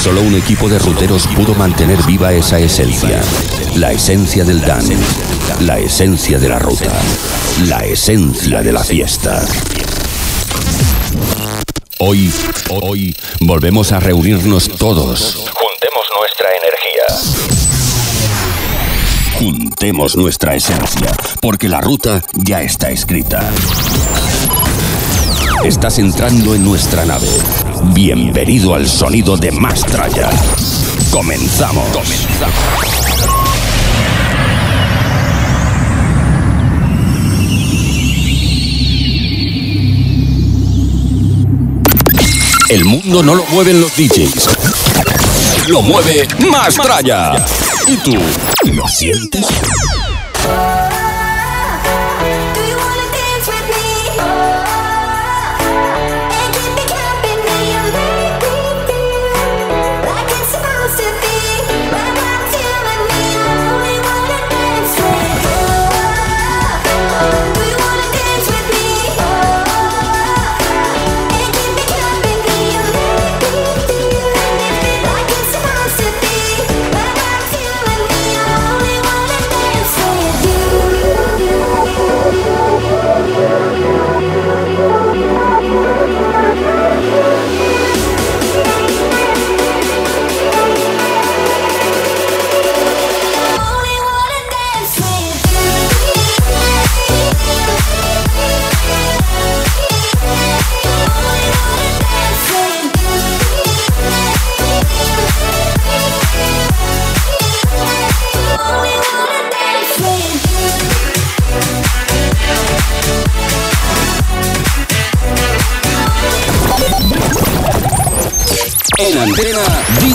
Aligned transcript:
solo 0.00 0.22
un 0.22 0.34
equipo 0.34 0.66
de 0.68 0.78
ruteros 0.78 1.26
pudo 1.26 1.54
mantener 1.54 2.02
viva 2.04 2.32
esa 2.32 2.58
esencia, 2.58 3.20
la 3.76 3.92
esencia 3.92 4.44
del 4.44 4.62
dance, 4.62 4.96
la 5.60 5.78
esencia 5.78 6.38
de 6.38 6.48
la 6.48 6.58
ruta, 6.58 6.90
la 7.66 7.84
esencia 7.84 8.62
de 8.62 8.72
la 8.72 8.82
fiesta. 8.82 9.44
Hoy, 11.98 12.32
hoy, 12.70 13.14
volvemos 13.40 13.92
a 13.92 14.00
reunirnos 14.00 14.70
todos. 14.78 15.34
Juntemos 15.52 16.06
nuestra 16.18 16.48
energía. 16.56 17.04
Juntemos 19.38 20.16
nuestra 20.16 20.54
esencia, 20.54 21.14
porque 21.42 21.68
la 21.68 21.82
ruta 21.82 22.22
ya 22.36 22.62
está 22.62 22.88
escrita. 22.88 23.50
Estás 25.62 25.98
entrando 25.98 26.54
en 26.54 26.64
nuestra 26.64 27.04
nave. 27.04 27.28
Bienvenido 27.82 28.74
al 28.74 28.86
sonido 28.86 29.36
de 29.36 29.50
Mastraya. 29.52 30.28
Comenzamos. 31.10 31.84
Comenzamos. 31.88 32.54
El 42.68 42.84
mundo 42.84 43.22
no 43.22 43.34
lo 43.34 43.44
mueven 43.46 43.80
los 43.80 43.96
DJs. 43.96 44.48
Lo 45.68 45.82
mueve 45.82 46.28
Mastraya. 46.50 47.32
¿Y 47.86 47.96
tú? 47.96 48.16
¿Lo 48.72 48.86
sientes? 48.88 49.46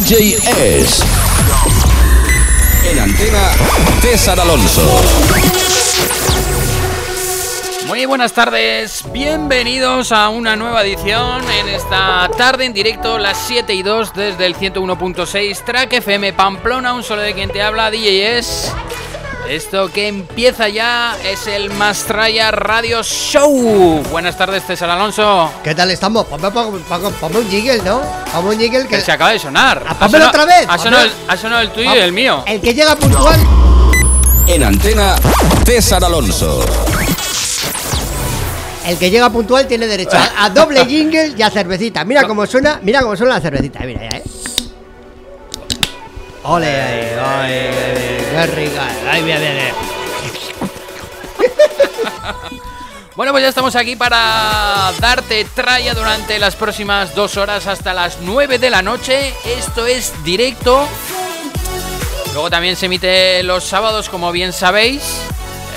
DJ 0.07 0.35
S. 0.35 1.03
En 2.91 2.99
antena 2.99 3.49
César 4.01 4.39
Alonso. 4.39 4.83
Muy 7.87 8.05
buenas 8.05 8.31
tardes, 8.31 9.03
bienvenidos 9.11 10.11
a 10.11 10.29
una 10.29 10.55
nueva 10.55 10.83
edición 10.83 11.41
en 11.49 11.69
esta 11.69 12.29
tarde 12.37 12.65
en 12.65 12.73
directo, 12.73 13.17
las 13.17 13.47
7 13.47 13.73
y 13.73 13.81
2 13.81 14.13
desde 14.13 14.45
el 14.45 14.55
101.6 14.55 15.63
Track 15.65 15.93
FM 15.93 16.33
Pamplona, 16.33 16.93
un 16.93 17.01
solo 17.01 17.23
de 17.23 17.33
quien 17.33 17.49
te 17.49 17.63
habla, 17.63 17.89
DJ 17.89 18.37
S. 18.37 18.64
Esto 19.49 19.91
que 19.91 20.07
empieza 20.07 20.67
ya 20.69 21.15
es 21.23 21.45
el 21.45 21.69
Mastraya 21.69 22.49
Radio 22.49 23.03
Show. 23.03 24.01
Buenas 24.11 24.35
tardes, 24.37 24.63
César 24.65 24.89
Alonso. 24.89 25.51
¿Qué 25.63 25.75
tal 25.75 25.91
estamos? 25.91 26.25
Ponme, 26.25 26.47
ponme- 26.49 26.81
ponme- 26.89 27.11
ponme 27.19 27.39
un 27.39 27.49
jiggle, 27.49 27.79
¿no? 27.83 28.01
Ponme 28.33 28.49
un 28.49 28.57
jiggle 28.59 28.83
que... 28.87 28.95
Que 28.97 29.01
se 29.01 29.11
acaba 29.11 29.31
de 29.31 29.39
sonar. 29.39 29.83
Pónmelo 29.99 30.27
otra 30.29 30.45
vez, 30.45 30.65
Ha 30.67 30.77
sonado, 30.79 31.05
el, 31.05 31.37
sonado 31.37 31.61
el 31.61 31.69
tuyo 31.69 31.93
y 31.95 31.99
el 31.99 32.11
mío. 32.11 32.43
El 32.47 32.59
que 32.59 32.73
llega 32.73 32.95
puntual... 32.95 33.39
En 34.47 34.63
antena 34.63 35.15
César 35.65 36.03
Alonso. 36.03 36.63
El 38.87 38.97
que 38.97 39.09
llega 39.11 39.29
puntual 39.29 39.67
tiene 39.67 39.85
derecho 39.87 40.17
a, 40.17 40.45
a 40.45 40.49
doble 40.49 40.85
jingle 40.87 41.33
y 41.37 41.41
a 41.43 41.49
cervecita. 41.51 42.03
Mira 42.03 42.23
cómo 42.27 42.45
suena, 42.47 42.79
mira 42.81 43.01
cómo 43.01 43.15
suena 43.15 43.35
la 43.35 43.41
cervecita. 43.41 43.79
Mira 43.81 44.01
ya, 44.09 44.17
¿eh? 44.17 44.23
Ole, 46.43 46.67
ay, 46.81 47.07
ay, 47.23 48.24
Bueno, 53.15 53.31
pues 53.31 53.43
ya 53.43 53.47
estamos 53.47 53.77
aquí 53.77 53.95
para 53.95 54.91
darte 54.99 55.45
tralla 55.45 55.93
durante 55.93 56.37
las 56.37 56.57
próximas 56.57 57.15
dos 57.15 57.37
horas 57.37 57.65
hasta 57.65 57.93
las 57.93 58.17
9 58.19 58.59
de 58.59 58.69
la 58.69 58.81
noche. 58.81 59.33
Esto 59.45 59.85
es 59.85 60.11
directo. 60.25 60.85
Luego 62.33 62.49
también 62.49 62.75
se 62.75 62.87
emite 62.87 63.41
los 63.43 63.63
sábados, 63.63 64.09
como 64.09 64.33
bien 64.33 64.51
sabéis, 64.51 65.21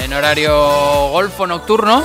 en 0.03 0.15
horario 0.15 1.11
golfo 1.11 1.47
nocturno. 1.47 2.03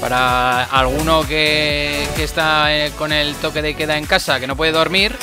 Para 0.00 0.64
alguno 0.64 1.28
que, 1.28 2.08
que 2.16 2.24
está 2.24 2.74
eh, 2.74 2.92
con 2.96 3.12
el 3.12 3.34
toque 3.34 3.60
de 3.60 3.76
queda 3.76 3.98
en 3.98 4.06
casa, 4.06 4.40
que 4.40 4.46
no 4.46 4.56
puede 4.56 4.72
dormir, 4.72 5.18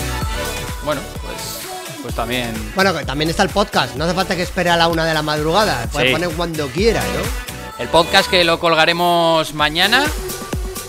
bueno, 0.83 1.01
pues, 1.25 1.58
pues 2.01 2.15
también 2.15 2.53
Bueno, 2.75 2.97
que 2.97 3.05
también 3.05 3.29
está 3.29 3.43
el 3.43 3.49
podcast. 3.49 3.95
No 3.95 4.05
hace 4.05 4.13
falta 4.13 4.35
que 4.35 4.43
espere 4.43 4.69
a 4.69 4.77
la 4.77 4.87
una 4.87 5.05
de 5.05 5.13
la 5.13 5.21
madrugada. 5.21 5.87
Puede 5.91 6.07
Sí. 6.07 6.11
poner 6.13 6.29
cuando 6.29 6.67
quiera, 6.67 7.01
¿no? 7.01 7.49
el 7.83 7.87
podcast 7.87 8.29
que 8.29 8.43
lo 8.43 8.59
colgaremos 8.59 9.53
mañana. 9.53 10.05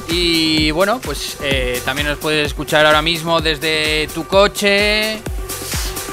Y 0.09 0.73
bueno, 0.73 1.01
pues 1.01 1.37
eh, 1.41 1.81
también 1.85 2.09
nos 2.09 2.19
puedes 2.19 2.47
escuchar 2.49 2.85
ahora 2.85 3.01
mismo 3.01 3.41
desde 3.41 4.09
tu 4.13 4.27
coche, 4.27 5.21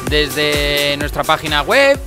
desde 0.08 0.96
nuestra 0.98 1.24
página 1.24 1.64
web, 1.64 2.00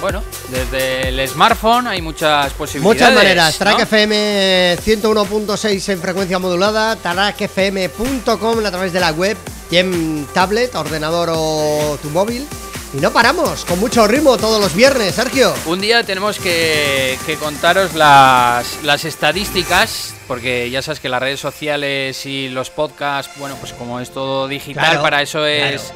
bueno, 0.00 0.22
desde 0.48 1.08
el 1.08 1.28
smartphone, 1.28 1.88
hay 1.88 2.00
muchas 2.02 2.52
posibilidades. 2.52 3.00
Muchas 3.00 3.14
maneras. 3.14 3.54
¿no? 3.54 3.66
Track 3.66 3.80
FM 3.80 4.76
101.6 4.78 5.88
en 5.92 6.00
frecuencia 6.00 6.38
modulada. 6.38 6.94
Trackfm.com 6.94 8.64
a 8.64 8.70
través 8.70 8.92
de 8.92 9.00
la 9.00 9.10
web. 9.10 9.36
En 9.70 10.26
tablet, 10.32 10.74
ordenador 10.74 11.30
o 11.32 11.98
tu 12.02 12.08
móvil. 12.10 12.46
Y 12.94 12.98
no 12.98 13.12
paramos, 13.12 13.66
con 13.66 13.78
mucho 13.80 14.06
ritmo 14.08 14.38
todos 14.38 14.58
los 14.58 14.74
viernes, 14.74 15.14
Sergio. 15.14 15.52
Un 15.66 15.78
día 15.78 16.04
tenemos 16.04 16.38
que, 16.38 17.18
que 17.26 17.36
contaros 17.36 17.92
las, 17.94 18.82
las 18.82 19.04
estadísticas, 19.04 20.14
porque 20.26 20.70
ya 20.70 20.80
sabes 20.80 20.98
que 20.98 21.10
las 21.10 21.20
redes 21.20 21.38
sociales 21.38 22.24
y 22.24 22.48
los 22.48 22.70
podcasts, 22.70 23.30
bueno, 23.36 23.56
pues 23.60 23.74
como 23.74 24.00
es 24.00 24.10
todo 24.10 24.48
digital, 24.48 24.84
Claro, 24.86 25.02
para 25.02 25.20
eso 25.20 25.40
claro. 25.40 25.52
es... 25.76 25.92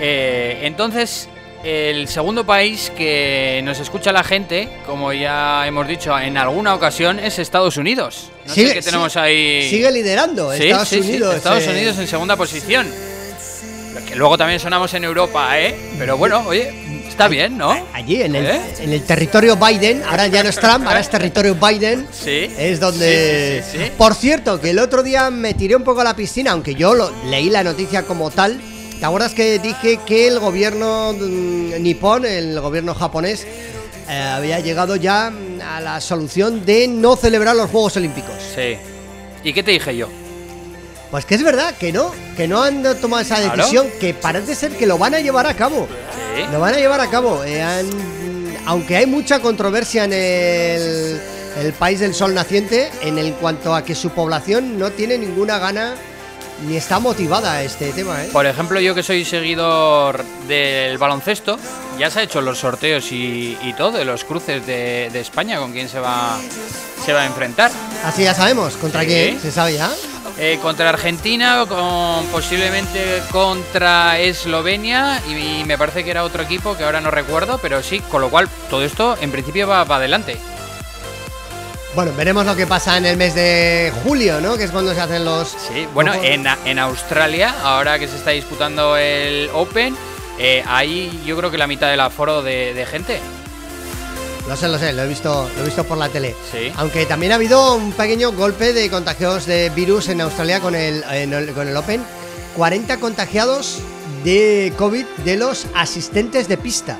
eh, 0.00 0.60
entonces, 0.62 1.28
el 1.62 2.08
segundo 2.08 2.46
país 2.46 2.90
que 2.96 3.60
nos 3.62 3.78
escucha 3.78 4.10
la 4.10 4.24
gente, 4.24 4.70
como 4.86 5.12
ya 5.12 5.66
hemos 5.66 5.86
dicho 5.86 6.18
en 6.18 6.38
alguna 6.38 6.74
ocasión, 6.74 7.18
es 7.18 7.38
Estados 7.38 7.76
Unidos. 7.76 8.30
No 8.46 8.54
Sigue- 8.54 8.68
sé 8.68 8.74
qué 8.74 8.82
tenemos 8.82 9.12
sigue- 9.12 9.22
ahí... 9.24 9.70
Sigue 9.70 9.90
liderando 9.92 10.52
Sí, 10.54 10.64
Estados 10.64 10.88
sí, 10.88 11.02
sí, 11.02 11.08
Unidos. 11.10 11.36
Estados 11.36 11.64
eh, 11.64 11.70
Unidos 11.70 11.98
en 11.98 12.06
segunda 12.08 12.36
posición. 12.36 12.86
Que 14.08 14.16
luego 14.16 14.36
también 14.36 14.60
sonamos 14.60 14.92
en 14.94 15.04
Europa, 15.04 15.58
¿eh? 15.58 15.74
Pero 15.98 16.18
bueno, 16.18 16.42
oye, 16.46 16.72
está 17.08 17.26
bien, 17.28 17.56
¿no? 17.56 17.70
Allí, 17.94 18.20
en 18.22 18.34
el, 18.36 18.44
¿Eh? 18.46 18.60
en 18.80 18.92
el 18.92 19.02
territorio 19.04 19.56
Biden, 19.56 20.02
ahora 20.02 20.26
ya 20.26 20.42
no 20.42 20.50
es 20.50 20.56
Trump, 20.56 20.86
ahora 20.86 21.00
es 21.00 21.08
territorio 21.10 21.54
Biden. 21.54 22.06
Sí. 22.12 22.50
Es 22.58 22.80
donde. 22.80 23.62
Sí, 23.62 23.70
sí, 23.72 23.78
sí, 23.78 23.84
sí. 23.86 23.92
Por 23.96 24.14
cierto, 24.14 24.60
que 24.60 24.70
el 24.70 24.78
otro 24.78 25.02
día 25.02 25.30
me 25.30 25.54
tiré 25.54 25.74
un 25.76 25.84
poco 25.84 26.02
a 26.02 26.04
la 26.04 26.14
piscina, 26.14 26.50
aunque 26.52 26.74
yo 26.74 26.94
lo, 26.94 27.10
leí 27.30 27.48
la 27.50 27.64
noticia 27.64 28.02
como 28.02 28.30
tal. 28.30 28.60
¿Te 28.98 29.06
acuerdas 29.06 29.32
que 29.32 29.58
dije 29.58 30.00
que 30.06 30.28
el 30.28 30.38
gobierno 30.38 31.14
mm, 31.18 31.80
nipón, 31.82 32.26
el 32.26 32.60
gobierno 32.60 32.94
japonés, 32.94 33.46
eh, 34.08 34.20
había 34.20 34.60
llegado 34.60 34.96
ya 34.96 35.30
mm, 35.30 35.60
a 35.60 35.80
la 35.80 36.00
solución 36.00 36.64
de 36.64 36.88
no 36.88 37.16
celebrar 37.16 37.56
los 37.56 37.70
Juegos 37.70 37.96
Olímpicos? 37.96 38.34
Sí. 38.54 38.76
¿Y 39.42 39.52
qué 39.52 39.62
te 39.62 39.70
dije 39.72 39.96
yo? 39.96 40.08
Pues 41.10 41.24
que 41.26 41.34
es 41.36 41.42
verdad, 41.44 41.74
que 41.76 41.92
no, 41.92 42.10
que 42.36 42.48
no 42.48 42.62
han 42.62 42.82
tomado 43.00 43.22
esa 43.22 43.36
Claro. 43.36 43.56
decisión, 43.56 43.86
que 44.00 44.14
parece 44.14 44.54
ser 44.54 44.72
que 44.72 44.86
lo 44.86 44.98
van 44.98 45.14
a 45.14 45.20
llevar 45.20 45.46
a 45.46 45.54
cabo. 45.54 45.86
Sí. 46.36 46.42
Lo 46.50 46.58
van 46.60 46.74
a 46.74 46.78
llevar 46.78 47.00
a 47.00 47.08
cabo. 47.08 47.44
eh, 47.44 47.62
han- 47.62 47.88
aunque 48.66 48.96
hay 48.96 49.06
mucha 49.06 49.40
controversia 49.40 50.04
en 50.04 50.12
el, 50.14 51.20
el 51.60 51.72
país 51.74 52.00
del 52.00 52.14
sol 52.14 52.34
naciente, 52.34 52.90
en 53.02 53.18
el 53.18 53.34
cuanto 53.34 53.74
a 53.74 53.84
que 53.84 53.94
su 53.94 54.10
población 54.10 54.78
no 54.78 54.90
tiene 54.90 55.18
ninguna 55.18 55.58
gana 55.58 55.94
ni 56.66 56.76
está 56.76 56.98
motivada 56.98 57.62
este 57.62 57.92
tema, 57.92 58.24
¿eh? 58.24 58.30
Por 58.32 58.46
ejemplo, 58.46 58.80
yo 58.80 58.94
que 58.94 59.02
soy 59.02 59.24
seguidor 59.24 60.24
del 60.48 60.98
baloncesto, 60.98 61.58
ya 61.98 62.10
se 62.10 62.20
ha 62.20 62.22
hecho 62.22 62.40
los 62.40 62.58
sorteos 62.58 63.12
y, 63.12 63.56
y 63.62 63.72
todo, 63.74 63.92
de 63.92 64.04
los 64.04 64.24
cruces 64.24 64.66
de, 64.66 65.10
de 65.12 65.20
España, 65.20 65.58
con 65.58 65.72
quién 65.72 65.88
se 65.88 66.00
va, 66.00 66.38
se 67.04 67.12
va 67.12 67.22
a 67.22 67.26
enfrentar. 67.26 67.70
Así 68.04 68.24
ya 68.24 68.34
sabemos, 68.34 68.74
¿contra 68.76 69.02
Sí. 69.02 69.06
quién? 69.06 69.40
¿Se 69.40 69.50
sabe 69.52 69.74
ya? 69.74 69.90
Eh, 70.36 70.58
contra 70.60 70.88
Argentina, 70.88 71.64
con, 71.68 72.26
posiblemente 72.26 73.22
contra 73.30 74.18
Eslovenia 74.18 75.22
y, 75.28 75.62
me 75.64 75.78
parece 75.78 76.02
que 76.02 76.10
era 76.10 76.24
otro 76.24 76.42
equipo 76.42 76.76
que 76.76 76.82
ahora 76.84 77.00
no 77.00 77.10
recuerdo, 77.12 77.58
pero 77.58 77.82
sí, 77.82 78.00
con 78.00 78.20
lo 78.20 78.30
cual 78.30 78.48
todo 78.68 78.82
esto 78.84 79.16
en 79.20 79.30
principio 79.30 79.68
va 79.68 79.84
para 79.84 79.98
adelante. 79.98 80.36
Bueno, 81.94 82.12
veremos 82.16 82.44
lo 82.44 82.56
que 82.56 82.66
pasa 82.66 82.96
en 82.98 83.06
el 83.06 83.16
mes 83.16 83.34
de 83.36 83.92
julio, 84.02 84.40
¿no? 84.40 84.56
Que 84.56 84.64
es 84.64 84.72
cuando 84.72 84.92
se 84.94 85.00
hacen 85.00 85.24
los... 85.24 85.48
Sí, 85.48 85.86
bueno, 85.94 86.12
en, 86.14 86.44
en 86.64 86.78
Australia, 86.80 87.54
ahora 87.62 87.98
que 88.00 88.08
se 88.08 88.16
está 88.16 88.30
disputando 88.30 88.96
el 88.96 89.48
Open, 89.54 89.96
eh, 90.38 90.64
hay 90.66 91.22
yo 91.24 91.36
creo 91.36 91.52
que 91.52 91.58
la 91.58 91.68
mitad 91.68 91.88
del 91.90 92.00
aforo 92.00 92.42
de, 92.42 92.74
de 92.74 92.84
gente. 92.86 93.20
Lo 94.48 94.56
sé, 94.56 94.66
lo 94.68 94.76
sé, 94.78 94.92
lo 94.92 95.02
he 95.04 95.06
visto, 95.06 95.48
lo 95.56 95.62
he 95.62 95.66
visto 95.66 95.84
por 95.84 95.96
la 95.96 96.08
tele. 96.08 96.34
Sí. 96.50 96.72
Aunque 96.76 97.06
también 97.06 97.30
ha 97.30 97.36
habido 97.36 97.74
un 97.76 97.92
pequeño 97.92 98.32
golpe 98.32 98.72
de 98.72 98.90
contagios 98.90 99.46
de 99.46 99.70
virus 99.70 100.08
en 100.08 100.20
Australia 100.20 100.58
con 100.60 100.74
el, 100.74 101.04
en 101.12 101.32
el- 101.32 101.52
con 101.52 101.68
el 101.68 101.76
Open. 101.76 102.02
40 102.56 102.98
contagiados 102.98 103.78
de 104.24 104.72
COVID 104.76 105.04
de 105.24 105.36
los 105.36 105.66
asistentes 105.74 106.48
de 106.48 106.56
pista. 106.56 106.98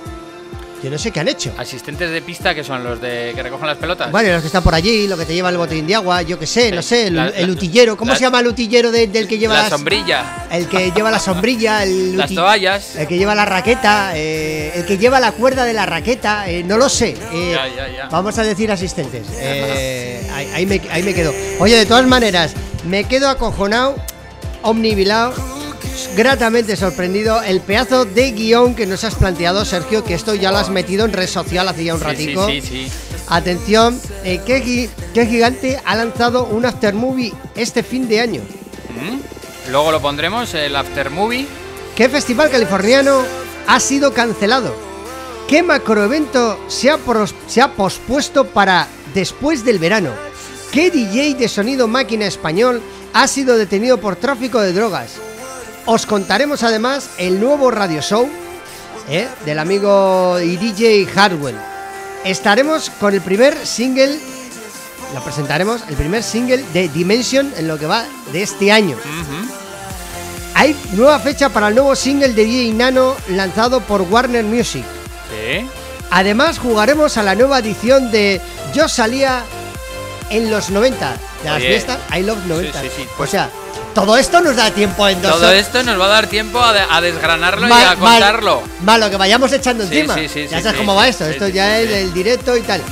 Yo 0.84 0.90
no 0.90 0.98
sé 0.98 1.10
qué 1.10 1.20
han 1.20 1.28
hecho. 1.28 1.50
Asistentes 1.56 2.10
de 2.10 2.20
pista 2.20 2.54
que 2.54 2.62
son 2.62 2.84
los 2.84 3.00
de 3.00 3.32
que 3.34 3.42
recogen 3.42 3.66
las 3.66 3.78
pelotas. 3.78 4.12
Vale, 4.12 4.30
los 4.30 4.42
que 4.42 4.48
están 4.48 4.62
por 4.62 4.74
allí, 4.74 5.08
lo 5.08 5.16
que 5.16 5.24
te 5.24 5.32
lleva 5.32 5.48
el 5.48 5.56
botellín 5.56 5.86
de 5.86 5.94
agua, 5.94 6.20
yo 6.20 6.38
qué 6.38 6.46
sé, 6.46 6.70
no 6.72 6.82
sé, 6.82 7.06
el, 7.06 7.16
La- 7.16 7.28
el 7.28 7.48
utillero. 7.48 7.96
¿Cómo 7.96 8.10
la- 8.12 8.18
se 8.18 8.24
llama 8.24 8.40
el 8.40 8.48
utillero 8.48 8.90
de- 8.92 9.06
del 9.06 9.26
que 9.26 9.38
lleva 9.38 9.54
la 9.54 9.60
las- 9.62 9.70
sombrilla, 9.70 10.46
El 10.50 10.68
que 10.68 10.90
lleva 10.90 11.10
la 11.10 11.18
sombrilla, 11.18 11.82
el 11.84 12.18
las 12.18 12.30
uti- 12.30 12.34
toallas. 12.34 12.96
El 12.96 13.08
que 13.08 13.16
lleva 13.16 13.34
la 13.34 13.46
raqueta, 13.46 14.12
eh, 14.14 14.72
el 14.74 14.84
que 14.84 14.98
lleva 14.98 15.20
la 15.20 15.32
cuerda 15.32 15.64
de 15.64 15.72
la 15.72 15.86
raqueta, 15.86 16.50
eh, 16.50 16.62
no 16.62 16.76
lo 16.76 16.90
sé. 16.90 17.16
eh, 17.32 17.52
Ya, 17.54 17.66
ya, 17.68 17.88
ya. 17.88 18.08
Vamos 18.10 18.36
a 18.38 18.42
decir 18.42 18.70
asistentes. 18.70 19.26
ahí, 19.40 20.50
ahí 20.54 20.66
me, 20.66 20.82
ahí 20.90 21.02
me 21.02 21.14
quedo. 21.14 21.32
Oye, 21.60 21.76
de 21.76 21.86
todas 21.86 22.06
maneras, 22.06 22.52
me 22.86 23.04
quedo 23.04 23.30
acojonado, 23.30 23.96
omnibilado, 24.62 25.32
gratamente 26.16 26.76
sorprendido. 26.76 27.42
El 27.42 27.60
pedazo 27.60 28.04
de 28.04 28.32
guion 28.32 28.74
que 28.74 28.86
nos 28.86 29.04
has 29.04 29.14
planteado, 29.14 29.64
Sergio, 29.64 30.04
que 30.04 30.14
esto 30.14 30.34
ya 30.34 30.50
lo 30.50 30.58
has 30.58 30.70
metido 30.70 31.04
en 31.04 31.12
red 31.12 31.26
social 31.28 31.68
hace 31.68 31.84
ya 31.84 31.94
un 31.94 32.00
Sí, 32.00 32.04
ratico. 32.06 32.46
Sí, 32.46 32.60
sí, 32.60 32.68
sí. 32.88 32.92
Atención, 33.28 33.98
eh, 34.24 34.40
¿qué, 34.44 34.60
gi- 34.62 34.90
qué 35.14 35.26
gigante 35.26 35.80
ha 35.84 35.94
lanzado 35.96 36.44
un 36.46 36.66
aftermovie 36.66 37.32
este 37.56 37.82
fin 37.82 38.08
de 38.08 38.20
año? 38.20 38.42
Mm. 38.90 39.70
Luego 39.70 39.90
lo 39.92 40.00
pondremos, 40.02 40.52
el 40.54 40.76
after 40.76 41.10
movie. 41.10 41.46
¿Qué 41.96 42.08
festival 42.08 42.50
californiano 42.50 43.22
ha 43.66 43.80
sido 43.80 44.12
cancelado? 44.12 44.74
¿Qué 45.48 45.62
macroevento 45.62 46.58
se 46.68 46.90
ha, 46.90 46.98
se 47.46 47.60
ha 47.62 47.72
pospuesto 47.72 48.46
para 48.46 48.88
después 49.14 49.64
del 49.64 49.78
verano? 49.78 50.10
¿Qué 50.72 50.90
DJ 50.90 51.34
de 51.34 51.48
sonido 51.48 51.86
máquina 51.86 52.26
español 52.26 52.82
ha 53.12 53.26
sido 53.28 53.56
detenido 53.56 53.98
por 53.98 54.16
tráfico 54.16 54.60
de 54.60 54.72
drogas? 54.72 55.12
Os 55.86 56.06
contaremos 56.06 56.62
además 56.62 57.10
el 57.18 57.40
nuevo 57.40 57.70
radio 57.70 58.00
show 58.00 58.28
¿eh? 59.08 59.28
del 59.44 59.58
amigo 59.58 60.40
y 60.40 60.56
DJ 60.56 61.06
Hardwell. 61.06 61.56
Estaremos 62.24 62.88
con 62.98 63.12
el 63.12 63.20
primer 63.20 63.66
single, 63.66 64.18
lo 65.12 65.22
presentaremos, 65.22 65.82
el 65.88 65.96
primer 65.96 66.22
single 66.22 66.64
de 66.72 66.88
Dimension 66.88 67.52
en 67.58 67.68
lo 67.68 67.78
que 67.78 67.84
va 67.86 68.06
de 68.32 68.42
este 68.42 68.72
año. 68.72 68.96
Hay 70.54 70.74
nueva 70.92 71.18
fecha 71.18 71.50
para 71.50 71.68
el 71.68 71.74
nuevo 71.74 71.94
single 71.94 72.32
de 72.32 72.44
DJ 72.44 72.72
Nano 72.72 73.14
lanzado 73.28 73.80
por 73.82 74.02
Warner 74.02 74.44
Music. 74.44 74.84
Sí. 75.28 75.66
Además 76.10 76.58
jugaremos 76.58 77.18
a 77.18 77.22
la 77.22 77.34
nueva 77.34 77.58
edición 77.58 78.10
de 78.10 78.40
Yo 78.72 78.88
salía 78.88 79.44
en 80.30 80.50
los 80.50 80.70
90 80.70 81.10
de 81.42 81.44
las 81.44 81.56
Oye. 81.58 81.68
fiestas 81.68 81.98
I 82.16 82.22
Love 82.22 82.46
90. 82.46 82.80
Sí, 82.80 82.88
sí, 82.88 83.02
sí. 83.02 83.08
O 83.18 83.26
sea, 83.26 83.50
todo 83.94 84.16
esto 84.16 84.40
nos 84.40 84.56
da 84.56 84.70
tiempo 84.70 85.08
en 85.08 85.22
dos 85.22 85.32
Todo 85.32 85.48
horas. 85.48 85.60
esto 85.60 85.82
nos 85.82 85.98
va 86.00 86.06
a 86.06 86.08
dar 86.08 86.26
tiempo 86.26 86.60
a, 86.60 86.72
de- 86.72 86.84
a 86.90 87.00
desgranarlo 87.00 87.66
y 87.66 87.70
Mal- 87.70 87.84
a 87.86 87.96
mal- 87.96 87.98
contarlo. 88.20 88.62
Malo, 88.80 89.08
que 89.10 89.16
vayamos 89.16 89.52
echando 89.52 89.86
Sí, 89.86 89.98
encima. 89.98 90.14
sí, 90.14 90.28
sí, 90.28 90.46
ya 90.48 90.60
sabes 90.60 90.78
cómo 90.78 90.94
va 90.94 91.06
esto. 91.08 91.24
esto 91.26 91.48
ya 91.48 91.78
es 91.78 91.88
del 91.88 92.12
directo 92.12 92.56
y 92.56 92.62
tal. 92.62 92.82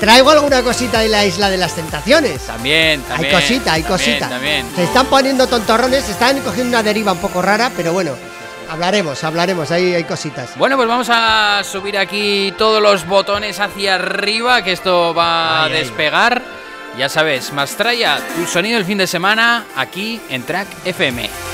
Traigo 0.00 0.30
alguna 0.30 0.62
cosita 0.62 1.00
de 1.00 1.08
la 1.08 1.24
isla 1.24 1.48
de 1.50 1.56
las 1.56 1.74
tentaciones. 1.74 2.42
También, 2.42 3.00
también. 3.02 3.34
hay 3.34 3.40
cosita, 3.40 3.72
hay 3.72 3.82
también, 3.82 3.98
cosita. 4.10 4.28
También. 4.28 4.66
Se 4.76 4.84
están 4.84 5.06
poniendo 5.06 5.46
tontorrones, 5.46 6.04
se 6.04 6.12
están 6.12 6.40
cogiendo 6.40 6.70
una 6.76 6.82
deriva 6.82 7.12
un 7.12 7.18
poco 7.18 7.40
rara, 7.40 7.70
pero 7.74 7.92
bueno, 7.92 8.12
hablaremos, 8.70 9.22
hablaremos, 9.24 9.70
ahí 9.70 9.94
hay 9.94 10.04
cositas. 10.04 10.50
Bueno, 10.56 10.76
pues 10.76 10.88
vamos 10.88 11.08
a 11.10 11.62
subir 11.64 11.96
aquí 11.96 12.52
todos 12.58 12.82
los 12.82 13.06
botones 13.06 13.60
hacia 13.60 13.94
arriba, 13.94 14.62
que 14.62 14.72
esto 14.72 15.14
va 15.14 15.60
a 15.62 15.64
ay. 15.64 15.72
Ya 16.96 17.08
sabes, 17.08 17.52
Mastraya, 17.52 18.20
tu 18.36 18.46
sonido 18.46 18.78
el 18.78 18.84
fin 18.84 18.98
de 18.98 19.08
semana 19.08 19.66
aquí 19.74 20.20
en 20.28 20.44
Track 20.44 20.68
FM. 20.84 21.53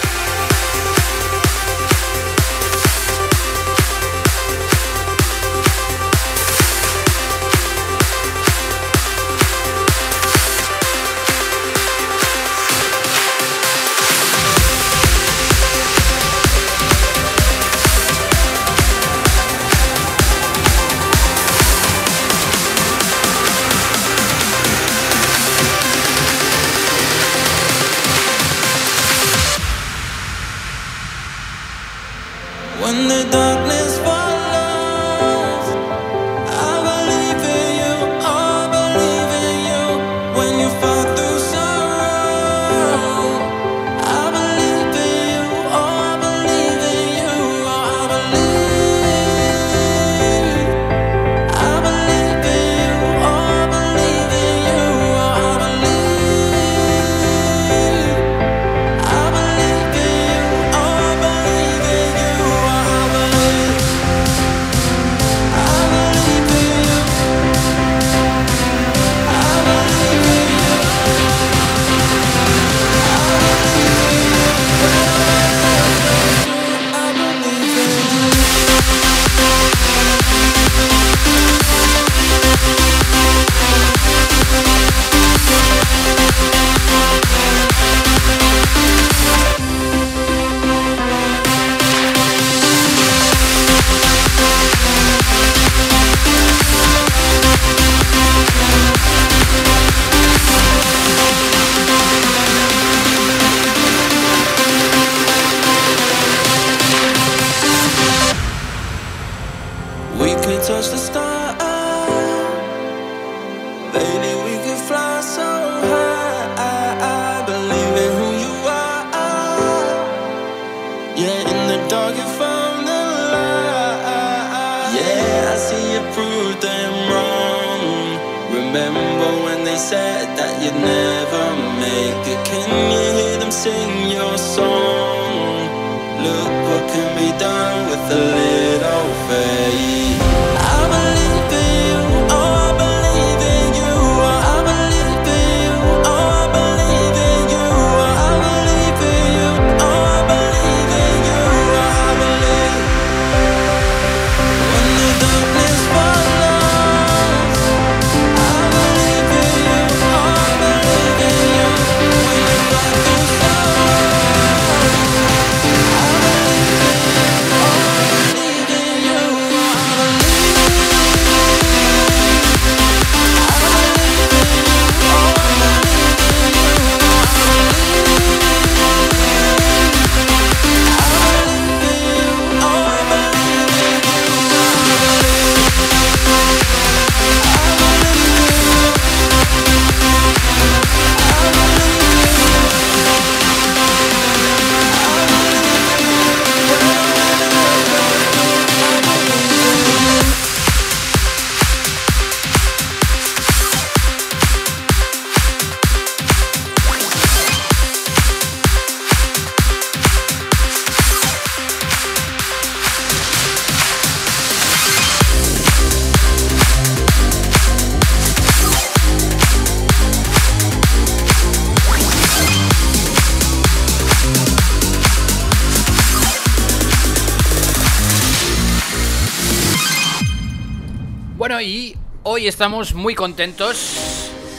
Estamos 232.51 232.93
muy 232.95 233.15
contentos. 233.15 233.79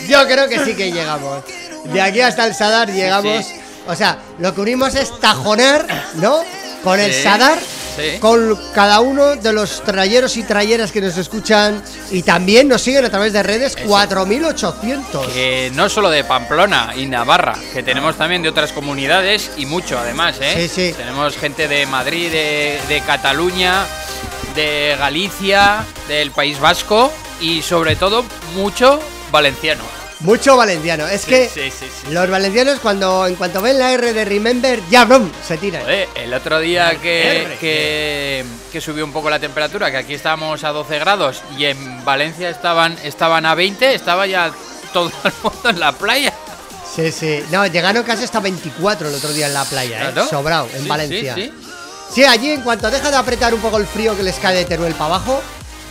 Yo 0.08 0.26
creo 0.26 0.48
que 0.48 0.64
sí 0.64 0.74
que 0.74 0.90
llegamos. 0.90 1.44
De 1.92 2.00
aquí 2.00 2.20
hasta 2.20 2.46
el 2.46 2.54
Sadar 2.54 2.90
llegamos. 2.90 3.44
sí. 3.46 3.54
O 3.86 3.94
sea, 3.94 4.18
lo 4.38 4.54
que 4.54 4.60
unimos 4.60 4.94
es 4.94 5.18
tajonar, 5.20 5.86
¿no? 6.16 6.40
Con 6.84 7.00
el 7.00 7.12
Sí, 7.12 7.22
Sadar, 7.22 7.58
sí. 7.58 8.18
con 8.20 8.56
cada 8.74 9.00
uno 9.00 9.36
de 9.36 9.52
los 9.52 9.82
trayeros 9.82 10.36
y 10.36 10.44
trayeras 10.44 10.92
que 10.92 11.00
nos 11.00 11.16
escuchan 11.18 11.82
y 12.10 12.22
también 12.22 12.68
nos 12.68 12.82
siguen 12.82 13.04
a 13.04 13.10
través 13.10 13.32
de 13.32 13.42
redes, 13.42 13.74
Eso. 13.76 13.88
4.800. 13.88 15.26
Que 15.32 15.70
no 15.74 15.88
solo 15.88 16.08
de 16.10 16.24
Pamplona 16.24 16.92
y 16.96 17.06
Navarra, 17.06 17.56
que 17.72 17.82
tenemos 17.82 18.16
también 18.16 18.42
de 18.42 18.48
otras 18.50 18.72
comunidades 18.72 19.50
y 19.56 19.66
mucho 19.66 19.98
además, 19.98 20.36
¿eh? 20.40 20.54
Sí, 20.56 20.68
sí. 20.68 20.94
Tenemos 20.96 21.36
gente 21.36 21.66
de 21.68 21.84
Madrid, 21.86 22.30
de, 22.30 22.78
de 22.88 23.00
Cataluña, 23.00 23.84
de 24.54 24.94
Galicia, 24.98 25.84
del 26.06 26.30
País 26.30 26.58
Vasco 26.60 27.12
y 27.40 27.62
sobre 27.62 27.96
todo 27.96 28.24
mucho 28.54 29.00
valenciano. 29.30 29.97
Mucho 30.20 30.56
valenciano. 30.56 31.06
Es 31.06 31.22
Sí, 31.22 31.28
que 31.30 31.48
sí, 31.48 31.70
sí, 31.70 31.86
sí. 31.88 32.10
los 32.12 32.28
valencianos 32.28 32.80
cuando 32.80 33.26
en 33.26 33.36
cuanto 33.36 33.62
ven 33.62 33.78
la 33.78 33.92
R 33.92 34.12
de 34.12 34.24
Remember, 34.24 34.80
ya 34.90 35.04
brum, 35.04 35.30
se 35.46 35.56
tiran. 35.58 35.82
Joder, 35.82 36.08
el 36.16 36.34
otro 36.34 36.58
día 36.58 36.96
que, 37.00 37.42
R. 37.42 37.56
que, 37.58 38.44
que 38.72 38.80
subió 38.80 39.04
un 39.04 39.12
poco 39.12 39.30
la 39.30 39.38
temperatura, 39.38 39.90
que 39.92 39.98
aquí 39.98 40.14
estábamos 40.14 40.64
a 40.64 40.70
12 40.70 40.98
grados 40.98 41.42
y 41.56 41.66
en 41.66 42.04
Valencia 42.04 42.50
estaban, 42.50 42.96
estaban 43.04 43.46
a 43.46 43.54
20, 43.54 43.94
estaba 43.94 44.26
ya 44.26 44.50
todo 44.92 45.12
el 45.24 45.32
mundo 45.42 45.70
en 45.70 45.78
la 45.80 45.92
playa. 45.92 46.32
Sí, 46.96 47.12
sí. 47.12 47.44
No, 47.52 47.64
llegaron 47.66 48.02
casi 48.02 48.24
hasta 48.24 48.40
24 48.40 49.08
el 49.08 49.14
otro 49.14 49.32
día 49.32 49.46
en 49.46 49.54
la 49.54 49.64
playa, 49.64 50.08
¿eh? 50.10 50.14
Sobrado, 50.28 50.68
en 50.74 50.88
Valencia. 50.88 51.36
Sí, 52.12 52.24
allí 52.24 52.50
en 52.50 52.62
cuanto 52.62 52.90
deja 52.90 53.10
de 53.10 53.16
apretar 53.18 53.54
un 53.54 53.60
poco 53.60 53.76
el 53.76 53.86
frío 53.86 54.16
que 54.16 54.22
les 54.24 54.36
cae 54.36 54.56
de 54.56 54.64
Teruel 54.64 54.94
para 54.94 55.14
abajo, 55.16 55.42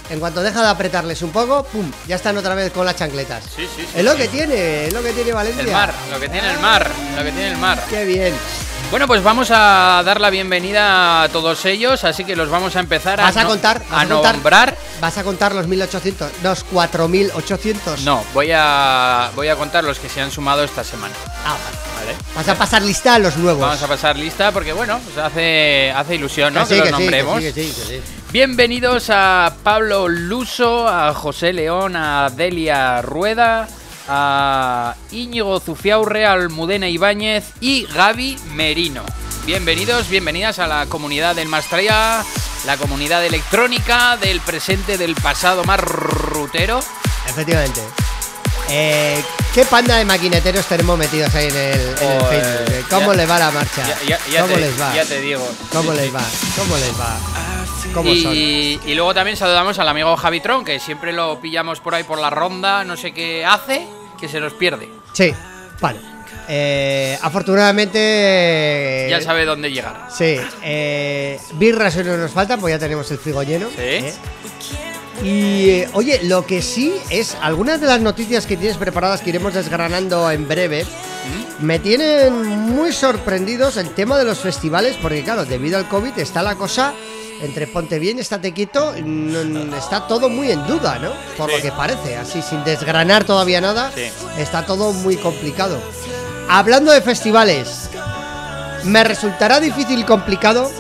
en 0.10 0.20
cuanto 0.20 0.42
deja 0.42 0.62
de 0.62 0.68
apretarles 0.70 1.22
un 1.22 1.32
poco, 1.32 1.64
pum, 1.64 1.92
ya 2.08 2.16
están 2.16 2.38
otra 2.38 2.56
vez 2.56 2.72
con 2.72 2.86
las 2.86 2.96
chancletas. 2.96 3.44
Sí, 3.56 3.68
sí, 3.76 3.84
sí, 3.84 3.88
es 3.96 4.04
lo 4.04 4.12
sí. 4.14 4.18
que 4.18 4.28
tiene, 4.30 4.88
es 4.88 4.94
lo 4.94 5.02
que 5.04 5.14
tiene 5.14 5.34
Valencia. 5.34 5.64
El 5.64 5.72
mar, 5.72 5.94
lo 6.12 6.20
que 6.20 6.30
tiene 6.30 6.52
el 6.52 6.60
mar, 6.60 6.90
lo 7.18 7.24
que 7.24 7.32
tiene 7.32 7.48
el 7.50 7.58
mar. 7.58 7.84
Qué 7.90 8.06
bien. 8.06 8.34
Bueno, 8.90 9.06
pues 9.06 9.22
vamos 9.22 9.50
a 9.52 10.02
dar 10.06 10.22
la 10.22 10.30
bienvenida 10.30 11.24
a 11.24 11.28
todos 11.30 11.66
ellos, 11.66 12.06
así 12.06 12.24
que 12.24 12.38
los 12.38 12.50
vamos 12.50 12.74
a 12.78 12.80
empezar 12.80 13.18
¿Vas 13.20 13.36
a 13.36 13.44
no- 13.44 13.50
contar? 13.50 13.82
¿Vas 13.90 13.92
a 13.92 14.02
a 14.04 14.08
contar? 14.08 14.36
nombrar. 14.36 14.78
¿Vas 15.02 15.18
a 15.18 15.24
contar 15.24 15.54
los 15.54 15.68
1800? 15.68 16.32
Los 16.42 16.64
4800. 16.64 18.02
No, 18.04 18.24
voy 18.34 18.52
a 18.54 19.30
voy 19.36 19.50
a 19.50 19.58
contar 19.58 19.84
los 19.84 20.00
que 20.00 20.08
se 20.08 20.22
han 20.22 20.32
sumado 20.32 20.64
esta 20.64 20.86
semana. 20.86 21.14
Ah, 21.46 21.58
vale. 21.98 22.14
¿vale? 22.14 22.18
Vas 22.34 22.48
a 22.48 22.56
pasar 22.56 22.82
lista 22.82 23.16
a 23.16 23.20
los 23.20 23.36
nuevos. 23.36 23.62
Vamos 23.62 23.84
a 23.84 23.88
pasar 23.88 24.16
lista 24.18 24.52
porque 24.54 24.72
bueno, 24.72 25.00
pues 25.04 25.18
hace 25.18 25.92
hace 25.92 26.16
ilusión, 26.16 26.54
¿no? 26.54 26.62
Que 26.66 26.76
sí, 26.76 26.82
que 26.82 26.90
los 26.92 26.98
sí, 26.98 27.04
nombremos. 27.04 27.40
que 27.42 27.52
sí. 27.52 27.74
Bienvenidos 28.32 29.10
a 29.10 29.54
Pablo 29.64 30.08
Luso, 30.10 30.88
a 30.88 31.14
José 31.14 31.54
León, 31.54 31.96
a 31.96 32.30
Delia 32.30 33.02
Rueda, 33.02 33.68
a 34.10 34.96
Íñigo 35.12 35.60
Zufiaurre, 35.60 36.26
Almudena 36.26 36.90
Ibáñez 36.90 37.46
y 37.62 37.86
Gaby 37.86 38.38
Merino. 38.54 39.04
Bienvenidos, 39.46 40.10
bienvenidas 40.10 40.60
a 40.60 40.68
la 40.68 40.86
comunidad 40.88 41.36
del 41.36 41.48
Mastraya, 41.48 42.22
la 42.66 42.78
comunidad 42.78 43.26
electrónica 43.26 44.18
del 44.18 44.42
presente, 44.42 44.98
del 44.98 45.16
pasado 45.16 45.64
más 45.64 45.80
rutero. 45.80 46.80
Efectivamente. 47.30 47.82
Eh, 48.70 49.24
¿Qué 49.54 49.64
panda 49.64 49.96
de 49.96 50.04
maquineteros 50.04 50.66
tenemos 50.66 50.98
metidos 51.00 51.34
ahí 51.34 51.48
en 51.48 51.56
el, 51.56 51.80
en 51.80 52.12
el 52.12 52.20
Joder. 52.20 52.44
Facebook? 52.68 52.90
¿Cómo 52.90 53.12
Ya- 53.14 53.18
le 53.18 53.26
va 53.26 53.40
la 53.40 53.52
marcha? 53.52 53.88
Ya, 53.88 53.98
ya- 54.06 54.20
ya 54.30 54.42
¿Cómo 54.42 54.54
te, 54.56 54.60
les 54.60 54.82
va? 54.82 54.94
ya 54.94 55.06
te 55.06 55.22
digo. 55.22 55.50
¿Cómo 55.72 55.92
Sí, 55.94 55.98
les 55.98 56.06
sí. 56.08 56.12
va? 56.12 56.22
¿Cómo 56.58 56.76
les 56.76 56.92
va? 57.00 57.18
¿Cómo 57.94 58.14
son? 58.16 58.34
Y, 58.36 58.80
luego 58.96 59.14
también 59.14 59.38
saludamos 59.38 59.80
al 59.80 59.88
amigo 59.88 60.16
Javitron, 60.16 60.64
que 60.64 60.80
siempre 60.80 61.14
lo 61.14 61.40
pillamos 61.40 61.80
por 61.80 61.96
ahí 61.96 62.04
por 62.04 62.20
la 62.20 62.30
ronda, 62.30 62.84
no 62.84 62.96
sé 62.98 63.12
qué 63.12 63.46
hace, 63.46 63.88
que 64.20 64.28
se 64.28 64.40
nos 64.40 64.54
pierde. 64.54 64.90
Sí, 65.14 65.34
vale. 65.82 66.00
Eh, 66.50 67.18
afortunadamente. 67.22 69.08
Ya 69.10 69.22
sabe 69.22 69.46
dónde 69.46 69.72
llegar. 69.72 70.08
Sí, 70.10 70.38
eh, 70.64 71.40
birras 71.54 71.96
no 71.98 72.18
nos 72.18 72.32
faltan, 72.32 72.60
pues 72.60 72.74
ya 72.74 72.80
tenemos 72.80 73.10
el 73.12 73.18
frigo 73.18 73.44
lleno. 73.44 73.68
Sí. 73.70 73.76
¿eh? 73.78 74.14
Y 75.24 75.70
eh, 75.72 75.90
oye, 75.94 76.20
lo 76.24 76.46
que 76.46 76.62
sí 76.62 76.94
es, 77.10 77.36
algunas 77.42 77.82
de 77.82 77.88
las 77.88 78.00
noticias 78.02 78.46
que 78.46 78.56
tienes 78.58 78.78
preparadas 78.78 79.22
que 79.22 79.30
iremos 79.32 79.54
desgranando 79.54 80.30
en 80.32 80.48
breve, 80.48 80.86
me 81.60 81.80
tienen 81.80 82.34
muy 82.48 82.94
sorprendidos 82.94 83.78
el 83.78 83.90
tema 83.90 84.18
de 84.18 84.26
los 84.26 84.38
festivales, 84.40 84.96
porque 85.02 85.24
claro, 85.24 85.44
debido 85.46 85.78
al 85.78 85.88
COVID 85.88 86.18
está 86.20 86.44
la 86.44 86.56
cosa 86.56 86.94
entre 87.42 87.68
ponte 87.68 88.00
bien, 88.00 88.18
estate 88.18 88.52
quieto, 88.52 88.94
no- 89.04 89.76
está 89.78 90.08
todo 90.08 90.28
muy 90.30 90.52
en 90.52 90.66
duda, 90.66 90.98
¿no? 91.00 91.12
Por 91.38 91.52
lo 91.52 91.62
que 91.62 91.72
parece, 91.72 92.16
así 92.16 92.42
sin 92.42 92.64
desgranar 92.64 93.26
todavía 93.26 93.62
nada, 93.62 93.92
Sí. 93.94 94.10
está 94.40 94.66
todo 94.66 94.92
muy 94.94 95.18
complicado. 95.18 95.80
Hablando 96.50 96.92
de 96.92 97.02
festivales, 97.02 97.90
me 98.86 99.04
resultará 99.04 99.60
difícil 99.60 100.00
y 100.00 100.04
complicado 100.04 100.72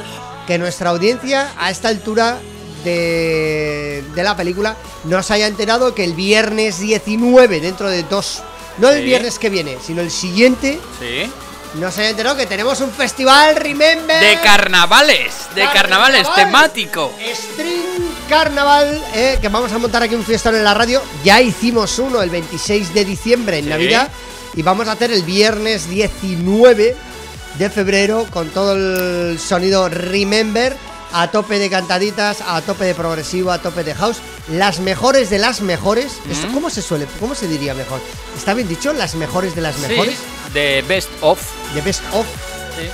que 0.47 0.57
nuestra 0.57 0.89
audiencia 0.91 1.51
a 1.59 1.69
esta 1.69 1.89
altura 1.89 2.37
de, 2.83 4.03
de 4.15 4.23
la 4.23 4.35
película 4.35 4.75
no 5.05 5.21
se 5.23 5.33
haya 5.33 5.47
enterado 5.47 5.93
que 5.95 6.03
el 6.03 6.13
viernes 6.13 6.79
19, 6.79 7.59
dentro 7.61 7.89
de 7.89 8.03
dos, 8.03 8.41
no 8.77 8.89
el 8.89 8.99
Sí. 8.99 9.03
viernes 9.05 9.39
que 9.39 9.49
viene, 9.49 9.77
sino 9.85 10.01
el 10.01 10.11
siguiente, 10.11 10.79
Sí. 10.99 11.31
no 11.75 11.91
se 11.91 12.01
haya 12.01 12.09
enterado 12.11 12.35
que 12.37 12.45
tenemos 12.45 12.79
un 12.81 12.91
festival, 12.91 13.55
remember. 13.55 14.19
De 14.21 14.39
carnavales, 14.41 15.33
de 15.55 15.63
carnavales, 15.73 16.27
Carnaval. 16.27 16.45
temático. 16.45 17.11
String 17.33 18.07
Carnaval, 18.29 19.01
eh, 19.13 19.37
que 19.41 19.47
vamos 19.49 19.71
a 19.71 19.77
montar 19.77 20.03
aquí 20.03 20.15
un 20.15 20.23
fiestón 20.25 20.55
en 20.55 20.63
la 20.63 20.73
radio. 20.73 21.01
Ya 21.23 21.41
hicimos 21.41 21.97
uno 21.99 22.21
el 22.21 22.29
26 22.29 22.93
de 22.93 23.05
diciembre 23.05 23.59
en 23.59 23.65
Sí. 23.65 23.69
Navidad 23.69 24.09
y 24.55 24.61
vamos 24.63 24.87
a 24.87 24.93
hacer 24.93 25.11
el 25.11 25.23
viernes 25.23 25.89
19 25.89 26.95
de 27.57 27.69
febrero 27.69 28.25
con 28.31 28.49
todo 28.49 28.73
el 28.73 29.39
sonido 29.39 29.87
Remember 29.89 30.75
a 31.13 31.29
tope 31.31 31.59
de 31.59 31.69
cantaditas, 31.69 32.41
a 32.45 32.61
tope 32.61 32.85
de 32.85 32.95
progresivo, 32.95 33.51
a 33.51 33.59
tope 33.61 33.83
de 33.83 33.95
house, 33.95 34.17
las 34.51 34.79
mejores 34.79 35.29
de 35.29 35.39
las 35.39 35.61
mejores. 35.61 36.17
¿Esto 36.29 36.47
cómo 36.53 36.69
se 36.69 36.81
suele, 36.81 37.07
cómo 37.19 37.35
se 37.35 37.47
diría 37.47 37.73
mejor? 37.73 37.99
¿Está 38.35 38.53
bien 38.53 38.67
dicho? 38.67 38.93
Las 38.93 39.15
mejores 39.15 39.55
de 39.55 39.61
las 39.61 39.77
mejores, 39.79 40.15
Sí, 40.15 40.53
de 40.53 40.83
best 40.87 41.09
of. 41.21 41.39
de 41.73 41.81
best 41.81 42.01
of. 42.13 42.25
Sí. 42.77 42.87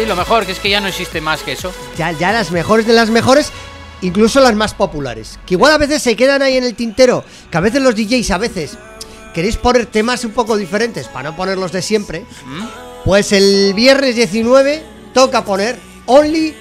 Sí, 0.00 0.06
lo 0.06 0.16
mejor, 0.16 0.44
que 0.44 0.52
es 0.52 0.58
que 0.58 0.68
ya 0.70 0.80
no 0.80 0.88
existe 0.88 1.20
más 1.20 1.42
que 1.42 1.52
eso. 1.52 1.72
ya, 1.96 2.12
ya 2.12 2.32
las 2.32 2.50
mejores 2.50 2.86
de 2.86 2.92
las 2.92 3.08
mejores, 3.10 3.50
incluso 4.02 4.40
las 4.40 4.54
más 4.54 4.74
populares. 4.74 5.38
Que 5.46 5.54
igual 5.54 5.72
a 5.72 5.78
veces 5.78 6.02
se 6.02 6.16
quedan 6.16 6.42
ahí 6.42 6.56
en 6.56 6.64
el 6.64 6.74
tintero, 6.74 7.24
que 7.50 7.56
a 7.56 7.60
veces 7.60 7.80
los 7.80 7.94
DJs 7.94 8.30
a 8.32 8.38
veces 8.38 8.76
queréis 9.32 9.56
poner 9.56 9.86
temas 9.86 10.24
un 10.24 10.32
poco 10.32 10.56
diferentes 10.56 11.08
para 11.08 11.30
no 11.30 11.36
ponerlos 11.36 11.72
de 11.72 11.80
siempre. 11.82 12.24
Pues 13.04 13.32
el 13.32 13.72
viernes 13.74 14.16
19 14.16 14.82
toca 15.14 15.44
poner 15.44 15.78
only 16.06 16.54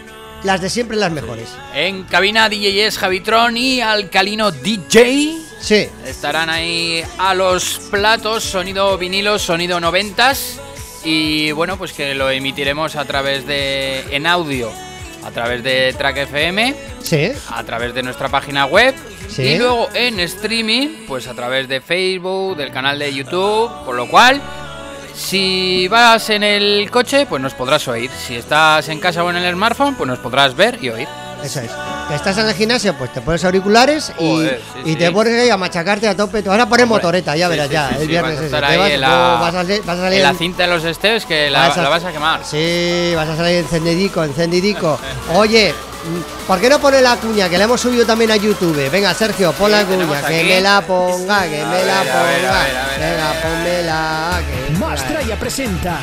las 0.43 0.61
de 0.61 0.69
siempre 0.69 0.95
las 0.95 1.11
mejores. 1.11 1.49
En 1.73 2.03
cabina 2.03 2.49
DJs 2.49 2.99
Javitron 2.99 3.57
y 3.57 3.81
Alcalino 3.81 4.51
DJ. 4.51 5.37
Sí, 5.59 5.89
Estarán 6.05 6.51
ahí 6.51 7.03
a 7.17 7.33
los 7.33 7.79
platos, 7.89 8.43
sonido 8.43 8.95
vinilo, 8.99 9.39
sonido 9.39 9.79
noventas. 9.79 10.59
Y 11.03 11.51
bueno, 11.51 11.77
pues 11.77 11.93
que 11.93 12.13
lo 12.13 12.29
emitiremos 12.29 12.95
a 12.95 13.05
través 13.05 13.47
de. 13.47 14.01
en 14.11 14.27
audio, 14.27 14.71
a 15.23 15.31
través 15.31 15.63
de 15.63 15.93
Track 15.97 16.17
FM, 16.17 16.75
sí, 17.01 17.31
a 17.49 17.63
través 17.63 17.95
de 17.95 18.03
nuestra 18.03 18.29
página 18.29 18.65
web. 18.65 18.93
Sí. 19.27 19.41
Y 19.41 19.57
luego 19.57 19.89
en 19.95 20.19
streaming, 20.19 21.05
pues 21.07 21.27
a 21.27 21.33
través 21.33 21.67
de 21.67 21.81
Facebook, 21.81 22.57
del 22.57 22.71
canal 22.71 22.99
de 22.99 23.11
YouTube. 23.11 23.71
Con 23.85 23.97
lo 23.97 24.07
cual, 24.07 24.41
si 25.15 25.87
vas 25.87 26.29
en 26.29 26.43
el 26.43 26.91
coche, 26.91 27.25
pues 27.25 27.41
nos 27.41 27.53
podrás 27.53 27.87
oír. 27.87 28.11
Si 28.11 28.35
estás 28.35 28.89
en 28.89 28.99
casa 28.99 29.23
o 29.23 29.29
en 29.29 29.37
el 29.37 29.53
smartphone, 29.53 29.95
pues 29.95 30.07
nos 30.07 30.19
podrás 30.19 30.55
ver 30.55 30.77
y 30.81 30.89
oír. 30.89 31.07
Eso 31.45 31.59
es. 31.61 31.71
Que 32.07 32.15
estás 32.15 32.37
en 32.37 32.47
el 32.47 32.53
gimnasio, 32.53 32.93
pues 32.97 33.11
te 33.13 33.21
pones 33.21 33.43
auriculares 33.45 34.11
y, 34.19 34.29
Joder, 34.29 34.61
sí, 34.73 34.79
y 34.85 34.89
sí. 34.93 34.95
te 34.97 35.11
pones 35.11 35.41
ahí 35.41 35.49
a 35.49 35.57
machacarte 35.57 36.07
a 36.07 36.15
tope. 36.15 36.43
Te 36.43 36.49
vas 36.49 36.59
a 36.59 36.67
poner 36.67 36.83
Hombre, 36.83 36.97
motoreta, 36.97 37.35
ya 37.35 37.47
verás, 37.47 37.67
sí, 37.67 37.73
ya, 37.73 37.87
sí, 37.89 37.95
el 37.95 38.01
sí, 38.01 38.07
viernes 38.07 38.35
vas 38.35 38.41
a 38.41 38.45
ese. 38.67 38.77
vas, 38.77 38.89
en 38.91 39.01
la, 39.01 39.09
vas 39.09 39.55
a 39.55 39.57
salir- 39.63 39.83
vas 39.85 39.97
a 39.97 40.01
salir 40.01 40.17
en 40.19 40.23
la 40.23 40.33
cinta 40.33 40.63
de 40.63 40.69
los 40.69 40.83
steps 40.95 41.25
que 41.25 41.49
la, 41.49 41.67
Vas 41.69 41.77
a- 41.77 41.81
la 41.83 41.89
vas 41.89 42.03
a 42.03 42.11
quemar. 42.11 42.41
Sí, 42.45 43.13
vas 43.15 43.29
a 43.29 43.35
salir 43.35 43.57
encendidico, 43.57 44.23
encendidico. 44.23 44.99
Oye, 45.33 45.73
mm, 45.73 46.45
¿por 46.47 46.59
qué 46.59 46.69
no 46.69 46.79
pone 46.79 47.01
la 47.01 47.15
cuña? 47.17 47.49
Que 47.49 47.57
la 47.57 47.63
hemos 47.63 47.81
subido 47.81 48.05
también 48.05 48.29
a 48.31 48.35
YouTube. 48.35 48.89
Venga, 48.91 49.13
Sergio, 49.13 49.51
pon 49.53 49.71
la 49.71 49.83
cuña. 49.85 50.21
Que 50.27 50.43
me 50.43 50.61
la 50.61 50.81
ponga, 50.81 51.43
que 51.47 51.61
A 51.61 51.65
me 51.67 51.75
ver, 51.77 51.87
la 51.87 51.99
ponga. 52.01 52.65
Venga, 52.99 53.31
ver. 53.31 53.41
pónmela. 53.41 54.41
Que... 54.67 54.73
Mastraya 54.77 55.35
presenta 55.39 55.97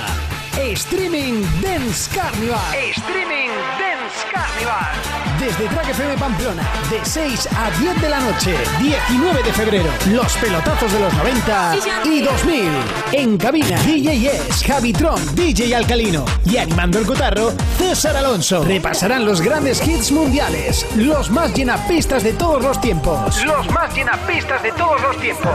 Streaming 0.58 1.42
Dance 1.62 2.08
Carnival. 2.14 2.60
Streaming 2.94 3.48
Dance 3.78 4.26
Carnival. 4.30 5.22
Desde 5.40 5.66
Track 5.68 5.90
FM 5.90 6.14
Pamplona, 6.18 6.62
de 6.88 7.04
6 7.04 7.48
a 7.56 7.70
10 7.80 8.00
de 8.00 8.08
la 8.08 8.20
noche, 8.20 8.54
19 8.80 9.42
de 9.42 9.52
febrero. 9.52 9.90
Los 10.10 10.32
pelotazos 10.34 10.92
de 10.92 11.00
los 11.00 11.12
90 11.14 11.76
y 12.04 12.20
2000. 12.20 12.70
En 13.12 13.36
cabina, 13.38 13.76
DJ 13.82 14.20
Yes, 14.20 14.62
Javitron, 14.64 15.20
DJ 15.34 15.74
Alcalino. 15.74 16.24
Y 16.44 16.58
animando 16.58 17.00
el 17.00 17.06
cotarro, 17.06 17.52
César 17.76 18.16
Alonso. 18.16 18.62
Repasarán 18.62 19.24
los 19.24 19.40
grandes 19.40 19.84
hits 19.86 20.12
mundiales, 20.12 20.86
los 20.96 21.30
más 21.30 21.52
llenapistas 21.54 22.22
de 22.22 22.34
todos 22.34 22.62
los 22.62 22.80
tiempos. 22.80 23.44
Los 23.44 23.68
más 23.70 23.92
llenapistas 23.94 24.62
de 24.62 24.70
todos 24.72 25.00
los 25.02 25.18
tiempos. 25.18 25.52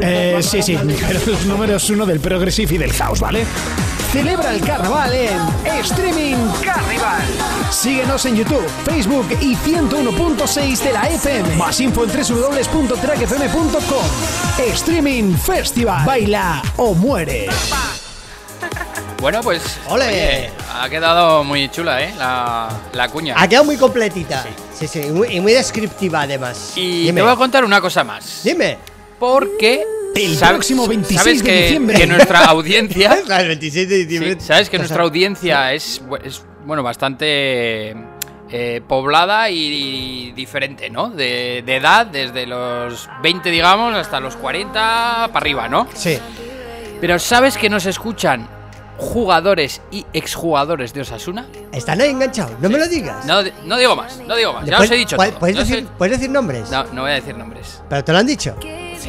Eh, 0.00 0.38
sí, 0.42 0.62
sí, 0.62 0.78
pero 1.06 1.20
los 1.26 1.44
números 1.46 1.90
uno 1.90 2.06
del 2.06 2.20
Progressive 2.52 2.74
y 2.74 2.78
del 2.78 2.92
House, 2.92 3.20
¿vale? 3.20 3.46
Celebra 4.12 4.52
el 4.52 4.60
carnaval 4.60 5.14
en 5.14 5.40
Streaming 5.80 6.36
Carnival. 6.62 7.22
Síguenos 7.70 8.26
en 8.26 8.36
YouTube, 8.36 8.68
Facebook 8.84 9.26
y 9.40 9.56
101.6 9.56 10.78
de 10.80 10.92
la 10.92 11.08
FM. 11.08 11.56
Más 11.56 11.80
info 11.80 12.04
en 12.04 12.10
www.trackfm.com. 12.10 14.04
Streaming 14.74 15.34
Festival. 15.34 16.04
Baila 16.04 16.62
o 16.76 16.92
muere. 16.92 17.48
Bueno, 19.18 19.40
pues. 19.40 19.78
¡Ole! 19.88 20.06
oye, 20.08 20.50
ha 20.78 20.90
quedado 20.90 21.42
muy 21.44 21.70
chula, 21.70 22.02
¿eh? 22.02 22.12
La, 22.18 22.68
la 22.92 23.08
cuña. 23.08 23.34
Ha 23.38 23.48
quedado 23.48 23.64
muy 23.64 23.78
completita. 23.78 24.44
Sí, 24.78 24.86
sí, 24.88 25.00
y 25.06 25.10
muy, 25.10 25.28
y 25.28 25.40
muy 25.40 25.54
descriptiva 25.54 26.20
además. 26.22 26.72
Y 26.76 27.04
Dime. 27.04 27.20
te 27.20 27.22
voy 27.22 27.32
a 27.32 27.36
contar 27.36 27.64
una 27.64 27.80
cosa 27.80 28.04
más. 28.04 28.42
Dime. 28.44 28.91
Porque. 29.22 29.84
El 30.16 30.36
próximo 30.36 30.88
26 30.88 31.20
sabes 31.20 31.38
de 31.44 31.44
que, 31.48 31.62
diciembre. 31.62 31.96
que 31.96 32.06
nuestra 32.08 32.44
audiencia. 32.50 33.18
El 33.38 33.46
26 33.48 33.88
de 33.88 33.94
sí, 33.96 34.04
diciembre. 34.04 34.40
sabes 34.40 34.68
que 34.68 34.76
nuestra 34.78 35.04
audiencia 35.04 35.72
es, 35.72 36.02
bu- 36.04 36.20
es, 36.24 36.44
bueno, 36.66 36.82
bastante. 36.82 37.94
eh, 38.50 38.80
poblada 38.88 39.48
y, 39.48 39.56
y 40.28 40.32
diferente, 40.32 40.90
¿no? 40.90 41.08
De, 41.10 41.62
de 41.64 41.76
edad, 41.76 42.04
desde 42.06 42.46
los 42.46 43.08
20, 43.22 43.48
digamos, 43.50 43.94
hasta 43.94 44.18
los 44.18 44.34
40 44.34 45.30
para 45.32 45.38
arriba, 45.38 45.68
¿no? 45.68 45.86
Sí. 45.94 46.18
Pero 47.00 47.18
¿sabes 47.20 47.56
que 47.56 47.70
nos 47.70 47.86
escuchan 47.86 48.48
jugadores 48.98 49.80
y 49.92 50.04
exjugadores 50.12 50.92
de 50.92 51.00
Osasuna? 51.02 51.46
Están 51.72 52.00
ahí 52.00 52.10
enganchados. 52.10 52.58
No 52.60 52.68
me 52.68 52.76
lo 52.78 52.86
digas. 52.88 53.24
No, 53.24 53.42
di- 53.44 53.52
no 53.64 53.78
digo 53.78 53.94
más, 53.96 54.18
no 54.26 54.34
digo 54.36 54.52
más. 54.52 54.66
Ya 54.66 54.78
os 54.80 54.90
he 54.90 54.96
dicho. 54.96 55.16
¿puedes- 55.16 55.30
todo, 55.32 55.40
¿puedes, 55.40 55.56
ya 55.56 55.62
os 55.62 55.68
he- 55.70 55.74
decir, 55.76 55.88
¿Puedes 55.96 56.18
decir 56.18 56.30
nombres? 56.30 56.70
No, 56.70 56.84
no 56.92 57.02
voy 57.02 57.12
a 57.12 57.14
decir 57.14 57.36
nombres. 57.36 57.80
Pero 57.88 58.04
te 58.04 58.12
lo 58.12 58.18
han 58.18 58.26
dicho. 58.26 58.56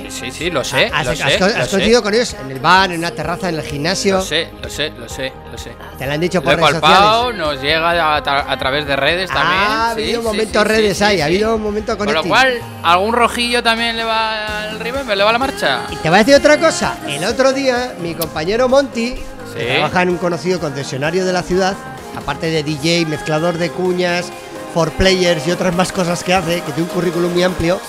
Sí, 0.03 0.11
sí, 0.11 0.31
sí, 0.31 0.49
lo 0.49 0.63
sé. 0.63 0.91
Has, 0.93 1.05
lo 1.05 1.11
has- 1.11 1.17
sé, 1.17 1.23
has- 1.23 1.39
lo 1.39 1.45
has 1.45 1.53
sé, 1.65 1.69
coincidido 1.71 2.03
con 2.03 2.13
ellos 2.13 2.33
en 2.39 2.51
el 2.51 2.59
bar, 2.59 2.91
en 2.91 2.99
una 2.99 3.11
terraza, 3.11 3.49
en 3.49 3.55
el 3.55 3.61
gimnasio. 3.63 4.17
Lo 4.17 4.21
sé, 4.21 4.49
lo 4.61 4.69
sé, 4.69 4.89
lo 4.97 5.07
sé, 5.09 5.31
lo 5.51 5.57
sé. 5.57 5.71
Te 5.97 6.05
lo 6.05 6.13
han 6.13 6.19
dicho 6.19 6.39
Lo 6.39 6.43
por 6.43 6.53
he 6.53 6.55
redes 6.57 6.71
palpado, 6.71 7.23
sociales. 7.31 7.39
nos 7.47 7.61
llega 7.61 8.15
a, 8.17 8.23
tra- 8.23 8.45
a 8.47 8.57
través 8.57 8.85
de 8.85 8.95
redes 8.95 9.29
también. 9.29 9.61
Ah, 9.67 9.91
ha 9.91 9.95
sí, 9.95 10.01
habido 10.01 10.21
sí, 10.21 10.27
momentos 10.27 10.61
sí, 10.61 10.67
redes 10.67 11.01
ahí, 11.01 11.21
ha 11.21 11.25
habido 11.25 11.55
un 11.55 11.61
momento 11.63 11.97
Con 11.97 12.07
lo 12.07 12.21
connecting. 12.21 12.29
cual, 12.29 12.59
algún 12.83 13.13
rojillo 13.13 13.63
también 13.63 13.95
le 13.97 14.03
va 14.03 14.63
al 14.69 14.79
Remember, 14.79 15.17
le 15.17 15.23
va 15.23 15.29
a 15.29 15.33
la 15.33 15.39
marcha. 15.39 15.79
Y 15.91 15.95
te 15.97 16.09
voy 16.09 16.15
a 16.17 16.19
decir 16.19 16.35
otra 16.35 16.57
cosa. 16.59 16.97
El 17.07 17.23
otro 17.23 17.53
día, 17.53 17.93
mi 18.01 18.13
compañero 18.15 18.67
Monty, 18.69 19.15
que 19.55 19.65
trabaja 19.65 20.01
en 20.01 20.09
un 20.09 20.17
conocido 20.17 20.59
concesionario 20.59 21.25
de 21.25 21.33
la 21.33 21.43
ciudad, 21.43 21.75
aparte 22.17 22.47
de 22.49 22.63
DJ, 22.63 23.05
mezclador 23.05 23.57
de 23.57 23.69
cuñas, 23.69 24.25
for 24.73 24.91
players 24.91 25.45
y 25.47 25.51
otras 25.51 25.75
más 25.75 25.91
cosas 25.91 26.23
que 26.23 26.33
hace, 26.33 26.55
que 26.61 26.71
tiene 26.71 26.83
un 26.83 26.87
currículum 26.89 27.31
muy 27.31 27.43
amplio. 27.43 27.79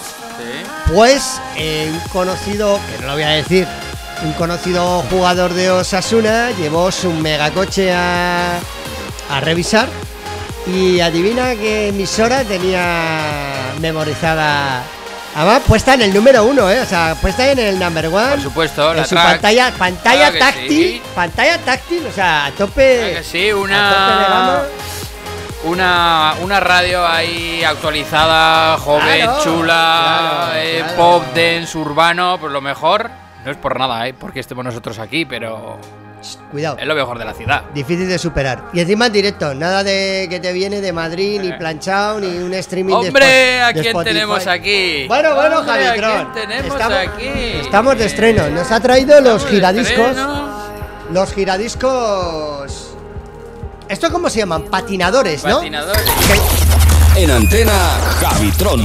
Pues 0.92 1.40
eh, 1.56 1.90
un 1.92 2.00
conocido, 2.10 2.78
que 2.90 3.00
no 3.02 3.08
lo 3.08 3.12
voy 3.14 3.22
a 3.22 3.28
decir, 3.30 3.66
un 4.24 4.32
conocido 4.34 5.02
jugador 5.10 5.52
de 5.54 5.70
Osasuna 5.70 6.50
llevó 6.52 6.90
su 6.92 7.12
megacoche 7.12 7.92
a, 7.92 8.58
a 9.30 9.40
revisar 9.40 9.88
y 10.66 11.00
adivina 11.00 11.54
qué 11.54 11.88
emisora 11.88 12.42
tenía 12.44 13.72
memorizada 13.80 14.82
Además, 15.36 15.62
puesta 15.66 15.94
en 15.94 16.02
el 16.02 16.14
número 16.14 16.44
uno, 16.44 16.70
¿eh? 16.70 16.78
O 16.80 16.86
sea, 16.86 17.16
puesta 17.20 17.50
en 17.50 17.58
el 17.58 17.76
number 17.76 18.06
one. 18.06 18.30
Por 18.34 18.40
supuesto, 18.42 18.92
en 18.92 18.98
la 18.98 19.04
su 19.04 19.16
track. 19.16 19.26
pantalla, 19.32 19.72
pantalla 19.76 20.30
Claro 20.30 20.38
táctil. 20.38 20.68
sí. 20.68 21.02
Pantalla 21.12 21.58
táctil, 21.58 22.06
o 22.06 22.12
sea, 22.12 22.46
a 22.46 22.50
tope. 22.52 22.98
Claro 23.00 23.16
que 23.16 23.24
sí, 23.24 23.48
a 23.48 23.50
tope 23.50 23.50
de 23.50 23.54
una, 23.54 24.28
gama. 24.28 24.62
Una, 25.64 26.34
una 26.42 26.60
radio 26.60 27.06
ahí 27.06 27.62
actualizada, 27.64 28.76
joven, 28.78 29.22
Claro, 29.22 29.40
chula, 29.42 30.44
claro, 30.50 30.58
eh, 30.60 30.78
claro. 30.80 30.96
pop, 30.96 31.22
dance, 31.34 31.78
urbano, 31.78 32.36
pues 32.40 32.52
lo 32.52 32.60
mejor. 32.60 33.10
No 33.44 33.50
es 33.50 33.56
por 33.56 33.78
nada, 33.78 34.06
¿eh? 34.08 34.14
Porque 34.14 34.40
estemos 34.40 34.64
nosotros 34.64 34.98
aquí, 34.98 35.24
pero 35.26 35.78
Cuidado. 36.50 36.78
es 36.78 36.86
lo 36.86 36.94
mejor 36.94 37.18
de 37.18 37.24
la 37.26 37.34
ciudad. 37.34 37.64
Difícil 37.74 38.08
de 38.08 38.18
superar. 38.18 38.64
Y 38.72 38.80
encima 38.80 39.06
en 39.06 39.12
directo, 39.12 39.54
nada 39.54 39.84
de 39.84 40.26
que 40.30 40.40
te 40.40 40.52
viene 40.54 40.80
de 40.80 40.92
Madrid, 40.92 41.40
ni 41.42 41.52
planchado, 41.52 42.20
ni 42.20 42.28
un 42.38 42.54
streaming 42.54 42.94
de 43.00 43.04
Eh. 43.04 43.08
¡Hombre! 43.08 43.60
¿A 43.62 43.72
de 43.72 43.80
quién 43.82 44.04
tenemos 44.04 44.46
aquí? 44.46 45.06
Bueno, 45.08 45.34
bueno, 45.34 45.58
¡Hombre, 45.58 45.84
Javitron. 45.84 46.10
¿A 46.10 46.32
quién 46.32 46.48
tenemos 46.48 46.74
estamos, 46.74 46.98
aquí? 46.98 47.28
estamos 47.60 47.98
de 47.98 48.04
estreno. 48.06 48.48
Nos 48.48 48.70
ha 48.72 48.80
traído 48.80 49.20
los 49.20 49.44
de 49.44 49.50
giradiscos. 49.50 50.16
Los 51.10 51.34
giradiscos. 51.34 52.83
¿Esto 53.88 54.10
cómo 54.10 54.30
se 54.30 54.38
llaman? 54.40 54.64
Patinadores, 54.64 55.44
¿no? 55.44 55.58
Patinadores. 55.58 56.02
En 57.16 57.30
antena, 57.30 57.72
Javitron. 58.20 58.82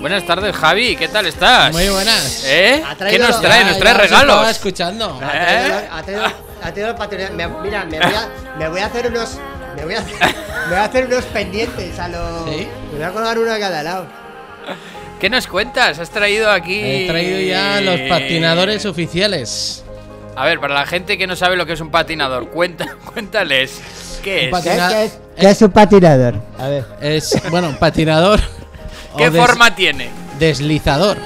Buenas 0.00 0.26
tardes, 0.26 0.54
Javi. 0.56 0.96
¿Qué 0.96 1.08
tal 1.08 1.26
estás? 1.26 1.72
Muy 1.72 1.88
buenas. 1.88 2.42
¿Eh? 2.44 2.82
¿Qué 3.10 3.18
nos 3.18 3.40
trae? 3.40 3.64
¿Nos 3.64 3.78
trae 3.78 3.94
ya 3.94 3.98
os 4.00 4.04
estaba 4.04 4.22
regalos? 4.24 4.50
escuchando. 4.50 5.20
Ha 5.22 5.30
traído, 5.30 5.78
¿Eh? 5.78 5.88
ha 5.90 6.02
traído- 6.02 6.22
ha 6.62 6.72
traído 6.72 6.88
el 6.90 6.94
patinador. 6.96 7.32
Me- 7.34 7.48
mira, 7.62 7.84
me 7.84 7.98
voy, 7.98 8.14
a, 8.14 8.28
me 8.58 8.68
voy 8.68 8.80
a 8.80 8.86
hacer 8.86 9.06
unos. 9.08 9.30
Me 9.76 9.84
voy 9.84 9.94
a 9.94 9.98
hacer, 10.00 10.14
me 10.20 10.68
voy 10.70 10.76
a 10.78 10.84
hacer 10.84 11.06
unos 11.06 11.24
pendientes 11.26 11.98
a 11.98 12.08
los. 12.08 12.50
¿Sí? 12.50 12.68
Me 12.92 12.98
voy 12.98 13.02
a 13.06 13.10
colgar 13.12 13.38
uno 13.38 13.52
a 13.52 13.58
cada 13.58 13.82
lado. 13.82 14.06
¿Qué 15.20 15.30
nos 15.30 15.46
cuentas? 15.46 15.98
¿Has 15.98 16.10
traído 16.10 16.50
aquí...? 16.50 16.80
He 16.80 17.06
traído 17.08 17.40
ya 17.40 17.80
los 17.80 18.00
patinadores 18.08 18.86
oficiales. 18.86 19.82
A 20.38 20.44
ver, 20.44 20.60
para 20.60 20.74
la 20.74 20.86
gente 20.86 21.18
que 21.18 21.26
no 21.26 21.34
sabe 21.36 21.56
lo 21.56 21.66
que 21.66 21.72
es 21.72 21.80
un 21.80 21.90
patinador, 21.90 22.48
cuenta, 22.50 22.86
cuéntales. 23.12 23.80
¿Qué 24.22 24.44
es? 24.46 24.50
patinador. 24.50 24.92
¿Qué, 24.96 25.04
es, 25.04 25.18
qué 25.38 25.50
es 25.50 25.62
un 25.62 25.70
patinador? 25.70 26.34
A 26.58 26.68
ver. 26.68 26.84
Es, 27.00 27.36
bueno, 27.50 27.76
patinador. 27.78 28.40
¿Qué 29.16 29.30
des- 29.30 29.44
forma 29.44 29.74
tiene? 29.74 30.10
Deslizador. 30.38 31.16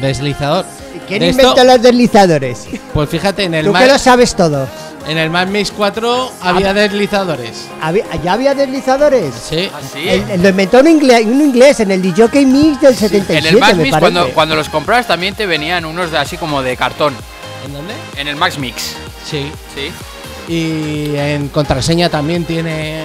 Deslizador. 0.00 0.64
¿Quién 1.06 1.20
De 1.20 1.28
inventó 1.28 1.50
esto, 1.52 1.64
los 1.64 1.82
deslizadores? 1.82 2.66
Pues 2.92 3.08
fíjate, 3.08 3.44
en 3.44 3.54
el, 3.54 3.66
Tú 3.66 3.72
que 3.72 3.86
lo 3.86 3.98
sabes 3.98 4.34
todo. 4.34 4.66
en 5.08 5.18
el 5.18 5.30
Mac 5.30 5.48
Mix 5.48 5.70
4 5.72 6.32
había 6.42 6.72
deslizadores. 6.72 7.66
¿Había- 7.80 8.04
¿Ya 8.22 8.32
había 8.32 8.54
deslizadores? 8.54 9.34
Sí. 9.34 9.70
¿Ah, 9.72 9.78
sí? 9.92 10.08
El- 10.08 10.30
el- 10.30 10.42
lo 10.42 10.48
inventó 10.48 10.80
un 10.80 10.88
inglés, 10.88 11.24
un 11.26 11.40
inglés 11.40 11.80
en 11.80 11.90
el 11.90 12.00
DJ 12.02 12.44
Mix 12.46 12.80
del 12.80 12.94
77, 12.96 13.38
En 13.38 13.46
el 13.46 13.60
me 13.76 13.84
Mix, 13.84 14.32
cuando 14.34 14.54
los 14.56 14.68
compras, 14.68 15.06
también 15.06 15.34
te 15.34 15.46
venían 15.46 15.84
unos 15.84 16.10
de 16.10 16.18
así 16.18 16.36
como 16.36 16.62
de 16.62 16.76
cartón. 16.76 17.14
¿En 17.64 17.72
dónde? 17.74 17.94
En 18.16 18.28
el 18.28 18.36
Max 18.36 18.58
Mix. 18.58 18.94
Sí. 19.28 19.50
Sí. 19.74 19.92
Y 20.52 21.16
en 21.16 21.48
contraseña 21.48 22.08
también 22.08 22.44
tiene. 22.44 23.04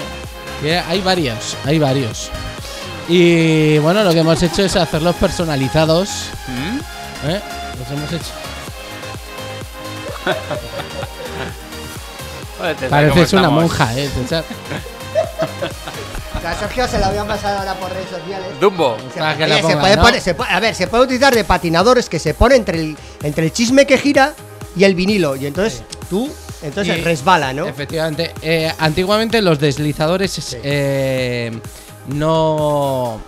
Hay 0.88 1.02
varios, 1.02 1.56
hay 1.66 1.78
varios. 1.80 2.30
Y 3.08 3.78
bueno, 3.80 4.04
lo 4.04 4.12
que 4.12 4.20
hemos 4.20 4.42
hecho 4.42 4.64
es 4.64 4.76
hacerlos 4.76 5.16
personalizados. 5.16 6.10
¿Mm? 6.48 6.80
¿eh? 7.30 7.42
Los 7.80 7.92
hemos 7.92 8.12
hecho. 8.12 8.32
Joder, 12.58 12.76
Pareces 12.90 13.34
una 13.34 13.42
estamos. 13.44 13.62
monja, 13.64 13.96
¿eh? 13.98 14.10
César? 14.10 14.44
A 16.48 16.56
Sergio 16.56 16.88
se 16.88 16.98
lo 16.98 17.08
habían 17.08 17.28
pasado 17.28 17.60
ahora 17.60 17.74
por 17.74 17.92
redes 17.92 18.10
sociales. 18.10 18.48
Dumbo. 18.62 18.96
Se, 19.14 19.20
Para 19.20 19.36
que 19.36 19.44
oye, 19.44 19.50
la 19.50 19.56
se 19.58 19.62
pongan, 19.64 19.80
puede 19.82 19.96
¿no? 19.98 20.02
poner- 20.04 20.22
se 20.22 20.34
puede- 20.34 20.50
a 20.52 20.60
ver, 20.62 20.76
se 20.76 20.88
puede 20.88 21.04
utilizar 21.04 21.36
de 21.36 21.44
patinadores 21.44 22.08
que 22.08 22.20
se 22.20 22.34
pone 22.34 22.56
entre 22.56 22.80
el, 22.80 22.98
entre 23.22 23.44
el 23.46 23.52
chisme 23.52 23.86
que 23.86 23.98
gira 23.98 24.34
y 24.78 24.84
el 24.84 24.96
vinilo. 24.96 25.36
Y 25.36 25.46
entonces 25.48 25.84
tú, 26.10 26.30
entonces 26.62 26.98
Y- 26.98 27.02
resbala, 27.02 27.54
¿no? 27.54 27.68
Efectivamente. 27.68 28.34
Eh, 28.42 28.72
antiguamente 28.80 29.42
los 29.42 29.60
deslizadores 29.60 30.58
eh, 30.64 31.52
no, 32.08 33.20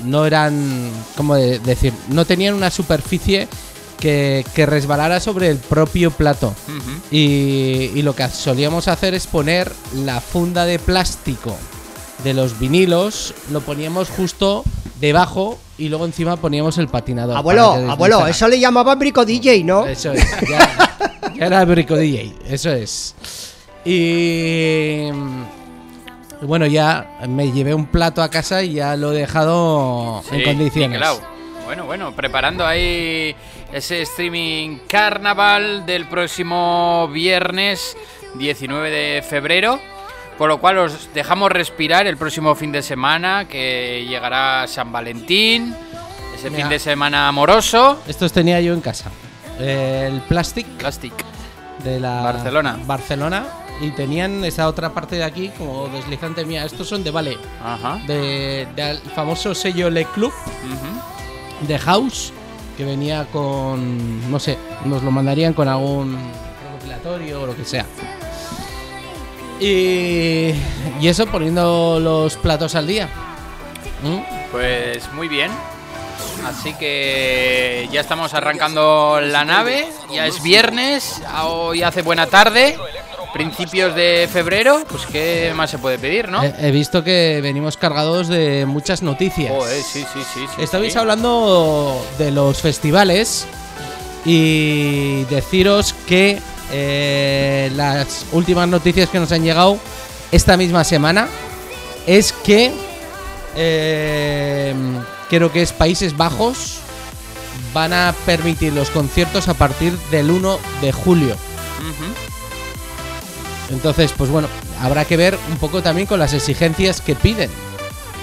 no 0.00 0.26
eran, 0.26 0.90
¿cómo 1.16 1.34
de- 1.36 1.58
decir? 1.60 1.92
No 2.08 2.24
tenían 2.24 2.54
una 2.54 2.70
superficie 2.70 3.48
que, 4.00 4.44
que 4.54 4.66
resbalara 4.66 5.20
sobre 5.20 5.48
el 5.48 5.58
propio 5.58 6.10
plato. 6.10 6.54
Y, 7.10 7.90
y 7.94 8.02
lo 8.02 8.14
que 8.16 8.28
solíamos 8.28 8.88
hacer 8.88 9.14
es 9.14 9.26
poner 9.26 9.70
la 10.04 10.20
funda 10.20 10.64
de 10.64 10.78
plástico 10.78 11.56
de 12.24 12.34
los 12.34 12.58
vinilos, 12.58 13.34
lo 13.50 13.60
poníamos 13.60 14.08
justo 14.08 14.62
debajo 15.00 15.58
y 15.82 15.88
luego 15.88 16.04
encima 16.04 16.36
poníamos 16.36 16.78
el 16.78 16.86
patinador. 16.86 17.36
Abuelo, 17.36 17.72
abuelo, 17.72 18.26
eso 18.28 18.46
le 18.46 18.60
llamaban 18.60 18.96
brico 18.98 19.24
DJ, 19.24 19.64
¿no? 19.64 19.84
Eso 19.84 20.12
es, 20.12 20.24
ya, 20.48 21.32
ya 21.34 21.46
era 21.46 21.64
Brico 21.64 21.96
DJ, 21.96 22.32
eso 22.48 22.70
es. 22.70 23.16
Y 23.84 25.08
bueno, 26.42 26.66
ya 26.66 27.18
me 27.28 27.50
llevé 27.50 27.74
un 27.74 27.86
plato 27.86 28.22
a 28.22 28.30
casa 28.30 28.62
y 28.62 28.74
ya 28.74 28.96
lo 28.96 29.12
he 29.12 29.16
dejado 29.16 30.22
en 30.30 30.44
condiciones. 30.44 31.00
Bueno, 31.64 31.84
bueno, 31.86 32.14
preparando 32.14 32.64
ahí 32.64 33.34
ese 33.72 34.02
streaming 34.02 34.78
carnaval 34.86 35.84
del 35.84 36.06
próximo 36.06 37.08
viernes 37.12 37.96
19 38.34 38.90
de 38.90 39.22
febrero. 39.22 39.80
Con 40.38 40.48
lo 40.48 40.58
cual 40.58 40.78
os 40.78 41.08
dejamos 41.14 41.52
respirar 41.52 42.06
el 42.06 42.16
próximo 42.16 42.54
fin 42.54 42.72
de 42.72 42.82
semana, 42.82 43.46
que 43.46 44.04
llegará 44.08 44.66
San 44.66 44.90
Valentín, 44.90 45.74
ese 46.34 46.50
Mira. 46.50 46.62
fin 46.62 46.68
de 46.70 46.78
semana 46.78 47.28
amoroso. 47.28 48.00
Estos 48.08 48.32
tenía 48.32 48.60
yo 48.60 48.72
en 48.72 48.80
casa. 48.80 49.10
El 49.60 50.20
plastic 50.22 50.66
Plastic. 50.78 51.12
de 51.84 52.00
la 52.00 52.22
Barcelona. 52.22 52.78
Barcelona 52.86 53.44
y 53.80 53.90
tenían 53.90 54.44
esa 54.44 54.68
otra 54.68 54.90
parte 54.90 55.16
de 55.16 55.24
aquí 55.24 55.50
como 55.58 55.88
deslizante 55.88 56.44
mía. 56.44 56.64
Estos 56.64 56.88
son 56.88 57.02
de 57.04 57.10
Vale, 57.10 57.36
Ajá. 57.62 58.00
de- 58.06 58.66
del 58.74 58.98
famoso 59.14 59.54
sello 59.54 59.90
Le 59.90 60.04
Club 60.06 60.32
Ujú. 60.32 61.66
de 61.66 61.78
House 61.78 62.32
que 62.76 62.84
venía 62.84 63.26
con 63.32 64.30
no 64.30 64.38
sé, 64.40 64.56
nos 64.86 65.02
lo 65.02 65.10
mandarían 65.10 65.52
con 65.52 65.68
algún 65.68 66.16
recopilatorio 66.64 67.42
o 67.42 67.46
lo 67.46 67.56
que 67.56 67.64
sea. 67.64 67.84
Y, 69.62 70.54
y 71.00 71.08
eso 71.08 71.26
poniendo 71.26 72.00
los 72.00 72.36
platos 72.36 72.74
al 72.74 72.86
día. 72.88 73.08
¿Mm? 74.02 74.18
Pues 74.50 75.10
muy 75.12 75.28
bien. 75.28 75.52
Así 76.44 76.74
que 76.74 77.88
ya 77.92 78.00
estamos 78.00 78.34
arrancando 78.34 79.20
la 79.22 79.44
nave. 79.44 79.86
Ya 80.12 80.26
es 80.26 80.42
viernes. 80.42 81.22
Hoy 81.44 81.84
hace 81.84 82.02
buena 82.02 82.26
tarde. 82.26 82.76
Principios 83.32 83.94
de 83.94 84.28
febrero. 84.30 84.82
Pues 84.90 85.06
qué 85.06 85.52
más 85.54 85.70
se 85.70 85.78
puede 85.78 85.96
pedir, 85.98 86.28
¿no? 86.28 86.42
He, 86.42 86.54
he 86.58 86.70
visto 86.72 87.04
que 87.04 87.38
venimos 87.40 87.76
cargados 87.76 88.26
de 88.26 88.66
muchas 88.66 89.00
noticias. 89.02 89.52
Joder, 89.52 89.80
sí, 89.82 90.04
sí, 90.12 90.20
sí. 90.34 90.40
sí, 90.56 90.62
Estabais 90.62 90.92
sí. 90.92 90.98
hablando 90.98 92.04
de 92.18 92.32
los 92.32 92.60
festivales 92.60 93.46
y 94.24 95.22
deciros 95.24 95.94
que 96.08 96.40
eh, 96.72 97.70
las 97.76 98.24
últimas 98.32 98.66
noticias 98.66 99.08
que 99.10 99.20
nos 99.20 99.30
han 99.30 99.42
llegado 99.42 99.78
esta 100.30 100.56
misma 100.56 100.84
semana 100.84 101.28
es 102.06 102.32
que 102.32 102.72
eh, 103.54 104.74
creo 105.28 105.52
que 105.52 105.62
es 105.62 105.72
Países 105.72 106.16
Bajos 106.16 106.78
van 107.74 107.92
a 107.92 108.14
permitir 108.24 108.72
los 108.72 108.90
conciertos 108.90 109.48
a 109.48 109.54
partir 109.54 109.96
del 110.10 110.30
1 110.30 110.58
de 110.80 110.92
julio. 110.92 111.36
Entonces, 113.70 114.12
pues 114.16 114.30
bueno, 114.30 114.48
habrá 114.80 115.04
que 115.04 115.16
ver 115.16 115.38
un 115.50 115.56
poco 115.56 115.82
también 115.82 116.06
con 116.06 116.18
las 116.18 116.34
exigencias 116.34 117.00
que 117.00 117.14
piden. 117.14 117.50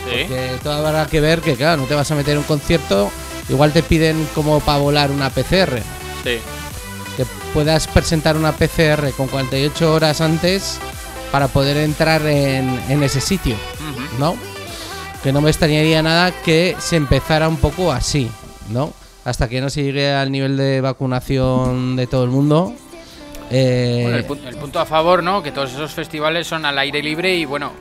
Sí. 0.05 0.33
Todo 0.63 0.87
habrá 0.87 1.07
que 1.07 1.21
ver 1.21 1.41
que, 1.41 1.55
claro, 1.55 1.81
no 1.81 1.87
te 1.87 1.95
vas 1.95 2.09
a 2.11 2.15
meter 2.15 2.33
en 2.33 2.39
un 2.39 2.43
concierto. 2.43 3.11
Igual 3.47 3.73
te 3.73 3.81
piden 3.83 4.27
como 4.35 4.59
para 4.59 4.79
volar 4.79 5.11
una 5.11 5.29
PCR. 5.29 5.81
Sí. 6.23 6.39
Que 7.19 7.25
puedas 7.53 7.85
presentar 7.87 8.37
una 8.37 8.53
PCR 8.53 9.11
con 9.17 9.27
48 9.27 9.93
horas 9.93 10.21
antes 10.21 10.79
para 11.33 11.49
poder 11.49 11.75
entrar 11.75 12.25
en, 12.25 12.79
en 12.87 13.03
ese 13.03 13.19
sitio. 13.19 13.57
¿no? 14.17 14.37
Que 15.21 15.33
no 15.33 15.41
me 15.41 15.49
extrañaría 15.49 16.01
nada 16.01 16.31
que 16.31 16.77
se 16.79 16.95
empezara 16.95 17.49
un 17.49 17.57
poco 17.57 17.91
así, 17.91 18.31
¿no? 18.69 18.93
Hasta 19.25 19.49
que 19.49 19.59
no 19.59 19.69
se 19.69 19.83
llegue 19.83 20.13
al 20.13 20.31
nivel 20.31 20.55
de 20.55 20.79
vacunación 20.79 21.97
de 21.97 22.07
todo 22.07 22.23
el 22.23 22.29
mundo. 22.29 22.73
Eh, 23.51 23.99
Bueno, 24.03 24.17
el, 24.17 24.25
pu- 24.27 24.47
el 24.47 24.55
punto 24.55 24.79
a 24.79 24.85
favor, 24.85 25.21
¿no? 25.21 25.43
Que 25.43 25.51
todos 25.51 25.71
esos 25.73 25.91
festivales 25.91 26.47
son 26.47 26.65
al 26.65 26.77
aire 26.79 27.03
libre 27.03 27.35
y 27.35 27.43
bueno, 27.43 27.73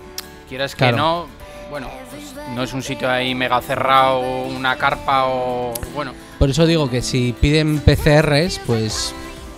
quieras 0.48 0.72
que 0.74 0.78
Claro. 0.78 0.96
no, 0.96 1.26
bueno, 1.70 1.88
pues 2.10 2.24
no 2.56 2.62
es 2.64 2.72
un 2.72 2.82
sitio 2.82 3.08
ahí 3.08 3.36
mega 3.36 3.60
cerrado, 3.60 4.18
una 4.20 4.74
carpa 4.76 5.26
o 5.26 5.72
bueno. 5.94 6.12
Por 6.40 6.50
eso 6.50 6.66
digo 6.66 6.90
que 6.90 7.02
si 7.02 7.32
piden 7.40 7.78
PCRs, 7.80 8.60
pues 8.66 9.14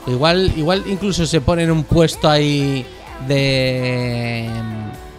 igual, 0.06 0.52
igual 0.56 0.84
incluso 0.86 1.26
se 1.26 1.40
ponen 1.40 1.70
un 1.70 1.84
puesto 1.84 2.28
ahí 2.28 2.84
de, 3.26 4.48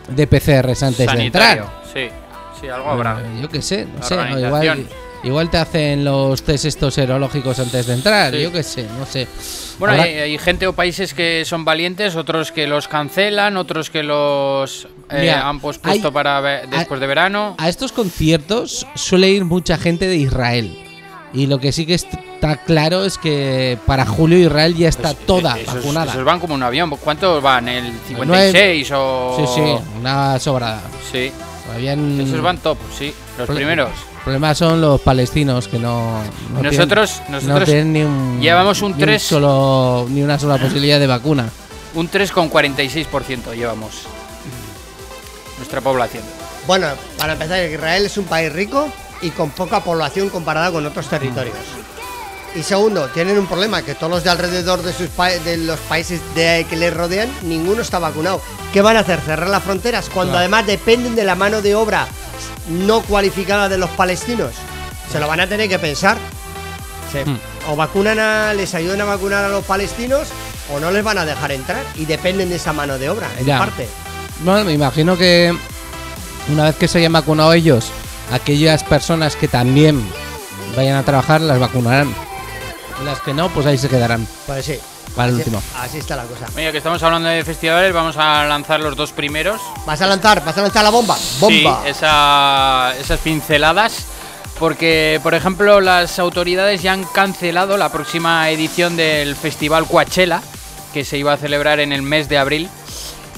de 0.10 0.28
PCRs 0.28 0.84
antes 0.84 1.12
de 1.12 1.24
entrar. 1.26 1.66
Sí, 1.94 2.08
Sí, 2.60 2.68
algo 2.70 2.92
habrá. 2.92 3.20
Yo 3.42 3.50
qué 3.50 3.62
sé, 3.62 3.88
no 3.88 4.04
sé. 4.04 4.16
Igual, 4.38 4.86
igual 5.24 5.50
te 5.50 5.58
hacen 5.58 6.06
los 6.06 6.44
test 6.44 6.66
estos 6.66 6.94
serológicos 6.94 7.58
antes 7.60 7.88
de 7.88 7.96
entrar. 7.96 8.32
Sí. 8.32 8.42
Yo 8.42 8.52
qué 8.52 8.62
sé, 8.62 8.86
no 9.00 9.06
sé. 9.08 9.28
Bueno, 9.80 10.00
hay, 10.00 10.14
hay 10.20 10.38
gente 10.38 10.68
o 10.68 10.74
países 10.74 11.16
que 11.16 11.44
son 11.44 11.66
valientes, 11.66 12.16
otros 12.16 12.52
que 12.52 12.68
los 12.68 12.88
cancelan, 12.88 13.58
otros 13.58 13.90
que 13.90 14.04
los 14.04 14.88
eh, 15.10 15.22
Mira, 15.22 15.50
han 15.50 15.60
pospuesto 15.60 16.10
hay- 16.10 16.14
para 16.14 16.42
después 16.68 17.00
de 17.00 17.08
verano. 17.08 17.56
a 17.58 17.68
estos 17.68 17.92
conciertos 17.92 18.86
suele 18.94 19.30
ir 19.32 19.44
mucha 19.44 19.78
gente 19.78 20.08
de 20.08 20.18
Israel. 20.18 20.78
Y 21.34 21.48
lo 21.48 21.60
que 21.60 21.72
sí 21.72 21.86
que 21.86 21.94
está 21.94 22.58
claro 22.58 23.06
es 23.06 23.18
que 23.18 23.78
para 23.86 24.06
julio 24.06 24.38
Israel 24.38 24.76
ya 24.76 24.90
está 24.90 25.14
Pues, 25.14 25.26
toda 25.26 25.58
eh, 25.58 25.62
esos, 25.62 25.76
vacunada. 25.76 26.12
esos 26.12 26.26
van 26.26 26.40
como 26.42 26.56
un 26.56 26.64
avión. 26.64 26.90
¿Cuántos 26.90 27.42
van? 27.42 27.70
¿El 27.70 27.94
56 28.08 28.92
o...? 28.94 29.36
Sí, 29.38 29.44
sí, 29.56 29.76
una 30.00 30.38
sobrada. 30.40 30.82
Sí, 31.12 31.32
Todavía 31.66 31.94
n- 31.94 32.22
esos 32.24 32.42
van 32.42 32.58
top, 32.58 32.78
sí, 32.98 33.14
los 33.38 33.46
Pro- 33.46 33.56
primeros. 33.56 33.90
El 34.18 34.24
problema 34.24 34.54
son 34.54 34.82
los 34.82 35.00
palestinos 35.02 35.68
que 35.70 35.80
no. 35.80 36.22
no 36.54 36.62
Nosotros- 36.64 37.12
tienen, 37.26 37.32
nosotros 37.32 37.60
no 37.60 37.66
tienen 37.66 37.94
ni 37.94 38.04
un, 38.04 38.40
llevamos 38.42 38.82
un 38.82 38.92
ni 38.92 38.98
tres- 39.00 39.24
solo, 39.24 40.06
ni 40.10 40.22
una 40.22 40.38
sola 40.38 40.58
posibilidad 40.58 41.00
de 41.00 41.08
vacuna. 41.08 41.50
Un 41.96 42.10
3,46% 42.10 43.54
llevamos. 43.56 44.02
Nuestra 45.58 45.82
población. 45.82 46.24
Bueno, 46.68 46.88
para 47.18 47.34
empezar, 47.34 47.64
Israel 47.70 48.06
es 48.06 48.18
un 48.18 48.26
país 48.26 48.52
rico 48.52 48.90
y 49.22 49.30
con 49.32 49.50
poca 49.52 49.82
población 49.84 50.30
comparada 50.30 50.72
con 50.72 50.86
otros 50.86 51.08
territorios. 51.08 51.56
Y 52.56 52.64
segundo, 52.64 53.08
tienen 53.10 53.40
un 53.40 53.48
problema, 53.48 53.82
que 53.82 53.96
todos 53.96 54.12
los 54.12 54.24
de 54.26 54.30
alrededor 54.30 54.82
de, 54.84 54.92
sus 54.92 55.08
de 55.46 55.58
los 55.58 55.80
países 55.82 56.20
de, 56.36 56.66
que 56.70 56.76
les 56.76 56.94
rodean, 56.94 57.30
ninguno 57.44 57.82
está 57.82 57.98
vacunado. 58.00 58.42
¿Qué 58.74 58.82
van 58.82 58.98
a 58.98 59.02
hacer? 59.02 59.22
¿Cerrar 59.22 59.50
las 59.50 59.64
fronteras? 59.64 60.10
Cuando 60.10 60.32
Claro. 60.34 60.40
además 60.40 60.68
dependen 60.68 61.16
de 61.16 61.24
la 61.24 61.36
mano 61.36 61.62
de 61.62 61.76
obra 61.76 62.08
no 62.68 63.02
cualificada 63.04 63.70
de 63.70 63.78
los 63.78 63.90
palestinos. 63.92 64.52
Se 65.12 65.20
lo 65.20 65.28
van 65.28 65.40
a 65.40 65.48
tener 65.48 65.70
que 65.70 65.80
pensar. 65.80 66.18
Se- 67.12 67.24
Hmm. 67.26 67.38
O 67.70 67.76
vacunan 67.76 68.18
a, 68.20 68.54
les 68.54 68.74
ayudan 68.74 69.00
a 69.02 69.06
vacunar 69.06 69.46
a 69.46 69.50
los 69.50 69.64
palestinos 69.64 70.28
o 70.74 70.80
no 70.80 70.90
les 70.92 71.04
van 71.04 71.18
a 71.20 71.26
dejar 71.26 71.52
entrar 71.52 71.84
y 71.96 72.06
dependen 72.06 72.50
de 72.50 72.56
esa 72.56 72.74
mano 72.74 72.98
de 72.98 73.10
obra, 73.10 73.28
en 73.38 73.46
Ya. 73.46 73.60
parte. 73.60 73.88
Bueno, 74.44 74.66
me 74.66 74.74
imagino 74.74 75.16
que 75.18 75.56
una 76.52 76.64
vez 76.66 76.76
que 76.76 76.88
se 76.88 76.98
hayan 76.98 77.14
vacunado 77.14 77.54
ellos, 77.54 77.92
aquellas 78.32 78.84
personas 78.84 79.36
que 79.36 79.48
también 79.48 80.02
vayan 80.76 80.96
a 80.98 81.04
trabajar 81.04 81.42
las 81.42 81.60
vacunarán. 81.60 82.14
Las 83.04 83.20
que 83.22 83.34
no, 83.34 83.50
pues 83.50 83.66
ahí 83.66 83.78
se 83.78 83.90
quedarán. 83.90 84.28
Pues 84.46 84.66
sí. 84.66 84.76
Para 85.16 85.28
el 85.28 85.34
Así- 85.36 85.40
último. 85.42 85.62
Así 85.78 85.98
está 85.98 86.16
la 86.16 86.24
cosa. 86.24 86.46
Oye, 86.56 86.72
que 86.72 86.78
estamos 86.78 87.02
hablando 87.04 87.28
de 87.28 87.44
festivales, 87.44 87.92
vamos 87.94 88.16
a 88.18 88.46
lanzar 88.46 88.80
los 88.80 88.96
dos 88.96 89.12
primeros. 89.12 89.60
¿Vas 89.86 90.02
a 90.02 90.08
lanzar? 90.08 90.44
¿Vas 90.46 90.58
a 90.58 90.62
lanzar 90.62 90.84
la 90.84 90.90
bomba? 90.90 91.18
¡Bomba! 91.40 91.82
Sí, 91.84 91.90
esa- 91.90 92.94
esas 93.00 93.20
pinceladas. 93.20 94.06
Porque, 94.60 95.20
por 95.24 95.34
ejemplo, 95.34 95.82
las 95.82 96.20
autoridades 96.20 96.84
ya 96.84 96.94
han 96.94 97.04
cancelado 97.04 97.78
la 97.78 97.92
próxima 97.92 98.48
edición 98.52 98.96
del 98.96 99.36
Festival 99.36 99.88
Coachella, 99.88 100.42
que 100.94 101.04
se 101.04 101.18
iba 101.18 101.34
a 101.34 101.38
celebrar 101.38 101.80
en 101.80 101.92
el 101.92 102.04
mes 102.04 102.30
de 102.30 102.38
abril. 102.38 102.70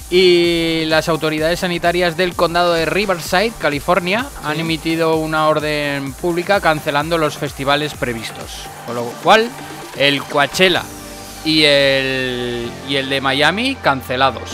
Y 0.09 0.85
las 0.85 1.09
autoridades 1.09 1.61
sanitarias 1.61 2.17
del 2.17 2.35
condado 2.35 2.73
de 2.73 2.85
Riverside, 2.85 3.53
California, 3.59 4.27
han 4.43 4.59
emitido 4.59 5.15
una 5.15 5.47
orden 5.47 6.13
pública 6.13 6.61
cancelando 6.61 7.17
los 7.17 7.37
festivales 7.37 7.93
previstos. 7.95 8.67
Con 8.85 8.95
lo 8.95 9.05
cual, 9.23 9.49
el 9.97 10.21
Coachella 10.23 10.83
y 11.45 11.63
el, 11.63 12.69
y 12.87 12.95
el 12.95 13.09
de 13.09 13.21
Miami 13.21 13.75
cancelados. 13.75 14.51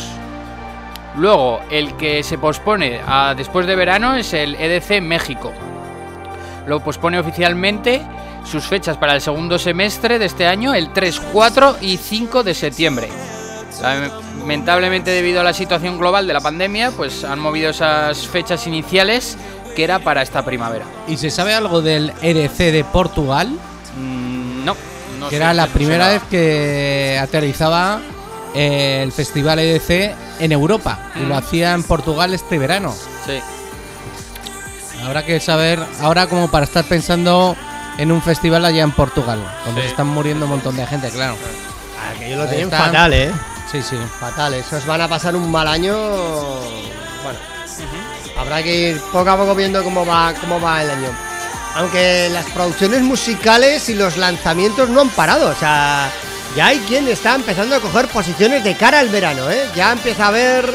Luego, 1.15 1.59
el 1.69 1.97
que 1.97 2.23
se 2.23 2.38
pospone 2.38 3.01
a 3.05 3.33
después 3.35 3.65
de 3.65 3.75
verano 3.75 4.15
es 4.15 4.33
el 4.33 4.55
EDC 4.55 5.01
México. 5.01 5.51
Lo 6.67 6.79
pospone 6.81 7.19
oficialmente 7.19 8.01
sus 8.45 8.65
fechas 8.65 8.97
para 8.97 9.15
el 9.15 9.21
segundo 9.21 9.59
semestre 9.59 10.19
de 10.19 10.25
este 10.25 10.45
año, 10.47 10.73
el 10.73 10.93
3, 10.93 11.19
4 11.33 11.77
y 11.81 11.97
5 11.97 12.43
de 12.43 12.53
septiembre. 12.53 13.09
Lamentablemente 13.82 15.12
debido 15.12 15.42
a 15.42 15.44
la 15.44 15.54
situación 15.54 15.98
global 15.98 16.28
de 16.28 16.34
la 16.34 16.42
pandemia, 16.42 16.92
pues 16.92 17.24
han 17.24 17.39
movido 17.39 17.70
esas 17.70 18.28
fechas 18.28 18.65
iniciales 18.68 19.38
que 19.76 19.84
era 19.84 20.00
para 20.00 20.22
esta 20.22 20.44
primavera. 20.44 20.86
¿Y 21.08 21.18
se 21.18 21.30
sabe 21.30 21.54
algo 21.54 21.82
del 21.82 22.12
ERC 22.22 22.58
de 22.72 22.84
Portugal? 22.84 23.50
Mm, 23.98 24.65
no, 24.65 24.76
no 25.20 25.26
que 25.30 25.32
sé, 25.32 25.36
era 25.38 25.54
la 25.54 25.68
primera 25.68 26.08
vez 26.10 26.22
que 26.30 27.20
aterrizaba 27.22 28.00
eh, 28.56 29.02
el 29.04 29.12
festival 29.12 29.60
EDC 29.60 30.15
en 30.39 30.52
Europa. 30.52 31.12
Y 31.15 31.20
lo 31.20 31.36
Mm. 31.36 31.38
hacía 31.38 31.74
en 31.74 31.84
Portugal 31.84 32.34
este 32.34 32.58
verano. 32.58 32.96
Sí. 33.26 33.39
Habrá 35.06 35.24
que 35.26 35.39
saber, 35.39 35.80
ahora 36.02 36.28
como 36.28 36.50
para 36.50 36.65
estar 36.65 36.84
pensando 36.86 37.56
en 37.98 38.12
un 38.12 38.22
festival 38.22 38.65
allá 38.65 38.84
en 38.84 38.92
Portugal, 38.92 39.39
donde 39.65 39.82
Sí. 39.82 39.88
se 39.88 39.92
están 39.92 40.08
muriendo 40.08 40.46
un 40.46 40.52
montón 40.52 40.76
de 40.76 40.86
gente, 40.88 41.10
claro. 41.10 41.36
Aquello 42.15 42.38
lo 42.38 42.44
Ahí 42.44 42.50
tienen 42.50 42.65
está. 42.65 42.86
fatal, 42.86 43.13
¿eh? 43.13 43.32
Sí, 43.71 43.84
sí. 43.84 43.97
Fatal. 44.19 44.53
Esos 44.55 44.86
van 44.86 45.01
a 45.01 45.08
pasar 45.08 45.36
un 45.36 45.51
mal 45.51 45.67
año. 45.67 45.95
Bueno, 47.23 47.39
habrá 48.38 48.63
que 48.63 48.75
ir 48.75 49.01
poco 49.12 49.29
a 49.29 49.38
poco 49.38 49.53
viendo 49.53 49.84
cómo 49.84 50.05
va, 50.05 50.34
cómo 50.34 50.60
va 50.60 50.82
el 50.82 50.89
año. 50.89 51.10
Aunque 51.75 52.29
las 52.32 52.45
producciones 52.47 53.01
musicales 53.01 53.88
y 53.89 53.93
los 53.93 54.17
lanzamientos 54.17 54.89
no 54.89 55.01
han 55.01 55.10
parado. 55.10 55.49
O 55.49 55.55
sea, 55.55 56.10
ya 56.55 56.67
hay 56.67 56.79
quien 56.79 57.08
está 57.08 57.36
empezando 57.36 57.75
a 57.75 57.79
coger 57.79 58.08
posiciones 58.08 58.63
de 58.63 58.75
cara 58.75 58.99
al 58.99 59.10
verano, 59.10 59.51
¿eh? 59.51 59.69
Ya 59.75 59.91
empieza 59.91 60.27
a 60.27 60.32
ver 60.32 60.73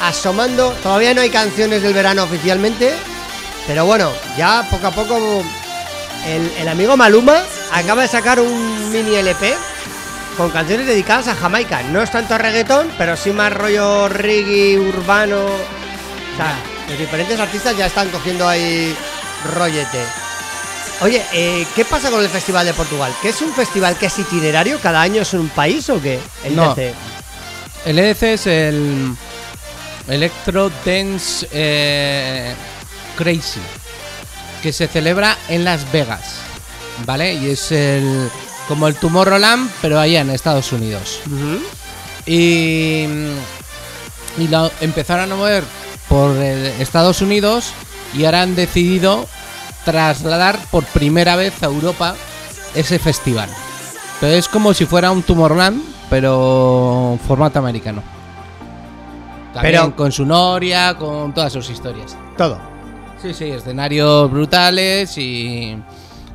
asomando. 0.00 0.70
Todavía 0.82 1.12
no 1.12 1.20
hay 1.20 1.30
canciones 1.30 1.82
del 1.82 1.92
verano 1.92 2.24
oficialmente. 2.24 2.94
Pero 3.66 3.84
bueno, 3.84 4.10
ya 4.38 4.66
poco 4.70 4.86
a 4.86 4.90
poco 4.90 5.44
el, 6.26 6.50
el 6.58 6.68
amigo 6.68 6.96
Maluma 6.96 7.42
acaba 7.72 8.02
de 8.02 8.08
sacar 8.08 8.40
un 8.40 8.90
mini 8.90 9.16
LP 9.16 9.54
con 10.36 10.50
canciones 10.50 10.86
dedicadas 10.86 11.28
a 11.28 11.34
Jamaica. 11.34 11.82
No 11.84 12.02
es 12.02 12.10
tanto 12.10 12.36
reggaetón, 12.38 12.90
pero 12.98 13.16
sí 13.16 13.30
más 13.30 13.52
rollo 13.52 14.08
reggae, 14.08 14.78
urbano. 14.78 15.44
O 15.44 16.36
sea, 16.36 16.56
los 16.88 16.98
diferentes 16.98 17.38
artistas 17.38 17.76
ya 17.76 17.86
están 17.86 18.08
cogiendo 18.10 18.48
ahí 18.48 18.94
rollete. 19.54 20.04
Oye, 21.00 21.22
eh, 21.32 21.66
¿qué 21.74 21.84
pasa 21.84 22.10
con 22.10 22.22
el 22.22 22.28
Festival 22.28 22.64
de 22.64 22.74
Portugal? 22.74 23.12
¿Que 23.20 23.30
es 23.30 23.42
un 23.42 23.52
festival 23.52 23.96
que 23.96 24.06
es 24.06 24.18
itinerario? 24.18 24.78
¿Cada 24.80 25.00
año 25.02 25.22
es 25.22 25.34
un 25.34 25.48
país 25.48 25.88
o 25.90 26.00
qué? 26.00 26.20
El 26.44 26.54
No. 26.54 26.74
DC. 26.74 26.94
El 27.84 27.98
EDC 27.98 28.22
es 28.22 28.46
el 28.46 29.16
Electro 30.06 30.70
Dance 30.84 31.48
eh, 31.50 32.54
Crazy, 33.16 33.60
que 34.62 34.72
se 34.72 34.86
celebra 34.86 35.36
en 35.48 35.64
Las 35.64 35.90
Vegas, 35.90 36.36
¿vale? 37.04 37.34
Y 37.34 37.50
es 37.50 37.72
el 37.72 38.30
como 38.68 38.88
el 38.88 38.94
Tomorrowland, 38.94 39.70
pero 39.80 39.98
allá 40.00 40.20
en 40.20 40.30
Estados 40.30 40.72
Unidos. 40.72 41.20
Y, 42.26 43.04
y 44.38 44.48
lo 44.48 44.70
empezaron 44.80 45.30
a 45.32 45.36
mover 45.36 45.64
por 46.08 46.36
Estados 46.36 47.20
Unidos 47.20 47.72
y 48.14 48.24
ahora 48.24 48.42
han 48.42 48.54
decidido 48.54 49.26
trasladar 49.84 50.58
por 50.70 50.84
primera 50.84 51.36
vez 51.36 51.62
a 51.62 51.66
Europa 51.66 52.14
ese 52.74 52.98
festival. 52.98 53.50
Pero 54.20 54.34
es 54.34 54.48
como 54.48 54.72
si 54.74 54.86
fuera 54.86 55.10
un 55.10 55.22
Tomorrowland, 55.22 55.82
pero 56.08 57.18
formato 57.26 57.58
americano. 57.58 58.02
También 59.52 59.74
Pero- 59.82 59.96
con 59.96 60.12
su 60.12 60.24
noria, 60.24 60.94
con 60.96 61.34
todas 61.34 61.52
sus 61.52 61.68
historias. 61.68 62.16
Todo. 62.38 62.58
Sí, 63.20 63.34
sí, 63.34 63.44
escenarios 63.50 64.30
brutales 64.30 65.16
y... 65.18 65.76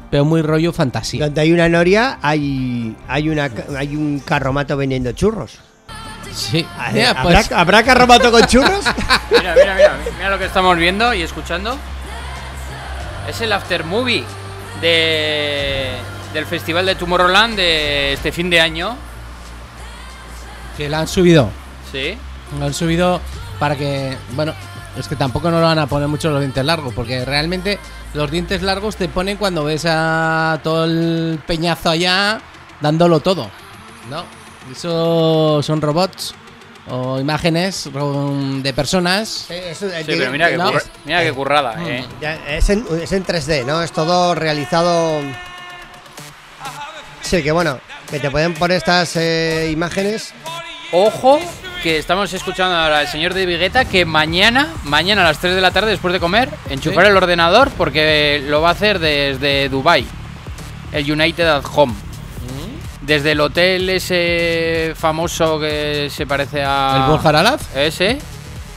Pero 0.10 0.24
muy 0.26 0.42
rollo 0.42 0.72
fantasía. 0.74 1.26
Donde 1.26 1.42
hay 1.42 1.52
una 1.52 1.68
noria, 1.68 2.18
hay, 2.22 2.96
hay, 3.08 3.30
una, 3.30 3.50
hay 3.78 3.96
un 3.96 4.20
carromato 4.20 4.78
vendiendo 4.78 5.12
churros. 5.12 5.60
Sí. 6.34 6.66
Ah, 6.78 6.90
Mira, 6.94 7.10
¿Habrá, 7.12 7.24
pues, 7.24 7.52
¿Habrá 7.52 7.84
carromato 7.84 8.32
con 8.32 8.46
churros? 8.46 8.86
Mira, 9.32 9.54
mira, 9.56 9.76
mira, 9.76 9.98
mira 10.18 10.30
lo 10.30 10.38
que 10.38 10.46
estamos 10.46 10.78
viendo 10.78 11.14
y 11.14 11.22
escuchando. 11.24 11.78
Es 13.28 13.42
el 13.42 13.52
after 13.52 13.84
movie 13.84 14.24
de, 14.82 15.92
del 16.34 16.46
Festival 16.46 16.86
de 16.86 16.96
Tomorrowland 16.96 17.56
de 17.58 18.14
este 18.14 18.32
fin 18.32 18.50
de 18.50 18.62
año. 18.62 18.96
que 20.78 20.88
la 20.88 21.00
han 21.00 21.08
subido. 21.08 21.50
Sí. 21.92 22.18
Lo 22.60 22.66
han 22.68 22.74
subido 22.74 23.20
para 23.60 23.76
que, 23.76 24.16
bueno, 24.34 24.54
es 24.98 25.08
que 25.08 25.16
tampoco 25.18 25.50
no 25.52 25.60
lo 25.60 25.66
van 25.66 25.80
a 25.80 25.88
poner 25.88 26.08
mucho 26.08 26.30
los 26.30 26.40
dientes 26.40 26.64
largos, 26.64 26.94
porque 26.94 27.26
realmente 27.26 27.80
los 28.14 28.32
dientes 28.32 28.62
largos 28.62 28.96
te 28.96 29.08
ponen 29.10 29.38
cuando 29.38 29.64
ves 29.64 29.86
a 29.88 30.60
todo 30.64 30.86
el 30.86 31.40
peñazo 31.46 31.90
allá 31.90 32.40
dándolo 32.82 33.20
todo, 33.20 33.50
¿no? 34.10 34.24
Eso 34.72 35.62
son 35.64 35.82
robots 35.82 36.34
o 36.90 37.20
imágenes 37.20 37.90
de 38.64 38.74
personas. 38.74 39.46
Eso, 39.50 39.88
eh, 39.88 40.00
Sí, 40.06 40.06
pero 40.18 40.32
mira 40.32 40.50
que, 40.50 40.58
No. 40.58 40.72
curra- 40.72 40.84
mira 41.06 41.24
que 41.24 41.34
currada, 41.34 41.76
Mm. 41.78 41.88
eh. 41.88 42.06
Es, 42.50 42.70
en, 42.70 42.86
es 43.02 43.12
en 43.12 43.24
3D, 43.26 43.66
¿no? 43.66 43.82
Es 43.82 43.92
todo 43.92 44.34
realizado. 44.36 45.20
Sí, 47.22 47.44
que 47.44 47.52
bueno, 47.52 47.80
que 48.10 48.20
te 48.20 48.32
pueden 48.32 48.54
poner 48.54 48.78
estas 48.78 49.16
eh, 49.18 49.70
imágenes. 49.72 50.34
Ojo 50.94 51.40
que 51.88 51.98
estamos 52.00 52.34
escuchando 52.34 52.76
ahora 52.76 53.00
al 53.00 53.08
señor 53.08 53.34
de 53.34 53.46
Vigueta 53.46 53.86
que 53.86 54.04
mañana, 54.04 54.74
mañana 54.84 55.22
a 55.22 55.24
las 55.24 55.40
3 55.40 55.56
de 55.56 55.62
la 55.62 55.72
tarde, 55.72 55.92
después 55.92 56.12
de 56.14 56.20
comer, 56.20 56.50
enchufar 56.70 57.06
Sí. 57.06 57.12
el 57.12 57.16
ordenador 57.16 57.72
porque 57.78 58.44
lo 58.46 58.60
va 58.60 58.70
a 58.70 58.72
hacer 58.74 59.00
desde 59.00 59.70
Dubai, 59.70 60.06
el 60.92 61.10
United 61.10 61.48
at 61.48 61.64
Home. 61.74 61.94
Desde 63.04 63.32
el 63.32 63.40
hotel 63.40 63.90
ese 63.90 64.92
famoso 64.98 65.62
que 65.62 66.10
se 66.14 66.28
parece 66.28 66.62
a. 66.62 67.06
¿El 67.06 67.12
Burj? 67.14 67.58
Ese. 67.78 68.18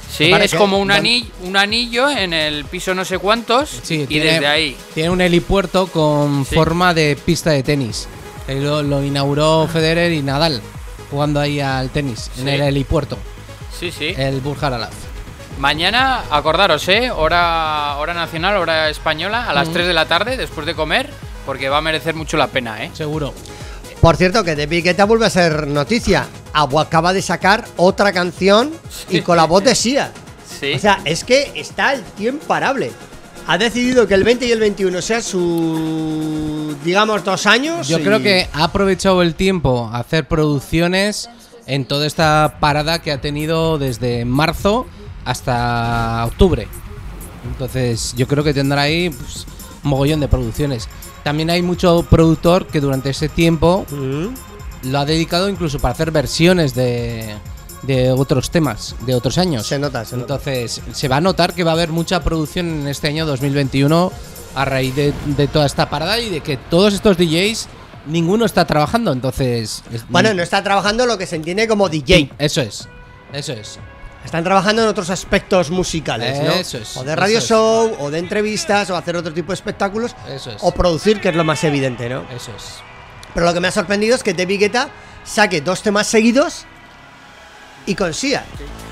Sí, 0.09 0.31
es 0.33 0.55
como 0.55 0.79
un, 0.79 0.92
anillo, 0.92 1.31
un 1.42 1.57
anillo 1.57 2.09
en 2.09 2.33
el 2.33 2.64
piso 2.66 2.94
no 2.94 3.05
sé 3.05 3.18
cuántos. 3.18 3.70
Sí, 3.83 4.03
y 4.03 4.07
tiene- 4.07 4.33
desde 4.35 4.46
ahí. 4.46 4.77
Tiene 4.94 5.11
un 5.11 5.20
helipuerto 5.20 5.88
con 5.88 6.44
Sí. 6.46 6.55
forma 6.55 6.94
de 6.94 7.16
pista 7.16 7.51
de 7.51 7.64
tenis. 7.64 8.07
Lo, 8.46 8.85
lo 8.85 9.03
inauguró 9.03 9.68
Federer 9.73 10.12
y 10.12 10.23
Nadal 10.23 10.62
jugando 11.11 11.40
ahí 11.40 11.61
al 11.61 11.90
tenis 11.90 12.31
en 12.38 12.49
el 12.49 12.61
helipuerto, 12.61 13.18
Sí, 13.79 13.90
sí. 13.90 14.14
el 14.16 14.40
Burj 14.40 14.62
Al 14.64 14.75
Arab. 14.75 14.90
Mañana, 15.59 16.23
acordaros, 16.31 16.88
¿eh? 16.88 17.11
Hora, 17.11 17.96
hora 17.99 18.14
nacional, 18.14 18.57
hora 18.57 18.88
española, 18.88 19.49
a 19.49 19.53
las 19.53 19.68
Mm. 19.68 19.73
3 19.73 19.87
de 19.88 19.92
la 19.92 20.07
tarde, 20.07 20.37
después 20.37 20.66
de 20.66 20.75
comer, 20.75 21.11
porque 21.44 21.68
va 21.68 21.79
a 21.79 21.83
merecer 21.83 22.14
mucho 22.14 22.37
la 22.37 22.46
pena, 22.46 22.83
¿eh? 22.83 22.90
Seguro. 22.94 23.35
Por 24.01 24.16
cierto, 24.16 24.42
que 24.42 24.57
David 24.57 24.85
Guetta 24.85 25.05
vuelve 25.05 25.27
a 25.27 25.31
ser 25.31 25.66
noticia. 25.66 26.27
Agua 26.55 26.83
acaba 26.83 27.12
de 27.12 27.20
sacar 27.20 27.66
otra 27.77 28.12
canción 28.12 28.73
y 29.11 29.20
con 29.20 29.37
la 29.37 29.44
voz 29.44 29.62
de 29.62 29.75
Sia. 29.75 30.12
Sí. 30.59 30.73
O 30.75 30.79
sea, 30.79 31.01
es 31.05 31.25
que 31.25 31.53
está 31.55 31.92
el 31.92 32.03
tío 32.05 32.31
imparable. 32.31 32.92
Ha 33.50 33.58
decidido 33.58 34.06
que 34.06 34.14
el 34.14 34.22
20 34.22 34.46
y 34.46 34.52
el 34.52 34.60
21 34.60 35.02
sea 35.02 35.20
su, 35.20 36.72
digamos, 36.84 37.24
dos 37.24 37.46
años. 37.46 37.88
Yo 37.88 37.98
y- 37.98 38.02
creo 38.04 38.22
que 38.22 38.48
ha 38.52 38.62
aprovechado 38.62 39.22
el 39.22 39.34
tiempo 39.34 39.90
a 39.92 39.98
hacer 39.98 40.28
producciones 40.28 41.28
en 41.66 41.84
toda 41.84 42.06
esta 42.06 42.58
parada 42.60 43.00
que 43.00 43.10
ha 43.10 43.20
tenido 43.20 43.76
desde 43.76 44.24
marzo 44.24 44.86
hasta 45.24 46.24
octubre. 46.26 46.68
Entonces, 47.50 48.14
yo 48.16 48.28
creo 48.28 48.44
que 48.44 48.54
tendrá 48.54 48.82
ahí 48.82 49.10
pues, 49.10 49.48
un 49.82 49.90
mogollón 49.90 50.20
de 50.20 50.28
producciones. 50.28 50.88
También 51.24 51.50
hay 51.50 51.62
mucho 51.62 52.06
productor 52.08 52.68
que 52.68 52.80
durante 52.80 53.10
ese 53.10 53.28
tiempo 53.28 53.84
lo 54.84 54.98
ha 55.00 55.04
dedicado 55.04 55.48
incluso 55.48 55.80
para 55.80 55.90
hacer 55.94 56.12
versiones 56.12 56.76
de, 56.76 57.34
de 57.83 58.11
otros 58.12 58.51
temas, 58.51 58.95
de 59.07 59.14
otros 59.14 59.38
años. 59.38 59.66
Se 59.66 59.79
nota, 59.79 60.05
se 60.05 60.16
nota. 60.16 60.35
Entonces, 60.35 60.81
se 60.93 61.09
va 61.09 61.16
a 61.16 61.21
notar 61.21 61.55
que 61.55 61.64
va 61.64 61.71
a 61.71 61.75
haber 61.75 61.88
mucha 61.90 62.23
producción 62.23 62.69
en 62.83 62.88
este 62.88 63.09
año 63.09 63.25
2021 63.27 64.12
a 64.55 64.64
raíz 64.64 64.95
de, 64.95 65.12
de 65.27 65.47
toda 65.49 65.66
esta 65.66 65.88
parada 65.88 66.19
y 66.21 66.29
de 66.29 66.40
que 66.40 66.57
todos 66.57 66.93
estos 66.95 67.16
DJs, 67.16 67.69
ninguno 68.07 68.45
está 68.45 68.64
trabajando. 68.66 69.12
Entonces, 69.12 69.83
es- 69.93 70.07
Bueno, 70.09 70.35
no 70.35 70.43
está 70.43 70.62
trabajando 70.62 71.07
lo 71.07 71.16
que 71.19 71.27
se 71.27 71.37
entiende 71.37 71.66
como 71.69 71.88
DJ. 71.88 72.31
Eso 72.38 72.61
es, 72.61 72.88
eso 73.33 73.53
es. 73.53 73.79
Están 74.25 74.45
trabajando 74.45 74.83
en 74.83 74.88
otros 74.88 75.09
aspectos 75.09 75.71
musicales, 75.71 76.43
¿no? 76.45 76.51
Eso 76.53 76.77
es, 76.77 76.95
O 76.99 77.05
de 77.05 77.16
radio 77.16 77.38
eso 77.38 77.45
es. 77.45 77.49
show, 77.49 77.97
o 78.07 78.11
de 78.11 78.19
entrevistas, 78.19 78.90
o 78.90 78.97
hacer 78.97 79.16
otro 79.16 79.33
tipo 79.33 79.49
de 79.53 79.55
espectáculos. 79.55 80.14
Eso 80.29 80.51
es. 80.51 80.59
O 80.61 80.73
producir, 80.73 81.23
que 81.23 81.31
es 81.31 81.35
lo 81.35 81.43
más 81.45 81.64
evidente, 81.64 82.07
¿no? 82.11 82.25
Eso 82.31 82.51
es. 82.55 82.64
Pero 83.33 83.47
lo 83.47 83.55
que 83.55 83.61
me 83.61 83.69
ha 83.69 83.73
sorprendido 83.73 84.14
es 84.16 84.23
que 84.23 84.35
David 84.35 84.59
Guetta 84.61 84.90
saque 85.25 85.62
dos 85.62 85.81
temas 85.83 86.07
seguidos 86.07 86.66
y 87.90 87.94
con 87.94 88.14
Sia. 88.14 88.44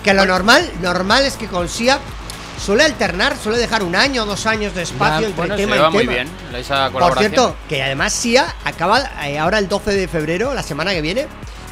Que 0.03 0.13
lo 0.15 0.25
normal, 0.27 0.71
normal 0.83 1.25
es 1.25 1.37
que 1.37 1.47
con 1.47 1.69
Sia 1.69 1.99
suele 2.65 2.83
alternar, 2.83 3.37
suele 3.37 3.59
dejar 3.59 3.83
un 3.83 3.95
año 3.95 4.25
o 4.25 4.27
dos 4.27 4.47
años 4.47 4.75
de 4.75 4.83
espacio 4.83 5.21
Ya, 5.21 5.27
entre 5.29 5.37
bueno, 5.37 5.55
se 5.57 5.63
tema 5.63 5.77
lleva 5.77 5.89
y 5.89 5.93
muy 5.93 6.07
bien 6.07 6.29
esa 6.57 6.91
Por 6.91 7.17
cierto, 7.19 7.57
que 7.69 7.83
además 7.83 8.13
Sia 8.13 8.55
acaba 8.65 9.03
eh, 9.27 9.39
ahora 9.39 9.59
el 9.59 9.69
12 9.69 9.93
de 9.95 10.09
febrero, 10.09 10.55
la 10.55 10.63
semana 10.63 10.93
que 10.93 11.01
viene, 11.03 11.27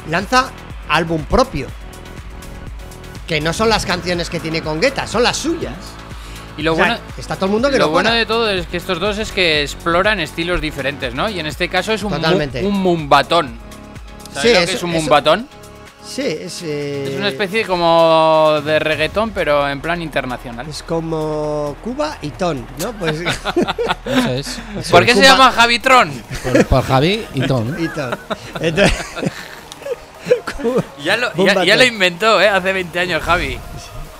lanza 0.09 0.51
álbum 0.89 1.23
propio. 1.23 1.67
Que 3.27 3.41
no 3.41 3.51
son 3.51 3.67
las 3.69 3.85
canciones 3.85 4.29
que 4.29 4.39
tiene 4.39 4.61
con 4.61 4.79
Guetta, 4.79 5.05
son 5.07 5.23
las 5.23 5.35
suyas. 5.35 5.73
y 6.57 6.61
lo 6.61 6.73
O 6.73 6.75
sea, 6.77 6.85
bueno, 6.85 6.99
está 7.17 7.35
todo 7.35 7.47
el 7.47 7.51
mundo 7.51 7.69
que 7.69 7.77
lo 7.77 7.87
no 7.87 7.91
bueno 7.91 8.11
de 8.11 8.25
todo 8.25 8.49
es 8.49 8.65
que 8.67 8.77
estos 8.77 8.99
dos 9.01 9.17
es 9.17 9.31
que 9.33 9.63
exploran 9.63 10.19
estilos 10.21 10.61
diferentes, 10.61 11.13
¿no? 11.13 11.27
Y 11.27 11.39
en 11.39 11.45
este 11.47 11.67
caso 11.67 11.91
es 11.91 12.03
un, 12.03 12.13
mu- 12.13 12.67
un 12.67 12.73
mumbatón. 12.81 13.57
¿Sabes 14.33 14.41
Sí, 14.41 14.47
lo 14.53 14.57
que 14.59 14.63
eso- 14.63 14.77
es 14.77 14.83
un 14.83 14.91
mumbatón? 14.91 15.47
Sí, 16.07 16.21
es. 16.21 16.61
eh, 16.63 17.09
Es 17.11 17.17
una 17.19 17.27
especie 17.27 17.65
como 17.65 18.61
de 18.63 18.79
reggaetón, 18.79 19.31
pero 19.31 19.67
en 19.67 19.81
plan 19.81 20.01
internacional. 20.01 20.67
Es 20.69 20.81
como 20.83 21.75
Cuba 21.83 22.17
y 22.21 22.29
Ton, 22.31 22.65
¿no? 22.79 22.93
Pues. 22.93 23.17
Eso 24.05 24.29
es. 24.31 24.59
¿Por 24.91 25.05
qué 25.05 25.13
se 25.13 25.23
llama 25.23 25.51
Javitron? 25.51 26.11
Por, 26.43 26.65
por 26.65 26.83
Javi 26.83 27.25
y 27.33 27.41
Tom. 27.41 27.75
y 27.83 27.87
Ton. 27.89 28.17
Entonces. 28.61 28.93
Ya 31.03 31.17
lo, 31.17 31.27
ya, 31.29 31.33
Bumbatón. 31.35 31.65
ya 31.65 31.75
lo 31.75 31.83
inventó, 31.83 32.41
¿eh? 32.41 32.47
Hace 32.49 32.73
20 32.73 32.99
años, 32.99 33.21
Javi. 33.23 33.59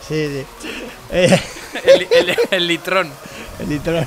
Sí, 0.07 0.45
sí. 0.61 0.67
Eh, 1.11 1.41
El, 1.83 2.01
el- 2.11 2.37
el 2.51 2.67
litrón. 2.67 3.09
el 3.59 3.69
litrón. 3.69 4.05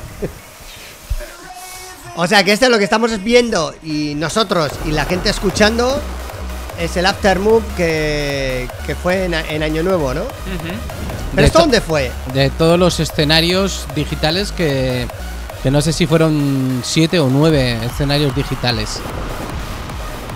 O 2.17 2.27
sea 2.27 2.45
que 2.45 2.53
este 2.53 2.67
es 2.67 2.71
lo 2.71 2.79
que 2.79 2.85
estamos 2.85 3.23
viendo 3.23 3.75
y 3.83 4.15
nosotros 4.17 4.71
y 4.85 4.91
la 4.93 5.05
gente 5.07 5.31
escuchando 5.31 6.01
es 6.81 6.97
el 6.97 7.07
Aftermove 7.07 7.63
que, 7.77 8.69
que 8.87 8.95
fue 8.95 9.25
en, 9.27 9.35
en 9.35 9.63
Año 9.63 9.83
Nuevo, 9.83 10.15
¿no? 10.15 10.23
¿Pero 11.35 11.43
De 11.43 11.47
esto 11.47 11.59
to- 11.59 11.65
dónde 11.65 11.81
fue? 11.81 12.11
De 12.35 12.51
todos 12.51 12.79
los 12.79 12.99
escenarios 13.01 13.87
digitales 13.95 14.51
que, 14.53 15.07
que 15.63 15.71
no 15.71 15.81
sé 15.83 15.93
si 15.93 16.07
fueron 16.07 16.81
siete 16.85 17.19
o 17.21 17.29
nueve 17.29 17.79
escenarios 17.85 18.35
digitales. 18.35 19.01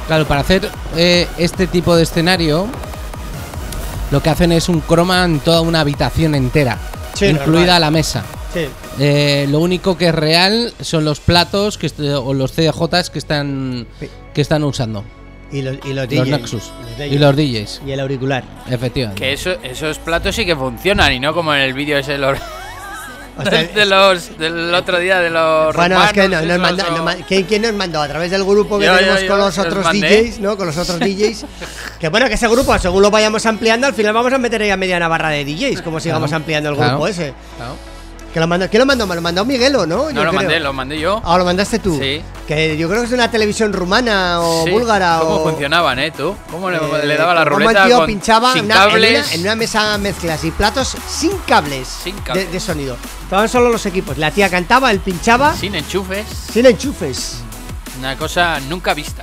Claro, 0.06 0.26
para 0.26 0.42
hacer 0.42 0.70
eh, 0.96 1.26
este 1.38 1.66
tipo 1.66 1.96
de 1.96 2.02
escenario, 2.02 2.66
lo 4.10 4.22
que 4.22 4.30
hacen 4.30 4.52
es 4.52 4.68
un 4.68 4.80
croma 4.80 5.24
en 5.24 5.40
toda 5.40 5.62
una 5.62 5.80
habitación 5.80 6.34
entera, 6.34 6.78
Sí, 7.14 7.26
incluida 7.26 7.60
normal. 7.60 7.80
la 7.80 7.90
mesa. 7.90 8.22
Sí. 8.52 8.66
Eh, 9.00 9.46
lo 9.50 9.58
único 9.60 9.96
que 9.96 10.08
es 10.08 10.14
real 10.14 10.72
son 10.80 11.04
los 11.04 11.18
platos 11.20 11.78
que 11.78 11.90
o 12.14 12.34
los 12.34 12.52
CDJs 12.52 13.10
que 13.10 13.18
están 13.18 13.86
Sí. 13.98 14.08
que 14.32 14.40
están 14.42 14.62
usando. 14.62 15.04
Y 15.54 15.62
los, 15.62 15.76
y 15.84 15.92
los 15.92 16.06
Los 16.06 16.08
DJs. 16.08 16.28
Nexus. 16.28 16.72
Los. 16.98 17.06
Y 17.12 17.18
los 17.18 17.36
DJs, 17.36 17.82
Y 17.86 17.92
el 17.92 18.00
auricular. 18.00 18.42
efectivamente. 18.68 19.22
Que 19.22 19.32
eso, 19.32 19.50
esos 19.62 19.98
platos 19.98 20.34
sí 20.34 20.44
que 20.44 20.56
funcionan 20.56 21.12
y 21.12 21.20
no 21.20 21.32
como 21.32 21.54
en 21.54 21.60
el 21.60 21.72
vídeo 21.74 21.96
ese 21.96 22.18
los, 22.18 22.36
O 23.38 23.42
sea, 23.48 23.62
de 23.74 23.84
los- 23.86 24.36
del 24.36 24.74
otro 24.74 24.98
día 24.98 25.20
de 25.20 25.30
los 25.30 25.74
Bueno, 25.76 26.02
es 26.04 26.12
que 26.12 26.28
no, 26.28 26.42
nos 26.42 26.58
manda- 26.58 26.84
o- 26.88 27.26
¿quién, 27.28 27.44
quién 27.44 27.62
nos 27.62 27.72
mandó? 27.72 28.00
A 28.02 28.08
través 28.08 28.30
del 28.32 28.42
grupo 28.44 28.78
que 28.78 28.86
Yo, 28.86 28.96
tenemos 28.96 29.22
yo, 29.22 29.28
con 29.28 29.38
los 29.38 29.56
os 29.58 29.64
otros 29.66 29.84
mandé. 29.84 30.22
DJs, 30.24 30.40
¿no? 30.40 30.56
Con 30.56 30.66
los 30.66 30.76
otros 30.76 30.98
DJs. 31.00 31.44
que 32.00 32.08
bueno, 32.08 32.26
que 32.28 32.34
ese 32.34 32.48
grupo, 32.48 32.76
según 32.78 33.02
lo 33.02 33.10
vayamos 33.12 33.46
ampliando, 33.46 33.86
al 33.86 33.94
final 33.94 34.12
vamos 34.12 34.32
a 34.32 34.38
meter 34.38 34.60
ahí 34.62 34.70
a 34.70 34.76
media 34.76 35.06
barra 35.06 35.28
de 35.30 35.44
DJs, 35.44 35.82
como 35.82 36.00
sigamos 36.00 36.30
Claro, 36.30 36.42
ampliando 36.42 36.70
el 36.70 36.76
claro. 36.76 36.90
grupo 36.92 37.06
ese. 37.08 37.32
Claro. 37.56 37.76
Que 38.34 38.40
lo 38.40 38.48
mandó, 38.48 38.68
¿Quién 38.68 38.80
lo 38.80 38.86
mandó? 38.86 39.06
Me 39.06 39.14
lo 39.14 39.20
mandó 39.22 39.44
Miguelo, 39.44 39.86
¿no? 39.86 39.96
No 39.96 40.10
Yo 40.10 40.24
lo 40.24 40.30
creo. 40.30 40.32
mandé, 40.32 40.58
lo 40.58 40.72
mandé 40.72 40.98
yo. 40.98 41.22
Ah, 41.24 41.38
lo 41.38 41.44
mandaste 41.44 41.78
tú. 41.78 41.96
Sí. 42.02 42.20
Que 42.48 42.76
yo 42.76 42.88
creo 42.88 43.02
que 43.02 43.06
es 43.06 43.12
una 43.12 43.30
televisión 43.30 43.72
rumana 43.72 44.40
o 44.40 44.64
Sí. 44.64 44.70
búlgara 44.72 45.18
¿Cómo 45.20 45.36
o. 45.36 45.44
funcionaban, 45.44 46.00
eh, 46.00 46.10
tú? 46.10 46.34
¿Cómo 46.50 46.68
le, 46.68 46.78
eh, 46.78 47.06
le 47.06 47.16
daba 47.16 47.32
la 47.32 47.44
cómo 47.44 47.58
ruleta 47.60 47.82
el 47.84 47.88
tío 47.88 47.96
con- 47.98 48.06
pinchaba 48.06 48.52
sin 48.52 48.64
una- 48.64 48.74
en, 48.74 48.80
cables? 48.90 49.24
una, 49.26 49.34
en 49.34 49.40
una 49.42 49.54
mesa 49.54 49.98
mezclas 49.98 50.42
y 50.42 50.50
platos 50.50 50.96
sin 51.08 51.30
cables, 51.46 51.86
Sin 51.86 52.16
cables. 52.18 52.46
De, 52.46 52.52
de 52.54 52.58
sonido. 52.58 52.96
Estaban 53.22 53.48
solo 53.48 53.68
los 53.70 53.86
equipos. 53.86 54.18
La 54.18 54.32
tía 54.32 54.50
cantaba, 54.50 54.90
él 54.90 54.98
pinchaba 54.98 55.52
sin, 55.52 55.60
sin 55.70 55.74
enchufes. 55.76 56.26
enchufes. 56.56 57.36
Una 58.00 58.16
cosa 58.18 58.58
nunca 58.68 58.94
vista. 58.94 59.22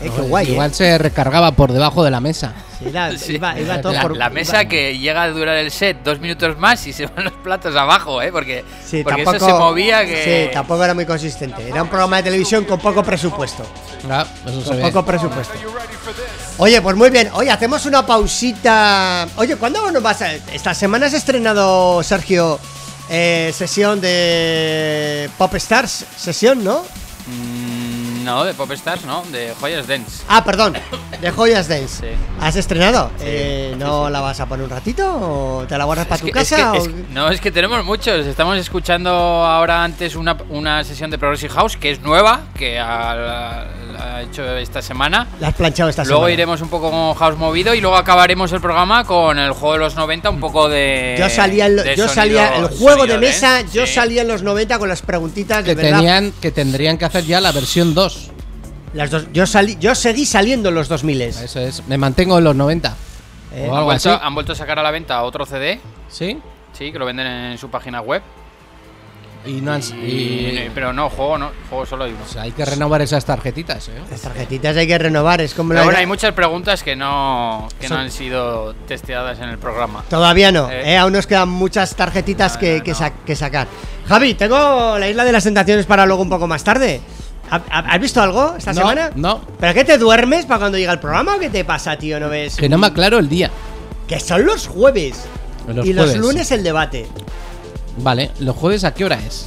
Eh, 0.00 0.10
qué 0.14 0.22
guay, 0.22 0.50
Igual 0.52 0.70
eh. 0.70 0.74
se 0.74 0.98
recargaba 0.98 1.50
por 1.52 1.72
debajo 1.72 2.04
de 2.04 2.10
la 2.12 2.20
mesa. 2.20 2.52
Sí, 2.78 2.84
era- 2.88 3.10
Sí. 3.18 3.34
iba, 3.34 3.58
iba 3.58 3.80
todo 3.80 3.92
la, 3.92 4.02
por 4.02 4.16
la 4.16 4.30
mesa 4.30 4.62
iba- 4.62 4.68
que 4.70 4.96
llega 4.98 5.22
a 5.24 5.28
durar 5.30 5.56
el 5.56 5.72
set 5.72 5.98
dos 6.04 6.20
minutos 6.20 6.56
más 6.56 6.86
y 6.86 6.92
se 6.92 7.06
van 7.06 7.24
los 7.24 7.32
platos 7.32 7.74
abajo, 7.74 8.22
¿eh? 8.22 8.30
Porque, 8.30 8.64
Sí, 8.86 9.02
porque 9.02 9.24
tampoco, 9.24 9.36
eso 9.44 9.46
se 9.46 9.52
movía 9.54 10.06
que... 10.06 10.46
Sí, 10.48 10.54
tampoco 10.54 10.84
era 10.84 10.94
muy 10.94 11.04
consistente. 11.04 11.68
Era 11.68 11.82
un 11.82 11.88
programa 11.88 12.18
de 12.18 12.22
televisión 12.24 12.64
con 12.64 12.78
poco 12.78 13.02
presupuesto. 13.02 13.64
Ah, 14.08 14.24
eso 14.46 14.60
se 14.62 14.68
Con 14.68 14.76
ve. 14.76 14.82
poco 14.84 15.04
presupuesto. 15.04 15.54
Oye, 16.58 16.80
pues 16.80 16.94
muy 16.96 17.10
bien. 17.10 17.30
Oye, 17.34 17.50
hacemos 17.50 17.84
una 17.86 18.06
pausita. 18.06 19.26
Oye, 19.36 19.56
¿cuándo 19.56 19.90
nos 19.90 20.02
vas 20.02 20.22
a.? 20.22 20.32
Esta 20.34 20.74
semana 20.74 21.06
has 21.06 21.14
estrenado, 21.14 22.02
Sergio, 22.04 22.58
eh, 23.10 23.52
sesión 23.54 24.00
de 24.00 25.28
Pop 25.38 25.54
Stars. 25.56 26.04
Sesión, 26.16 26.62
¿no? 26.64 26.82
Mm, 27.26 27.57
no, 28.28 28.44
de 28.44 28.52
Pop 28.52 28.70
Stars, 28.72 29.06
no, 29.06 29.22
de 29.32 29.54
Joyas 29.58 29.86
Dance. 29.88 30.22
Ah, 30.28 30.44
perdón, 30.44 30.74
de 31.18 31.30
Joyas 31.30 31.66
Dance. 31.66 32.00
Sí. 32.00 32.06
¿Has 32.40 32.56
estrenado? 32.56 33.10
Eh, 33.20 33.74
¿No 33.78 34.10
la 34.10 34.20
vas 34.20 34.38
a 34.40 34.44
poner 34.46 34.64
un 34.64 34.70
ratito 34.70 35.10
o 35.10 35.64
te 35.66 35.78
la 35.78 35.84
guardas 35.84 36.06
para 36.06 36.20
tu 36.20 36.26
es 36.26 36.32
casa? 36.34 36.72
que- 36.72 36.78
o- 36.78 36.82
es- 36.82 36.90
no, 37.10 37.30
es 37.30 37.40
que 37.40 37.50
tenemos 37.50 37.82
muchos. 37.86 38.26
Estamos 38.26 38.58
escuchando 38.58 39.10
ahora 39.10 39.82
antes 39.82 40.14
una, 40.14 40.36
una 40.50 40.84
sesión 40.84 41.10
de 41.10 41.16
Progressive 41.16 41.54
House 41.54 41.78
que 41.78 41.90
es 41.90 42.00
nueva, 42.02 42.42
que 42.54 42.78
ha, 42.78 43.14
la- 43.14 43.66
la 43.94 44.16
ha 44.16 44.22
hecho 44.22 44.44
esta 44.58 44.82
semana. 44.82 45.26
La 45.40 45.48
has 45.48 45.54
planchado 45.54 45.88
esta 45.88 46.04
Luego 46.04 46.18
semana. 46.20 46.32
iremos 46.34 46.60
un 46.60 46.68
poco 46.68 46.90
con 46.90 47.14
House 47.14 47.38
movido 47.38 47.74
y 47.74 47.80
luego 47.80 47.96
acabaremos 47.96 48.52
el 48.52 48.60
programa 48.60 49.04
con 49.04 49.38
el 49.38 49.52
juego 49.52 49.72
de 49.72 49.78
los 49.80 49.96
90, 49.96 50.28
un 50.28 50.38
poco 50.38 50.68
de. 50.68 51.16
Yo 51.18 51.30
salía, 51.30 51.68
de 51.70 51.96
yo 51.96 52.06
sonido- 52.08 52.08
salía 52.14 52.56
el 52.58 52.66
juego 52.68 53.06
de 53.06 53.16
mesa, 53.16 53.62
yo 53.72 53.86
sí. 53.86 53.94
salía 53.94 54.20
en 54.22 54.28
los 54.28 54.42
90 54.42 54.78
con 54.78 54.88
las 54.90 55.00
preguntitas 55.00 55.64
de 55.64 55.74
Que 55.74 55.82
verdad. 55.82 55.98
tenían, 55.98 56.32
que 56.40 56.50
tendrían 56.52 56.98
que 56.98 57.06
hacer 57.06 57.24
ya 57.24 57.40
la 57.40 57.52
versión 57.52 57.94
2. 57.94 58.17
Las 58.94 59.10
dos, 59.10 59.26
yo 59.32 59.46
salí, 59.46 59.76
yo 59.80 59.94
seguí 59.94 60.24
saliendo 60.26 60.68
en 60.70 60.74
los 60.74 60.88
2000 60.88 61.20
Eso 61.22 61.60
es. 61.60 61.86
Me 61.86 61.98
mantengo 61.98 62.38
en 62.38 62.44
los 62.44 62.56
90. 62.56 62.94
Eh, 63.52 63.62
O 63.62 63.70
Han 63.72 63.76
algo 63.76 63.84
vuelto, 63.86 64.12
así. 64.12 64.20
han 64.22 64.34
vuelto 64.34 64.52
a 64.52 64.56
sacar 64.56 64.78
a 64.78 64.82
la 64.82 64.90
venta 64.90 65.22
otro 65.22 65.46
CD, 65.46 65.80
¿Sí? 66.08 66.38
sí, 66.72 66.92
que 66.92 66.98
lo 66.98 67.06
venden 67.06 67.26
en 67.26 67.58
su 67.58 67.70
página 67.70 68.00
web. 68.00 68.22
Y 69.46 69.60
no 69.60 69.72
han. 69.72 69.80
Y- 69.80 70.10
y- 70.10 70.70
pero 70.74 70.92
no, 70.92 71.08
juego 71.08 71.38
no, 71.38 71.52
juego 71.70 71.86
solo 71.86 72.04
hay 72.04 72.12
uno. 72.12 72.20
o 72.24 72.28
sea, 72.28 72.42
hay 72.42 72.50
que 72.50 72.64
renovar 72.64 73.00
esas 73.02 73.24
tarjetitas, 73.24 73.88
¿eh? 73.88 73.92
Las 74.10 74.20
tarjetitas 74.20 74.76
hay 74.76 74.86
que 74.86 74.98
renovar, 74.98 75.40
es 75.40 75.54
como 75.54 75.68
Pero 75.70 75.80
la- 75.80 75.84
bueno, 75.84 75.98
hay 76.00 76.06
muchas 76.06 76.32
preguntas 76.34 76.82
que 76.82 76.96
no, 76.96 77.68
que 77.80 77.88
no 77.88 77.96
han 77.96 78.10
sido 78.10 78.74
testeadas 78.86 79.38
en 79.38 79.48
el 79.48 79.56
programa. 79.58 80.02
Todavía 80.10 80.50
no, 80.50 80.68
Eh. 80.70 80.92
eh, 80.92 80.98
aún 80.98 81.12
nos 81.12 81.26
quedan 81.26 81.48
muchas 81.48 81.94
tarjetitas 81.94 82.54
No, 82.54 82.60
que, 82.60 82.78
no, 82.78 82.84
que 82.84 82.90
no. 82.90 82.96
sa- 82.96 83.12
que 83.24 83.36
sacar. 83.36 83.68
Javi, 84.08 84.34
tengo 84.34 84.98
la 84.98 85.08
isla 85.08 85.24
de 85.24 85.32
las 85.32 85.44
tentaciones 85.44 85.86
para 85.86 86.04
luego 86.04 86.22
un 86.22 86.28
poco 86.30 86.46
más 86.48 86.64
tarde. 86.64 87.00
¿Ha- 87.50 87.62
ha- 87.70 87.78
¿Has 87.94 88.00
visto 88.00 88.20
algo 88.22 88.54
esta 88.58 88.72
No, 88.72 88.80
semana? 88.80 89.10
no. 89.14 89.40
¿Pero 89.60 89.74
qué 89.74 89.84
te 89.84 89.98
duermes 89.98 90.46
para 90.46 90.60
cuando 90.60 90.78
llega 90.78 90.92
el 90.92 91.00
programa 91.00 91.36
o 91.36 91.38
qué 91.38 91.50
te 91.50 91.64
pasa, 91.64 91.96
tío? 91.96 92.18
¿No 92.20 92.28
ves? 92.28 92.56
Que 92.56 92.68
no 92.68 92.78
me 92.78 92.86
aclaro 92.88 93.18
el 93.18 93.28
día. 93.28 93.50
Que 94.06 94.20
son 94.20 94.44
los 94.46 94.66
jueves. 94.66 95.16
Los 95.66 95.86
y 95.86 95.92
los 95.92 96.16
lunes 96.16 96.50
el 96.50 96.62
debate. 96.62 97.06
Vale, 97.98 98.30
¿los 98.40 98.56
jueves 98.56 98.84
a 98.84 98.94
qué 98.94 99.04
hora 99.04 99.18
es? 99.26 99.46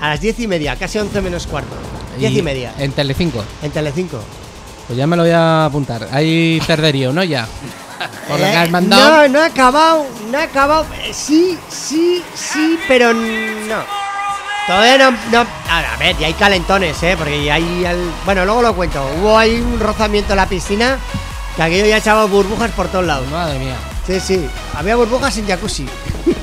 A 0.00 0.10
las 0.10 0.20
diez 0.20 0.38
y 0.40 0.46
media, 0.46 0.76
casi 0.76 0.98
once 0.98 1.20
menos 1.20 1.46
cuarto. 1.46 1.74
Diez 2.18 2.32
y, 2.32 2.42
media. 2.42 2.72
En 2.78 2.92
Telecinco. 2.92 3.44
En 3.62 3.70
Telecinco. 3.70 4.20
Pues 4.86 4.96
ya 4.96 5.06
me 5.06 5.16
lo 5.16 5.22
voy 5.22 5.32
a 5.32 5.66
apuntar. 5.66 6.08
Hay 6.12 6.60
cerderío, 6.64 7.12
¿no? 7.12 7.22
Ya. 7.24 7.46
Por 8.28 8.38
lo 8.38 8.44
que 8.46 8.52
Eh, 8.52 8.56
has 8.56 8.70
mandado. 8.70 9.22
No, 9.26 9.28
no 9.28 9.40
ha 9.40 9.46
acabado, 9.46 10.06
no 10.30 10.38
ha 10.38 10.42
acabado. 10.44 10.86
Sí, 11.12 11.58
sí, 11.68 12.22
sí, 12.34 12.78
pero 12.88 13.12
no. 13.12 13.82
Todavía 14.68 14.98
no, 14.98 15.10
no. 15.32 15.40
A 15.70 15.96
ver, 15.98 16.16
ya 16.18 16.26
hay 16.26 16.34
calentones, 16.34 17.02
¿eh? 17.02 17.14
Porque 17.18 17.42
ya 17.44 17.54
hay. 17.54 17.84
al- 17.86 18.12
Bueno, 18.24 18.44
luego 18.44 18.62
lo 18.62 18.74
cuento. 18.76 19.02
Hubo 19.18 19.36
ahí 19.36 19.60
un 19.60 19.80
rozamiento 19.80 20.34
en 20.34 20.36
la 20.36 20.46
piscina 20.46 20.98
que 21.56 21.62
aquello 21.62 21.86
ya 21.86 21.96
echaba 21.96 22.26
burbujas 22.26 22.70
por 22.72 22.86
todos 22.88 23.06
lados. 23.06 23.26
Madre 23.28 23.58
mía. 23.58 23.76
Sí, 24.06 24.20
sí. 24.20 24.48
Había 24.76 24.94
burbujas 24.96 25.36
en 25.38 25.46
jacuzzi. 25.48 25.88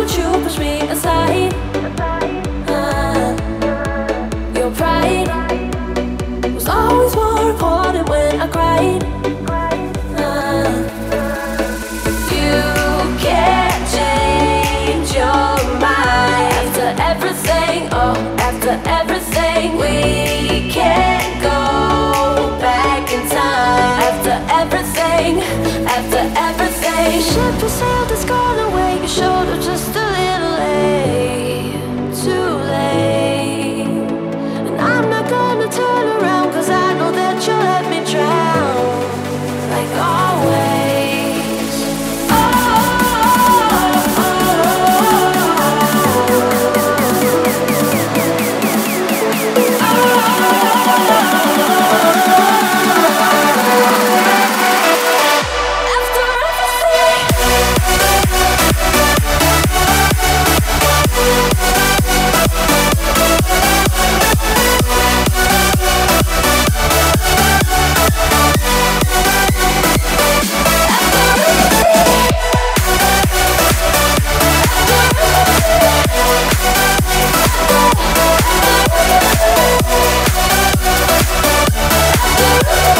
but 0.00 0.16
you 0.16 0.24
push 0.42 0.58
me 0.58 0.80
aside. 0.88 1.52
Uh, 2.66 3.36
your 4.56 4.70
pride 4.70 5.28
was 6.54 6.66
always 6.68 7.14
more 7.14 7.50
important 7.50 8.08
when 8.08 8.40
I 8.40 8.46
cried. 8.48 9.02
Uh, 10.16 10.72
you 12.32 12.60
can't 13.24 13.82
change 13.96 15.12
your 15.20 15.52
mind 15.84 16.54
after 16.60 16.88
everything. 17.10 17.88
Oh, 17.92 18.16
after 18.48 18.74
everything, 18.98 19.76
we 19.76 20.70
can't 20.70 21.42
go 21.42 22.58
back 22.58 23.12
in 23.12 23.20
time. 23.28 24.00
After 24.08 24.36
everything, 24.60 25.40
after 25.96 26.22
everything, 26.46 27.20
ship 27.20 27.60
has 27.60 28.09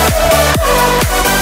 Final 0.00 1.39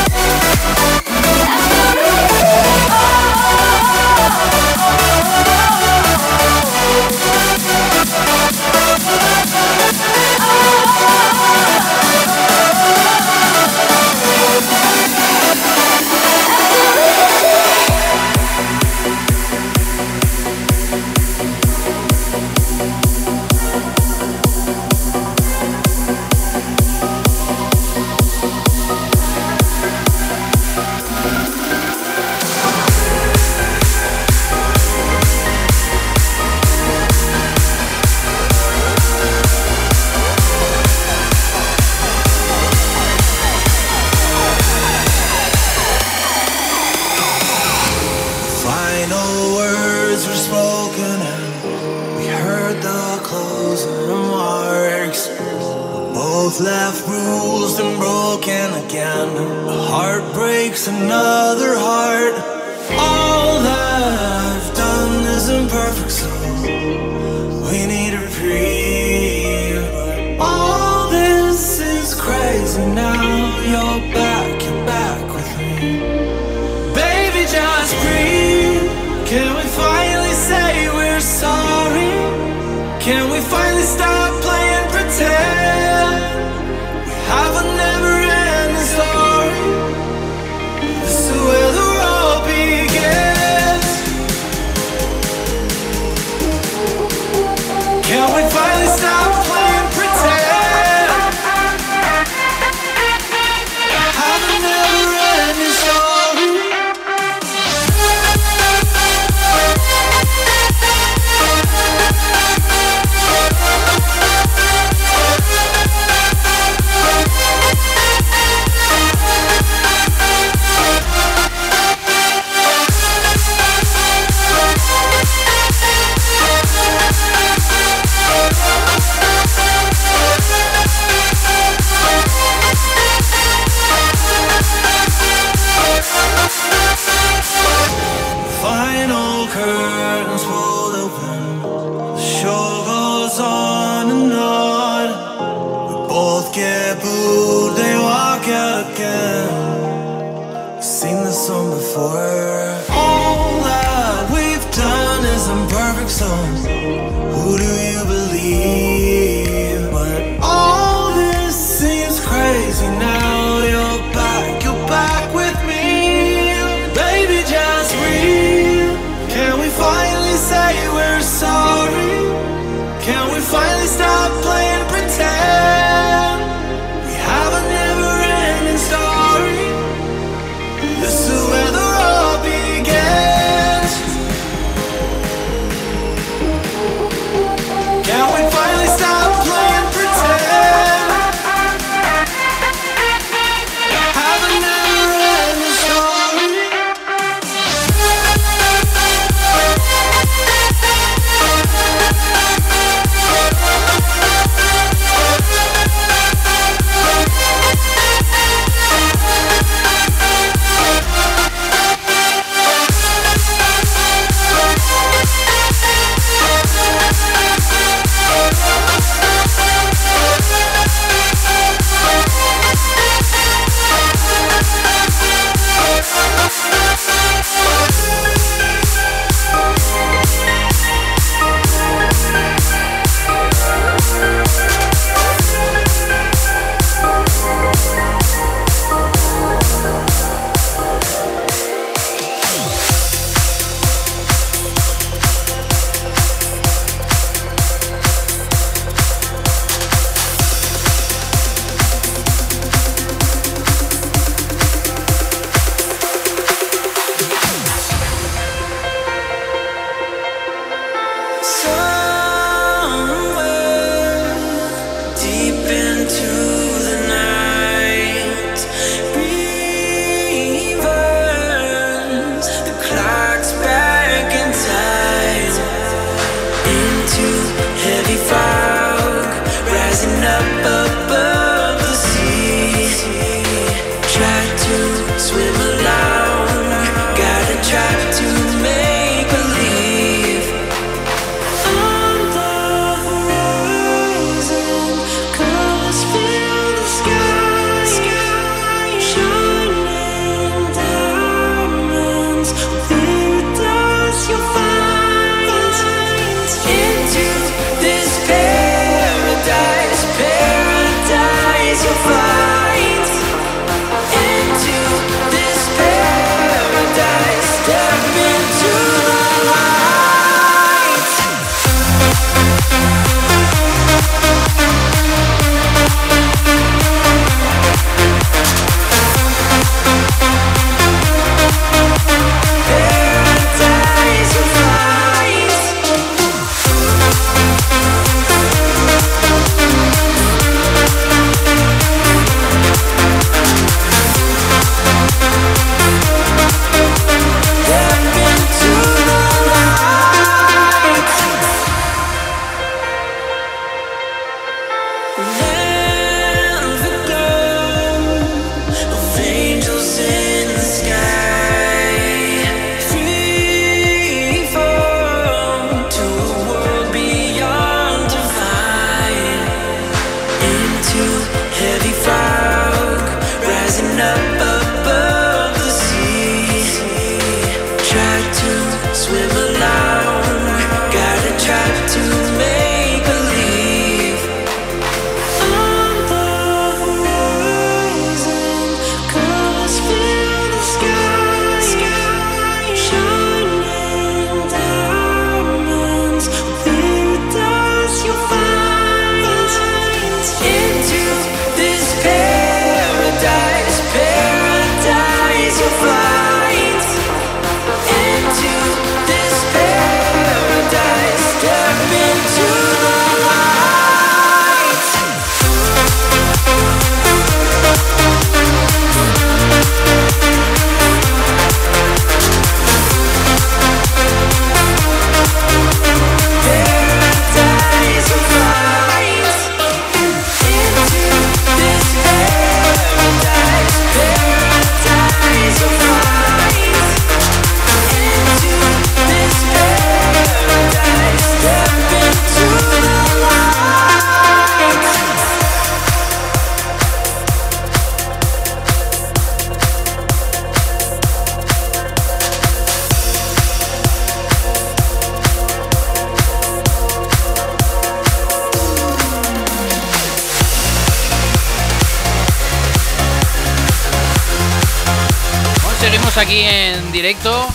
aquí 466.28 466.42
en 466.42 466.92
directo. 466.92 467.46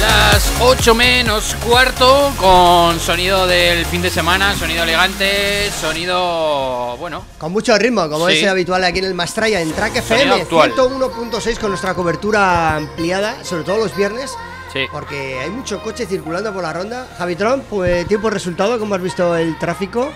Las 0.00 0.52
8 0.60 0.96
menos 0.96 1.54
cuarto 1.64 2.32
con 2.36 2.98
sonido 2.98 3.46
del 3.46 3.86
fin 3.86 4.02
de 4.02 4.10
semana, 4.10 4.52
sonido 4.56 4.82
elegante, 4.82 5.70
sonido 5.80 6.96
bueno. 6.98 7.24
Con 7.38 7.52
mucho 7.52 7.78
ritmo, 7.78 8.08
como 8.08 8.28
Sí. 8.28 8.38
es 8.38 8.48
habitual 8.48 8.82
aquí 8.82 8.98
en 8.98 9.04
el 9.04 9.14
Mastraya, 9.14 9.60
en 9.60 9.70
Track 9.72 9.94
FM 9.98 10.42
actual. 10.42 10.72
101.6 10.74 11.60
con 11.60 11.68
nuestra 11.70 11.94
cobertura 11.94 12.74
ampliada, 12.74 13.44
sobre 13.44 13.62
todo 13.62 13.76
los 13.76 13.94
viernes, 13.94 14.32
Sí. 14.72 14.80
porque 14.90 15.38
hay 15.40 15.50
mucho 15.50 15.80
coche 15.84 16.04
circulando 16.06 16.52
por 16.52 16.64
la 16.64 16.72
ronda. 16.72 17.06
Javitron, 17.16 17.60
pues 17.70 18.08
tiempo 18.08 18.28
resultado, 18.28 18.76
¿cómo 18.80 18.96
has 18.96 19.02
visto 19.02 19.36
el 19.36 19.56
tráfico? 19.56 20.10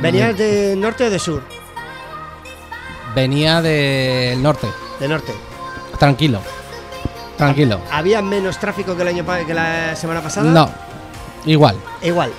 ¿Venías 0.00 0.38
de 0.38 0.74
norte 0.74 1.04
o 1.04 1.10
de 1.10 1.18
sur? 1.18 1.42
Venía 3.14 3.60
del 3.60 4.42
norte. 4.42 4.68
De 5.00 5.08
norte. 5.08 5.34
Tranquilo. 5.98 6.40
Tranquilo. 7.36 7.80
¿Había 7.90 8.22
menos 8.22 8.58
tráfico 8.58 8.96
que 8.96 9.02
el 9.02 9.08
año 9.08 9.24
que 9.46 9.54
la 9.54 9.94
semana 9.96 10.20
pasada? 10.22 10.50
No. 10.50 10.70
Igual. 11.44 11.76
Igual. 12.02 12.32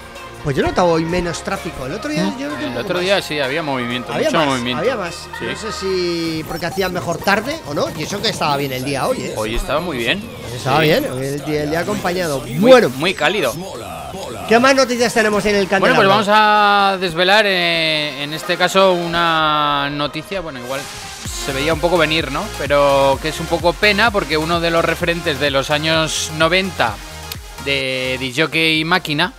Pues 0.44 0.56
yo 0.56 0.64
notaba 0.64 0.88
hoy 0.90 1.04
menos 1.04 1.44
tráfico. 1.44 1.86
El 1.88 1.94
otro 1.94 2.10
día 2.10 2.34
yo 2.40 2.48
un 2.48 2.62
El 2.62 2.78
otro 2.78 2.96
más. 2.96 3.04
día 3.04 3.22
sí 3.22 3.40
había 3.40 3.62
movimiento, 3.62 4.14
Había 4.14 4.28
mucho 4.30 4.38
más, 4.38 4.48
movimiento. 4.48 4.80
había 4.82 4.96
más. 4.96 5.16
Sí. 5.40 5.46
No 5.46 5.56
sé 5.58 5.72
si 5.72 6.46
porque 6.48 6.66
hacía 6.68 6.88
mejor 6.90 7.18
tarde 7.18 7.60
o 7.68 7.74
no. 7.74 7.88
Y 7.98 8.04
eso 8.04 8.22
que 8.22 8.30
estaba 8.30 8.56
bien 8.56 8.72
el 8.72 8.86
día 8.86 9.08
hoy, 9.08 9.22
¿eh? 9.24 9.34
Hoy 9.36 9.56
estaba 9.56 9.82
muy 9.82 9.98
bien. 9.98 10.24
Estaba 10.56 10.78
Sí. 10.80 10.84
bien, 10.86 11.12
hoy 11.12 11.26
el 11.26 11.44
día, 11.46 11.64
el 11.64 11.70
día 11.72 11.80
acompañado. 11.82 12.40
Muy, 12.42 12.72
bueno, 12.72 12.90
muy 12.96 13.14
cálido. 13.14 13.54
¿qué 14.48 14.58
más 14.60 14.74
noticias 14.74 15.14
tenemos 15.14 15.46
en 15.46 15.56
el 15.56 15.68
canal? 15.68 15.82
Bueno, 15.82 15.96
pues 15.98 16.08
vamos 16.08 16.28
a 16.30 16.98
desvelar 17.00 17.46
eh, 17.46 18.24
en 18.24 18.34
este 18.34 18.56
caso 18.56 18.94
una 18.94 19.90
noticia, 19.92 20.40
bueno, 20.40 20.60
igual 20.60 20.80
se 21.48 21.54
veía 21.54 21.74
un 21.74 21.80
poco 21.80 21.98
venir, 21.98 22.30
¿no? 22.30 22.44
Pero 22.58 23.18
que 23.22 23.30
es 23.30 23.40
un 23.40 23.46
poco 23.46 23.72
pena 23.72 24.12
porque 24.12 24.36
uno 24.36 24.60
de 24.60 24.70
los 24.70 24.84
referentes 24.84 25.40
de 25.40 25.50
los 25.50 25.72
años 25.72 26.30
90 26.38 26.94
de 27.64 28.18
DJ 28.20 28.84
Máquina, 28.84 29.32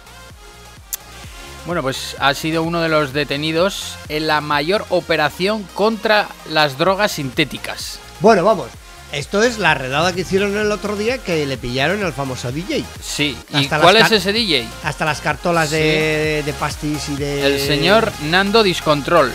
bueno, 1.67 1.83
pues 1.83 2.17
ha 2.19 2.33
sido 2.33 2.63
uno 2.63 2.81
de 2.81 2.89
los 2.89 3.13
detenidos 3.13 3.97
en 4.09 4.27
la 4.27 4.41
mayor 4.41 4.87
operación 4.89 5.65
contra 5.75 6.29
las 6.49 6.79
drogas 6.79 7.13
sintéticas. 7.13 7.99
Bueno, 8.21 8.43
vamos. 8.43 8.69
Esto 9.13 9.43
es 9.43 9.59
la 9.59 9.75
redada 9.75 10.15
que 10.15 10.23
hicieron 10.23 10.57
el 10.57 10.73
otro 10.73 10.97
día 10.97 11.19
que 11.19 11.45
le 11.45 11.59
pillaron 11.59 12.03
al 12.03 12.15
famoso 12.15 12.51
DJ. 12.51 12.87
Sí, 13.03 13.37
¿y 13.51 13.65
Hasta 13.65 13.81
cuál 13.81 13.97
las 13.97 14.11
es 14.11 14.23
ese 14.23 14.33
DJ? 14.33 14.67
Hasta 14.83 15.05
las 15.05 15.21
cartolas 15.21 15.69
de, 15.69 16.43
de 16.43 16.53
pastis 16.55 17.11
y 17.11 17.17
de. 17.17 17.45
El 17.45 17.61
señor 17.61 18.11
Nando 18.31 18.63
Discontrol. 18.63 19.31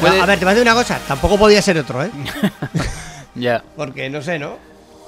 No, 0.00 0.06
Puede- 0.08 0.20
a 0.20 0.26
ver, 0.26 0.38
te 0.38 0.44
voy 0.44 0.52
a 0.52 0.54
decir 0.54 0.68
una 0.70 0.74
cosa. 0.80 1.00
Tampoco 1.08 1.38
podía 1.38 1.60
ser 1.62 1.78
otro, 1.78 2.02
¿eh? 2.04 2.10
Ya. 3.34 3.62
Porque 3.76 4.08
no 4.08 4.22
sé, 4.22 4.38
¿no? 4.38 4.56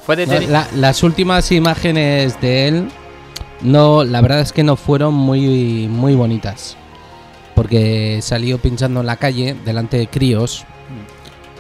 Fue 0.04 0.16
detenido. 0.16 0.50
La- 0.52 0.68
las 0.74 1.02
últimas 1.02 1.50
imágenes 1.52 2.40
de 2.40 2.68
él, 2.68 2.88
no, 3.62 4.04
la 4.04 4.20
verdad 4.20 4.40
es 4.40 4.52
que 4.52 4.62
no 4.62 4.76
fueron 4.76 5.14
muy, 5.14 5.88
muy 5.88 6.14
bonitas. 6.14 6.76
Porque 7.54 8.20
salió 8.22 8.58
pinchando 8.58 9.00
en 9.00 9.06
la 9.06 9.16
calle 9.16 9.56
delante 9.64 9.96
de 9.96 10.06
críos 10.08 10.64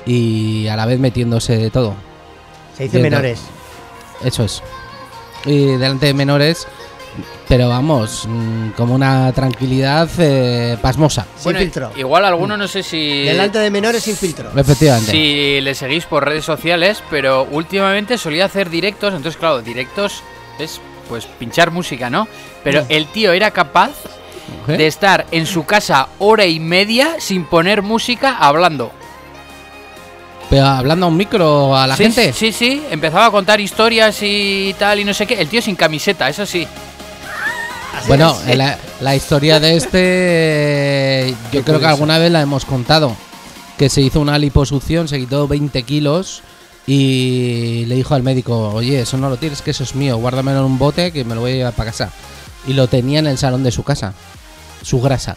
y 0.06 0.66
a 0.68 0.76
la 0.76 0.86
vez 0.86 0.98
metiéndose 1.00 1.56
de 1.56 1.70
todo. 1.70 1.94
Se 2.76 2.84
dice 2.84 3.00
menores. 3.00 3.40
Eso 4.22 4.44
es. 4.44 4.62
Y 5.44 5.64
delante 5.66 6.06
de 6.06 6.14
menores, 6.14 6.66
pero 7.48 7.68
vamos, 7.68 8.26
mm, 8.28 8.70
como 8.70 8.94
una 8.94 9.32
tranquilidad 9.32 10.08
eh, 10.18 10.76
pasmosa. 10.80 11.26
Sin 11.36 11.44
Bueno, 11.44 11.58
filtro. 11.60 11.92
Igual 11.96 12.24
alguno 12.24 12.56
no 12.56 12.68
sé 12.68 12.82
si. 12.82 13.24
Delante 13.24 13.58
de 13.58 13.70
menores 13.70 14.02
sin 14.02 14.16
filtro. 14.16 14.50
Efectivamente. 14.56 15.10
Si 15.10 15.60
le 15.60 15.74
seguís 15.74 16.04
por 16.04 16.24
redes 16.24 16.44
sociales, 16.44 17.02
pero 17.10 17.46
últimamente 17.50 18.18
solía 18.18 18.44
hacer 18.44 18.70
directos, 18.70 19.14
entonces 19.14 19.38
claro, 19.38 19.62
directos 19.62 20.22
es 20.58 20.80
pues 21.08 21.26
pinchar 21.26 21.70
música, 21.70 22.10
¿no? 22.10 22.28
Pero 22.62 22.84
el 22.88 23.06
tío 23.06 23.32
era 23.32 23.50
capaz 23.50 23.92
de 24.66 24.86
estar 24.86 25.26
en 25.30 25.46
su 25.46 25.64
casa 25.64 26.08
hora 26.18 26.46
y 26.46 26.60
media 26.60 27.16
sin 27.18 27.44
poner 27.44 27.82
música 27.82 28.36
hablando. 28.38 28.92
Pero 30.50 30.64
hablando 30.64 31.06
a 31.06 31.08
un 31.10 31.16
micro 31.16 31.76
a 31.76 31.86
la 31.86 31.96
sí, 31.96 32.04
gente. 32.04 32.32
Sí, 32.32 32.52
sí, 32.52 32.82
empezaba 32.90 33.26
a 33.26 33.30
contar 33.30 33.60
historias 33.60 34.18
y 34.22 34.74
tal 34.78 35.00
y 35.00 35.04
no 35.04 35.12
sé 35.12 35.26
qué. 35.26 35.34
El 35.34 35.48
tío 35.48 35.60
sin 35.60 35.76
camiseta, 35.76 36.28
eso 36.28 36.46
sí. 36.46 36.66
Bueno, 38.06 38.36
es. 38.46 38.56
la, 38.56 38.78
la 39.00 39.16
historia 39.16 39.60
de 39.60 39.76
este, 39.76 41.34
yo 41.52 41.62
creo 41.64 41.80
que 41.80 41.86
alguna 41.86 42.18
vez 42.18 42.30
la 42.30 42.40
hemos 42.40 42.64
contado. 42.64 43.16
Que 43.76 43.88
se 43.88 44.00
hizo 44.00 44.20
una 44.20 44.38
liposucción, 44.38 45.06
se 45.08 45.18
quitó 45.18 45.46
20 45.46 45.82
kilos 45.84 46.42
y 46.86 47.84
le 47.86 47.94
dijo 47.94 48.14
al 48.14 48.22
médico, 48.24 48.70
oye, 48.70 49.00
eso 49.02 49.16
no 49.18 49.28
lo 49.30 49.36
tienes, 49.36 49.62
que 49.62 49.70
eso 49.70 49.84
es 49.84 49.94
mío, 49.94 50.16
guárdamelo 50.16 50.58
en 50.60 50.64
un 50.64 50.78
bote 50.78 51.12
que 51.12 51.24
me 51.24 51.34
lo 51.36 51.42
voy 51.42 51.52
a 51.52 51.54
llevar 51.56 51.72
para 51.74 51.90
casa. 51.90 52.10
Y 52.66 52.72
lo 52.72 52.88
tenía 52.88 53.20
en 53.20 53.26
el 53.28 53.38
salón 53.38 53.62
de 53.62 53.70
su 53.70 53.84
casa, 53.84 54.14
su 54.82 55.00
grasa. 55.00 55.36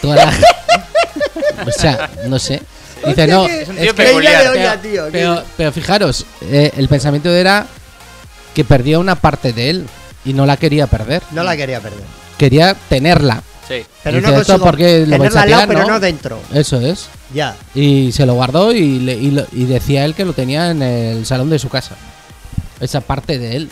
Toda 0.00 0.16
la- 0.16 0.32
o 1.66 1.70
sea, 1.72 2.10
no 2.26 2.38
sé. 2.38 2.62
Dice, 3.06 3.26
no, 3.26 3.46
Es 3.46 3.68
un 3.68 3.76
es 3.76 3.82
tío 3.82 3.94
que- 3.94 4.02
que 4.02 4.08
peculiar. 4.08 4.48
olla, 4.48 4.78
pero, 4.80 4.92
tío. 4.92 5.08
pero- 5.12 5.42
pero 5.58 5.72
fijaros, 5.72 6.24
eh, 6.40 6.72
el 6.76 6.88
pensamiento 6.88 7.30
era 7.30 7.66
que 8.54 8.64
perdía 8.64 8.98
una 8.98 9.16
parte 9.16 9.52
de 9.52 9.68
él 9.70 9.86
y 10.26 10.32
no 10.34 10.44
la 10.44 10.56
quería 10.56 10.86
perder. 10.86 11.22
No 11.30 11.42
la 11.42 11.56
quería 11.56 11.80
perder. 11.80 12.02
Quería 12.36 12.74
tenerla. 12.88 13.42
Sí. 13.66 13.82
Pero 14.04 14.18
Dice, 14.18 14.30
no 14.30 14.36
¿esto 14.40 14.52
consigo 14.52 14.64
por 14.64 14.76
qué 14.76 15.00
lo 15.06 15.16
tenerla 15.16 15.40
a 15.40 15.42
al 15.44 15.50
lado, 15.50 15.62
tirar, 15.62 15.68
pero 15.76 15.80
no? 15.88 15.94
no 15.94 16.00
dentro. 16.00 16.38
Eso 16.52 16.80
es. 16.80 17.06
Ya. 17.34 17.56
Y 17.74 18.12
se 18.12 18.24
lo 18.26 18.34
guardó 18.34 18.72
y, 18.72 18.98
le- 19.00 19.14
y 19.16 19.30
lo- 19.32 19.46
y 19.52 19.64
decía 19.64 20.04
él 20.04 20.14
que 20.14 20.24
lo 20.24 20.32
tenía 20.34 20.70
en 20.70 20.82
el 20.82 21.26
salón 21.26 21.50
de 21.50 21.58
su 21.58 21.68
casa. 21.68 21.96
Esa 22.80 23.00
parte 23.00 23.38
de 23.38 23.56
él. 23.56 23.70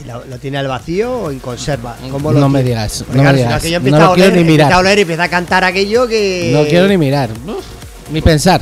¿Y 0.00 0.04
lo, 0.06 0.24
lo 0.26 0.38
tiene 0.38 0.58
al 0.58 0.68
vacío 0.68 1.10
o 1.12 1.30
en 1.30 1.38
conserva? 1.40 1.96
¿Cómo 2.10 2.32
No 2.32 2.48
me 2.48 2.62
digas, 2.62 3.04
Porque 3.06 3.16
no 3.22 3.24
me 3.32 3.36
digas. 3.38 3.62
No 3.64 3.68
empieza 3.76 3.98
lo 3.98 4.04
a 4.04 4.10
oler, 4.10 4.24
quiero 4.30 4.36
ni 4.44 4.50
mirar. 4.52 4.72
a 4.72 4.78
oler 4.78 4.98
y 4.98 5.02
empieza 5.02 5.22
a 5.24 5.28
cantar 5.28 5.64
aquello 5.64 6.06
que. 6.06 6.50
No 6.52 6.64
quiero 6.68 6.86
ni 6.88 6.96
mirar. 6.98 7.30
Uf, 7.46 7.64
ni 8.12 8.20
pensar. 8.20 8.60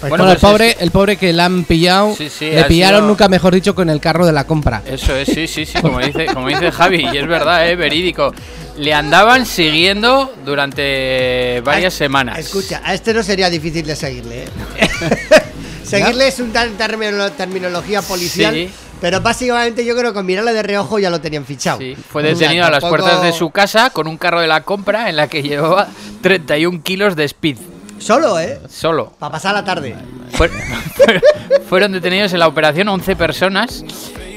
Bueno, 0.00 0.08
Bueno, 0.16 0.24
el 0.32 0.38
pues 0.38 0.52
pobre, 0.52 0.76
el 0.80 0.90
pobre 0.90 1.16
que 1.16 1.32
le 1.32 1.42
han 1.42 1.64
pillado, 1.64 2.14
Sí, 2.16 2.28
sí, 2.30 2.50
le 2.50 2.64
pillaron 2.64 3.00
sido- 3.00 3.08
nunca 3.08 3.28
mejor 3.28 3.52
dicho 3.54 3.74
con 3.74 3.90
el 3.90 4.00
carro 4.00 4.24
de 4.26 4.32
la 4.32 4.44
compra. 4.44 4.82
Eso 4.86 5.14
es, 5.16 5.28
sí, 5.28 5.46
sí, 5.48 5.66
sí, 5.66 5.78
como 5.80 5.98
dice, 5.98 6.26
como 6.26 6.46
dice 6.48 6.70
Javi, 6.72 7.04
y 7.12 7.16
es 7.18 7.26
verdad, 7.26 7.68
es 7.68 7.76
verídico. 7.76 8.32
Le 8.76 8.94
andaban 8.94 9.44
siguiendo 9.44 10.32
durante 10.44 11.60
varias 11.64 11.94
A- 11.94 11.98
semanas. 11.98 12.38
Escucha, 12.38 12.80
a 12.84 12.94
este 12.94 13.12
no 13.12 13.22
sería 13.24 13.50
difícil 13.50 13.84
de 13.84 13.96
seguirle, 13.96 14.44
¿eh? 14.44 14.48
seguirle 15.82 16.28
es 16.28 16.38
una 16.40 16.66
termino- 16.76 17.32
terminología 17.32 18.02
policial, 18.02 18.54
Sí. 18.54 18.70
pero 19.00 19.20
básicamente 19.20 19.84
yo 19.84 19.96
creo 19.96 20.12
que 20.12 20.14
con 20.14 20.26
mirarle 20.26 20.52
de 20.52 20.62
reojo 20.62 20.98
ya 20.98 21.10
lo 21.10 21.20
tenían 21.20 21.44
fichado. 21.44 21.78
Sí, 21.78 21.96
fue 22.08 22.22
O 22.22 22.24
sea, 22.26 22.34
detenido 22.34 22.66
a 22.66 22.70
las 22.70 22.80
tampoco- 22.82 23.02
puertas 23.02 23.22
de 23.22 23.32
su 23.32 23.50
casa 23.50 23.90
con 23.90 24.06
un 24.06 24.16
carro 24.16 24.40
de 24.40 24.46
la 24.46 24.62
compra 24.62 25.08
en 25.08 25.16
la 25.16 25.26
que 25.28 25.42
llevaba 25.42 25.88
31 26.20 26.80
kilos 26.82 27.16
de 27.16 27.24
speed. 27.24 27.56
Solo, 27.98 28.38
¿eh? 28.38 28.58
Solo. 28.68 29.12
Para 29.18 29.32
pasar 29.32 29.54
la 29.54 29.64
tarde. 29.64 29.94
Fue- 30.32 30.50
fueron 31.68 31.92
detenidos 31.92 32.32
en 32.32 32.38
la 32.40 32.48
operación 32.48 32.88
11 32.88 33.16
personas. 33.16 33.84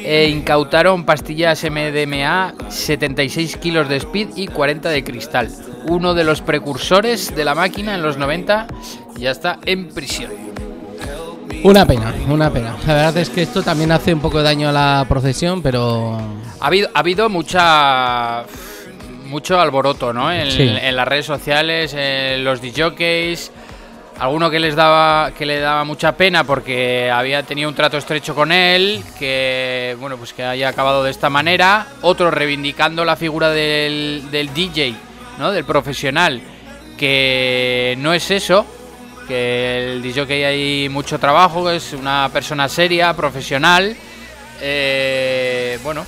E 0.03 0.28
incautaron 0.30 1.05
pastillas 1.05 1.64
MDMA, 1.64 2.55
76 2.70 3.57
kilos 3.57 3.88
de 3.88 3.97
speed 3.97 4.30
y 4.36 4.47
40 4.47 4.89
de 4.89 5.03
cristal. 5.03 5.49
Uno 5.88 6.16
de 6.16 6.24
los 6.24 6.41
precursores 6.41 7.36
de 7.36 7.45
la 7.45 7.53
máquina 7.53 7.93
en 7.93 8.01
los 8.01 8.18
90 8.18 8.66
ya 9.18 9.30
está 9.30 9.59
en 9.66 9.89
prisión. 9.89 10.32
Una 11.64 11.86
pena, 11.86 12.12
una 12.28 12.49
pena. 12.51 12.76
La 12.88 12.93
verdad 12.95 13.18
es 13.18 13.30
que 13.30 13.43
esto 13.43 13.62
también 13.62 13.91
hace 13.91 14.12
un 14.12 14.20
poco 14.22 14.39
de 14.39 14.43
daño 14.45 14.70
a 14.70 14.72
la 14.72 15.05
procesión, 15.07 15.62
pero 15.62 16.18
Ha 16.59 16.66
habido, 16.68 16.89
ha 16.95 16.99
habido 16.99 17.30
mucha 17.30 18.43
mucho 19.32 19.59
alboroto, 19.59 20.13
¿no? 20.13 20.32
En, 20.32 20.51
Sí. 20.51 20.61
en 20.79 20.95
las 20.95 21.07
redes 21.07 21.25
sociales, 21.25 21.95
en 21.97 22.43
los 22.43 22.61
DJs, 22.61 23.51
alguno 24.19 24.51
que 24.51 24.59
les 24.59 24.75
daba 24.75 25.32
que 25.36 25.47
le 25.47 25.59
daba 25.59 25.84
mucha 25.84 26.11
pena 26.15 26.43
porque 26.43 27.09
había 27.09 27.41
tenido 27.41 27.67
un 27.69 27.73
trato 27.75 27.97
estrecho 27.97 28.36
con 28.36 28.51
él, 28.51 29.01
que 29.17 29.95
bueno, 29.99 30.17
pues 30.17 30.34
que 30.34 30.43
haya 30.43 30.67
acabado 30.69 31.03
de 31.03 31.09
esta 31.09 31.29
manera, 31.32 31.88
otro 32.01 32.29
reivindicando 32.29 33.03
la 33.03 33.15
figura 33.15 33.49
del, 33.49 34.29
del 34.29 34.53
DJ, 34.53 34.93
¿no? 35.39 35.51
Del 35.51 35.65
profesional, 35.65 36.39
que 36.99 37.95
no 37.97 38.13
es 38.13 38.29
eso, 38.29 38.65
que 39.27 39.93
el 39.93 40.01
DJ 40.03 40.45
hay 40.45 40.89
mucho 40.89 41.17
trabajo, 41.17 41.65
que 41.65 41.77
es 41.77 41.93
una 41.93 42.29
persona 42.32 42.69
seria, 42.69 43.13
profesional. 43.15 43.95
Eh, 44.61 45.79
bueno, 45.84 46.05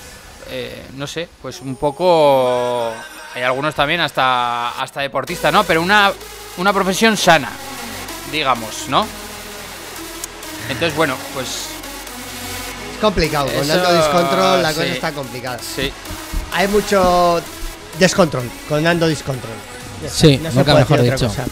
eh, 0.56 0.86
no 0.95 1.08
sé, 1.08 1.28
pues 1.41 1.62
un 1.62 1.76
poco. 1.78 2.91
Hay 3.36 3.41
algunos 3.41 3.74
también 3.74 3.99
hasta, 4.01 4.70
hasta 4.80 5.01
deportistas, 5.01 5.51
¿no? 5.51 5.64
Pero 5.64 5.82
una, 5.82 6.12
una 6.58 6.72
profesión 6.72 7.18
sana, 7.18 7.49
digamos, 8.32 8.86
¿no? 8.89 9.08
Entonces, 10.70 10.95
bueno, 10.95 11.16
pues 11.34 11.47
Es 12.93 12.99
complicado, 13.01 13.47
con 13.47 13.56
Eso, 13.56 13.74
Nando 13.76 13.93
Discontrol 13.95 14.62
la 14.62 14.70
cosa 14.74 14.86
está 14.86 15.12
complicada. 15.12 15.60
sí. 15.60 15.91
Hay 16.56 16.68
mucho 16.68 17.41
descontrol 17.97 18.47
con 18.70 18.84
Nando 18.84 19.08
Discontrol. 19.08 19.51
Sí, 20.08 20.38
se 20.38 20.51
nunca 20.51 20.64
puede 20.74 20.76
mejor 20.80 21.01
dicho. 21.01 21.28
cosa. 21.28 21.45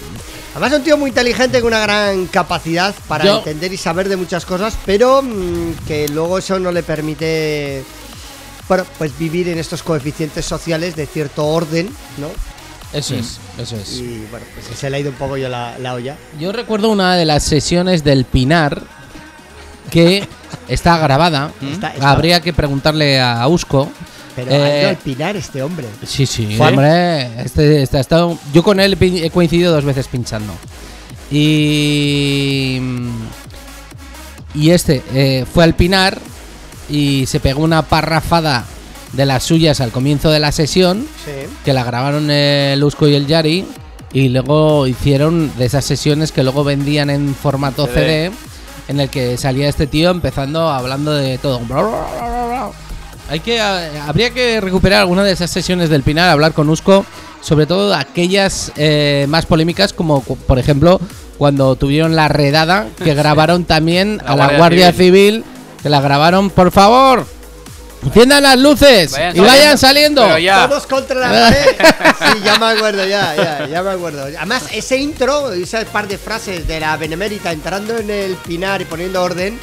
Además 0.51 0.71
es 0.73 0.77
un 0.79 0.83
tío 0.83 0.97
muy 0.97 1.09
inteligente 1.09 1.59
con 1.61 1.69
una 1.69 1.79
gran 1.79 2.27
capacidad 2.27 2.93
para 3.07 3.23
Yo- 3.25 3.37
entender 3.39 3.73
y 3.73 3.77
saber 3.77 4.07
de 4.09 4.17
muchas 4.17 4.45
cosas, 4.45 4.77
pero 4.85 5.21
mm, 5.23 5.87
que 5.87 6.07
luego 6.09 6.37
eso 6.37 6.59
no 6.59 6.71
le 6.71 6.83
permite, 6.83 7.83
bueno, 8.71 8.85
pues 8.97 9.11
vivir 9.19 9.49
en 9.49 9.57
estos 9.59 9.83
coeficientes 9.83 10.45
sociales 10.45 10.95
de 10.95 11.05
cierto 11.05 11.45
orden, 11.45 11.89
¿no? 12.17 12.27
Eso 12.97 13.15
es, 13.15 13.37
eso 13.57 13.75
es. 13.75 13.97
Y 13.99 14.25
bueno, 14.31 14.45
pues 14.53 14.79
se 14.79 14.89
le 14.89 14.95
ha 14.95 14.99
ido 15.01 15.09
un 15.09 15.17
poco 15.17 15.35
yo 15.35 15.49
la, 15.49 15.77
la 15.77 15.93
olla. 15.93 16.15
Yo 16.39 16.53
recuerdo 16.53 16.89
una 16.89 17.17
de 17.17 17.25
las 17.25 17.43
sesiones 17.43 18.05
del 18.05 18.23
Pinar 18.23 18.81
que 19.89 20.25
está 20.69 20.97
grabada. 20.99 21.51
Está- 21.61 21.89
está- 21.93 22.11
Habría 22.11 22.39
que 22.39 22.53
preguntarle 22.53 23.19
a 23.19 23.45
Usco. 23.49 23.91
Pero 24.37 24.49
Eh, 24.51 24.63
ha 24.63 24.79
ido 24.79 24.89
al 24.91 24.97
pinar 24.97 25.35
este 25.35 25.61
hombre. 25.61 25.87
Sí, 26.07 26.25
sí, 26.25 26.55
Fue- 26.55 26.69
hombre. 26.69 27.41
Este, 27.43 27.81
este 27.83 27.97
ha 27.97 27.99
estado, 27.99 28.37
yo 28.53 28.63
con 28.63 28.79
él 28.79 28.95
he 29.01 29.29
coincidido 29.31 29.73
dos 29.73 29.83
veces 29.83 30.07
pinchando. 30.07 30.53
Y. 31.29 32.79
Y 34.55 34.69
este 34.71 35.01
eh, 35.13 35.45
fue 35.53 35.65
al 35.65 35.73
Pinar 35.75 36.17
y 36.91 37.25
se 37.25 37.39
pegó 37.39 37.63
una 37.63 37.81
parrafada 37.83 38.65
de 39.13 39.25
las 39.25 39.43
suyas 39.43 39.81
al 39.81 39.91
comienzo 39.91 40.29
de 40.29 40.39
la 40.39 40.51
sesión, 40.51 41.07
Sí. 41.25 41.31
que 41.65 41.73
la 41.73 41.83
grabaron 41.83 42.29
el 42.29 42.83
Usco 42.83 43.07
y 43.07 43.15
el 43.15 43.27
Yari, 43.27 43.65
y 44.13 44.29
luego 44.29 44.87
hicieron 44.87 45.51
de 45.57 45.65
esas 45.65 45.85
sesiones 45.85 46.31
que 46.31 46.43
luego 46.43 46.63
vendían 46.63 47.09
en 47.09 47.33
formato 47.33 47.87
CD. 47.87 48.29
CD, 48.29 48.31
en 48.87 48.99
el 48.99 49.09
que 49.09 49.37
salía 49.37 49.69
este 49.69 49.87
tío 49.87 50.11
empezando 50.11 50.69
hablando 50.69 51.13
de 51.13 51.37
todo. 51.37 51.61
Hay 53.29 53.39
que 53.39 53.61
habría 53.61 54.31
que 54.31 54.59
recuperar 54.59 54.99
alguna 55.01 55.23
de 55.23 55.31
esas 55.31 55.49
sesiones 55.49 55.89
del 55.89 56.03
Pinar, 56.03 56.29
hablar 56.29 56.53
con 56.53 56.69
Usco, 56.69 57.05
sobre 57.39 57.65
todo 57.65 57.93
aquellas 57.95 58.73
eh, 58.75 59.25
más 59.29 59.45
polémicas, 59.45 59.93
como 59.93 60.21
por 60.21 60.59
ejemplo 60.59 60.99
cuando 61.37 61.75
tuvieron 61.75 62.15
la 62.15 62.27
redada, 62.27 62.87
que 63.03 63.13
grabaron 63.15 63.63
también 63.63 64.17
La 64.17 64.23
a 64.33 64.35
la 64.35 64.35
Guardia 64.35 64.57
Guardia 64.57 64.91
Civil, 64.93 65.43
que 65.81 65.89
la 65.89 65.99
grabaron, 66.01 66.49
por 66.49 66.71
favor, 66.71 67.25
enciendan 68.05 68.43
las 68.43 68.57
luces 68.59 69.11
Vayan 69.11 69.35
y 69.37 69.39
vayan 69.39 69.77
saliendo. 69.77 70.21
saliendo. 70.27 70.67
Todos 70.69 70.87
contra 70.87 71.19
la 71.19 71.29
pared. 71.49 71.75
Sí, 72.19 72.39
ya 72.43 72.57
me 72.59 72.65
acuerdo, 72.67 73.05
ya, 73.05 73.35
ya, 73.35 73.67
ya 73.67 73.83
me 73.83 73.91
acuerdo. 73.91 74.23
Además, 74.23 74.63
ese 74.73 74.97
intro, 74.97 75.51
ese 75.53 75.85
par 75.85 76.07
de 76.07 76.17
frases 76.17 76.67
de 76.67 76.79
la 76.79 76.97
Benemérita 76.97 77.51
entrando 77.51 77.97
en 77.97 78.09
el 78.09 78.35
pinar 78.35 78.81
y 78.81 78.85
poniendo 78.85 79.21
orden, 79.23 79.59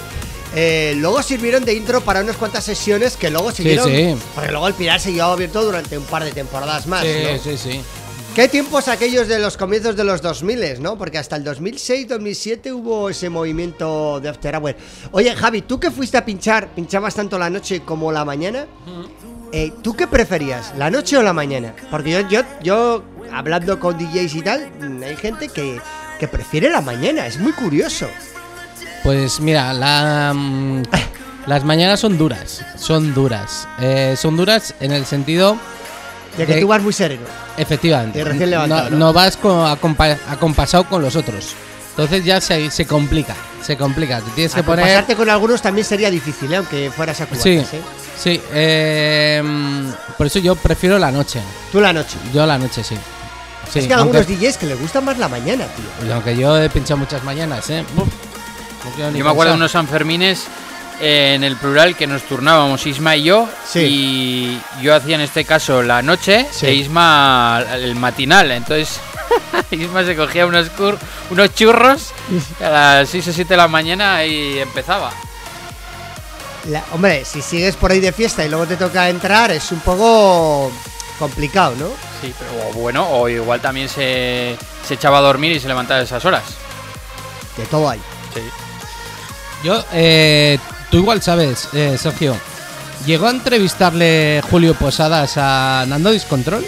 eh, 0.55 0.95
luego 0.97 1.23
sirvieron 1.23 1.65
de 1.65 1.75
intro 1.75 2.01
para 2.01 2.21
unas 2.21 2.37
cuantas 2.37 2.65
sesiones 2.65 3.17
que 3.17 3.31
luego 3.31 3.53
siguieron. 3.53 3.87
sí. 3.89 4.17
Porque 4.35 4.51
luego 4.51 4.67
el 4.69 4.75
pinar 4.75 4.99
siguió 5.01 5.27
abierto 5.27 5.63
durante 5.63 5.97
un 5.99 6.05
par 6.05 6.25
de 6.25 6.33
temporadas 6.33 6.87
más. 6.87 7.03
Sí, 7.03 7.13
¿no? 7.33 7.39
sí, 7.43 7.57
sí. 7.59 7.81
¿Qué 8.35 8.47
tiempos 8.47 8.87
aquellos 8.87 9.27
de 9.27 9.39
los 9.41 9.57
comienzos 9.57 9.97
de 9.97 10.05
los 10.05 10.23
2000, 10.23 10.81
no? 10.81 10.97
Porque 10.97 11.19
hasta 11.19 11.35
el 11.37 11.45
2006-2007 11.45 12.73
hubo 12.73 13.11
ese 13.11 13.29
movimiento 13.29 14.21
de 14.21 14.29
After 14.29 14.55
Hour. 14.57 14.77
Oye, 15.11 15.35
Javi, 15.35 15.63
¿tú 15.63 15.81
que 15.81 15.91
fuiste 15.91 16.19
a 16.19 16.25
pinchar, 16.25 16.69
pinchabas 16.69 17.17
tanto 17.17 17.39
la 17.39 17.51
noche 17.51 17.81
como 17.81 18.13
la 18.13 18.25
mañana? 18.25 18.67
Eh, 19.53 19.73
¿Tú 19.83 19.95
qué 19.95 20.07
preferías, 20.07 20.73
la 20.77 20.91
noche 20.91 21.17
o 21.17 21.23
la 21.23 21.33
mañana? 21.33 21.75
Porque 21.91 22.11
yo, 22.13 22.29
yo, 22.29 22.43
yo 22.63 23.03
hablando 23.33 23.81
con 23.81 23.99
DJs 23.99 24.35
y 24.35 24.43
tal, 24.43 24.71
mm, 24.79 25.03
hay 25.03 25.17
gente 25.17 25.49
que, 25.49 25.81
que 26.21 26.29
prefiere 26.29 26.71
la 26.71 26.81
mañana, 26.81 27.27
es 27.27 27.39
muy 27.39 27.53
curioso. 27.53 28.07
Pues 29.03 29.41
mira, 29.41 29.73
la, 29.73 30.33
mm, 30.35 30.83
las 31.47 31.65
mañanas 31.65 32.01
son 32.01 32.19
duras, 32.19 32.65
son 32.77 33.15
duras. 33.15 33.67
Eh, 33.81 34.15
son 34.17 34.37
duras 34.37 34.75
en 34.81 34.93
el 34.93 35.07
sentido, 35.07 35.59
De 36.37 36.47
que 36.47 36.55
De- 36.55 36.61
tú 36.61 36.69
vas 36.69 36.81
muy 36.83 36.93
sereno. 36.93 37.23
efectivamente, 37.57 38.23
recién 38.23 38.51
levantado, 38.51 38.85
no, 38.85 38.91
¿no? 38.91 38.97
no 39.07 39.13
vas 39.13 39.37
con, 39.37 39.59
acompa- 39.67 40.19
acompasado 40.29 40.85
con 40.85 41.03
los 41.03 41.17
otros. 41.17 41.55
Entonces 41.91 42.25
ya 42.25 42.41
se, 42.41 42.71
se 42.71 42.87
complica, 42.87 43.35
se 43.61 43.77
complica. 43.77 44.21
Te 44.21 44.31
tienes 44.31 44.55
que 44.55 44.63
poner... 44.63 44.85
Pasarte 44.87 45.17
con 45.17 45.29
algunos 45.29 45.61
también 45.61 45.85
sería 45.85 46.11
difícil, 46.11 46.53
¿eh? 46.53 46.57
aunque 46.59 46.93
fueras 46.95 47.21
a 47.21 47.27
cubatas, 47.27 47.43
Sí, 47.43 47.51
¿eh? 47.59 47.67
sí. 48.17 48.41
eh, 48.53 49.43
por 50.17 50.27
eso 50.29 50.39
yo 50.39 50.55
prefiero 50.55 50.97
la 50.99 51.11
noche. 51.11 51.41
Tú 51.73 51.81
la 51.81 51.93
noche. 51.93 52.17
Yo 52.33 52.47
la 52.47 52.57
noche, 52.57 52.85
sí. 52.85 52.95
Sí, 53.73 53.81
es 53.81 53.87
que 53.89 53.95
hay 53.95 54.01
aunque, 54.01 54.19
algunos 54.19 54.41
DJs 54.41 54.57
que 54.59 54.67
les 54.67 54.81
gusta 54.81 55.01
más 55.01 55.19
la 55.19 55.29
mañana, 55.29 55.67
tío. 55.67 56.15
aunque 56.15 56.37
yo 56.37 56.57
he 56.57 56.71
pinchado 56.71 56.99
muchas 56.99 57.25
mañanas, 57.25 57.69
¿eh? 57.71 57.85
No 57.97 58.07
Yo 59.17 59.25
me 59.25 59.31
acuerdo 59.31 59.53
de 59.53 59.57
unos 59.59 59.73
Sanfermines 59.73 60.45
eh, 60.45 60.49
en 61.01 61.45
el 61.45 61.57
plural 61.57 61.97
que 61.97 62.07
nos 62.07 62.23
turnábamos 62.23 62.87
Isma 62.87 63.17
y 63.17 63.25
yo. 63.25 63.49
Sí. 63.71 63.81
Y 63.81 64.83
yo 64.83 64.95
hacía 64.95 65.15
en 65.15 65.21
este 65.23 65.45
caso 65.45 65.83
la 65.83 66.03
noche 66.03 66.47
Sí. 66.51 66.67
e 66.67 66.75
Isma 66.75 67.65
el 67.75 67.95
matinal. 67.95 68.51
Entonces 68.51 69.01
Isma 69.71 70.05
se 70.05 70.17
cogía 70.17 70.47
unos, 70.47 70.71
cur- 70.73 70.99
unos 71.31 71.55
churros 71.55 72.13
a 72.61 72.69
las 72.69 73.09
6 73.11 73.29
o 73.29 73.33
7 73.33 73.49
de 73.55 73.57
la 73.57 73.69
mañana 73.69 74.25
y 74.25 74.59
empezaba. 74.59 75.13
La- 76.69 76.85
hombre, 76.93 77.25
si 77.25 77.41
sigues 77.41 77.77
por 77.77 77.91
ahí 77.91 78.01
de 78.01 78.13
fiesta 78.13 78.45
y 78.45 78.49
luego 78.49 78.67
te 78.67 78.77
toca 78.77 79.09
entrar, 79.09 79.51
es 79.51 79.71
un 79.73 79.81
poco 79.81 80.71
complicado, 81.19 81.75
¿no? 81.77 81.89
Sí, 82.21 82.35
pero 82.39 82.69
o 82.69 82.73
bueno, 82.75 83.09
o 83.09 83.29
igual 83.29 83.61
también 83.61 83.89
se, 83.89 84.57
se 84.87 84.95
echaba 84.95 85.19
a 85.19 85.23
dormir 85.23 85.53
y 85.53 85.61
se 85.61 85.69
levantaba 85.69 86.01
a 86.01 86.03
esas 86.03 86.25
horas. 86.25 86.43
De 87.57 87.65
todo 87.67 87.89
hay. 87.89 88.01
Sí. 88.35 88.41
Yo, 89.65 89.83
eh, 89.93 90.59
tú 90.91 90.99
igual 90.99 91.23
sabes, 91.23 91.69
eh, 91.73 91.97
Sergio. 91.99 92.37
¿Llegó 93.07 93.27
a 93.27 93.31
entrevistarle 93.31 94.43
Julio 94.51 94.75
Posadas 94.75 95.35
a 95.37 95.85
Nando 95.89 96.11
Discontrol? 96.11 96.65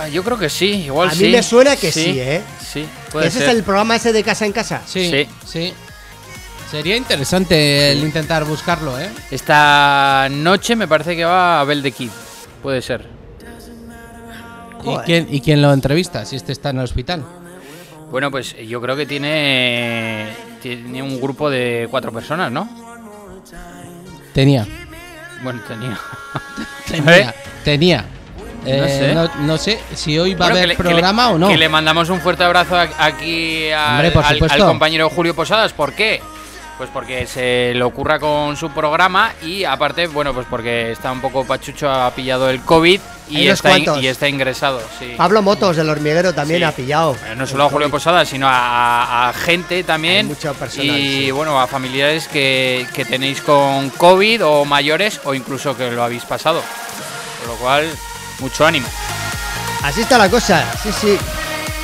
Ah, 0.00 0.08
yo 0.08 0.24
creo 0.24 0.38
que 0.38 0.48
sí, 0.48 0.84
igual 0.86 1.08
A 1.10 1.12
mí 1.12 1.18
sí. 1.18 1.28
me 1.30 1.42
suena 1.42 1.76
que 1.76 1.92
sí, 1.92 2.18
¿eh? 2.18 2.42
Sí, 2.72 2.86
puede 3.12 3.26
Ese 3.28 3.38
ser. 3.40 3.48
es 3.50 3.54
el 3.56 3.62
programa 3.62 3.96
ese 3.96 4.12
de 4.12 4.22
casa 4.22 4.46
en 4.46 4.52
casa. 4.52 4.80
Sí, 4.86 5.10
Sí. 5.10 5.28
sí. 5.46 5.74
Sería 6.70 6.96
interesante 6.96 7.92
el 7.92 7.98
intentar 7.98 8.44
buscarlo, 8.44 8.98
¿eh? 8.98 9.08
Esta 9.30 10.26
noche 10.30 10.74
me 10.74 10.88
parece 10.88 11.14
que 11.14 11.24
va 11.24 11.60
Abel 11.60 11.82
de 11.82 11.92
Kid. 11.92 12.10
Puede 12.62 12.82
ser. 12.82 13.06
¿Y 14.82 14.96
quién, 15.06 15.28
¿Y 15.30 15.40
quién 15.40 15.62
lo 15.62 15.72
entrevista 15.72 16.24
si 16.26 16.36
este 16.36 16.52
está 16.52 16.70
en 16.70 16.78
el 16.78 16.84
hospital? 16.84 17.24
Bueno, 18.14 18.30
pues 18.30 18.54
yo 18.68 18.80
creo 18.80 18.94
que 18.94 19.06
tiene, 19.06 20.28
tiene 20.62 21.02
un 21.02 21.20
grupo 21.20 21.50
de 21.50 21.88
cuatro 21.90 22.12
personas, 22.12 22.52
¿no? 22.52 22.68
Tenía. 24.32 24.64
Bueno, 25.42 25.60
tenía. 25.66 25.98
Tenía. 26.88 27.34
Tenía. 27.64 28.04
Eh, 28.66 28.86
sé. 29.08 29.14
no, 29.16 29.28
no 29.46 29.58
sé 29.58 29.80
si 29.96 30.16
hoy 30.16 30.34
va 30.34 30.46
Bueno, 30.46 30.54
a 30.54 30.58
haber 30.58 30.68
le- 30.68 30.76
que 30.76 30.82
le- 30.84 30.88
programa 30.90 31.30
o 31.30 31.38
no. 31.38 31.48
Que 31.48 31.58
le 31.58 31.68
mandamos 31.68 32.08
un 32.08 32.20
fuerte 32.20 32.44
abrazo 32.44 32.76
a- 32.76 32.88
aquí 32.98 33.68
al, 33.72 33.94
Hombre, 33.96 34.10
por 34.12 34.22
al- 34.22 34.28
al 34.30 34.34
supuesto. 34.36 34.64
compañero 34.68 35.10
Julio 35.10 35.34
Posadas. 35.34 35.72
¿Por 35.72 35.92
qué? 35.94 36.22
Pues 36.84 36.92
porque 36.92 37.26
se 37.26 37.72
le 37.74 37.82
ocurra 37.82 38.18
con 38.18 38.58
su 38.58 38.70
programa 38.70 39.32
y 39.40 39.64
aparte, 39.64 40.06
bueno, 40.06 40.34
pues 40.34 40.46
porque 40.50 40.92
está 40.92 41.10
un 41.12 41.22
poco 41.22 41.42
pachucho, 41.46 41.90
ha 41.90 42.10
pillado 42.10 42.50
el 42.50 42.60
COVID 42.60 43.00
y 43.30 43.48
está, 43.48 43.78
in- 43.78 43.86
y 44.02 44.06
está 44.06 44.28
ingresado. 44.28 44.82
Sí. 44.98 45.14
Pablo 45.16 45.40
Motos 45.40 45.76
del 45.76 45.88
hormiguero 45.88 46.34
también 46.34 46.60
Sí. 46.60 46.64
ha 46.64 46.72
pillado. 46.72 47.16
No 47.38 47.46
solo 47.46 47.64
a 47.64 47.70
Julio 47.70 47.90
Posadas, 47.90 48.28
sino 48.28 48.46
a, 48.46 49.30
a 49.30 49.32
gente 49.32 49.82
también. 49.82 50.28
Personal, 50.28 50.98
y 50.98 51.24
sí. 51.24 51.30
bueno, 51.30 51.58
a 51.58 51.66
familiares 51.66 52.28
que, 52.28 52.86
que 52.92 53.06
tenéis 53.06 53.40
con 53.40 53.88
COVID 53.88 54.44
o 54.44 54.66
mayores 54.66 55.22
o 55.24 55.32
incluso 55.32 55.74
que 55.74 55.90
lo 55.90 56.04
habéis 56.04 56.24
pasado. 56.26 56.60
Con 57.40 57.48
lo 57.48 57.56
cual, 57.60 57.88
mucho 58.40 58.66
ánimo. 58.66 58.86
Así 59.82 60.02
está 60.02 60.18
la 60.18 60.28
cosa, 60.28 60.70
sí, 60.82 60.90
sí. 60.92 61.18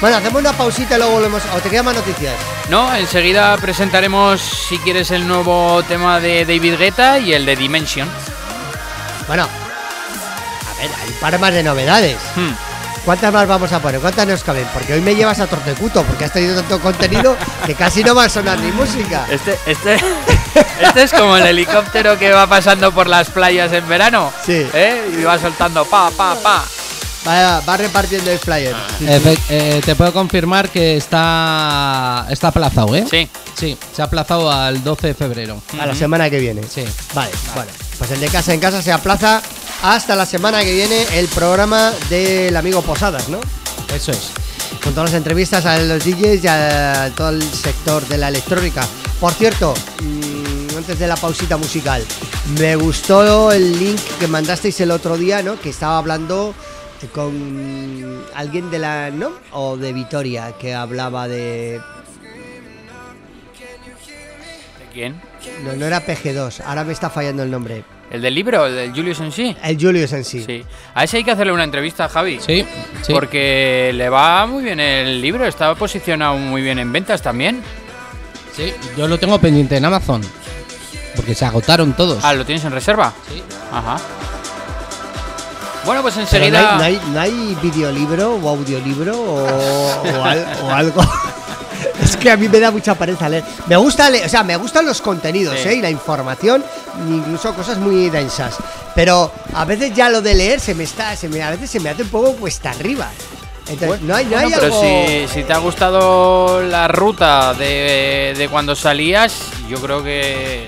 Bueno, 0.01 0.16
hacemos 0.16 0.40
una 0.40 0.53
pausita 0.55 0.94
y 0.94 0.98
luego 0.98 1.12
volvemos. 1.12 1.42
¿O 1.55 1.61
te 1.61 1.68
quedan 1.68 1.84
más 1.84 1.94
noticias? 1.94 2.34
No, 2.70 2.94
enseguida 2.94 3.55
presentaremos, 3.59 4.40
si 4.40 4.78
quieres, 4.78 5.11
el 5.11 5.28
nuevo 5.28 5.82
tema 5.82 6.20
de 6.20 6.46
David 6.46 6.78
Guetta 6.78 7.18
y 7.18 7.34
el 7.34 7.44
de 7.44 7.55
Dimension. 7.55 8.09
Bueno, 9.26 9.42
a 9.44 10.80
ver, 10.80 10.90
hay 11.03 11.09
un 11.09 11.14
par 11.20 11.38
más 11.38 11.53
de 11.53 11.62
novedades. 11.62 12.16
Hmm. 12.34 12.53
¿Cuántas 13.05 13.32
más 13.32 13.46
vamos 13.46 13.72
a 13.72 13.80
poner? 13.80 14.01
¿Cuántas 14.01 14.26
nos 14.26 14.42
caben? 14.42 14.66
Porque 14.72 14.94
hoy 14.94 15.03
me 15.03 15.14
llevas 15.14 15.38
a 15.40 15.46
tortecuto, 15.46 16.03
porque 16.05 16.24
has 16.24 16.32
tenido 16.32 16.55
tanto 16.57 16.80
contenido 16.80 17.36
que 17.66 17.74
casi 17.74 18.03
no 18.03 18.14
va 18.14 18.24
a 18.24 18.28
sonar 18.30 18.59
ni 18.59 18.72
música. 18.72 19.26
Este, 19.30 19.59
este, 19.66 19.96
este 20.80 21.03
es 21.03 21.12
como 21.12 21.36
el 21.36 21.46
helicóptero 21.46 22.18
que 22.18 22.32
va 22.32 22.46
pasando 22.46 22.90
por 22.92 23.07
las 23.07 23.28
playas 23.28 23.70
en 23.72 23.86
verano. 23.86 24.32
Sí. 24.46 24.66
¿eh? 24.72 25.03
Y 25.18 25.22
va 25.24 25.38
soltando 25.38 25.84
pa, 25.84 26.11
pa, 26.11 26.34
pa. 26.36 26.64
Va, 27.27 27.61
va 27.61 27.77
repartiendo 27.77 28.31
el 28.31 28.39
flyer. 28.39 28.75
Efe- 29.01 29.39
eh, 29.51 29.81
te 29.85 29.95
puedo 29.95 30.12
confirmar 30.12 30.71
que 30.71 30.97
está 30.97 32.27
está 32.31 32.49
aplazado, 32.49 32.95
¿eh? 32.97 33.05
Sí. 33.11 33.29
Sí, 33.59 33.77
se 33.95 34.01
ha 34.01 34.07
aplazado 34.07 34.51
al 34.51 34.83
12 34.83 35.09
de 35.09 35.14
febrero. 35.14 35.61
A 35.79 35.85
la 35.87 35.95
semana 35.95 36.31
que 36.31 36.39
viene. 36.39 36.62
Sí. 36.62 36.83
Vale, 37.14 37.31
bueno. 37.55 37.71
Pues 37.99 38.11
el 38.12 38.21
de 38.21 38.29
casa 38.29 38.55
en 38.55 38.61
casa 38.61 38.81
se 38.81 38.91
aplaza 38.91 39.43
hasta 39.83 40.16
la 40.16 40.25
semana 40.25 40.62
que 40.62 40.73
viene 40.73 41.07
el 41.18 41.29
programa 41.29 41.93
del 42.09 42.57
amigo 42.57 42.81
Posadas, 42.81 43.29
¿no? 43.29 43.39
Eso 43.95 44.12
es. 44.12 44.31
Con 44.83 44.95
todas 44.95 45.11
las 45.11 45.18
entrevistas 45.18 45.66
a 45.66 45.77
los 45.79 46.03
DJs 46.03 46.43
y 46.45 46.49
a 46.49 47.12
todo 47.14 47.29
el 47.31 47.43
sector 47.43 48.07
de 48.09 48.16
la 48.16 48.29
electrónica. 48.29 48.87
Por 49.21 49.35
cierto, 49.35 49.75
mm, 50.03 50.79
antes 50.79 50.99
de 50.99 51.07
la 51.07 51.16
pausita 51.16 51.59
musical, 51.59 52.03
me 52.59 52.77
gustó 52.77 53.53
el 53.53 53.79
link 53.79 54.01
que 54.18 54.27
mandasteis 54.27 54.81
el 54.81 54.91
otro 54.91 55.18
día, 55.18 55.43
¿no? 55.43 55.61
Que 55.61 55.68
estaba 55.68 55.99
hablando 55.99 56.55
con 57.09 58.24
alguien 58.34 58.70
de 58.70 58.78
la 58.78 59.11
¿no? 59.11 59.32
o 59.53 59.76
de 59.76 59.92
Vitoria 59.92 60.53
que 60.59 60.74
hablaba 60.74 61.28
de 61.28 61.80
¿De 64.78 64.86
quién? 64.92 65.20
no, 65.64 65.72
no 65.74 65.86
era 65.86 66.05
PG2, 66.05 66.62
ahora 66.64 66.84
me 66.84 66.92
está 66.92 67.11
fallando 67.11 67.42
el 67.42 67.51
nombre. 67.51 67.84
¿El 68.11 68.22
del 68.22 68.34
libro? 68.34 68.66
¿El 68.66 68.74
del 68.74 68.92
Julius 68.92 69.20
en 69.20 69.30
sí? 69.30 69.57
El 69.62 69.80
Julius 69.80 70.12
en 70.12 70.24
sí. 70.24 70.42
Sí. 70.44 70.64
A 70.94 71.05
ese 71.05 71.18
hay 71.18 71.24
que 71.24 71.30
hacerle 71.30 71.53
una 71.53 71.62
entrevista, 71.62 72.09
Javi. 72.09 72.40
Sí, 72.40 72.66
sí. 73.03 73.12
Porque 73.12 73.92
le 73.94 74.09
va 74.09 74.46
muy 74.46 74.64
bien 74.64 74.80
el 74.80 75.20
libro, 75.20 75.46
está 75.46 75.72
posicionado 75.76 76.36
muy 76.36 76.61
bien 76.61 76.80
en 76.80 76.92
ventas 76.92 77.22
también. 77.22 77.62
Sí, 78.57 78.72
yo 78.96 79.07
lo 79.07 79.16
tengo 79.16 79.38
pendiente 79.38 79.76
en 79.76 79.84
Amazon. 79.84 80.22
Porque 81.14 81.36
se 81.36 81.44
agotaron 81.44 81.92
todos. 81.92 82.24
Ah, 82.24 82.34
¿lo 82.34 82.44
tienes 82.44 82.64
en 82.64 82.72
reserva? 82.72 83.12
Sí. 83.28 83.42
Ajá. 83.72 83.96
Bueno, 85.85 86.03
pues 86.03 86.16
enseguida. 86.16 86.76
no 86.78 86.85
hay, 86.85 87.01
no 87.01 87.01
hay, 87.01 87.11
no 87.12 87.20
hay 87.20 87.59
videolibro 87.62 88.35
o 88.35 88.49
audiolibro 88.49 89.18
o, 89.18 89.45
o 89.45 90.24
al- 90.24 90.47
o 90.64 90.70
algo. 90.70 91.03
Es 92.03 92.16
que 92.16 92.31
a 92.31 92.37
mí 92.37 92.49
me 92.49 92.61
da 92.61 92.70
mucha 92.70 92.95
pereza 92.95 93.28
leer. 93.28 93.45
Me 93.66 93.76
gusta 93.76 94.09
leer, 94.11 94.24
o 94.26 94.28
sea, 94.28 94.43
me 94.43 94.57
gustan 94.57 94.85
los 94.87 95.01
contenidos, 95.03 95.59
Sí. 95.59 95.68
¿eh? 95.68 95.74
Y 95.76 95.83
la 95.83 95.91
información, 95.91 96.64
incluso 97.09 97.55
cosas 97.55 97.76
muy 97.78 98.09
densas. 98.11 98.57
Pero 98.95 99.31
a 99.55 99.64
veces 99.66 99.93
ya 99.95 100.09
lo 100.09 100.20
de 100.22 100.35
leer 100.35 100.61
se 100.61 100.74
me 100.74 100.85
está, 100.85 101.14
se 101.16 101.28
me, 101.28 101.43
a 101.43 101.51
veces 101.51 101.70
se 101.70 101.78
me 101.78 101.91
hace 101.91 102.03
un 102.03 102.09
poco 102.09 102.33
cuesta 102.37 102.70
arriba. 102.70 103.09
Entonces, 103.68 104.01
no 104.03 104.14
hay, 104.16 104.24
no 104.24 104.31
Bueno, 104.33 104.47
hay 104.49 104.53
pero 104.55 104.64
algo. 104.66 104.81
si, 104.83 105.28
si 105.28 105.43
te 105.45 105.53
ha 105.53 105.59
gustado 105.59 106.62
la 106.62 106.89
ruta 106.89 107.53
de, 107.55 108.35
de 108.37 108.49
cuando 108.49 108.74
salías, 108.74 109.35
yo 109.68 109.78
creo 109.81 110.03
que 110.03 110.66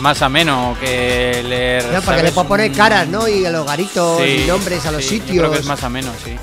más 0.00 0.22
ameno 0.22 0.76
que 0.80 1.42
leer. 1.44 1.84
No, 1.92 2.02
porque 2.02 2.22
le 2.22 2.32
puedo 2.32 2.48
poner 2.48 2.72
caras, 2.72 3.08
¿no? 3.08 3.26
Y 3.28 3.44
a 3.46 3.50
los 3.50 3.66
garitos 3.66 4.18
Sí, 4.22 4.42
y 4.44 4.46
nombres 4.46 4.84
a 4.86 4.92
los 4.92 5.04
sí, 5.04 5.18
yo 5.18 5.24
sitios. 5.24 5.38
creo 5.38 5.52
que 5.52 5.58
es 5.60 5.66
más 5.66 5.82
ameno, 5.82 6.10
sí. 6.24 6.36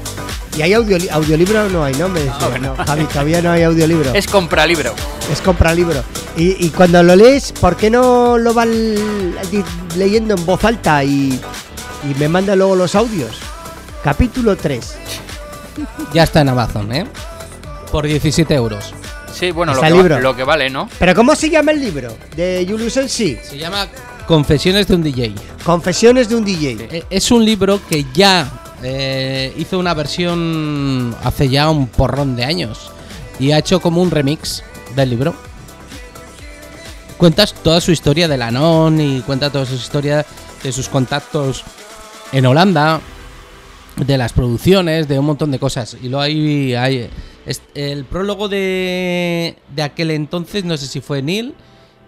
Y 0.58 0.62
hay 0.62 0.72
audioli- 0.74 1.10
audiolibro, 1.10 1.68
no 1.70 1.84
hay, 1.84 1.96
¿no? 1.96 2.10
Me 2.10 2.20
decía, 2.22 2.48
bueno. 2.48 2.76
no, 2.78 2.86
Javi, 2.86 3.06
todavía 3.06 3.42
no 3.42 3.52
hay 3.52 3.64
audiolibro. 3.64 4.12
Es 4.14 4.28
compra 4.28 4.66
libro. 4.68 4.94
Es 5.32 5.42
comprar 5.42 5.76
libro. 5.76 6.04
Y, 6.38 6.66
y 6.66 6.70
cuando 6.70 7.02
lo 7.04 7.16
lees, 7.16 7.52
¿por 7.54 7.76
qué 7.76 7.90
no 7.90 8.38
lo 8.38 8.54
van 8.54 8.70
di- 9.52 9.64
leyendo 9.96 10.36
en 10.36 10.46
voz 10.46 10.64
alta 10.64 11.04
y, 11.04 11.40
y 12.10 12.20
me 12.20 12.28
manda 12.30 12.56
luego 12.56 12.76
los 12.76 12.94
audios? 12.96 13.38
Capítulo 14.04 14.56
3. 14.56 14.96
Ya 16.14 16.24
está 16.24 16.42
en 16.42 16.50
Amazon, 16.50 16.92
¿eh? 16.94 17.08
Por 17.92 18.06
17 18.06 18.54
euros. 18.54 18.94
Sí, 19.34 19.52
bueno, 19.52 19.74
lo 19.74 19.82
que, 19.82 19.92
va- 19.92 20.20
lo 20.20 20.46
vale, 20.46 20.70
¿no? 20.70 20.88
¿Pero 21.00 21.16
cómo 21.16 21.36
se 21.36 21.50
llama 21.50 21.72
el 21.72 21.82
libro? 21.82 22.16
De 22.36 22.66
Julius 22.70 22.98
en 22.98 23.10
sí. 23.10 23.38
Se 23.44 23.58
llama 23.58 23.88
Confesiones 24.28 24.88
de 24.88 24.96
un 24.96 25.04
DJ. 25.04 25.34
Confesiones 25.64 26.30
de 26.30 26.36
un 26.36 26.46
DJ. 26.46 26.78
Eh, 26.92 27.04
Es 27.10 27.32
un 27.32 27.44
libro 27.44 27.82
que 27.90 28.06
ya 28.14 28.62
eh, 28.84 29.54
hizo 29.58 29.80
una 29.80 29.94
versión 29.94 31.16
hace 31.24 31.50
ya 31.50 31.70
un 31.70 31.88
porrón 31.88 32.36
de 32.36 32.46
años. 32.46 32.92
Y 33.40 33.52
ha 33.52 33.58
hecho 33.58 33.80
como 33.82 34.02
un 34.02 34.12
remix 34.12 34.64
del 34.96 35.10
libro. 35.10 35.34
Cuentas 37.18 37.54
toda 37.64 37.80
su 37.82 37.92
historia 37.92 38.28
de 38.28 38.38
Lanon 38.38 39.00
y 39.00 39.22
cuenta 39.22 39.50
toda 39.50 39.66
su 39.66 39.76
historia 39.76 40.26
de 40.62 40.72
sus 40.72 40.90
contactos 40.90 41.64
en 42.32 42.46
Holanda, 42.46 43.00
de 43.96 44.18
las 44.18 44.34
producciones, 44.34 45.08
de 45.08 45.20
un 45.20 45.26
montón 45.26 45.52
de 45.52 45.60
cosas. 45.60 45.96
Y 46.02 46.10
luego 46.10 46.22
hay, 46.22 46.74
hay 46.76 47.10
el 47.76 48.06
prólogo 48.06 48.48
de, 48.50 49.58
de 49.76 49.84
aquel 49.84 50.12
entonces, 50.12 50.64
no 50.64 50.78
sé 50.78 50.88
si 50.88 51.02
fue 51.02 51.22
Neil, 51.22 51.54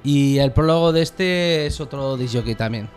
y 0.04 0.38
el 0.38 0.52
prólogo 0.52 0.92
de 0.92 1.02
este 1.02 1.66
es 1.66 1.80
otro 1.82 2.16
disjockey 2.18 2.56
también. 2.56 2.90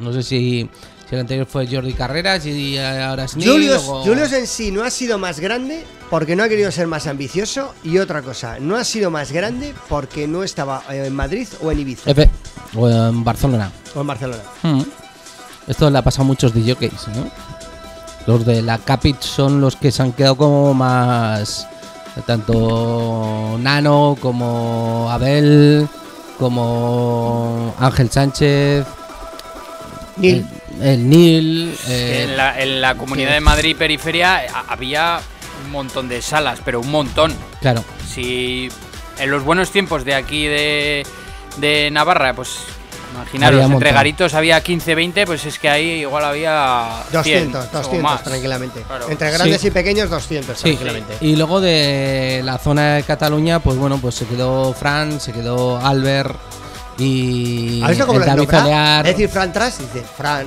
No 0.00 0.12
sé 0.12 0.22
si, 0.22 0.68
si 1.08 1.14
el 1.14 1.20
anterior 1.20 1.46
fue 1.46 1.66
Jordi 1.66 1.92
Carreras 1.92 2.46
y 2.46 2.78
ahora 2.78 3.24
es 3.24 3.36
Neil. 3.36 3.50
Julius, 3.50 3.84
luego- 3.84 4.02
Julius 4.04 4.32
en 4.32 4.46
sí 4.46 4.70
no 4.70 4.82
ha 4.84 4.90
sido 4.90 5.18
más 5.18 5.38
grande 5.40 5.84
porque 6.08 6.34
no 6.36 6.42
ha 6.44 6.48
querido 6.48 6.70
ser 6.72 6.86
más 6.86 7.06
ambicioso. 7.06 7.74
Y 7.84 7.98
otra 7.98 8.22
cosa, 8.22 8.58
no 8.60 8.76
ha 8.76 8.84
sido 8.84 9.10
más 9.10 9.30
grande 9.32 9.74
porque 9.88 10.26
no 10.26 10.42
estaba 10.44 10.82
en 10.88 11.14
Madrid 11.14 11.46
o 11.62 11.70
en 11.70 11.80
Ibiza 11.80 12.10
Efe- 12.10 12.30
o 12.74 12.88
en 12.88 13.22
Barcelona. 13.22 13.70
o 13.94 14.00
en 14.00 14.06
Barcelona. 14.06 14.42
Mm. 14.62 14.82
Esto 15.66 15.90
le 15.90 15.98
ha 15.98 16.02
pasado 16.02 16.22
a 16.22 16.26
muchos 16.26 16.54
DJs, 16.54 17.08
¿no? 17.08 17.30
Los 18.28 18.44
de 18.44 18.60
la 18.60 18.76
Capit 18.76 19.22
son 19.22 19.58
los 19.62 19.74
que 19.76 19.90
se 19.90 20.02
han 20.02 20.12
quedado 20.12 20.36
como 20.36 20.74
más. 20.74 21.66
Tanto 22.26 23.56
Nano 23.58 24.16
como 24.20 25.08
Abel, 25.10 25.88
como 26.38 27.74
Ángel 27.78 28.10
Sánchez, 28.10 28.84
Neil. 30.18 30.46
el, 30.80 30.86
el 30.86 31.08
Nil. 31.08 31.74
eh, 31.88 32.26
En 32.28 32.36
la, 32.36 32.60
en 32.60 32.80
la 32.82 32.96
comunidad 32.96 33.32
de 33.32 33.40
Madrid 33.40 33.74
periferia 33.78 34.44
eh, 34.44 34.48
había 34.68 35.20
un 35.64 35.70
montón 35.70 36.08
de 36.08 36.20
salas, 36.20 36.58
pero 36.64 36.80
un 36.80 36.90
montón. 36.90 37.32
Claro, 37.62 37.82
Si 38.12 38.68
en 39.18 39.30
los 39.30 39.42
buenos 39.42 39.70
tiempos 39.70 40.04
de 40.04 40.14
aquí 40.14 40.46
de, 40.46 41.06
de 41.58 41.90
Navarra, 41.90 42.34
pues 42.34 42.58
imaginaros, 43.14 43.62
Había 43.62 43.74
entre 43.74 43.92
garitos 43.92 44.34
había 44.34 44.60
15, 44.62 44.94
20, 44.94 45.26
pues 45.26 45.44
es 45.46 45.58
que 45.58 45.68
ahí 45.68 46.00
igual 46.00 46.24
había 46.24 47.02
100 47.10 47.52
200, 47.52 47.64
o 47.64 47.68
200 47.78 48.02
más. 48.02 48.22
tranquilamente. 48.22 48.82
Claro. 48.82 49.08
Entre 49.08 49.30
grandes 49.30 49.60
Sí. 49.60 49.68
y 49.68 49.70
pequeños, 49.70 50.10
200 50.10 50.56
Sí, 50.58 50.62
tranquilamente. 50.64 51.16
y 51.20 51.36
luego 51.36 51.60
de 51.60 52.42
la 52.44 52.58
zona 52.58 52.94
de 52.94 53.02
Cataluña, 53.02 53.58
pues 53.60 53.76
bueno, 53.76 53.98
pues 53.98 54.14
se 54.14 54.26
quedó 54.26 54.72
Fran, 54.72 55.20
se 55.20 55.32
quedó 55.32 55.78
Albert 55.84 56.36
y 56.98 57.80
¿Has 57.82 57.90
visto 57.90 58.06
cómo 58.06 58.18
el 58.20 58.26
lo 58.26 58.34
David? 58.36 58.48
Olear. 58.64 59.06
Es 59.06 59.12
decir, 59.16 59.28
Fran 59.28 59.52
Tras 59.52 59.78
dice 59.78 60.02
Fran. 60.16 60.46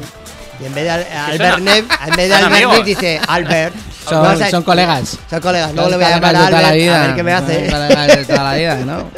Y 0.59 0.65
en 0.65 0.75
vez 0.75 0.83
de 0.83 0.89
Albert 0.91 1.59
Nev, 1.59 1.85
en 2.07 2.15
vez 2.15 2.29
de 2.29 2.35
Albert. 2.35 2.71
Nev 2.71 2.83
dice 2.83 3.19
Albert. 3.27 3.73
Son- 4.07 4.21
Vas 4.21 4.41
a- 4.41 4.49
son 4.51 4.63
colegas. 4.63 5.17
Son 5.29 5.39
colegas. 5.41 5.73
Luego 5.73 5.89
Los 5.89 5.91
le 5.91 5.97
voy 5.97 6.05
a 6.05 6.15
llamar 6.15 6.35
a 6.35 6.39
la 6.49 6.57
Albert 6.57 6.73
vida. 6.75 7.03
a 7.03 7.07
ver 7.07 7.15
qué 7.15 7.23
me 7.23 7.33
hace. 7.33 8.25
toda 8.27 8.43
la 8.43 8.53
vida, 8.55 8.75
¿no? 8.77 9.09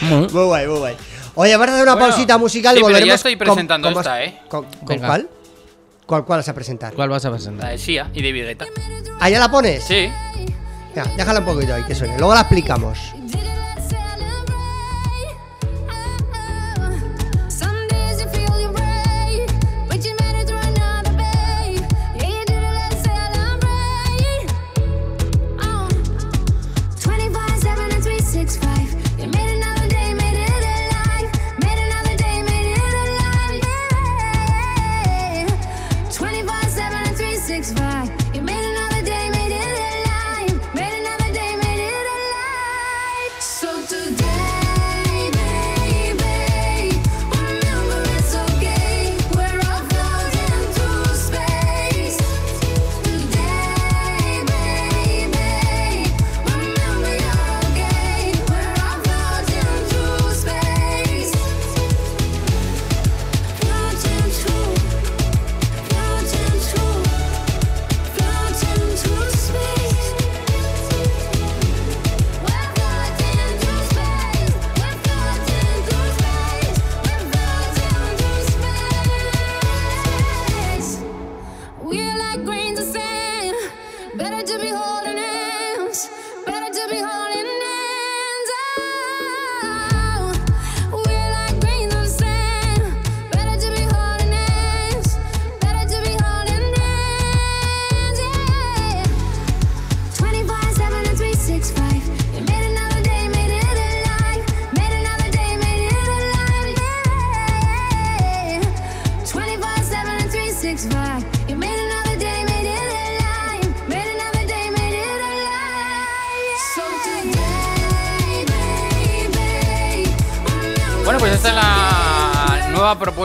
Muy 0.02 0.26
guay, 0.44 0.66
muy 0.66 0.78
guay. 0.78 0.96
Oye, 1.34 1.52
vamos 1.56 1.68
a 1.68 1.72
hacer 1.72 1.82
una 1.84 1.94
Bueno, 1.94 2.08
pausita 2.08 2.38
musical 2.38 2.74
sí, 2.74 2.80
y 2.80 2.82
pero 2.82 2.88
ya 2.90 2.94
volveremos. 2.94 3.14
estoy 3.14 3.32
con- 3.36 3.38
presentando 3.46 3.88
con 3.88 3.94
más- 3.94 4.06
esta, 4.06 4.24
¿eh? 4.24 4.40
¿Con, 4.48 4.64
con 4.84 4.98
cuál? 4.98 5.28
¿Cuál, 6.06 6.24
¿Cuál 6.24 6.38
vas 6.40 6.48
a 6.48 6.54
presentar? 6.54 6.92
¿Cuál 6.94 7.08
vas 7.08 7.24
a 7.24 7.30
La 7.30 7.36
presentar? 7.36 7.70
de 7.70 7.78
Sia 7.78 8.10
y 8.12 8.22
de 8.22 8.32
Vigueta. 8.32 8.66
¿Ah, 9.20 9.30
ya 9.30 9.38
la 9.38 9.50
pones? 9.50 9.82
Sí. 9.84 10.10
Ya, 10.94 11.04
déjala 11.16 11.40
un 11.40 11.46
poquito 11.46 11.74
ahí 11.74 11.84
que 11.84 11.94
suene. 11.94 12.18
Luego 12.18 12.34
la 12.34 12.40
explicamos. 12.40 12.98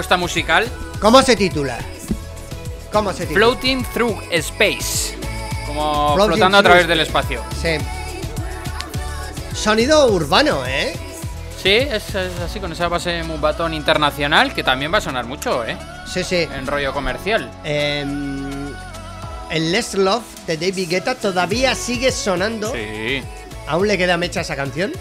Propuesta 0.08 0.18
musical 0.18 0.66
¿Cómo 1.00 1.22
se 1.22 1.36
titula? 1.36 1.78
¿Cómo 2.92 3.12
se 3.12 3.28
titula? 3.28 3.46
Floating 3.46 3.84
Through 3.94 4.20
Space. 4.32 5.16
Como 5.68 6.16
Floating 6.16 6.34
flotando 6.34 6.58
a 6.58 6.64
través 6.64 6.88
del 6.88 7.02
space. 7.02 7.36
espacio. 7.36 7.44
Sí. 7.62 7.78
Sonido 9.54 10.08
urbano, 10.08 10.66
¿eh? 10.66 10.96
Sí, 11.62 11.70
es, 11.70 12.16
es 12.16 12.40
así, 12.40 12.60
con 12.60 12.72
esa 12.72 12.88
base 12.88 13.22
Mubatón 13.24 13.74
internacional 13.74 14.54
que 14.54 14.64
también 14.64 14.92
va 14.92 14.98
a 15.00 15.02
sonar 15.02 15.26
mucho, 15.26 15.66
¿eh? 15.66 15.78
Sí, 16.12 16.24
sí. 16.24 16.48
En 16.52 16.66
rollo 16.66 16.94
comercial. 16.94 17.52
Em, 17.64 18.74
el 19.52 19.72
Less 19.72 19.94
Love 19.96 20.24
de 20.48 20.58
David 20.58 20.90
Guetta 20.90 21.16
todavía 21.16 21.76
sigue 21.76 22.12
sonando. 22.12 22.72
Sí. 22.72 23.22
Aún 23.68 23.88
le 23.88 23.98
queda 23.98 24.18
mecha 24.18 24.40
a 24.40 24.44
esa 24.44 24.56
canción. 24.56 24.94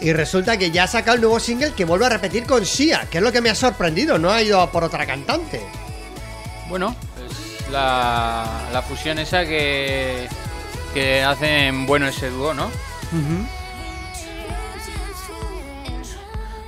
Y 0.00 0.12
resulta 0.12 0.56
que 0.56 0.70
ya 0.70 0.84
ha 0.84 0.86
sacado 0.86 1.16
el 1.16 1.20
nuevo 1.22 1.40
single 1.40 1.72
que 1.72 1.84
vuelve 1.84 2.06
a 2.06 2.10
repetir 2.10 2.44
con 2.44 2.64
Sia, 2.64 3.06
que 3.10 3.18
es 3.18 3.24
lo 3.24 3.32
que 3.32 3.40
me 3.40 3.50
ha 3.50 3.54
sorprendido. 3.54 4.18
No 4.18 4.30
ha 4.30 4.40
ido 4.42 4.60
a 4.60 4.70
por 4.70 4.84
otra 4.84 5.04
cantante. 5.06 5.60
Bueno, 6.68 6.94
es 7.28 7.68
la, 7.70 8.68
la 8.72 8.82
fusión 8.82 9.18
esa 9.18 9.44
que, 9.44 10.28
que 10.94 11.22
hacen 11.24 11.84
bueno 11.86 12.06
ese 12.06 12.30
dúo, 12.30 12.54
¿no? 12.54 12.70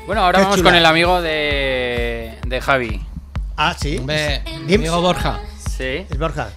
Bueno, 0.07 0.24
ahora 0.24 0.39
Qué 0.39 0.43
vamos 0.45 0.59
chula. 0.59 0.70
con 0.70 0.76
el 0.78 0.87
amigo 0.87 1.20
de, 1.22 2.37
de 2.47 2.61
Javi. 2.61 3.01
Ah, 3.57 3.76
sí. 3.81 3.99
Hombre, 3.99 4.43
Dims. 4.66 4.74
amigo 4.74 5.01
Borja. 5.03 5.41
Sí. 5.76 6.07
Es 6.11 6.18
Borja. 6.18 6.49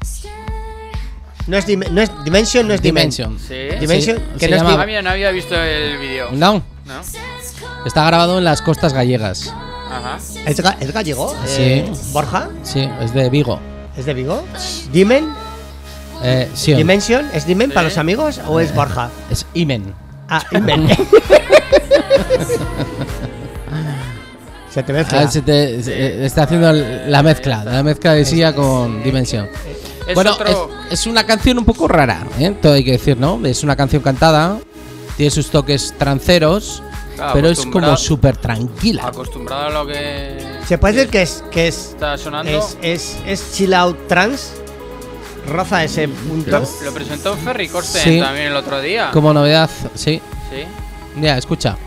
No 1.47 1.57
es, 1.57 1.67
dim- 1.67 1.87
no 1.91 2.01
es 2.01 2.09
Dimension, 2.23 2.67
no 2.67 2.73
es 2.73 2.81
Dimension. 2.81 3.37
Dimension. 3.37 3.73
Sí. 3.73 3.79
Dimension, 3.79 4.17
Sí, 4.17 4.23
que 4.33 4.39
se 4.45 4.49
no 4.49 4.55
es 4.55 4.61
llama- 4.61 4.71
dim- 4.75 4.79
Ah, 4.81 4.85
mira, 4.85 5.01
no 5.01 5.09
había 5.09 5.31
visto 5.31 5.55
el 5.55 5.97
vídeo. 5.97 6.29
No, 6.31 6.63
¿No? 6.85 7.01
está 7.85 8.05
grabado 8.05 8.37
en 8.37 8.45
las 8.45 8.61
costas 8.61 8.93
gallegas. 8.93 9.53
Ajá. 9.91 10.17
¿Es, 10.45 10.63
ga- 10.63 10.77
es 10.79 10.91
gallego? 10.93 11.35
Sí. 11.45 11.61
Eh, 11.61 11.91
Borja, 12.13 12.49
Sí, 12.63 12.89
es 13.01 13.13
de 13.13 13.29
Vigo. 13.29 13.59
¿es 13.97 14.05
de 14.05 14.13
Vigo? 14.13 14.43
¿Dimen? 14.91 15.29
Eh, 16.23 16.49
sí, 16.53 16.73
¿Dimension? 16.73 17.29
¿Es 17.33 17.45
Dimen 17.45 17.69
para 17.71 17.89
los 17.89 17.97
amigos 17.97 18.39
o 18.47 18.59
es 18.61 18.73
Borja? 18.73 19.09
es 19.29 19.45
Imen. 19.53 19.93
Ah, 20.29 20.41
Dimen. 20.51 20.87
Se 24.69 24.81
te 24.81 24.91
mezcla. 24.91 25.19
Ah, 25.21 25.27
se 25.29 25.41
te- 25.43 25.83
se- 25.83 25.93
eh, 25.93 26.25
está 26.25 26.43
haciendo 26.43 26.71
la 26.73 27.21
mezcla, 27.21 27.63
la 27.63 27.83
mezcla 27.83 28.13
de 28.13 28.25
Sia 28.25 28.55
con 28.55 29.03
Dimension. 29.03 29.47
Es 30.07 30.15
bueno, 30.15 30.33
otro. 30.33 30.69
es, 30.89 30.99
es 31.01 31.07
una 31.07 31.25
canción 31.25 31.57
un 31.59 31.65
poco 31.65 31.87
rara, 31.87 32.25
¿eh? 32.39 32.51
todo 32.61 32.73
hay 32.73 32.83
que 32.83 32.91
decir, 32.93 33.17
¿no? 33.17 33.39
Es 33.45 33.63
una 33.63 33.75
canción 33.75 34.01
cantada, 34.01 34.57
tiene 35.17 35.29
sus 35.31 35.49
toques 35.49 35.93
tranceros, 35.97 36.83
Claro, 37.15 37.33
pero 37.35 37.49
es 37.49 37.65
como 37.67 37.95
súper 37.95 38.35
tranquila. 38.37 39.07
Acostumbrado 39.07 39.67
a 39.67 39.69
lo 39.69 39.85
que 39.87 40.37
Se 40.67 40.77
puede 40.79 40.95
decir 40.95 41.09
que 41.11 41.21
es 41.21 41.43
que 41.51 41.67
es 41.67 41.89
está 41.91 42.17
sonando. 42.17 42.51
es, 42.51 42.77
es, 42.81 43.17
es 43.27 43.53
chill 43.53 43.73
out 43.75 44.07
trance. 44.07 44.55
Roza 45.47 45.83
ese 45.83 46.07
punto. 46.07 46.49
Lo, 46.51 46.67
lo 46.85 46.93
presentó 46.93 47.35
Ferry 47.35 47.67
Corsten 47.67 48.01
Sí. 48.01 48.19
también 48.19 48.47
el 48.47 48.55
otro 48.55 48.79
día. 48.81 49.11
Como 49.11 49.33
novedad, 49.33 49.69
sí. 49.93 50.21
Sí. 50.49 50.63
Ya, 51.21 51.37
escucha. 51.37 51.77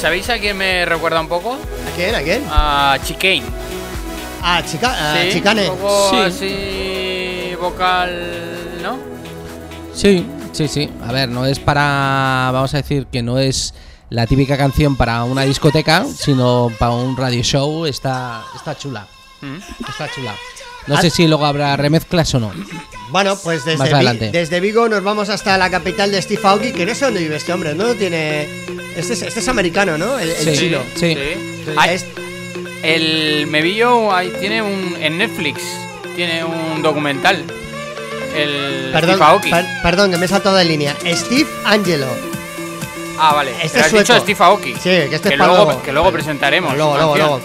¿Sabéis 0.00 0.28
a 0.30 0.38
quién 0.38 0.56
me 0.56 0.84
recuerda 0.84 1.20
un 1.20 1.28
poco? 1.28 1.52
¿A 1.54 1.96
quién? 1.96 2.14
¿A 2.14 2.22
quién? 2.22 2.42
A 2.50 2.98
Chicane. 3.04 3.42
Ah, 4.42 4.62
chica, 4.64 4.94
ah, 4.96 5.16
Sí, 5.22 5.32
chicane. 5.32 5.68
Un 5.68 5.76
poco 5.78 6.10
Sí. 6.10 6.16
así 6.16 7.54
vocal, 7.60 8.80
¿no? 8.82 8.98
Sí, 9.92 10.24
sí, 10.52 10.68
sí. 10.68 10.88
A 11.06 11.12
ver, 11.12 11.28
no 11.28 11.44
es 11.44 11.58
para. 11.58 12.50
Vamos 12.52 12.72
a 12.74 12.78
decir 12.78 13.06
que 13.10 13.22
no 13.22 13.38
es 13.38 13.74
la 14.10 14.26
típica 14.26 14.56
canción 14.56 14.96
para 14.96 15.24
una 15.24 15.42
discoteca, 15.42 16.04
sino 16.04 16.70
para 16.78 16.92
un 16.92 17.16
radio 17.16 17.42
show. 17.42 17.84
Está, 17.86 18.42
está 18.54 18.76
chula. 18.78 19.06
Mm. 19.40 19.56
Está 19.88 20.08
chula. 20.14 20.34
No 20.86 20.98
sé 21.00 21.10
si 21.10 21.26
luego 21.26 21.44
habrá 21.44 21.76
remezclas 21.76 22.32
o 22.34 22.40
no. 22.40 22.50
Bueno, 23.10 23.36
pues 23.42 23.64
desde, 23.64 23.84
Vi- 23.98 24.30
desde 24.30 24.60
Vigo 24.60 24.88
nos 24.88 25.02
vamos 25.02 25.28
hasta 25.28 25.58
la 25.58 25.68
capital 25.70 26.10
de 26.10 26.22
Steve 26.22 26.40
Aoki, 26.44 26.72
que 26.72 26.86
no 26.86 26.94
sé 26.94 27.06
dónde 27.06 27.20
vive 27.20 27.36
este 27.36 27.52
hombre, 27.52 27.74
¿no? 27.74 27.94
Tiene... 27.94 28.57
Este 28.98 29.12
es, 29.14 29.22
este 29.22 29.40
es 29.40 29.48
americano, 29.48 29.96
¿no? 29.96 30.18
El, 30.18 30.30
el 30.30 30.36
Sí. 30.44 30.58
chino. 30.58 30.80
Sí. 30.96 31.16
Ah, 31.76 31.90
Es- 31.92 32.04
el 32.82 33.46
Mevillo 33.48 34.12
ahí 34.14 34.32
tiene 34.40 34.62
un. 34.62 34.96
En 35.00 35.18
Netflix 35.18 35.62
tiene 36.16 36.44
un 36.44 36.82
documental. 36.82 37.44
El 38.36 38.90
Perdón, 38.92 39.16
Steve 39.16 39.24
Aoki. 39.30 39.50
per- 39.50 39.66
perdón, 39.82 40.10
que 40.10 40.16
me 40.18 40.26
he 40.26 40.28
saltado 40.28 40.56
de 40.56 40.64
línea. 40.64 40.94
Steve 41.04 41.46
Angelo. 41.64 42.06
Ah, 43.18 43.34
vale. 43.34 43.50
Este 43.62 43.68
Pero 43.82 43.86
es 43.86 43.92
has 43.94 44.00
dicho. 44.00 44.20
Steve 44.20 44.38
Aoki. 44.44 44.72
Sí, 44.74 44.80
que 44.82 45.14
este 45.14 45.28
es 45.30 45.38
para 45.38 45.46
luego, 45.52 45.64
luego. 45.64 45.82
que 45.82 45.92
luego 45.92 46.12
presentaremos. 46.12 46.76
Luego, 46.76 46.96
luego, 46.96 47.16
luego. 47.16 47.40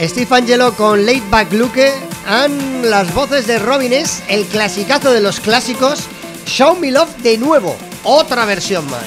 Steve 0.00 0.26
Angelo 0.30 0.72
con 0.74 1.04
Late 1.06 1.22
Back 1.30 1.52
Luke 1.52 1.92
las 2.84 3.12
voces 3.14 3.46
de 3.46 3.58
Robin 3.58 3.92
S, 3.92 4.22
el 4.28 4.44
clasicazo 4.46 5.12
de 5.12 5.20
los 5.20 5.38
clásicos, 5.40 6.04
Show 6.46 6.76
Me 6.76 6.90
Love 6.90 7.14
de 7.18 7.38
nuevo, 7.38 7.76
otra 8.04 8.44
versión 8.46 8.88
más. 8.90 9.02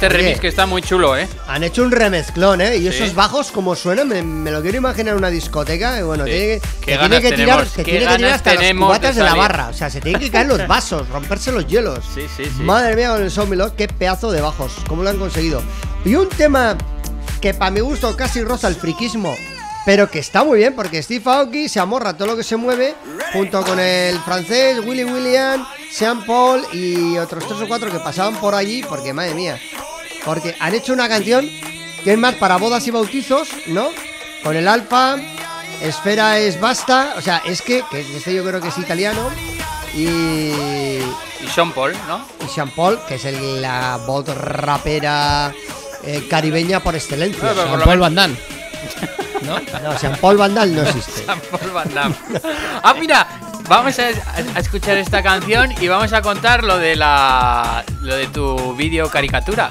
Este 0.00 0.06
Oye. 0.06 0.16
remix 0.16 0.38
que 0.40 0.46
está 0.46 0.64
muy 0.64 0.80
chulo, 0.80 1.16
¿eh? 1.16 1.28
Han 1.48 1.64
hecho 1.64 1.82
un 1.82 1.90
remezclón, 1.90 2.60
¿eh? 2.60 2.76
Y 2.76 2.82
Sí. 2.82 2.86
esos 2.88 3.16
bajos, 3.16 3.50
como 3.50 3.74
suenan, 3.74 4.06
me, 4.06 4.22
me 4.22 4.52
lo 4.52 4.62
quiero 4.62 4.78
imaginar 4.78 5.14
en 5.14 5.18
una 5.18 5.28
discoteca. 5.28 6.04
Bueno, 6.04 6.24
Sí. 6.24 6.30
tiene, 6.30 6.46
que- 6.60 6.60
que 6.92 6.98
tiene 6.98 7.20
que 7.20 7.32
tirar, 7.32 7.66
que 7.66 7.82
tiene 7.82 7.98
que 8.06 8.16
tirar 8.16 8.32
hasta 8.32 8.52
tenemos 8.56 8.86
cubatas 8.86 9.16
de 9.16 9.22
de, 9.24 9.28
la 9.28 9.34
barra. 9.34 9.68
O 9.68 9.72
sea, 9.72 9.90
se 9.90 10.00
tienen 10.00 10.20
que 10.20 10.30
caer 10.30 10.46
los 10.46 10.64
vasos, 10.68 11.08
romperse 11.08 11.50
los 11.50 11.66
hielos. 11.66 12.04
Sí, 12.14 12.22
sí, 12.36 12.44
sí. 12.44 12.62
Madre 12.62 12.94
mía, 12.94 13.10
con 13.10 13.22
el 13.52 13.58
Love, 13.58 13.72
qué 13.76 13.88
pedazo 13.88 14.30
de 14.30 14.40
bajos. 14.40 14.70
¿Cómo 14.86 15.02
lo 15.02 15.10
han 15.10 15.18
conseguido? 15.18 15.62
Y 16.04 16.14
un 16.14 16.28
tema 16.28 16.76
que 17.40 17.52
para 17.54 17.72
mi 17.72 17.80
gusto 17.80 18.16
casi 18.16 18.44
roza 18.44 18.68
el 18.68 18.76
friquismo, 18.76 19.34
pero 19.84 20.08
que 20.08 20.20
está 20.20 20.44
muy 20.44 20.58
bien 20.58 20.76
porque 20.76 21.02
Steve 21.02 21.24
Aoki 21.28 21.68
se 21.68 21.80
amorra 21.80 22.16
todo 22.16 22.28
lo 22.28 22.36
que 22.36 22.44
se 22.44 22.56
mueve, 22.56 22.94
junto 23.32 23.62
con 23.64 23.80
el 23.80 24.16
francés 24.20 24.78
Willy 24.84 25.02
William, 25.04 25.66
Sean 25.90 26.24
Paul 26.24 26.62
y 26.72 27.16
otros 27.18 27.46
tres 27.48 27.60
o 27.62 27.66
cuatro 27.66 27.90
que 27.90 27.98
pasaban 27.98 28.36
por 28.36 28.54
allí, 28.54 28.82
porque 28.88 29.12
madre 29.12 29.34
mía, 29.34 29.58
porque 30.28 30.54
han 30.60 30.74
hecho 30.74 30.92
una 30.92 31.08
canción 31.08 31.48
que 32.04 32.12
es 32.12 32.18
más 32.18 32.34
para 32.34 32.58
bodas 32.58 32.86
y 32.86 32.90
bautizos, 32.90 33.48
¿no? 33.68 33.88
Con 34.44 34.54
el 34.56 34.68
alfa, 34.68 35.16
Esfera 35.80 36.38
es 36.38 36.60
basta, 36.60 37.14
o 37.16 37.22
sea, 37.22 37.40
es 37.46 37.62
que, 37.62 37.82
que 37.90 38.00
este 38.00 38.34
yo 38.34 38.44
creo 38.44 38.60
que 38.60 38.68
es 38.68 38.76
italiano, 38.76 39.30
y 39.94 40.08
Y 41.40 41.48
Sean 41.54 41.72
Paul, 41.72 41.94
¿no? 42.06 42.20
y 42.44 42.48
Sean 42.48 42.68
Paul, 42.70 42.98
que 43.08 43.14
es 43.14 43.24
el- 43.24 43.62
la 43.62 43.96
voz 44.06 44.26
rapera 44.28 45.50
eh, 46.04 46.26
caribeña 46.28 46.80
por 46.80 46.94
excelencia. 46.94 47.42
No, 47.42 47.54
Sean 47.54 47.80
Paul 47.80 47.98
Van 47.98 48.14
Damme. 48.14 48.36
no, 49.42 49.98
Sean 49.98 50.16
Paul 50.20 50.36
Vandal 50.36 50.74
no 50.74 50.82
existe. 50.82 51.12
Sean 51.24 51.40
Paul 51.50 51.70
Van 51.72 51.94
Damme. 51.94 52.14
Ah, 52.82 52.94
mira, 53.00 53.26
vamos 53.68 53.98
a, 53.98 54.02
a 54.54 54.58
escuchar 54.60 54.98
esta 54.98 55.22
canción 55.22 55.72
y 55.80 55.88
vamos 55.88 56.12
a 56.12 56.20
contar 56.22 56.64
lo 56.64 56.76
de 56.78 56.96
la 56.96 57.82
lo 58.02 58.14
de 58.14 58.26
tu 58.26 58.74
vídeo 58.76 59.08
caricatura. 59.10 59.70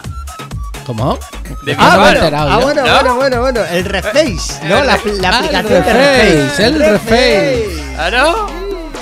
¿Cómo? 0.88 1.19
De 1.64 1.76
Ah, 1.77 1.97
bueno, 1.97 2.18
enterado 2.19 2.49
ah, 2.49 2.55
yo. 2.59 2.61
bueno, 2.65 2.81
¿No? 2.85 2.93
bueno, 2.93 3.15
bueno, 3.18 3.41
bueno, 3.41 3.61
el 3.72 3.84
Reface, 3.85 4.65
¿no? 4.68 4.77
el 4.80 4.88
La, 4.88 4.97
la 4.97 5.30
Ah, 5.30 5.39
el 5.39 5.55
aplicación 5.55 5.84
de 5.84 5.93
Reface, 5.93 6.34
Reface. 6.43 6.65
el 6.65 6.80
Reface. 6.80 7.84
¿Claro? 7.95 8.47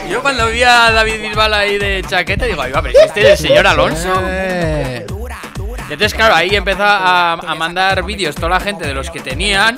Yo 0.09 0.21
cuando 0.23 0.47
vi 0.47 0.63
a 0.63 0.89
David 0.91 1.21
Bisbal 1.21 1.53
ahí 1.53 1.77
de 1.77 2.03
chaqueta 2.07 2.45
digo, 2.45 2.61
"Ay, 2.63 2.71
va, 2.71 2.81
pero 2.81 2.99
este 2.99 3.21
es 3.33 3.39
el 3.39 3.47
señor 3.49 3.67
Alonso. 3.67 4.19
Eh, 4.25 5.05
entonces, 5.83 6.13
claro, 6.15 6.33
ahí 6.33 6.55
empieza 6.55 6.85
a, 6.87 7.33
a 7.33 7.55
mandar 7.55 8.01
vídeos 8.03 8.33
toda 8.35 8.49
la 8.49 8.59
gente 8.59 8.87
de 8.87 8.93
los 8.95 9.11
que 9.11 9.19
tenían. 9.19 9.75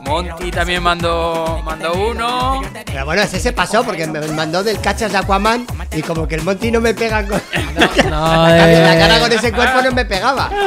Monty 0.00 0.50
también 0.50 0.82
mandó, 0.82 1.60
mandó 1.64 1.92
uno. 1.94 2.62
Pero 2.86 3.04
bueno, 3.04 3.22
ese 3.22 3.40
se 3.40 3.52
pasó 3.52 3.82
porque 3.84 4.06
me 4.06 4.20
mandó 4.28 4.62
del 4.62 4.80
cachas 4.80 5.12
de 5.12 5.18
Aquaman 5.18 5.66
y 5.92 6.02
como 6.02 6.26
que 6.28 6.36
el 6.36 6.42
Monty 6.42 6.70
no 6.70 6.80
me 6.80 6.94
pega 6.94 7.26
con. 7.26 7.40
no, 8.10 8.10
la, 8.10 8.48
cara, 8.48 8.72
eh. 8.72 8.82
la 8.84 8.98
cara 8.98 9.20
con 9.20 9.32
ese 9.32 9.52
cuerpo 9.52 9.82
no 9.82 9.92
me 9.92 10.04
pegaba. 10.04 10.50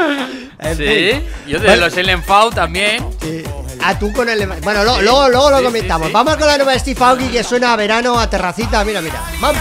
En 0.59 0.77
Sí, 0.77 0.83
fin. 0.85 1.27
yo 1.45 1.59
de 1.59 1.65
Bueno, 1.67 1.85
los 1.87 1.97
Ellen 1.97 2.23
Fau 2.23 2.49
también. 2.49 3.05
sí. 3.21 3.43
Ah, 3.83 3.99
tú 3.99 4.13
con 4.13 4.29
el. 4.29 4.47
Bueno, 4.61 4.85
lo- 4.85 5.01
luego, 5.01 5.27
luego 5.27 5.49
lo 5.49 5.57
Sí, 5.57 5.61
sí, 5.63 5.65
comentamos. 5.65 6.07
sí. 6.07 6.13
Vamos 6.13 6.37
con 6.37 6.47
la 6.47 6.55
nueva 6.55 6.79
Steve 6.79 7.03
Aoki 7.03 7.27
que 7.27 7.43
suena 7.43 7.73
a 7.73 7.75
verano, 7.75 8.17
a 8.17 8.29
terracita. 8.29 8.85
Mira, 8.85 9.01
mira. 9.01 9.21
Mambo. 9.41 9.59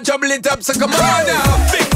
Trouble 0.00 0.30
it 0.30 0.46
up, 0.46 0.62
so 0.62 0.72
come 0.74 0.92
on 0.92 1.26
now. 1.26 1.89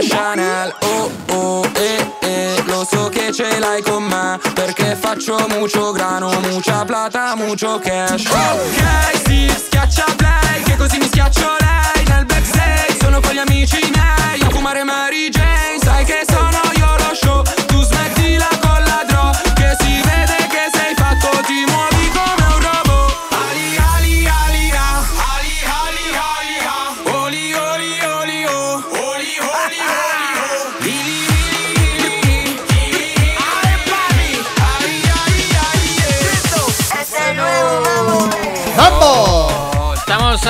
Si 0.00 0.08
chiama 0.08 0.34
Chanel. 0.34 0.74
Oh 0.80 1.10
oh 1.30 1.70
eh 1.74 2.12
eh, 2.20 2.62
lo 2.66 2.86
so 2.88 3.08
che 3.08 3.32
ce 3.32 3.58
l'hai 3.58 3.82
con 3.82 4.02
me 4.02 4.38
Perché 4.54 4.96
faccio 4.96 5.46
mucho 5.48 5.92
grano, 5.92 6.30
mucha 6.50 6.84
plata, 6.84 7.34
mucho 7.36 7.78
cash. 7.78 8.24
Ok, 8.26 9.26
sì, 9.26 9.48
schiaccia 9.48 10.04
play, 10.16 10.62
che 10.62 10.76
così 10.76 10.98
mi 10.98 11.06
schiaccio 11.06 11.46
lei. 11.58 12.04
Nel 12.06 12.24
backstage 12.24 12.96
sono 13.00 13.20
con 13.20 13.32
gli 13.32 13.38
amici 13.38 13.78
miei 13.92 14.40
A 14.42 14.50
fumare 14.50 14.84
Mary 14.84 15.28
Jane, 15.28 15.43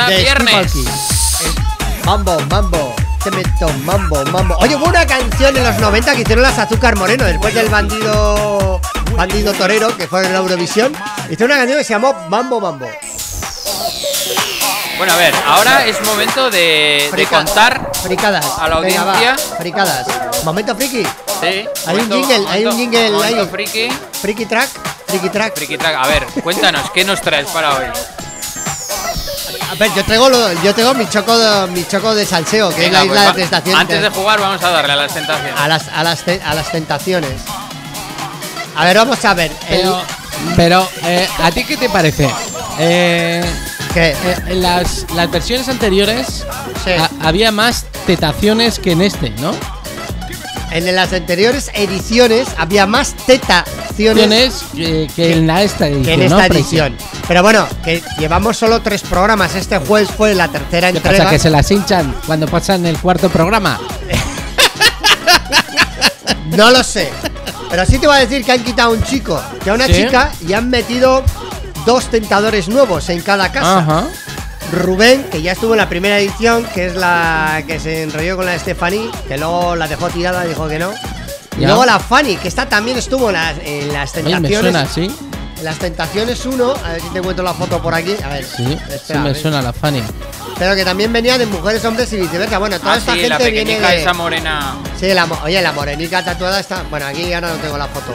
de 0.09 0.17
viernes. 0.19 0.75
Eh, 0.77 1.55
Mambo, 2.05 2.39
mambo. 2.51 2.95
Te 3.23 3.31
meto 3.31 3.69
mambo, 3.85 4.23
mambo. 4.27 4.57
Oye, 4.59 4.77
hubo 4.77 4.85
una 4.87 5.07
canción 5.07 5.57
en 5.57 5.65
los 5.65 5.79
90 5.79 6.15
que 6.15 6.21
hicieron 6.23 6.43
las 6.43 6.59
Azúcar 6.59 6.95
Moreno 6.97 7.25
después 7.25 7.55
del 7.55 7.69
bandido 7.71 8.81
bandido 9.17 9.53
torero 9.55 9.97
que 9.97 10.07
fue 10.07 10.27
en 10.27 10.33
la 10.33 10.41
Eurovisión. 10.41 10.93
Hicieron 11.31 11.47
una 11.53 11.57
canción 11.57 11.79
que 11.79 11.85
se 11.85 11.95
llamó 11.95 12.13
Mambo 12.29 12.61
Mambo. 12.61 12.87
Bueno, 14.99 15.13
a 15.13 15.17
ver, 15.17 15.35
ahora 15.47 15.87
es 15.87 16.01
momento 16.07 16.51
de, 16.51 17.11
contar. 17.29 17.91
Fricadas. 18.03 18.47
a 18.59 18.69
la 18.69 18.81
Venga, 18.81 19.05
va, 19.05 19.15
audiencia. 19.15 19.57
fricadas. 19.59 20.07
Momento 20.45 20.77
friki. 20.77 21.03
Sí, 21.05 21.09
Hay 21.43 21.67
un 21.97 22.09
momento- 22.09 22.17
jingle, 22.17 22.49
hay 22.51 22.65
un 22.67 22.71
momento- 22.73 22.77
jingle 22.77 23.11
momento 23.11 23.41
ahí. 23.43 23.49
friki. 23.49 23.89
Friki 24.21 24.47
track. 24.47 24.69
Friki 25.07 25.29
track. 25.31 25.57
Friki 25.57 25.79
track. 25.79 25.95
A 25.97 26.07
ver, 26.07 26.25
cuéntanos, 26.43 26.91
¿qué 26.93 27.05
nos 27.05 27.21
traes 27.23 27.47
para 27.49 27.75
hoy? 27.77 27.85
A 29.71 29.75
ver, 29.77 29.91
yo 29.95 30.05
traigo, 30.05 30.29
lo- 30.29 30.53
yo 30.63 30.75
tengo 30.75 30.95
mi 30.95 31.09
choco 31.09 31.37
de, 31.37 31.67
mi 31.69 31.85
choco 31.87 32.15
de 32.15 32.25
salseo, 32.25 32.71
que 32.71 32.83
Venga, 32.83 33.03
es 33.03 33.07
la 33.07 33.09
pues 33.09 33.19
isla 33.19 33.25
va- 33.31 33.33
de 33.37 33.43
tentaciones. 33.43 33.81
Antes 33.81 34.03
de 34.03 34.09
jugar, 34.11 34.41
vamos 34.41 34.63
a 34.63 34.71
darle 34.71 34.93
a 34.93 34.97
las 34.97 35.15
tentaciones. 35.15 35.55
a 35.61 35.69
las, 35.69 35.89
a 35.89 36.05
las, 36.05 36.23
te- 36.25 36.43
a 36.45 36.55
las 36.55 36.71
tentaciones. 36.71 37.33
A 38.77 38.85
ver, 38.85 38.97
vamos 38.97 39.25
a 39.25 39.35
ver. 39.35 39.51
el- 39.69 39.81
Pero, 39.83 40.03
pero 40.57 40.89
eh, 41.05 41.29
¿a 41.43 41.51
ti 41.51 41.65
qué 41.65 41.77
te 41.77 41.89
parece? 41.89 42.29
Eh, 42.79 43.45
¿qué? 43.93 44.11
eh, 44.11 44.37
en 44.49 44.63
las, 44.63 45.07
las 45.15 45.31
versiones 45.31 45.69
anteriores 45.69 46.45
Sí. 46.85 46.91
ha- 46.93 47.11
había 47.27 47.51
más 47.51 47.85
tetaciones 48.07 48.79
que 48.79 48.93
en 48.93 49.01
este, 49.03 49.31
¿no? 49.41 49.53
En 50.71 50.93
las 50.95 51.13
anteriores 51.13 51.71
ediciones 51.75 52.49
había 52.59 52.85
más 52.87 53.15
tetaciones 53.27 53.75
Tienes 54.29 54.55
que, 54.75 55.09
que 55.15 55.33
en 55.35 55.47
la 55.47 55.63
esta 55.63 55.87
edición, 55.87 56.05
que 56.05 56.25
en 56.25 56.31
¿no, 56.31 56.37
esta 56.37 56.49
Preci? 56.49 56.79
edición. 56.79 56.97
Pero 57.27 57.43
bueno, 57.43 57.67
que 57.83 58.03
llevamos 58.19 58.57
solo 58.59 58.81
tres 58.83 59.03
programas. 59.03 59.55
Este 59.55 59.79
jueves 59.79 60.11
fue 60.11 60.35
la 60.35 60.49
tercera 60.49 60.91
¿Qué 60.93 60.99
entrega. 60.99 61.19
pasa? 61.25 61.31
¿Que 61.31 61.39
se 61.39 61.51
las 61.51 61.71
hinchan 61.71 62.15
cuando 62.27 62.47
pasan 62.47 62.85
el 62.87 62.99
cuarto 62.99 63.29
programa? 63.31 63.81
No 66.47 66.71
lo 66.71 66.85
sé. 66.85 67.11
Pero 67.71 67.85
sí 67.85 67.99
te 67.99 68.07
voy 68.07 68.17
a 68.17 68.21
decir 68.21 68.45
que 68.45 68.53
han 68.53 68.63
quitado 68.63 68.93
un 68.93 69.03
chico 69.03 69.41
y 69.65 69.69
a 69.69 69.75
una 69.75 69.87
¿Sí? 69.87 69.95
chica 69.95 70.31
y 70.47 70.53
han 70.53 70.71
metido 70.71 71.25
dos 71.85 72.07
tentadores 72.11 72.69
nuevos 72.69 73.09
en 73.09 73.21
cada 73.23 73.51
casa. 73.51 73.79
Ajá. 73.79 74.05
Rubén, 74.73 75.25
que 75.33 75.43
ya 75.43 75.53
estuvo 75.53 75.73
en 75.75 75.79
la 75.79 75.89
primera 75.89 76.19
edición, 76.19 76.65
que 76.75 76.87
es 76.87 76.95
la 76.95 77.63
que 77.67 77.81
se 77.81 78.03
enrolló 78.05 78.37
con 78.37 78.47
la 78.47 78.57
Stephanie, 78.59 79.11
que 79.27 79.37
luego 79.37 79.75
la 79.77 79.89
dejó 79.89 80.09
tirada, 80.11 80.45
dijo 80.45 80.69
que 80.69 80.79
no. 80.79 80.93
Y 81.57 81.63
Ya. 81.63 81.69
luego 81.69 81.85
la 81.85 81.99
Fanny, 81.99 82.37
que 82.37 82.49
esta 82.49 82.67
también 82.69 82.99
estuvo 82.99 83.29
en 83.31 83.35
las, 83.35 83.57
en 83.65 83.93
las 83.93 84.13
Oye, 84.15 84.23
tentaciones. 84.23 84.73
me 84.73 84.87
suena, 84.87 84.87
¿sí? 84.89 85.11
Las 85.65 85.79
tentaciones 85.79 86.45
1, 86.45 86.75
a 86.85 86.93
ver 86.93 87.01
si 87.01 87.09
te 87.09 87.19
encuentro 87.21 87.43
la 87.43 87.55
foto 87.55 87.81
por 87.83 87.95
aquí. 87.95 88.15
A 88.23 88.29
ver, 88.29 88.45
Sí, 88.45 88.65
sí 88.67 88.79
espera, 88.93 89.21
me 89.21 89.33
ver. 89.33 89.41
suena 89.41 89.63
la 89.63 89.73
Fanny. 89.73 90.03
Pero 90.59 90.75
que 90.77 90.85
también 90.85 91.11
venía 91.13 91.39
de 91.39 91.47
mujeres, 91.47 91.83
hombres 91.87 92.13
y 92.13 92.17
viceversa. 92.19 92.59
Bueno, 92.59 92.79
toda 92.79 92.93
Ah, 92.93 92.97
esta 92.99 93.15
sí, 93.15 93.21
gente 93.21 93.39
la 93.45 93.51
viene 93.51 93.81
de. 93.81 94.03
esa 94.03 94.13
morena. 94.13 94.77
Sí, 95.01 95.13
la, 95.15 95.25
oye, 95.43 95.61
la 95.63 95.73
morenica 95.73 96.23
tatuada 96.23 96.61
está. 96.61 96.83
Bueno, 96.91 97.07
aquí 97.07 97.33
ahora 97.33 97.49
no 97.49 97.55
tengo 97.57 97.79
la 97.79 97.87
foto. 97.89 98.15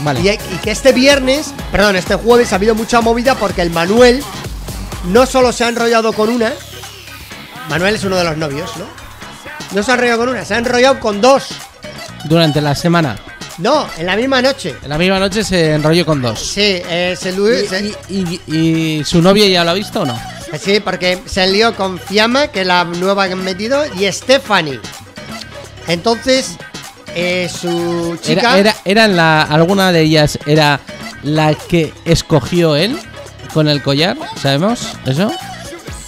Vale. 0.00 0.20
Y, 0.20 0.28
y 0.28 0.58
que 0.62 0.72
este 0.72 0.92
viernes, 0.92 1.54
perdón, 1.70 1.94
este 1.96 2.16
jueves 2.16 2.52
ha 2.52 2.56
habido 2.56 2.74
mucha 2.74 3.00
movida 3.00 3.36
porque 3.36 3.62
el 3.62 3.70
Manuel 3.70 4.22
no 5.04 5.24
solo 5.24 5.52
se 5.52 5.64
ha 5.64 5.68
enrollado 5.68 6.12
con 6.12 6.28
una. 6.28 6.52
Manuel 7.70 7.94
es 7.94 8.02
uno 8.04 8.16
de 8.16 8.24
los 8.24 8.36
novios, 8.36 8.70
¿no? 8.76 8.84
No 9.72 9.82
se 9.84 9.90
ha 9.92 9.94
enrollado 9.94 10.18
con 10.18 10.28
una, 10.30 10.44
se 10.44 10.54
ha 10.54 10.58
enrollado 10.58 10.98
con 11.00 11.20
dos. 11.20 11.46
Durante 12.24 12.60
la 12.60 12.74
semana. 12.74 13.16
No, 13.58 13.88
en 13.96 14.06
la 14.06 14.16
misma 14.16 14.42
noche. 14.42 14.74
En 14.82 14.88
la 14.90 14.98
misma 14.98 15.18
noche 15.18 15.42
se 15.42 15.72
enrolló 15.74 16.04
con 16.04 16.20
dos. 16.20 16.38
Sí, 16.40 16.60
eh, 16.88 17.16
se 17.18 17.30
¿Y, 17.30 17.66
se- 17.66 17.94
y- 18.10 18.40
y- 18.48 18.54
y 19.00 19.04
su 19.04 19.22
novia 19.22 19.48
ya 19.48 19.64
lo 19.64 19.70
ha 19.70 19.74
visto 19.74 20.02
o 20.02 20.04
no? 20.04 20.18
Sí, 20.62 20.80
porque 20.80 21.18
se 21.26 21.46
lió 21.48 21.74
con 21.74 21.98
Fiamma, 21.98 22.48
que 22.48 22.60
es 22.60 22.66
la 22.66 22.84
nueva 22.84 23.26
que 23.26 23.32
han 23.32 23.42
metido, 23.44 23.82
y 23.98 24.10
Stephanie. 24.12 24.78
Entonces, 25.88 26.56
eh, 27.14 27.48
su 27.50 28.18
chica. 28.22 28.58
Era, 28.58 28.76
era, 28.84 29.08
la, 29.08 29.42
alguna 29.42 29.92
de 29.92 30.02
ellas 30.02 30.38
era 30.46 30.80
la 31.22 31.54
que 31.54 31.92
escogió 32.04 32.76
él 32.76 32.98
con 33.54 33.68
el 33.68 33.82
collar, 33.82 34.16
¿sabemos 34.40 34.80
eso? 35.06 35.30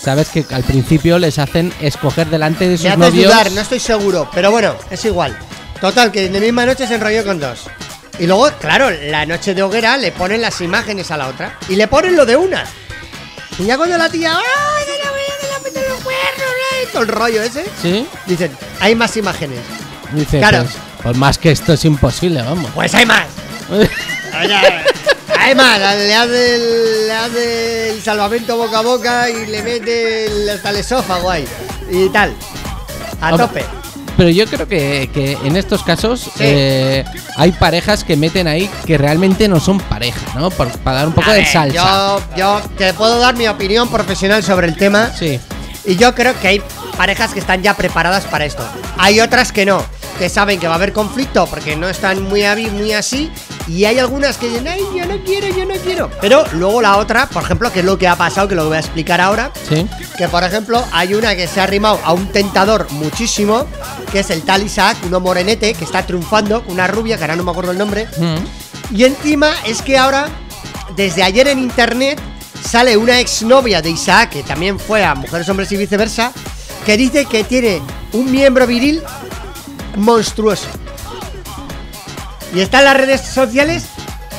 Sabes 0.00 0.28
que 0.28 0.44
al 0.50 0.62
principio 0.64 1.18
les 1.18 1.38
hacen 1.38 1.72
escoger 1.80 2.28
delante 2.28 2.64
de 2.64 2.70
Me 2.72 2.76
sus 2.78 2.86
haces 2.86 2.98
novios. 2.98 3.32
dudar, 3.32 3.52
no 3.52 3.60
estoy 3.60 3.80
seguro, 3.80 4.28
pero 4.32 4.50
bueno, 4.50 4.74
es 4.90 5.04
igual. 5.04 5.36
Total, 5.80 6.10
que 6.10 6.26
en 6.26 6.32
la 6.32 6.40
misma 6.40 6.66
noche 6.66 6.86
se 6.86 6.94
enrolló 6.94 7.24
con 7.24 7.38
dos. 7.38 7.64
Y 8.18 8.26
luego, 8.26 8.50
claro, 8.60 8.90
la 8.90 9.24
noche 9.26 9.54
de 9.54 9.62
hoguera 9.62 9.96
le 9.96 10.10
ponen 10.12 10.42
las 10.42 10.60
imágenes 10.60 11.10
a 11.10 11.16
la 11.16 11.28
otra. 11.28 11.56
Y 11.68 11.76
le 11.76 11.86
ponen 11.86 12.16
lo 12.16 12.26
de 12.26 12.36
una. 12.36 12.64
Y 13.58 13.64
ya 13.64 13.76
cuando 13.76 13.96
la 13.96 14.08
tía. 14.08 14.32
¡Ay, 14.36 14.84
que 14.86 15.04
la 15.04 15.10
voy 15.10 15.20
a- 15.20 15.88
los 15.88 16.00
cuernos! 16.02 16.48
ay", 16.72 16.86
Todo 16.92 17.02
el 17.02 17.08
rollo 17.08 17.42
ese. 17.42 17.64
Sí, 17.80 18.06
Dicen, 18.26 18.50
hay 18.80 18.94
más 18.96 19.16
imágenes. 19.16 19.60
dice, 20.12 20.38
Claro. 20.38 20.64
pues, 20.64 20.74
pues 21.02 21.16
más 21.16 21.38
que 21.38 21.52
esto 21.52 21.72
es 21.74 21.84
imposible, 21.84 22.42
vamos. 22.42 22.70
Pues 22.74 22.92
hay 22.94 23.06
más. 23.06 23.26
Oye, 23.70 23.88
hay 25.38 25.54
más. 25.54 25.78
Le 25.78 26.14
hace, 26.14 26.54
el, 26.56 27.06
le 27.06 27.12
hace 27.14 27.90
el 27.90 28.02
salvamento 28.02 28.56
boca 28.56 28.78
a 28.78 28.82
boca 28.82 29.30
y 29.30 29.46
le 29.46 29.62
mete 29.62 30.26
el, 30.26 30.48
hasta 30.50 30.70
el 30.70 30.76
esófago 30.76 31.30
ahí. 31.30 31.46
Y 31.90 32.08
tal. 32.08 32.34
A 33.20 33.36
tope. 33.36 33.64
Pero 34.18 34.30
yo 34.30 34.46
creo 34.46 34.66
que, 34.68 35.08
que 35.14 35.38
en 35.44 35.56
estos 35.56 35.82
casos 35.84 36.28
eh, 36.40 37.04
hay 37.36 37.52
parejas 37.52 38.02
que 38.04 38.16
meten 38.16 38.48
ahí 38.48 38.68
que 38.84 38.98
realmente 38.98 39.48
no 39.48 39.60
son 39.60 39.78
pareja, 39.78 40.20
¿no? 40.34 40.50
Por- 40.50 40.76
para 40.80 40.98
dar 40.98 41.06
un 41.06 41.12
poco 41.14 41.30
de 41.30 41.46
salsa. 41.46 41.72
Yo, 41.72 42.20
yo 42.36 42.60
te 42.76 42.92
puedo 42.94 43.18
dar 43.20 43.36
mi 43.36 43.46
opinión 43.46 43.88
profesional 43.88 44.42
sobre 44.42 44.66
el 44.66 44.76
tema. 44.76 45.10
Sí. 45.16 45.38
Y 45.86 45.94
yo 45.96 46.14
creo 46.16 46.38
que 46.40 46.48
hay 46.48 46.62
parejas 46.96 47.32
que 47.32 47.38
están 47.38 47.62
ya 47.62 47.74
preparadas 47.74 48.24
para 48.24 48.44
esto. 48.44 48.62
Hay 48.98 49.20
otras 49.20 49.52
que 49.52 49.64
no, 49.64 49.82
que 50.18 50.28
saben 50.28 50.58
que 50.58 50.66
va 50.66 50.74
a 50.74 50.76
haber 50.76 50.92
conflicto 50.92 51.46
porque 51.46 51.76
no 51.76 51.88
están 51.88 52.20
muy, 52.24 52.42
muy 52.72 52.92
así. 52.92 53.30
Y 53.68 53.84
hay 53.84 53.98
algunas 53.98 54.38
que 54.38 54.48
dicen, 54.48 54.66
ay, 54.66 54.80
yo 54.96 55.04
no 55.04 55.22
quiero, 55.24 55.48
yo 55.48 55.66
no 55.66 55.74
quiero. 55.74 56.10
Pero 56.22 56.44
luego 56.54 56.80
la 56.80 56.96
otra, 56.96 57.28
por 57.28 57.42
ejemplo, 57.42 57.70
que 57.70 57.80
es 57.80 57.84
lo 57.84 57.98
que 57.98 58.08
ha 58.08 58.16
pasado, 58.16 58.48
que 58.48 58.54
lo 58.54 58.66
voy 58.66 58.76
a 58.76 58.80
explicar 58.80 59.20
ahora. 59.20 59.52
Sí. 59.68 59.86
Que 60.16 60.26
por 60.26 60.42
ejemplo, 60.42 60.82
hay 60.90 61.14
una 61.14 61.36
que 61.36 61.46
se 61.46 61.60
ha 61.60 61.64
arrimado 61.64 62.00
a 62.02 62.14
un 62.14 62.28
tentador 62.28 62.90
muchísimo, 62.92 63.66
que 64.10 64.20
es 64.20 64.30
el 64.30 64.42
tal 64.42 64.62
Isaac, 64.62 64.96
uno 65.06 65.20
morenete, 65.20 65.74
que 65.74 65.84
está 65.84 66.06
triunfando, 66.06 66.64
una 66.68 66.86
rubia, 66.86 67.18
que 67.18 67.24
ahora 67.24 67.36
no 67.36 67.44
me 67.44 67.50
acuerdo 67.50 67.72
el 67.72 67.78
nombre. 67.78 68.08
Mm. 68.16 68.96
Y 68.96 69.04
encima 69.04 69.52
es 69.66 69.82
que 69.82 69.98
ahora, 69.98 70.28
desde 70.96 71.22
ayer 71.22 71.48
en 71.48 71.58
internet, 71.58 72.18
sale 72.64 72.96
una 72.96 73.20
exnovia 73.20 73.82
de 73.82 73.90
Isaac, 73.90 74.30
que 74.30 74.42
también 74.42 74.78
fue 74.78 75.04
a 75.04 75.14
Mujeres, 75.14 75.46
Hombres 75.48 75.70
y 75.72 75.76
viceversa, 75.76 76.32
que 76.86 76.96
dice 76.96 77.26
que 77.26 77.44
tiene 77.44 77.82
un 78.12 78.30
miembro 78.30 78.66
viril 78.66 79.02
monstruoso. 79.96 80.68
Y 82.54 82.60
está 82.60 82.78
en 82.78 82.84
las 82.86 82.96
redes 82.96 83.20
sociales 83.22 83.84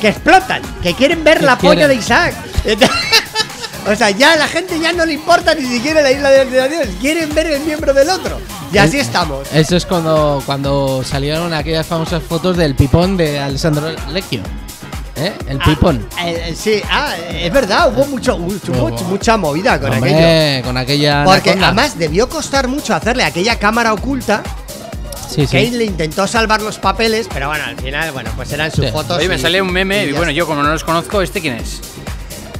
que 0.01 0.09
explotan, 0.09 0.61
que 0.81 0.93
quieren 0.93 1.23
ver 1.23 1.39
¿Qué 1.39 1.45
la 1.45 1.57
polla 1.57 1.87
de 1.87 1.95
Isaac. 1.95 2.33
o 3.87 3.95
sea, 3.95 4.09
ya 4.11 4.33
a 4.33 4.35
la 4.37 4.47
gente 4.47 4.79
ya 4.79 4.93
no 4.93 5.05
le 5.05 5.13
importa 5.13 5.53
ni 5.55 5.65
siquiera 5.65 6.01
la 6.01 6.11
isla 6.11 6.29
de 6.29 6.45
los 6.45 6.53
Tentaciones, 6.53 6.89
quieren 6.99 7.33
ver 7.35 7.47
el 7.47 7.61
miembro 7.61 7.93
del 7.93 8.09
otro. 8.09 8.39
Y 8.71 8.77
así 8.77 8.99
estamos. 8.99 9.47
Eso 9.53 9.75
es 9.75 9.85
cuando, 9.85 10.41
cuando 10.45 11.03
salieron 11.03 11.53
aquellas 11.53 11.85
famosas 11.87 12.21
fotos 12.23 12.55
del 12.57 12.75
pipón 12.75 13.17
de 13.17 13.39
Alessandro 13.39 13.89
Lecchio. 14.11 14.41
¿Eh? 15.15 15.33
El 15.47 15.57
pipón. 15.59 16.07
Ah, 16.17 16.29
eh, 16.29 16.43
eh, 16.49 16.55
sí, 16.55 16.81
ah, 16.89 17.13
es 17.33 17.51
verdad, 17.51 17.91
hubo 17.93 18.05
mucho, 18.05 18.37
mucho- 18.37 19.03
mucha 19.03 19.35
movida 19.35 19.77
con 19.79 19.91
aquello. 19.91 20.63
Con 20.63 20.77
aquella. 20.77 21.25
Porque 21.25 21.49
anaconda. 21.51 21.67
además 21.67 21.97
debió 21.99 22.29
costar 22.29 22.69
mucho 22.69 22.95
hacerle 22.95 23.25
aquella 23.25 23.59
cámara 23.59 23.91
oculta. 23.91 24.43
Sí, 25.29 25.45
sí. 25.45 25.51
Kane 25.63 25.77
le 25.77 25.85
intentó 25.85 26.27
salvar 26.27 26.61
los 26.61 26.79
papeles, 26.79 27.27
pero 27.31 27.47
bueno, 27.49 27.63
al 27.65 27.77
final, 27.79 28.11
bueno, 28.11 28.31
pues 28.35 28.51
eran 28.51 28.71
sus 28.71 28.85
Sí. 28.85 28.91
fotos. 28.91 29.17
Oye, 29.17 29.27
me 29.29 29.35
y- 29.35 29.39
sale 29.39 29.61
un 29.61 29.71
meme 29.71 30.05
y 30.05 30.11
ya 30.11 30.17
bueno, 30.17 30.31
yo 30.31 30.47
como 30.47 30.63
no 30.63 30.71
los 30.71 30.83
conozco, 30.83 31.21
¿este 31.21 31.39
quién 31.41 31.55
es? 31.55 31.79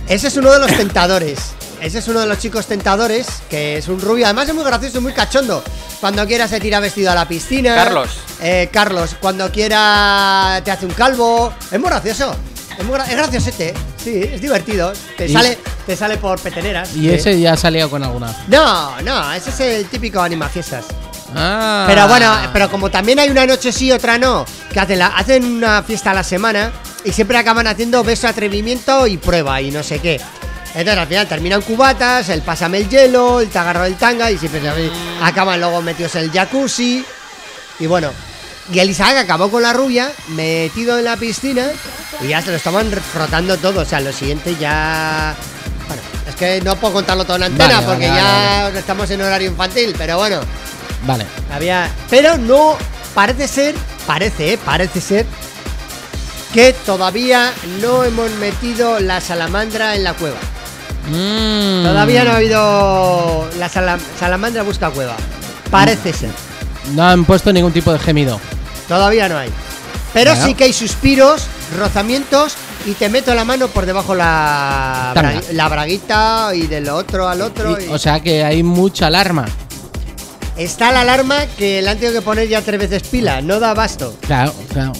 Ese 0.07 0.27
es 0.27 0.37
uno 0.37 0.51
de 0.51 0.59
los 0.59 0.71
tentadores. 0.75 1.39
Ese 1.81 1.99
es 1.99 2.07
uno 2.09 2.19
de 2.19 2.25
los 2.27 2.37
chicos 2.39 2.65
tentadores, 2.67 3.27
que 3.49 3.77
es 3.77 3.87
un 3.87 4.01
rubio. 4.01 4.25
Además 4.25 4.49
es 4.49 4.53
muy 4.55 4.63
gracioso 4.65 4.97
y 4.97 5.01
muy 5.01 5.13
cachondo. 5.13 5.63
Cuando 6.01 6.25
quiera 6.27 6.47
se 6.47 6.59
tira 6.59 6.79
vestido 6.79 7.11
a 7.11 7.15
la 7.15 7.27
piscina. 7.27 7.73
Carlos. 7.75 8.09
Eh, 8.41 8.69
Carlos, 8.71 9.15
cuando 9.21 9.49
quiera 9.51 10.61
te 10.63 10.71
hace 10.71 10.85
un 10.85 10.93
calvo. 10.93 11.53
Es 11.71 11.79
muy 11.79 11.89
gracioso. 11.89 12.35
Es, 12.77 12.85
muy 12.85 12.95
gra- 12.97 13.07
es 13.07 13.15
graciosete. 13.15 13.73
Sí, 14.03 14.21
es 14.23 14.41
divertido. 14.41 14.91
Te 15.17 15.27
Y- 15.27 15.33
sale, 15.33 15.57
te 15.85 15.95
sale 15.95 16.17
por 16.17 16.39
peteneras. 16.39 16.89
Y 16.95 17.01
Sí. 17.01 17.09
ese 17.11 17.39
ya 17.39 17.55
salía 17.57 17.87
con 17.87 18.03
alguna. 18.03 18.33
No, 18.47 18.99
no, 19.01 19.33
ese 19.33 19.49
es 19.49 19.59
el 19.59 19.85
típico 19.85 20.19
animafiestas. 20.21 20.85
Ah. 21.35 21.85
Pero 21.88 22.07
bueno, 22.07 22.34
pero 22.53 22.69
como 22.69 22.89
también 22.89 23.19
hay 23.19 23.30
una 23.30 23.45
noche 23.45 23.72
sí, 23.72 23.91
otra 23.91 24.18
no, 24.18 24.45
que 24.73 24.80
hacen, 24.80 24.99
la, 24.99 25.07
hacen 25.07 25.45
una 25.45 25.84
fiesta 25.84 26.11
a 26.11 26.14
la 26.14 26.23
semana 26.23 26.72
y 27.03 27.11
siempre 27.11 27.38
acaban 27.38 27.68
haciendo 27.68 28.03
beso, 28.03 28.27
atrevimiento 28.27 29.06
y 29.07 29.18
prueba 29.18 29.61
y 29.61 29.72
no 29.72 29.84
sé 29.84 29.99
qué. 29.99 30.19
Entonces 30.73 30.97
al 30.97 31.07
final 31.07 31.27
terminan 31.27 31.61
cubatas, 31.61 32.30
el 32.30 32.41
pásame 32.41 32.80
el 32.80 32.89
hielo, 32.89 33.41
el 33.41 33.49
te 33.49 33.57
agarro 33.57 33.85
el 33.85 33.95
tanga 33.95 34.30
y 34.31 34.38
siempre 34.38 34.61
se- 34.61 34.91
acaban 35.23 35.60
luego 35.60 35.81
metidos 35.81 36.15
en 36.15 36.23
el 36.23 36.31
jacuzzi. 36.31 37.03
Y 37.80 37.88
bueno, 37.88 38.11
y 38.72 38.77
el 38.80 38.89
Isaac 38.89 39.18
acabó 39.18 39.49
con 39.49 39.64
la 39.64 39.73
rubia, 39.73 40.11
metido 40.30 40.99
en 40.99 41.06
la 41.06 41.18
piscina 41.18 41.65
y 42.22 42.27
ya 42.27 42.41
se 42.41 42.51
lo 42.51 42.57
estaban 42.57 42.91
frotando 42.91 43.57
todo. 43.57 43.81
O 43.81 43.85
sea, 43.85 43.99
lo 43.99 44.14
siguiente 44.14 44.56
ya. 44.60 45.34
Bueno, 45.88 46.01
es 46.27 46.35
que 46.35 46.61
no 46.61 46.76
puedo 46.76 46.93
contarlo 46.95 47.26
todo 47.26 47.38
en 47.38 47.43
antena 47.43 47.76
Vale, 47.76 47.88
porque 47.88 48.07
vale, 48.07 48.22
ya 48.22 48.61
vale, 48.65 48.80
estamos 48.80 49.10
en 49.10 49.22
horario 49.22 49.49
infantil, 49.49 49.95
pero 49.97 50.18
bueno. 50.18 50.39
Vale. 51.05 51.26
Había. 51.53 51.89
Pero 52.09 52.38
no. 52.38 52.76
Parece 53.13 53.47
ser. 53.47 53.76
Parece, 54.07 54.53
eh, 54.53 54.57
parece 54.63 55.01
ser. 55.01 55.26
Que 56.53 56.73
todavía 56.85 57.53
no 57.81 58.03
hemos 58.03 58.31
metido 58.35 58.99
la 58.99 59.21
salamandra 59.21 59.95
en 59.95 60.03
la 60.03 60.13
cueva. 60.13 60.38
Mm. 61.11 61.84
Todavía 61.84 62.23
no 62.23 62.31
ha 62.31 62.35
habido. 62.38 63.49
La 63.57 63.69
sala- 63.69 63.99
salamandra 64.19 64.63
busca 64.63 64.89
cueva. 64.89 65.15
Parece 65.69 66.11
ser. 66.13 66.30
No 66.95 67.07
han 67.07 67.26
puesto 67.26 67.53
ningún 67.53 67.71
tipo 67.71 67.91
de 67.93 67.99
gemido. 67.99 68.39
Todavía 68.88 69.30
no 69.30 69.38
hay. 69.38 69.49
Pero 70.13 70.35
sí 70.35 70.55
que 70.55 70.63
hay 70.63 70.73
suspiros, 70.73 71.43
rozamientos 71.77 72.55
y 72.88 72.93
te 72.93 73.09
meto 73.09 73.35
la 73.35 73.45
mano 73.45 73.67
por 73.67 73.85
debajo 73.85 74.15
la, 74.15 75.11
bra- 75.15 75.43
la 75.51 75.67
braguita 75.69 76.49
y 76.55 76.65
del 76.65 76.89
otro 76.89 77.27
al 77.27 77.41
otro. 77.41 77.80
Y- 77.80 77.85
y- 77.85 77.88
o 77.89 77.99
sea 77.99 78.19
que 78.19 78.43
hay 78.43 78.63
mucha 78.63 79.05
alarma. 79.07 79.45
Está 80.60 80.91
la 80.91 81.02
alarma 81.02 81.45
que 81.57 81.81
le 81.81 81.90
han 81.90 81.98
tenido 81.98 82.19
que 82.19 82.23
poner 82.26 82.48
ya 82.48 82.61
tres 82.61 82.80
veces 82.80 83.03
pila. 83.07 83.41
No 83.41 83.60
da 83.60 83.72
abasto. 83.72 84.14
Claro, 84.27 84.53
claro. 84.72 84.91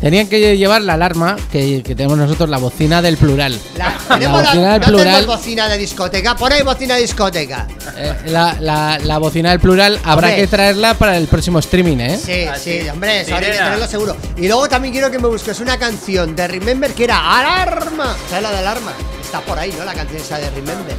Tenían 0.00 0.28
que 0.28 0.56
llevar 0.56 0.80
la 0.82 0.94
alarma 0.94 1.36
que, 1.50 1.82
que 1.82 1.94
tenemos 1.96 2.16
nosotros, 2.16 2.48
la 2.48 2.58
bocina 2.58 3.02
del 3.02 3.16
plural. 3.16 3.58
La- 3.76 3.98
Tenemos 4.16 4.40
la, 4.42 4.48
bocina 4.48 4.72
del 4.74 4.80
no 4.80 4.86
plural. 4.86 5.26
bocina 5.26 5.68
de 5.68 5.76
discoteca. 5.76 6.36
Pon 6.36 6.52
ahí 6.52 6.62
bocina 6.62 6.94
de 6.94 7.00
discoteca. 7.02 7.66
Eh, 7.96 8.14
la, 8.26 8.56
la- 8.60 8.98
la 9.02 9.18
bocina 9.18 9.50
del 9.50 9.58
plural 9.60 9.98
habrá 10.04 10.28
Hombre. 10.28 10.40
que 10.42 10.46
traerla 10.46 10.94
para 10.94 11.16
el 11.18 11.26
próximo 11.26 11.58
streaming, 11.58 11.96
¿eh? 11.98 12.16
Sí, 12.24 12.44
Ah, 12.48 12.56
sí, 12.56 12.80
sí. 12.82 12.88
hombre, 12.88 13.22
eso 13.22 13.36
que 13.36 13.46
tenerlo 13.46 13.86
seguro. 13.88 14.16
Y 14.36 14.46
luego 14.46 14.68
también 14.68 14.92
quiero 14.92 15.10
que 15.10 15.18
me 15.18 15.26
busques 15.26 15.58
una 15.60 15.76
canción 15.78 16.36
de 16.36 16.46
Remember 16.46 16.92
que 16.92 17.04
era 17.04 17.18
Alarma. 17.40 18.16
¿Sabes 18.30 18.42
la 18.44 18.50
de 18.52 18.58
Alarma? 18.58 18.92
Está 19.20 19.40
por 19.40 19.58
ahí, 19.58 19.74
¿no? 19.76 19.84
La 19.84 19.94
canción 19.94 20.22
esa 20.22 20.38
de 20.38 20.48
Remember. 20.50 20.94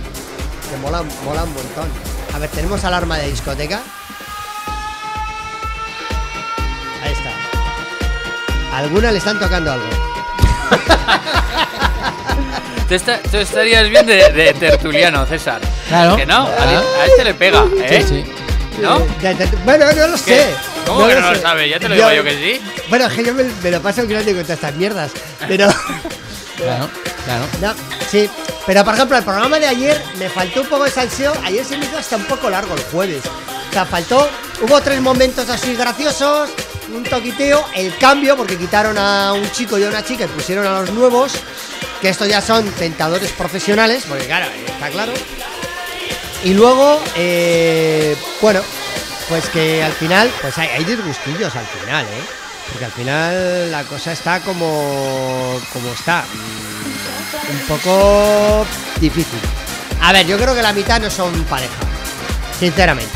Que 0.69 0.77
mola, 0.81 1.01
mola 1.25 1.43
un 1.45 1.53
montón. 1.53 2.08
A 2.33 2.39
ver, 2.39 2.49
tenemos 2.49 2.83
Alarma 2.83 3.17
de 3.17 3.29
discoteca. 3.31 3.81
Ahí 7.03 7.11
está. 7.13 8.75
A 8.75 8.77
alguna 8.79 9.11
le 9.11 9.17
están 9.17 9.39
tocando 9.39 9.71
algo. 9.71 9.85
Tú, 12.89 12.95
tú 13.29 13.37
estarías 13.37 13.87
bien 13.87 14.03
de, 14.07 14.31
de 14.31 14.51
tertuliano, 14.55 15.23
César. 15.27 15.61
Claro, 15.89 16.15
Que 16.15 16.25
no, 16.25 16.47
a, 16.47 16.55
claro. 16.55 16.79
a 16.99 17.05
este 17.05 17.23
le 17.23 17.33
pega, 17.35 17.63
¿eh? 17.83 18.01
Sí, 18.01 18.23
sí. 18.25 18.81
¿No? 18.81 18.97
De- 19.21 19.35
de- 19.35 19.45
bueno, 19.63 19.85
no 19.93 20.07
lo 20.07 20.13
¿Qué? 20.15 20.19
sé. 20.19 20.55
¿Cómo 20.87 21.05
que 21.07 21.13
no 21.13 21.31
lo 21.33 21.39
sabe? 21.39 21.69
Ya 21.69 21.77
te 21.79 21.87
lo 21.87 21.93
digo 21.93 22.11
yo 22.11 22.23
que 22.23 22.31
sí. 22.31 22.59
Bueno, 22.89 23.05
es 23.05 23.13
que 23.13 23.23
yo 23.25 23.35
me, 23.35 23.43
me 23.43 23.69
lo 23.69 23.79
paso 23.79 24.07
grande 24.07 24.33
con 24.33 24.41
todas 24.41 24.57
estas 24.57 24.73
mierdas. 24.75 25.11
Pero. 25.47 25.67
Claro, 26.57 26.89
claro. 27.57 27.79
Sí, 28.09 28.29
pero 28.65 28.83
por 28.83 28.95
ejemplo, 28.95 29.17
el 29.17 29.23
programa 29.23 29.59
de 29.59 29.67
ayer 29.67 30.01
me 30.17 30.29
faltó 30.29 30.61
un 30.61 30.67
poco 30.67 30.85
de 30.85 30.91
salseo. 30.91 31.33
Ayer 31.43 31.65
se 31.65 31.77
me 31.77 31.85
hizo 31.85 31.97
hasta 31.97 32.15
un 32.15 32.25
poco 32.25 32.49
largo 32.49 32.73
el 32.75 32.83
jueves. 32.83 33.23
O 33.69 33.73
sea, 33.73 33.85
faltó. 33.85 34.29
Hubo 34.61 34.81
tres 34.81 34.99
momentos 35.01 35.49
así 35.49 35.75
graciosos, 35.75 36.49
un 36.93 37.03
toquiteo, 37.03 37.65
el 37.75 37.95
cambio, 37.97 38.35
porque 38.35 38.57
quitaron 38.57 38.97
a 38.97 39.33
un 39.33 39.49
chico 39.51 39.77
y 39.77 39.83
a 39.85 39.89
una 39.89 40.03
chica 40.03 40.25
y 40.25 40.27
pusieron 40.27 40.65
a 40.65 40.81
los 40.81 40.91
nuevos. 40.91 41.33
Que 42.01 42.09
estos 42.09 42.27
ya 42.27 42.41
son 42.41 42.69
tentadores 42.71 43.31
profesionales, 43.33 44.05
porque 44.07 44.25
claro, 44.25 44.47
está 44.67 44.89
claro. 44.89 45.11
Y 46.43 46.53
luego, 46.53 47.01
eh, 47.15 48.15
bueno, 48.41 48.61
pues 49.27 49.47
que 49.49 49.83
al 49.83 49.91
final, 49.93 50.31
pues 50.41 50.57
hay, 50.57 50.69
hay 50.69 50.85
disgustillos 50.85 51.53
al 51.55 51.65
final, 51.65 52.05
¿eh? 52.05 52.38
Porque 52.71 52.85
al 52.85 52.91
final 52.91 53.71
la 53.71 53.83
cosa 53.83 54.11
está 54.11 54.39
como, 54.41 55.59
como 55.73 55.91
está. 55.93 56.23
Mm, 56.33 57.51
Un 57.51 57.67
poco 57.67 58.65
difícil. 58.99 59.39
A 60.01 60.13
ver, 60.13 60.25
yo 60.27 60.37
creo 60.37 60.55
que 60.55 60.61
la 60.61 60.73
mitad 60.73 60.99
no 61.01 61.09
son 61.09 61.33
pareja. 61.45 61.73
Sinceramente. 62.59 63.11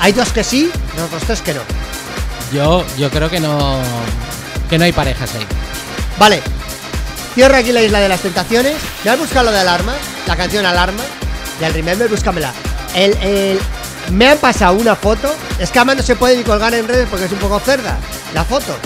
Hay 0.00 0.12
dos 0.12 0.30
que 0.32 0.44
sí, 0.44 0.70
los 0.94 1.04
otros 1.06 1.22
tres 1.24 1.40
que 1.40 1.54
no. 1.54 1.62
Yo, 2.52 2.84
yo 2.98 3.10
creo 3.10 3.30
que 3.30 3.40
no. 3.40 3.80
Que 4.68 4.78
no 4.78 4.84
hay 4.84 4.92
parejas 4.92 5.30
ahí. 5.34 5.46
Vale. 6.18 6.42
Cierro 7.34 7.56
aquí 7.56 7.72
la 7.72 7.82
isla 7.82 8.00
de 8.00 8.08
las 8.08 8.20
tentaciones. 8.20 8.76
Me 9.04 9.10
a 9.10 9.16
buscar 9.16 9.44
lo 9.44 9.50
de 9.52 9.58
alarma, 9.60 9.94
la 10.26 10.36
canción 10.36 10.64
Alarma. 10.66 11.02
Y 11.60 11.64
al 11.64 11.72
Remember, 11.74 12.08
búscamela. 12.08 12.52
El, 12.94 13.12
el- 13.22 13.60
me 14.10 14.28
han 14.28 14.38
pasado 14.38 14.76
una 14.76 14.94
foto. 14.96 15.34
Es 15.58 15.70
que 15.70 15.78
además 15.78 15.96
no 15.98 16.02
se 16.02 16.16
puede 16.16 16.36
ni 16.36 16.42
colgar 16.44 16.72
en 16.74 16.86
redes 16.86 17.06
porque 17.10 17.26
es 17.26 17.32
un 17.32 17.38
poco 17.38 17.58
cerda. 17.60 17.98
La 18.34 18.44
foto. 18.44 18.76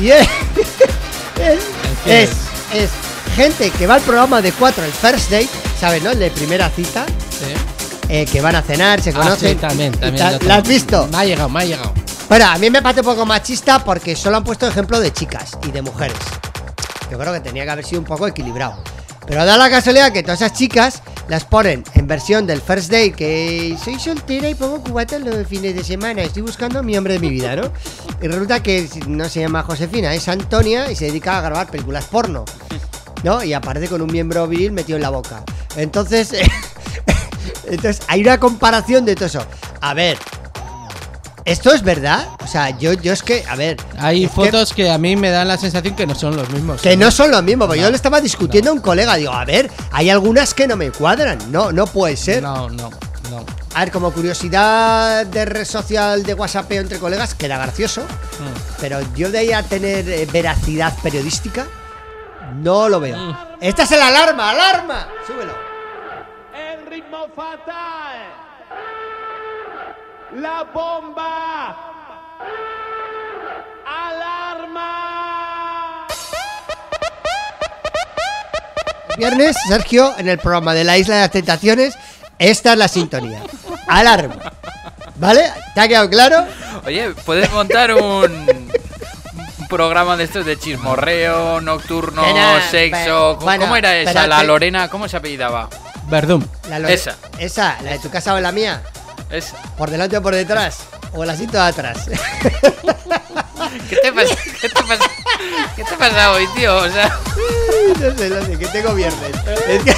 Y 0.00 0.10
es. 0.10 0.26
es, 1.38 1.60
es, 2.06 2.30
es 2.74 2.90
gente 3.36 3.70
que 3.70 3.86
va 3.86 3.94
al 3.96 4.00
programa 4.02 4.42
de 4.42 4.52
cuatro, 4.52 4.84
el 4.84 4.92
first 4.92 5.30
date, 5.30 5.48
¿sabes, 5.78 6.02
no? 6.02 6.10
El 6.10 6.18
de 6.18 6.30
primera 6.30 6.68
cita. 6.70 7.06
eh, 8.08 8.24
que 8.26 8.40
van 8.40 8.56
a 8.56 8.62
cenar, 8.62 9.00
se 9.02 9.10
Ah, 9.10 9.14
conocen. 9.14 9.50
sí, 9.50 9.54
también, 9.56 9.92
también. 9.92 10.38
lo 10.40 10.48
¿La 10.48 10.56
has 10.56 10.66
visto? 10.68 11.06
Me 11.12 11.18
ha 11.18 11.24
llegado, 11.24 11.48
me 11.48 11.60
ha 11.60 11.64
llegado. 11.64 11.92
Bueno, 12.28 12.46
a 12.46 12.58
mí 12.58 12.70
me 12.70 12.82
parece 12.82 13.00
un 13.00 13.06
poco 13.06 13.24
machista 13.26 13.78
porque 13.84 14.16
solo 14.16 14.38
han 14.38 14.44
puesto 14.44 14.66
ejemplo 14.66 14.98
de 15.00 15.12
chicas 15.12 15.52
y 15.66 15.70
de 15.70 15.82
mujeres. 15.82 16.16
Yo 17.10 17.18
creo 17.18 17.32
que 17.32 17.40
tenía 17.40 17.64
que 17.64 17.70
haber 17.70 17.84
sido 17.84 18.00
un 18.00 18.06
poco 18.06 18.26
equilibrado. 18.26 18.82
Pero 19.26 19.44
da 19.44 19.56
la 19.58 19.68
casualidad 19.70 20.10
que 20.12 20.22
todas 20.22 20.40
esas 20.42 20.56
chicas 20.56 21.02
las 21.28 21.44
ponen 21.44 21.84
en 21.94 22.06
versión 22.06 22.46
del 22.46 22.60
first 22.60 22.90
day, 22.90 23.12
que 23.12 23.76
soy 23.82 23.98
soltera 23.98 24.48
y 24.48 24.54
pongo 24.54 24.82
cubatas 24.82 25.20
los 25.20 25.46
fines 25.46 25.74
de 25.74 25.84
semana, 25.84 26.22
estoy 26.22 26.42
buscando 26.42 26.78
a 26.78 26.82
mi 26.82 26.96
hombre 26.96 27.14
de 27.14 27.18
mi 27.20 27.28
vida, 27.28 27.54
¿no? 27.54 27.70
Y 28.22 28.28
resulta 28.28 28.62
que 28.62 28.88
no 29.06 29.28
se 29.28 29.40
llama 29.40 29.62
Josefina, 29.62 30.14
es 30.14 30.26
Antonia 30.28 30.90
y 30.90 30.96
se 30.96 31.06
dedica 31.06 31.38
a 31.38 31.42
grabar 31.42 31.70
películas 31.70 32.06
porno, 32.06 32.44
¿no? 33.22 33.44
Y 33.44 33.52
aparece 33.52 33.88
con 33.88 34.00
un 34.00 34.10
miembro 34.10 34.46
viril 34.48 34.72
metido 34.72 34.96
en 34.96 35.02
la 35.02 35.10
boca. 35.10 35.44
Entonces, 35.76 36.32
entonces 37.66 38.02
hay 38.08 38.22
una 38.22 38.40
comparación 38.40 39.04
de 39.04 39.14
todo 39.14 39.26
eso. 39.26 39.46
A 39.80 39.92
ver, 39.92 40.16
¿esto 41.48 41.72
es 41.72 41.82
verdad? 41.82 42.28
O 42.42 42.46
sea, 42.46 42.70
yo, 42.78 42.92
yo 42.92 43.12
es 43.12 43.22
que, 43.22 43.44
a 43.48 43.56
ver... 43.56 43.76
Hay 43.98 44.22
que- 44.22 44.28
fotos 44.28 44.72
que, 44.72 44.90
a 44.90 44.98
mí 44.98 45.16
me 45.16 45.30
dan 45.30 45.48
la 45.48 45.56
sensación 45.56 45.94
que 45.96 46.06
no 46.06 46.14
son 46.14 46.36
los 46.36 46.48
mismos. 46.50 46.80
que 46.82 46.96
no 46.96 47.10
son 47.10 47.30
lo 47.30 47.42
mismo, 47.42 47.66
porque 47.66 47.82
yo 47.82 47.90
le 47.90 47.96
estaba 47.96 48.20
discutiendo 48.20 48.70
a 48.70 48.74
un 48.74 48.80
colega, 48.80 49.14
digo, 49.16 49.32
a 49.32 49.44
ver, 49.44 49.70
hay 49.92 50.10
algunas 50.10 50.54
que 50.54 50.66
no 50.66 50.76
me 50.76 50.90
cuadran, 50.90 51.38
no, 51.50 51.72
no 51.72 51.86
puede 51.86 52.16
ser. 52.16 52.42
No, 52.42 52.68
no, 52.70 52.90
no. 53.30 53.44
A 53.74 53.80
ver, 53.80 53.92
como 53.92 54.10
curiosidad 54.12 55.26
de 55.26 55.44
red 55.44 55.64
social 55.64 56.22
de 56.24 56.34
WhatsApp 56.34 56.72
entre 56.72 56.98
colegas, 56.98 57.34
queda 57.34 57.58
gracioso, 57.58 58.02
Mm. 58.02 58.80
pero 58.80 58.98
yo 59.16 59.30
de 59.30 59.38
ahí 59.38 59.52
a 59.52 59.62
tener 59.62 60.08
eh, 60.08 60.26
veracidad 60.32 60.94
periodística, 61.02 61.66
no 62.56 62.88
lo 62.88 62.98
veo. 63.00 63.16
Mm. 63.16 63.36
Esta 63.60 63.82
es 63.82 63.92
el 63.92 64.00
alarma, 64.00 64.50
alarma, 64.50 65.08
súbelo. 65.26 65.52
El 66.56 66.86
ritmo 66.90 67.26
fatal. 67.36 68.37
La 70.34 70.62
bomba. 70.64 71.76
Alarma. 73.86 76.06
Viernes, 79.16 79.56
Sergio, 79.68 80.12
en 80.18 80.28
el 80.28 80.38
programa 80.38 80.74
de 80.74 80.84
la 80.84 80.98
Isla 80.98 81.16
de 81.16 81.20
las 81.22 81.30
Tentaciones, 81.30 81.94
esta 82.38 82.72
es 82.72 82.78
la 82.78 82.88
sintonía. 82.88 83.40
Alarma. 83.88 84.36
¿Vale? 85.16 85.50
¿Te 85.74 85.80
ha 85.80 85.88
quedado 85.88 86.08
claro? 86.10 86.44
Oye, 86.86 87.10
¿puedes 87.24 87.50
montar 87.52 87.92
un, 87.94 88.46
un 89.58 89.68
programa 89.68 90.16
de 90.16 90.24
estos 90.24 90.46
de 90.46 90.56
chismorreo, 90.58 91.60
nocturno, 91.60 92.22
sexo? 92.70 92.96
pero- 93.02 93.32
¿Cómo, 93.34 93.44
bueno, 93.46 93.64
cómo 93.64 93.76
era 93.76 93.96
esa? 93.96 94.12
pero 94.12 94.26
La 94.28 94.42
Lorena, 94.44 94.88
¿cómo 94.88 95.08
se 95.08 95.16
apellidaba? 95.16 95.68
Verdum. 96.06 96.44
La 96.70 96.78
Esa. 96.88 97.16
Esa, 97.38 97.76
la 97.82 97.90
de 97.92 97.98
tu 97.98 98.10
casa 98.10 98.34
o 98.34 98.40
la 98.40 98.52
mía. 98.52 98.82
Esa. 99.30 99.56
¿Por 99.76 99.90
delante 99.90 100.16
o 100.16 100.22
por 100.22 100.34
detrás? 100.34 100.78
¿O 101.12 101.22
el 101.22 101.30
asiento 101.30 101.56
de 101.58 101.62
atrás? 101.64 101.98
¿Qué 103.88 103.96
te 103.96 104.12
pasa? 104.12 104.34
¿Qué 104.60 104.68
te 104.68 104.82
pasa? 104.82 105.04
¿Qué 105.76 105.84
te 105.84 105.96
pasa 105.96 106.32
hoy, 106.32 106.46
tío? 106.56 106.76
O 106.76 106.88
sea, 106.90 107.08
no 108.00 108.16
sé, 108.16 108.28
no 108.30 108.44
sé, 108.44 108.58
que 108.58 108.66
tengo 108.68 108.94
viernes. 108.94 109.30
Es 109.68 109.82
que- 109.84 109.96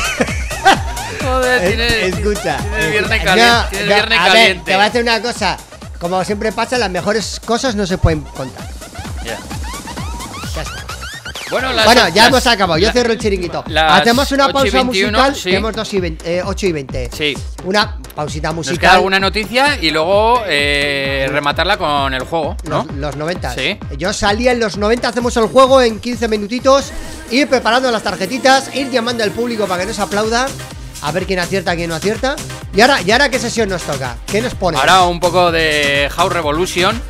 joder, 1.25 1.81
es- 1.81 2.15
escucha. 2.15 2.57
tienes 2.59 2.85
el 2.85 2.91
viernes 2.91 3.19
No, 3.21 3.25
caliente. 3.25 3.67
tienes 3.71 3.89
no, 3.89 3.95
viernes 3.95 4.19
a 4.19 4.23
ver, 4.25 4.33
caliente. 4.33 4.65
te 4.65 4.75
voy 4.77 4.85
a 4.85 4.87
hacer 4.89 5.03
una 5.03 5.23
cosa. 5.23 5.57
Como 6.01 6.25
siempre 6.25 6.51
pasa, 6.53 6.79
las 6.79 6.91
mejores 6.91 7.41
cosas 7.45 7.75
no 7.75 7.87
se 7.87 7.99
pueden 7.99 8.23
contar. 8.23 8.67
Ya. 9.25 9.39
Ya 10.55 10.63
está. 10.63 10.85
Bueno, 11.51 11.73
las- 11.73 11.85
bueno, 11.85 12.09
ya 12.09 12.15
las- 12.23 12.29
hemos 12.29 12.47
acabado. 12.47 12.79
Yo 12.79 12.87
la- 12.87 12.93
cierro 12.93 13.13
el 13.13 13.19
chiringuito. 13.19 13.65
Hacemos 13.77 14.31
una 14.33 14.47
8 14.47 14.51
y 14.51 14.53
pausa 14.71 14.77
21, 14.79 15.19
musical. 15.19 15.35
sí. 15.37 15.43
Tenemos 15.51 15.73
2 15.75 15.95
y 15.95 16.01
20, 16.01 16.37
eh, 16.39 16.43
8 16.45 16.67
y 16.67 16.73
20. 16.73 17.11
Sí. 17.17 17.37
Una 17.65 17.99
pausita 18.15 18.49
Nos 18.49 18.55
queda 18.67 18.73
musical. 18.73 18.97
alguna 18.97 19.19
noticia 19.21 19.79
y 19.81 19.91
luego 19.91 20.43
eh, 20.47 21.29
rematarla 21.31 21.77
con 21.77 22.15
el 22.15 22.23
juego, 22.23 22.57
¿no? 22.65 22.85
Los, 22.85 22.97
los 22.97 23.17
90. 23.17 23.55
Sí. 23.55 23.79
Yo 23.99 24.13
salía 24.13 24.53
en 24.53 24.61
los 24.61 24.77
90, 24.77 25.09
hacemos 25.09 25.37
el 25.37 25.47
juego 25.47 25.81
en 25.83 25.99
15 26.01 26.29
minutitos, 26.29 26.93
ir 27.31 27.49
preparando 27.49 27.91
las 27.91 28.03
tarjetitas, 28.03 28.75
ir 28.75 28.91
llamando 28.91 29.25
al 29.25 29.31
público 29.33 29.67
para 29.67 29.83
que 29.83 29.87
nos 29.89 29.99
aplauda, 29.99 30.47
a 31.03 31.13
ver 31.13 31.27
quién 31.27 31.39
acierta, 31.39 31.75
quién 31.75 31.89
no 31.89 31.95
acierta. 31.97 32.37
Y 32.75 32.81
ahora, 32.83 33.01
¿y 33.03 33.11
ahora 33.11 33.29
qué 33.29 33.39
sesión 33.39 33.69
nos 33.69 33.83
toca? 33.83 34.17
¿Qué 34.27 34.41
nos 34.41 34.55
pone? 34.55 34.79
Ahora 34.79 35.03
un 35.03 35.19
poco 35.19 35.51
de 35.51 36.09
House 36.15 36.33
Revolution. 36.33 37.01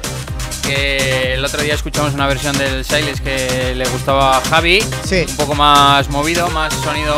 Que 0.71 1.35
el 1.35 1.45
otro 1.45 1.61
día 1.63 1.75
escuchamos 1.75 2.15
una 2.15 2.29
versión 2.29 2.57
del 2.57 2.85
Siles 2.85 3.21
que 3.21 3.75
le 3.75 3.85
gustaba 3.89 4.37
a 4.37 4.41
Javi. 4.41 4.81
Sí. 5.05 5.25
Un 5.29 5.37
poco 5.37 5.55
más 5.57 6.09
movido, 6.11 6.49
más 6.51 6.73
sonido 6.85 7.17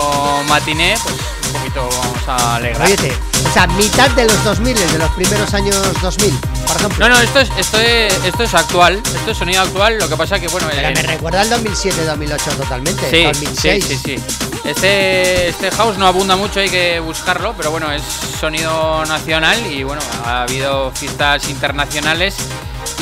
matiné. 0.48 0.94
Pues 1.02 1.14
un 1.48 1.52
poquito 1.60 1.86
vamos 1.86 2.28
a 2.28 2.56
alegrar. 2.56 2.86
Óyete, 2.86 3.12
o 3.46 3.52
sea, 3.52 3.66
mitad 3.66 4.08
de 4.12 4.24
los 4.24 4.42
2000, 4.42 4.74
de 4.74 4.98
los 4.98 5.10
primeros 5.10 5.52
años 5.52 5.76
2000, 6.00 6.32
por 6.66 6.76
ejemplo. 6.78 7.08
No, 7.08 7.14
no, 7.14 7.20
esto 7.20 7.40
es, 7.40 7.50
esto 7.58 7.78
es, 7.78 8.14
esto 8.24 8.42
es 8.42 8.54
actual. 8.54 9.02
Esto 9.04 9.32
es 9.32 9.36
sonido 9.36 9.60
actual. 9.60 9.98
Lo 9.98 10.08
que 10.08 10.16
pasa 10.16 10.40
que, 10.40 10.48
bueno. 10.48 10.66
Pero 10.70 10.88
el- 10.88 10.94
me 10.94 11.02
recuerda 11.02 11.42
al 11.42 11.50
2007-2008 11.50 12.56
totalmente. 12.56 13.10
Sí, 13.10 13.24
2006. 13.24 13.84
sí, 13.84 13.96
sí, 14.02 14.16
sí. 14.16 14.22
Este, 14.64 15.48
este 15.48 15.70
house 15.72 15.98
no 15.98 16.06
abunda 16.06 16.36
mucho, 16.36 16.60
hay 16.60 16.70
que 16.70 17.00
buscarlo, 17.00 17.52
pero 17.56 17.70
bueno, 17.70 17.90
es 17.92 18.02
sonido 18.40 19.04
nacional 19.06 19.58
y 19.66 19.82
bueno, 19.82 20.00
ha 20.24 20.42
habido 20.42 20.90
fiestas 20.92 21.48
internacionales 21.50 22.36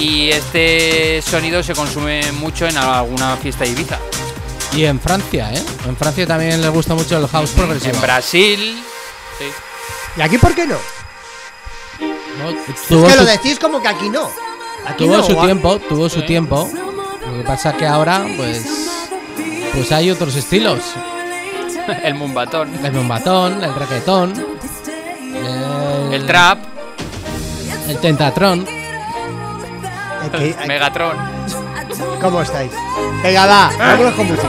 y 0.00 0.30
este 0.30 1.20
sonido 1.20 1.62
se 1.62 1.74
consume 1.74 2.32
mucho 2.32 2.66
en 2.66 2.76
alguna 2.78 3.36
fiesta 3.36 3.64
de 3.64 3.70
Ibiza. 3.70 3.98
Y 4.74 4.84
en 4.84 4.98
Francia, 4.98 5.52
¿eh? 5.52 5.62
En 5.86 5.96
Francia 5.96 6.26
también 6.26 6.60
les 6.60 6.70
gusta 6.70 6.94
mucho 6.94 7.18
el 7.18 7.26
house 7.28 7.50
progresivo. 7.50 7.94
En 7.96 8.00
Brasil. 8.00 8.82
Sí. 9.38 9.44
¿Y 10.16 10.22
aquí 10.22 10.38
por 10.38 10.54
qué 10.54 10.66
no? 10.66 10.76
no 12.38 12.50
es 12.50 13.12
que 13.12 13.16
lo 13.16 13.24
decís 13.24 13.58
como 13.58 13.82
que 13.82 13.88
aquí 13.88 14.08
no. 14.08 14.30
Tuvo 14.96 15.22
su 15.22 15.36
tiempo, 15.36 15.78
tuvo 15.78 16.08
su 16.08 16.22
tiempo. 16.22 16.70
Lo 17.26 17.36
que 17.36 17.44
pasa 17.44 17.70
es 17.70 17.76
que 17.76 17.86
ahora, 17.86 18.26
pues. 18.36 18.64
Pues 19.74 19.92
hay 19.92 20.10
otros 20.10 20.34
estilos. 20.34 20.80
el 22.04 22.14
mumbatón. 22.14 22.84
El 22.84 22.92
mumbatón, 22.92 23.62
el 23.62 23.74
reggaetón. 23.74 24.32
El 26.10 26.26
trap. 26.26 26.58
El 27.88 27.98
tentatron. 27.98 28.79
Megatron. 30.66 31.16
¿Cómo 32.20 32.42
estáis? 32.42 32.72
Venga, 33.22 33.46
va, 33.46 33.70
vámonos 33.78 34.14
con 34.14 34.26
música. 34.28 34.48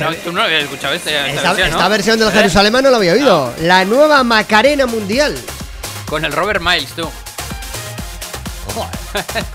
No, 0.00 0.14
tú 0.16 0.32
no 0.32 0.42
habías 0.42 0.64
escuchado 0.64 0.94
este, 0.94 1.16
esta, 1.16 1.30
Esta, 1.34 1.52
versión, 1.52 1.70
¿no? 1.70 1.76
esta 1.76 1.88
versión 1.88 2.18
del 2.18 2.28
¿Eh? 2.28 2.32
Jerusalén 2.32 2.72
no 2.72 2.90
la 2.90 2.96
había 2.96 3.12
oído. 3.12 3.54
La 3.60 3.84
nueva 3.84 4.22
Macarena 4.24 4.86
Mundial. 4.86 5.36
Con 6.06 6.24
el 6.24 6.32
Robert 6.32 6.60
Miles, 6.60 6.90
tú. 6.90 7.08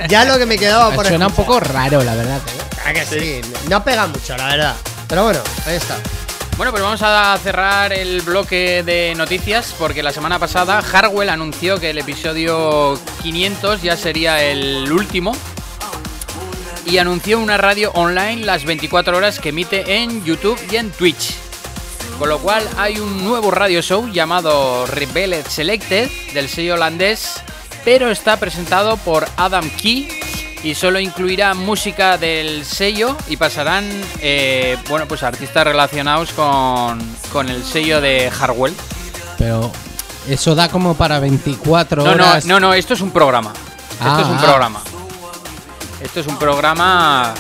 Ya 0.08 0.26
lo 0.26 0.38
que 0.38 0.46
me 0.46 0.58
quedaba 0.58 0.92
por 0.96 1.08
Suena 1.08 1.28
un 1.28 1.34
poco 1.34 1.60
raro, 1.60 2.04
la 2.04 2.16
verdad. 2.16 2.38
¿eh? 2.38 2.80
Ah, 2.86 2.94
que 2.94 3.06
sí. 3.06 3.42
No 3.70 3.84
pega 3.84 4.08
mucho, 4.08 4.36
la 4.38 4.48
verdad. 4.48 4.76
Pero 5.08 5.24
bueno, 5.24 5.40
ahí 5.66 5.76
está. 5.76 5.98
Bueno, 6.58 6.72
pues 6.72 6.82
vamos 6.82 7.02
a 7.04 7.38
cerrar 7.44 7.92
el 7.92 8.22
bloque 8.22 8.82
de 8.84 9.14
noticias 9.16 9.76
porque 9.78 10.02
la 10.02 10.14
semana 10.14 10.40
pasada 10.40 10.80
Harwell 10.80 11.30
anunció 11.30 11.82
que 11.82 11.90
el 11.90 11.98
episodio 11.98 12.98
500 13.22 13.82
ya 13.82 13.98
sería 13.98 14.42
el 14.42 14.90
último. 14.90 15.36
Y 16.86 16.98
anunció 17.00 17.40
una 17.40 17.58
radio 17.58 17.92
online 17.94 18.46
las 18.46 18.64
24 18.66 19.18
horas 19.18 19.40
que 19.40 19.50
emite 19.50 19.98
en 20.04 20.24
YouTube 20.24 20.60
y 20.72 20.76
en 20.78 20.92
Twitch. 20.92 21.36
Con 22.20 22.30
lo 22.30 22.40
cual 22.40 22.68
hay 22.78 23.00
un 23.00 23.24
nuevo 23.26 23.52
radio 23.52 23.82
show 23.82 24.08
llamado 24.08 24.86
Rebeled 24.86 25.46
Selected 25.48 26.10
del 26.34 26.48
sello 26.48 26.76
holandés, 26.76 27.42
pero 27.84 28.10
está 28.10 28.38
presentado 28.38 28.96
por 28.98 29.28
Adam 29.36 29.70
Key 29.72 30.08
y 30.64 30.74
solo 30.76 31.00
incluirá 31.00 31.54
música 31.54 32.18
del 32.18 32.66
sello 32.66 33.16
y 33.28 33.38
pasarán 33.38 33.88
eh, 34.22 34.78
bueno 34.90 35.08
pues 35.08 35.24
artistas 35.24 35.66
relacionados 35.66 36.32
con, 36.32 37.00
con 37.32 37.50
el 37.50 37.64
sello 37.66 38.00
de 38.00 38.32
Harwell. 38.40 38.74
Pero 39.38 39.72
eso 40.30 40.56
da 40.56 40.70
como 40.70 40.96
para 40.96 41.20
24 41.20 42.04
No, 42.04 42.16
no, 42.16 42.24
horas. 42.24 42.46
no, 42.46 42.60
no, 42.60 42.74
esto 42.74 42.94
es 42.94 43.02
un 43.02 43.12
programa. 43.12 43.52
Esto 43.92 44.22
es 44.22 44.28
un 44.28 44.38
Ah. 44.38 44.42
programa. 44.42 44.82
Es 46.16 46.28
un 46.28 46.40
programa 46.40 47.34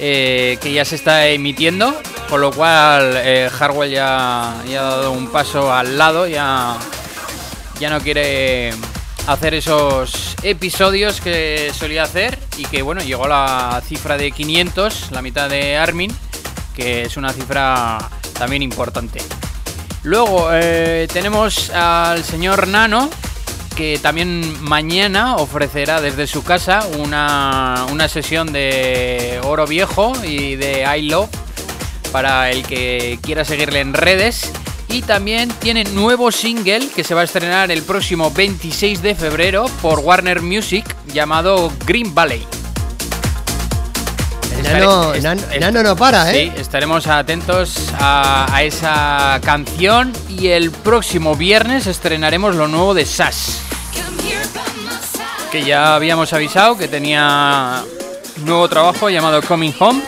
eh, 0.00 0.58
que 0.60 0.72
ya 0.72 0.84
se 0.84 0.96
está 0.96 1.28
emitiendo, 1.28 1.94
con 2.28 2.40
lo 2.40 2.50
cual 2.50 3.12
eh, 3.16 3.48
Harwell 3.56 3.88
ya, 3.88 4.58
ha 4.62 4.64
dado 4.64 5.12
un 5.12 5.28
paso 5.28 5.72
al 5.72 5.96
lado, 5.96 6.26
ya, 6.26 6.76
ya 7.78 7.88
no 7.88 8.00
quiere 8.00 8.72
hacer 9.28 9.54
esos 9.54 10.34
episodios 10.42 11.20
que 11.20 11.70
solía 11.72 12.02
hacer 12.02 12.36
y 12.58 12.64
que 12.64 12.82
bueno, 12.82 13.00
llegó 13.00 13.28
la 13.28 13.80
cifra 13.86 14.16
de 14.16 14.32
500, 14.32 15.12
la 15.12 15.22
mitad 15.22 15.48
de 15.48 15.76
Armin, 15.76 16.12
que 16.74 17.02
es 17.02 17.16
una 17.16 17.32
cifra 17.32 17.98
también 18.36 18.62
importante. 18.62 19.20
Luego 20.02 20.48
eh, 20.52 21.06
tenemos 21.12 21.70
al 21.70 22.24
señor 22.24 22.66
Nano, 22.66 23.08
que 23.80 23.98
también 23.98 24.62
mañana 24.62 25.36
ofrecerá 25.36 26.02
desde 26.02 26.26
su 26.26 26.44
casa 26.44 26.86
una, 26.98 27.86
una 27.90 28.08
sesión 28.08 28.52
de 28.52 29.40
oro 29.42 29.66
viejo 29.66 30.12
y 30.22 30.56
de 30.56 30.84
I 30.98 31.08
Love 31.08 31.30
para 32.12 32.50
el 32.50 32.62
que 32.62 33.18
quiera 33.22 33.42
seguirle 33.42 33.80
en 33.80 33.94
redes. 33.94 34.50
Y 34.88 35.00
también 35.00 35.48
tiene 35.60 35.84
nuevo 35.84 36.30
single 36.30 36.88
que 36.94 37.04
se 37.04 37.14
va 37.14 37.22
a 37.22 37.24
estrenar 37.24 37.70
el 37.70 37.82
próximo 37.82 38.30
26 38.30 39.00
de 39.00 39.14
febrero 39.14 39.64
por 39.80 40.00
Warner 40.00 40.42
Music 40.42 40.84
llamado 41.14 41.72
Green 41.86 42.14
Valley. 42.14 42.46
Nano, 44.62 45.14
Nano- 45.58 45.82
no 45.82 45.96
para, 45.96 46.30
¿eh? 46.30 46.52
Sí, 46.54 46.60
estaremos 46.60 47.06
atentos 47.06 47.76
a, 47.98 48.46
a 48.54 48.62
esa 48.62 49.40
canción 49.42 50.12
y 50.28 50.48
el 50.48 50.70
próximo 50.70 51.34
viernes 51.34 51.86
estrenaremos 51.86 52.54
lo 52.56 52.68
nuevo 52.68 52.92
de 52.92 53.06
Sash, 53.06 53.52
que 55.50 55.64
ya 55.64 55.94
habíamos 55.94 56.32
avisado 56.32 56.78
que 56.78 56.86
tenía 56.88 57.82
nuevo 58.44 58.68
trabajo 58.68 59.10
llamado 59.10 59.42
Coming 59.42 59.72
Home. 59.78 60.00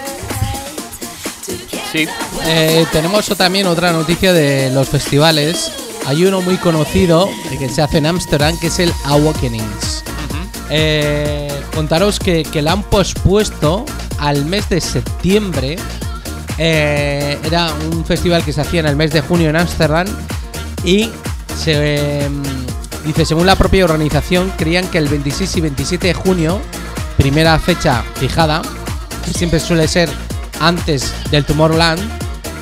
Sí, 1.90 2.06
Eh, 2.44 2.86
tenemos 2.92 3.26
también 3.36 3.66
otra 3.66 3.92
noticia 3.92 4.32
de 4.32 4.70
los 4.70 4.88
festivales. 4.88 5.70
Hay 6.06 6.24
uno 6.24 6.40
muy 6.40 6.56
conocido 6.56 7.28
que 7.58 7.68
se 7.68 7.82
hace 7.82 7.98
en 7.98 8.06
Ámsterdam, 8.06 8.58
que 8.58 8.68
es 8.68 8.78
el 8.78 8.92
Awakenings. 9.04 10.02
Eh, 10.70 11.52
contaros 11.74 12.18
que, 12.18 12.44
que 12.44 12.62
la 12.62 12.72
han 12.72 12.82
pospuesto 12.84 13.84
al 14.18 14.44
mes 14.46 14.68
de 14.68 14.80
septiembre. 14.80 15.76
Eh, 16.56 17.38
era 17.44 17.70
un 17.92 18.04
festival 18.04 18.44
que 18.44 18.52
se 18.52 18.60
hacía 18.62 18.80
en 18.80 18.86
el 18.86 18.96
mes 18.96 19.12
de 19.12 19.20
junio 19.20 19.50
en 19.50 19.56
Ámsterdam 19.56 20.06
y 20.84 21.10
se 21.62 22.24
em, 22.24 22.42
dice 23.04 23.24
según 23.24 23.46
la 23.46 23.56
propia 23.56 23.84
organización 23.84 24.52
creían 24.56 24.88
que 24.88 24.98
el 24.98 25.08
26 25.08 25.56
y 25.56 25.60
27 25.60 26.06
de 26.08 26.14
junio, 26.14 26.60
primera 27.16 27.58
fecha 27.58 28.02
fijada, 28.14 28.62
que 29.24 29.32
siempre 29.32 29.60
suele 29.60 29.88
ser 29.88 30.08
antes 30.60 31.12
del 31.30 31.44
Tomorrowland, 31.44 32.00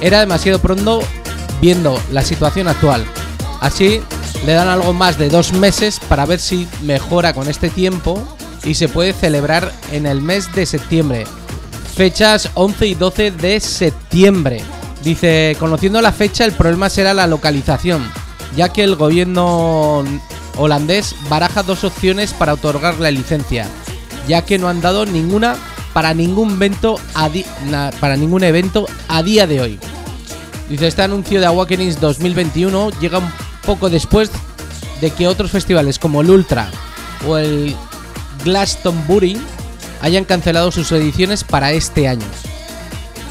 era 0.01 0.21
demasiado 0.21 0.59
pronto 0.59 1.03
viendo 1.61 2.01
la 2.11 2.23
situación 2.23 2.69
actual. 2.69 3.05
Así 3.61 4.01
le 4.47 4.53
dan 4.55 4.69
algo 4.69 4.93
más 4.93 5.19
de 5.19 5.29
dos 5.29 5.53
meses 5.53 6.01
para 6.09 6.27
ver 6.27 6.41
si 6.41 6.67
mejora 6.83 7.35
con 7.35 7.49
este 7.49 7.69
tiempo 7.69 8.27
y 8.65 8.75
se 8.75 8.89
puede 8.89 9.12
celebrar 9.12 9.73
en 9.93 10.07
el 10.07 10.23
mes 10.23 10.53
de 10.55 10.67
septiembre. 10.67 11.27
Fechas 11.95 12.51
11 12.55 12.87
y 12.87 12.95
12 12.95 13.31
de 13.33 13.61
septiembre. 13.61 14.62
Dice, 15.03 15.57
conociendo 15.59 16.01
la 16.01 16.12
fecha 16.12 16.45
el 16.45 16.53
problema 16.53 16.91
será 16.91 17.15
la 17.15 17.27
localización, 17.27 18.11
ya 18.56 18.70
que 18.70 18.85
el 18.85 18.97
gobierno 18.97 20.05
holandés 20.56 21.14
baraja 21.28 21.62
dos 21.62 21.85
opciones 21.85 22.32
para 22.32 22.55
otorgar 22.55 22.98
la 22.98 23.10
licencia, 23.10 23.66
ya 24.28 24.43
que 24.44 24.59
no 24.59 24.68
han 24.68 24.81
dado 24.81 25.06
ninguna 25.06 25.56
para 25.93 26.14
ningún 26.14 26.52
evento 26.52 26.98
a 27.14 27.28
para 28.01 28.16
ningún 28.16 28.44
evento 28.44 28.86
a 29.09 29.22
día 29.22 29.47
de 29.47 29.60
hoy. 29.60 29.78
Dice, 30.68 30.86
este 30.86 31.02
anuncio 31.02 31.40
de 31.40 31.47
Awakenings 31.47 32.01
2021 32.01 32.90
llega 33.01 33.18
un 33.18 33.32
poco 33.66 33.90
después 33.90 34.31
de 35.01 35.10
que 35.10 35.27
otros 35.27 35.51
festivales 35.51 35.98
como 35.98 36.20
el 36.20 36.31
Ultra 36.31 36.70
o 37.27 37.36
el 37.39 37.74
Glastonbury 38.44 39.40
hayan 40.01 40.24
cancelado 40.24 40.70
sus 40.70 40.93
ediciones 40.93 41.43
para 41.43 41.72
este 41.72 42.06
año. 42.06 42.27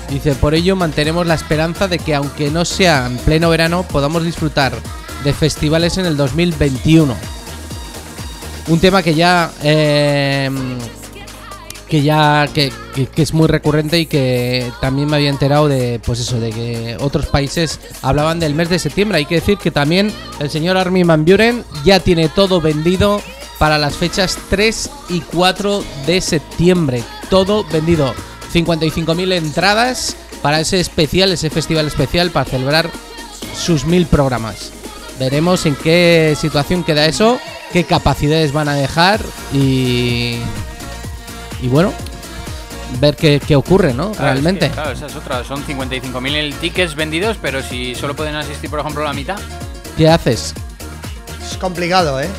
Dice, 0.10 0.34
por 0.36 0.56
ello 0.56 0.76
mantenemos 0.76 1.28
la 1.28 1.36
esperanza 1.36 1.88
de 1.88 2.00
que 2.00 2.16
aunque 2.16 2.50
no 2.50 2.66
sea 2.66 3.06
en 3.06 3.18
pleno 3.18 3.50
verano, 3.50 3.84
podamos 3.84 4.24
disfrutar 4.24 4.74
de 5.24 5.34
festivales 5.34 5.98
en 5.98 6.06
el 6.06 6.18
2021. 6.18 7.16
Un 8.68 8.80
tema 8.80 9.02
que 9.02 9.16
ya... 9.16 9.52
eh, 9.64 10.50
que 11.90 12.04
ya 12.04 12.48
que, 12.54 12.72
es 13.16 13.34
muy 13.34 13.48
recurrente 13.48 14.00
y 14.00 14.06
que 14.06 14.72
también 14.80 15.10
me 15.10 15.18
había 15.18 15.30
enterado 15.30 15.68
de 15.68 16.00
pues 16.06 16.20
eso 16.20 16.40
de 16.40 16.52
que 16.52 16.98
otros 17.00 17.26
países 17.26 17.80
hablaban 18.02 18.40
del 18.40 18.54
mes 18.54 18.70
de 18.70 18.80
septiembre. 18.80 19.18
Hay 19.18 19.26
que 19.26 19.36
decir 19.36 19.58
que 19.58 19.72
también 19.72 20.14
el 20.40 20.50
señor 20.50 20.78
Armin 20.78 21.08
van 21.08 21.26
Buren 21.26 21.66
ya 21.84 22.00
tiene 22.00 22.30
todo 22.30 22.62
vendido 22.62 23.22
para 23.58 23.78
las 23.78 23.98
fechas 23.98 24.38
3 24.50 24.90
y 25.10 25.22
4 25.22 25.84
de 26.06 26.22
septiembre. 26.22 27.04
Todo 27.30 27.66
vendido. 27.66 28.14
55.000 28.54 29.34
entradas 29.34 30.16
para 30.42 30.60
ese 30.60 30.80
especial 30.80 31.32
ese 31.32 31.50
festival 31.50 31.88
especial 31.88 32.32
para 32.32 32.50
celebrar 32.50 32.90
sus 33.54 33.86
mil 33.86 34.06
programas 34.06 34.72
veremos 35.20 35.66
en 35.66 35.76
qué 35.76 36.36
situación 36.40 36.84
queda 36.84 37.06
eso 37.06 37.40
qué 37.72 37.84
capacidades 37.84 38.52
van 38.52 38.70
a 38.70 38.76
dejar 38.76 39.22
y 39.54 40.38
y 41.62 41.68
bueno, 41.68 41.94
ver 43.00 43.16
qué, 43.16 43.42
qué 43.46 43.56
ocurre, 43.56 43.94
¿no? 43.94 44.12
Claro, 44.12 44.32
Realmente. 44.32 44.66
es 44.68 44.72
que, 44.72 44.76
claro, 44.76 44.92
esa 44.92 45.08
es 45.08 45.16
otra. 45.16 45.44
Son 45.44 45.66
55.000 45.66 46.54
tickets 46.56 46.96
vendidos, 46.96 47.38
pero 47.42 47.62
si 47.62 47.96
solo 47.96 48.16
pueden 48.16 48.36
asistir, 48.36 48.70
por 48.70 48.80
ejemplo, 48.80 49.04
la 49.04 49.14
mitad. 49.14 49.38
¿Qué 49.98 50.08
haces? 50.08 50.54
Es 51.46 51.58
complicado, 51.58 52.22
¿eh? 52.22 52.30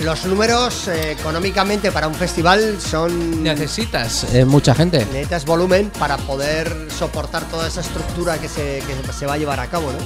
Los 0.00 0.24
números 0.24 0.88
eh, 0.88 1.12
económicamente 1.12 1.92
para 1.92 2.08
un 2.08 2.14
festival 2.14 2.78
son... 2.80 3.42
Necesitas 3.42 4.24
eh, 4.34 4.44
mucha 4.44 4.74
gente. 4.74 4.98
Necesitas 5.12 5.44
volumen 5.44 5.90
para 5.98 6.16
poder 6.16 6.88
soportar 6.98 7.44
toda 7.44 7.68
esa 7.68 7.82
estructura 7.82 8.38
que 8.38 8.48
se, 8.48 8.82
que 8.86 9.12
se 9.12 9.26
va 9.26 9.34
a 9.34 9.38
llevar 9.38 9.60
a 9.60 9.66
cabo, 9.66 9.92
¿no? 9.92 9.98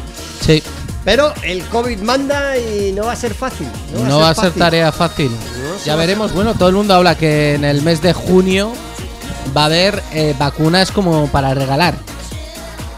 Sí, 0.45 0.63
Pero 1.09 1.33
el 1.43 1.65
COVID 1.69 2.01
manda 2.01 2.59
y 2.59 2.93
no 2.93 3.05
va 3.07 3.13
a 3.13 3.17
ser 3.17 3.33
fácil. 3.33 3.67
No, 3.95 4.05
no 4.05 4.19
va 4.21 4.29
a 4.29 4.35
ser 4.35 4.45
fácil. 4.45 4.61
tarea 4.61 4.93
fácil. 4.93 5.31
No 5.31 5.83
Ya 5.87 5.97
veremos. 5.97 6.35
Bueno, 6.35 6.53
todo 6.53 6.69
el 6.69 6.75
mundo 6.75 6.93
habla 6.93 7.15
que 7.17 7.55
en 7.55 7.65
el 7.65 7.81
mes 7.81 8.03
de 8.03 8.13
junio 8.13 8.75
va 9.57 9.63
a 9.63 9.65
haber 9.65 10.03
eh, 10.13 10.35
vacunas 10.39 10.93
como 10.93 11.27
para 11.29 11.55
regalar. 11.55 11.95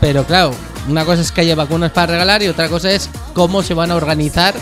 Pero 0.00 0.24
claro, 0.24 0.50
una 0.88 1.04
cosa 1.04 1.22
es 1.22 1.30
que 1.30 1.42
haya 1.42 1.54
vacunas 1.54 1.92
para 1.92 2.08
regalar 2.14 2.42
y 2.42 2.48
otra 2.48 2.68
cosa 2.68 2.90
es 2.90 3.08
cómo 3.32 3.62
se 3.62 3.74
van 3.74 3.92
a 3.92 3.94
organizar 3.94 4.54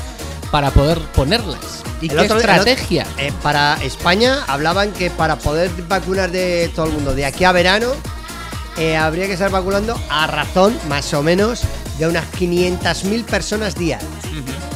para 0.51 0.71
poder 0.71 0.99
ponerlas. 1.15 1.57
¿Y 2.03 2.11
El 2.11 2.17
qué 2.19 2.25
otro- 2.25 2.37
el 2.37 2.43
otro- 2.43 2.53
estrategia? 2.53 3.07
eh, 3.17 3.33
para 3.43 3.79
España 3.83 4.45
hablaban 4.47 4.93
que 4.93 5.09
para 5.09 5.37
poder 5.37 5.71
vacunar 5.89 6.31
de 6.31 6.71
todo 6.77 6.85
el 6.85 6.93
mundo 6.93 7.15
de 7.15 7.25
aquí 7.25 7.45
a 7.45 7.53
verano 7.53 7.93
eh, 8.77 8.97
habría 8.97 9.27
que 9.27 9.33
estar 9.33 9.51
vacunando 9.51 9.99
a 10.11 10.27
razón, 10.29 10.79
más 10.89 11.13
o 11.15 11.23
menos, 11.23 11.63
de 11.99 12.07
unas 12.07 12.25
500.000 12.33 13.25
personas 13.25 13.75
día. 13.75 13.99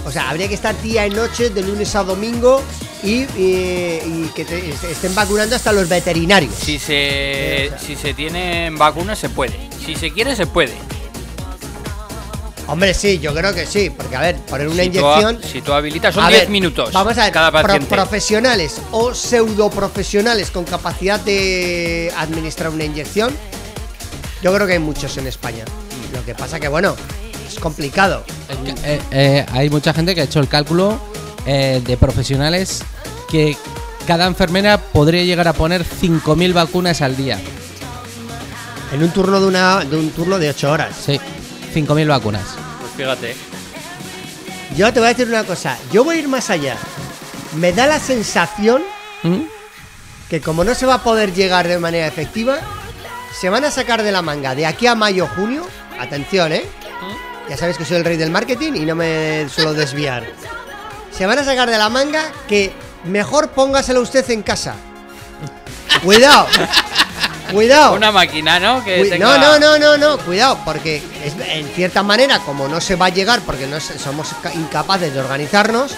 O 0.05 0.11
sea, 0.11 0.31
habría 0.31 0.49
que 0.49 0.55
estar 0.55 0.81
día 0.83 1.07
y 1.07 1.11
noche, 1.11 1.51
de 1.51 1.63
lunes 1.63 1.95
a 1.95 2.03
domingo, 2.03 2.63
y, 3.05 3.23
y- 3.37 4.01
y 4.05 4.31
que 4.35 4.45
te- 4.45 4.71
estén 4.91 5.15
vacunando 5.15 5.55
hasta 5.57 5.73
los 5.73 5.89
veterinarios. 5.89 6.53
Si 6.55 6.79
se, 6.79 7.71
si 7.85 7.95
se 7.97 8.13
tienen 8.15 8.77
vacunas, 8.77 9.19
se 9.19 9.29
puede. 9.29 9.55
Si 9.85 9.95
se 9.95 10.11
quiere, 10.13 10.35
se 10.37 10.47
puede. 10.47 10.75
Hombre, 12.69 12.95
sí, 12.95 13.19
yo 13.19 13.35
creo 13.35 13.53
que 13.55 13.67
sí, 13.67 13.91
porque 13.91 14.15
a 14.17 14.21
ver, 14.21 14.37
poner 14.37 14.69
una 14.69 14.83
si 14.85 14.91
tú 14.91 15.07
ha- 15.07 15.21
inyección... 15.21 15.53
si 15.53 15.61
tú 15.63 15.73
habilitas, 15.73 16.15
son 16.15 16.25
A 16.25 16.29
10 16.29 16.41
ver, 16.43 16.49
minutos. 16.51 16.93
Vamos 16.93 17.19
a 17.19 17.25
ver, 17.25 17.33
cada 17.33 17.51
pro- 17.51 17.63
paciente. 17.63 17.95
profesionales 17.95 18.77
o 18.93 19.13
pseudo 19.15 19.69
profesionales 19.69 20.51
con 20.51 20.65
capacidad 20.65 21.21
de 21.21 22.13
administrar 22.17 22.71
una 22.71 22.85
inyección, 22.85 23.37
yo 24.43 24.55
creo 24.55 24.67
que 24.67 24.75
hay 24.75 24.79
muchos 24.79 25.17
en 25.19 25.27
España. 25.27 25.65
Lo 26.13 26.25
que 26.25 26.35
pasa 26.35 26.61
que, 26.61 26.69
bueno, 26.69 26.97
es 27.47 27.59
complicado. 27.59 28.25
Eh, 28.85 29.01
eh, 29.11 29.47
hay 29.53 29.71
mucha 29.71 29.93
gente 29.95 30.15
que 30.15 30.23
ha 30.23 30.25
hecho 30.25 30.41
el 30.41 30.49
cálculo 30.49 31.01
eh, 31.47 31.83
de 31.85 31.97
profesionales 31.97 32.83
que 33.31 33.57
cada 34.07 34.27
enfermera 34.27 34.79
podría 34.79 35.25
llegar 35.25 35.49
a 35.49 35.53
poner 35.53 35.85
5.000 35.85 36.53
vacunas 36.53 37.01
al 37.03 37.17
día. 37.17 37.41
En 38.93 39.03
un 39.03 39.11
turno 39.11 39.41
de, 39.41 39.47
una, 39.47 39.85
de 39.85 39.97
un 39.97 40.11
turno 40.11 40.39
de 40.39 40.51
8 40.51 40.71
horas. 40.71 40.95
Sí, 41.07 41.19
5.000 41.75 42.09
vacunas. 42.09 42.45
Pues 42.81 42.93
fíjate. 42.97 43.35
Yo 44.77 44.93
te 44.93 45.01
voy 45.01 45.07
a 45.07 45.13
decir 45.13 45.29
una 45.29 45.45
cosa. 45.45 45.79
Yo 45.93 46.05
voy 46.05 46.17
a 46.17 46.19
ir 46.21 46.29
más 46.29 46.51
allá. 46.51 46.77
Me 47.57 47.73
da 47.73 47.87
la 47.87 47.99
sensación 47.99 48.83
¿Mm? 49.23 49.43
que 50.29 50.41
como 50.41 50.65
no 50.65 50.75
se 50.75 50.87
va 50.87 50.95
a 50.95 51.03
poder 51.03 51.33
llegar 51.33 51.69
de 51.69 51.79
manera 51.79 52.07
efectiva, 52.07 52.59
se 53.39 53.51
van 53.51 53.65
a 53.65 53.71
sacar 53.71 54.03
de 54.03 54.13
la 54.13 54.23
manga 54.23 54.55
de 54.55 54.67
aquí 54.67 54.87
a 54.87 54.95
mayo 54.95 55.27
junio. 55.27 55.67
Atención, 56.03 56.53
¿eh? 56.53 56.65
Ya 57.49 57.57
sabes 57.57 57.77
que 57.77 57.85
soy 57.85 57.97
el 57.97 58.05
rey 58.05 58.17
del 58.17 58.31
marketing 58.31 58.73
y 58.75 58.81
no 58.87 58.95
me 58.95 59.49
suelo 59.49 59.73
desviar. 59.75 60.25
Se 61.17 61.27
van 61.27 61.39
a 61.39 61.45
sacar 61.45 61.71
de 61.71 61.79
la 61.79 61.89
manga 61.89 62.25
que 62.49 62.73
mejor 63.05 63.49
póngaselo 63.51 64.01
usted 64.01 64.29
en 64.31 64.43
casa. 64.43 64.75
Cuidado. 66.03 66.47
Cuidado. 67.53 67.95
Una 67.95 68.11
máquina, 68.11 68.59
¿no? 68.59 68.83
Que 68.83 69.01
Cui- 69.03 69.11
tenga- 69.11 69.37
No, 69.39 69.59
no, 69.59 69.59
no, 69.59 69.79
no, 69.79 69.97
no, 69.99 70.19
cuidado, 70.25 70.59
porque 70.65 71.03
es- 71.25 71.35
en 71.49 71.67
cierta 71.69 72.03
manera, 72.03 72.39
como 72.41 72.67
no 72.67 72.81
se 72.81 72.97
va 72.97 73.07
a 73.07 73.11
llegar, 73.11 73.41
porque 73.43 73.67
no 73.67 73.79
somos 73.79 74.29
ca- 74.43 74.55
incapaces 74.55 75.13
de 75.13 75.21
organizarnos, 75.21 75.93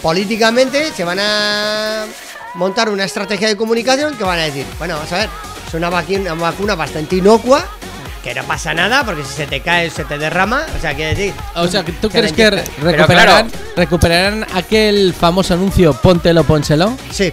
políticamente 0.00 0.92
se 0.94 1.02
van 1.04 1.18
a 1.20 2.04
montar 2.54 2.88
una 2.88 3.04
estrategia 3.04 3.48
de 3.48 3.56
comunicación 3.56 4.16
que 4.16 4.24
van 4.24 4.38
a 4.38 4.42
decir, 4.42 4.64
bueno, 4.78 4.94
vamos 4.94 5.10
a 5.12 5.18
ver, 5.18 5.28
es 5.66 5.74
una 5.74 5.90
vacuna 5.90 6.74
bastante 6.76 7.16
inocua, 7.16 7.64
que 8.26 8.34
no 8.34 8.42
pasa 8.44 8.74
nada, 8.74 9.04
porque 9.04 9.24
si 9.24 9.32
se 9.34 9.46
te 9.46 9.60
cae, 9.60 9.88
se 9.88 10.04
te 10.04 10.18
derrama, 10.18 10.66
o 10.76 10.80
sea, 10.80 10.94
quiere 10.94 11.14
decir... 11.14 11.32
O 11.54 11.68
sea, 11.68 11.84
¿tú 11.84 12.10
se 12.10 12.18
crees 12.18 12.32
que 12.32 12.50
recuperarán, 12.50 13.50
recuperarán 13.76 14.46
aquel 14.54 15.14
famoso 15.14 15.54
anuncio 15.54 15.92
Póntelo, 15.94 16.42
pónselo? 16.42 16.96
Sí, 17.12 17.32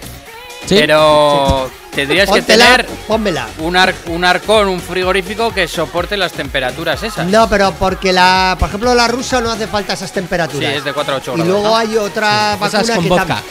¿Sí? 0.66 0.76
Pero 0.78 1.68
tendrías 1.94 2.30
que 2.30 2.40
tener 2.42 2.86
pónmela. 3.08 3.46
un, 3.58 3.76
ar- 3.76 3.94
un 4.06 4.24
arcón, 4.24 4.68
un 4.68 4.80
frigorífico 4.80 5.52
que 5.52 5.66
soporte 5.68 6.16
las 6.16 6.32
temperaturas 6.32 7.02
esas. 7.02 7.26
No, 7.26 7.48
pero 7.50 7.72
porque 7.72 8.12
la, 8.12 8.56
por 8.58 8.68
ejemplo, 8.68 8.94
la 8.94 9.06
rusa 9.08 9.40
no 9.42 9.50
hace 9.50 9.66
falta 9.66 9.92
esas 9.94 10.08
Sí, 10.08 10.14
temperaturas. 10.14 10.74
es 10.76 10.84
de 10.84 10.92
4 10.92 11.12
a 11.14 11.16
8 11.18 11.32
y 11.32 11.34
grados. 11.36 11.46
luego 11.52 11.68
¿no? 11.68 11.76
hay 11.76 11.96
otra 11.98 12.54
Esa 12.54 12.78
vacuna 12.78 12.94
con 12.94 13.02
que 13.02 13.08
vodka. 13.10 13.42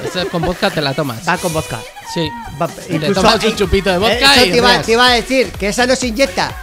Tam- 0.00 0.06
Esa 0.08 0.22
es 0.22 0.28
con 0.28 0.42
vodka 0.42 0.70
te 0.70 0.80
la 0.80 0.94
tomas. 0.94 1.26
va 1.28 1.36
con 1.38 1.52
vodka. 1.52 1.78
Sí. 2.14 2.28
Va- 2.60 2.68
Y 2.88 2.98
te 2.98 3.12
tomas 3.14 3.42
un 3.44 3.56
chupito 3.56 3.90
de 3.90 3.98
vodka 3.98 4.34
Eso 4.34 4.46
y 4.46 4.50
te 4.50 4.56
iba, 4.56 4.68
rías. 4.72 4.86
te 4.86 4.92
iba 4.92 5.06
a 5.06 5.10
decir, 5.12 5.50
que 5.52 5.68
esa 5.68 5.86
no 5.86 5.94
se 5.96 6.08
inyecta. 6.08 6.54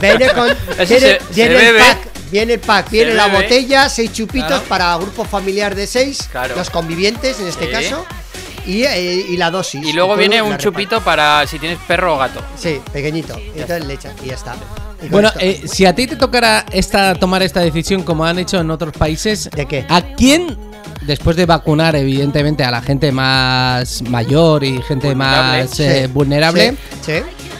Viene 0.00 0.28
con. 0.32 0.48
Viene, 0.76 1.00
se- 1.00 1.18
viene 1.34 1.34
se 1.34 1.42
el 1.44 1.54
bebe. 1.74 1.78
pack. 1.80 1.98
Viene 2.30 2.52
el 2.54 2.60
pack, 2.60 2.90
viene 2.90 3.14
la 3.14 3.28
bebe. 3.28 3.42
botella, 3.44 3.88
seis 3.88 4.12
chupitos 4.12 4.48
Claro. 4.48 4.64
para 4.68 4.96
grupo 4.96 5.24
familiar 5.24 5.74
de 5.76 5.86
seis, 5.86 6.28
Claro. 6.30 6.56
los 6.56 6.70
convivientes 6.70 7.38
en 7.38 7.46
este 7.46 7.66
Sí. 7.66 7.70
caso, 7.70 8.04
y, 8.66 8.82
eh, 8.82 9.24
y 9.28 9.36
la 9.36 9.50
dosis. 9.52 9.86
Y 9.86 9.92
luego 9.92 10.10
todo 10.10 10.18
viene 10.18 10.36
la 10.38 10.42
un 10.42 10.50
reparte. 10.50 10.64
chupito 10.64 11.00
para 11.02 11.46
si 11.46 11.60
tienes 11.60 11.78
perro 11.86 12.16
o 12.16 12.18
gato. 12.18 12.42
Sí, 12.58 12.80
pequeñito. 12.92 13.38
Y 13.38 13.60
entonces 13.60 13.84
le 13.86 13.94
echas 13.94 14.12
y 14.24 14.26
ya 14.26 14.34
está. 14.34 14.56
Y 14.98 15.02
con 15.02 15.10
Bueno, 15.10 15.28
esto- 15.28 15.40
eh, 15.40 15.62
si 15.72 15.86
a 15.86 15.94
ti 15.94 16.08
te 16.08 16.16
tocara 16.16 16.66
esta, 16.72 17.14
tomar 17.14 17.44
esta 17.44 17.60
decisión 17.60 18.02
como 18.02 18.24
han 18.24 18.40
hecho 18.40 18.58
en 18.58 18.70
otros 18.72 18.92
países, 18.94 19.48
¿De 19.54 19.66
qué? 19.66 19.86
¿a 19.88 20.02
quién, 20.02 20.58
después 21.02 21.36
de 21.36 21.46
vacunar 21.46 21.96
evidentemente 21.96 22.64
a 22.64 22.70
la 22.70 22.82
gente 22.82 23.12
más 23.12 24.02
mayor 24.02 24.64
y 24.64 24.80
gente 24.82 25.08
Vulnerable. 25.08 25.62
más 25.64 25.80
eh, 25.80 26.02
Sí, 26.06 26.12
vulnerable, 26.12 26.70
Sí, 26.70 26.76
sí. 27.12 27.12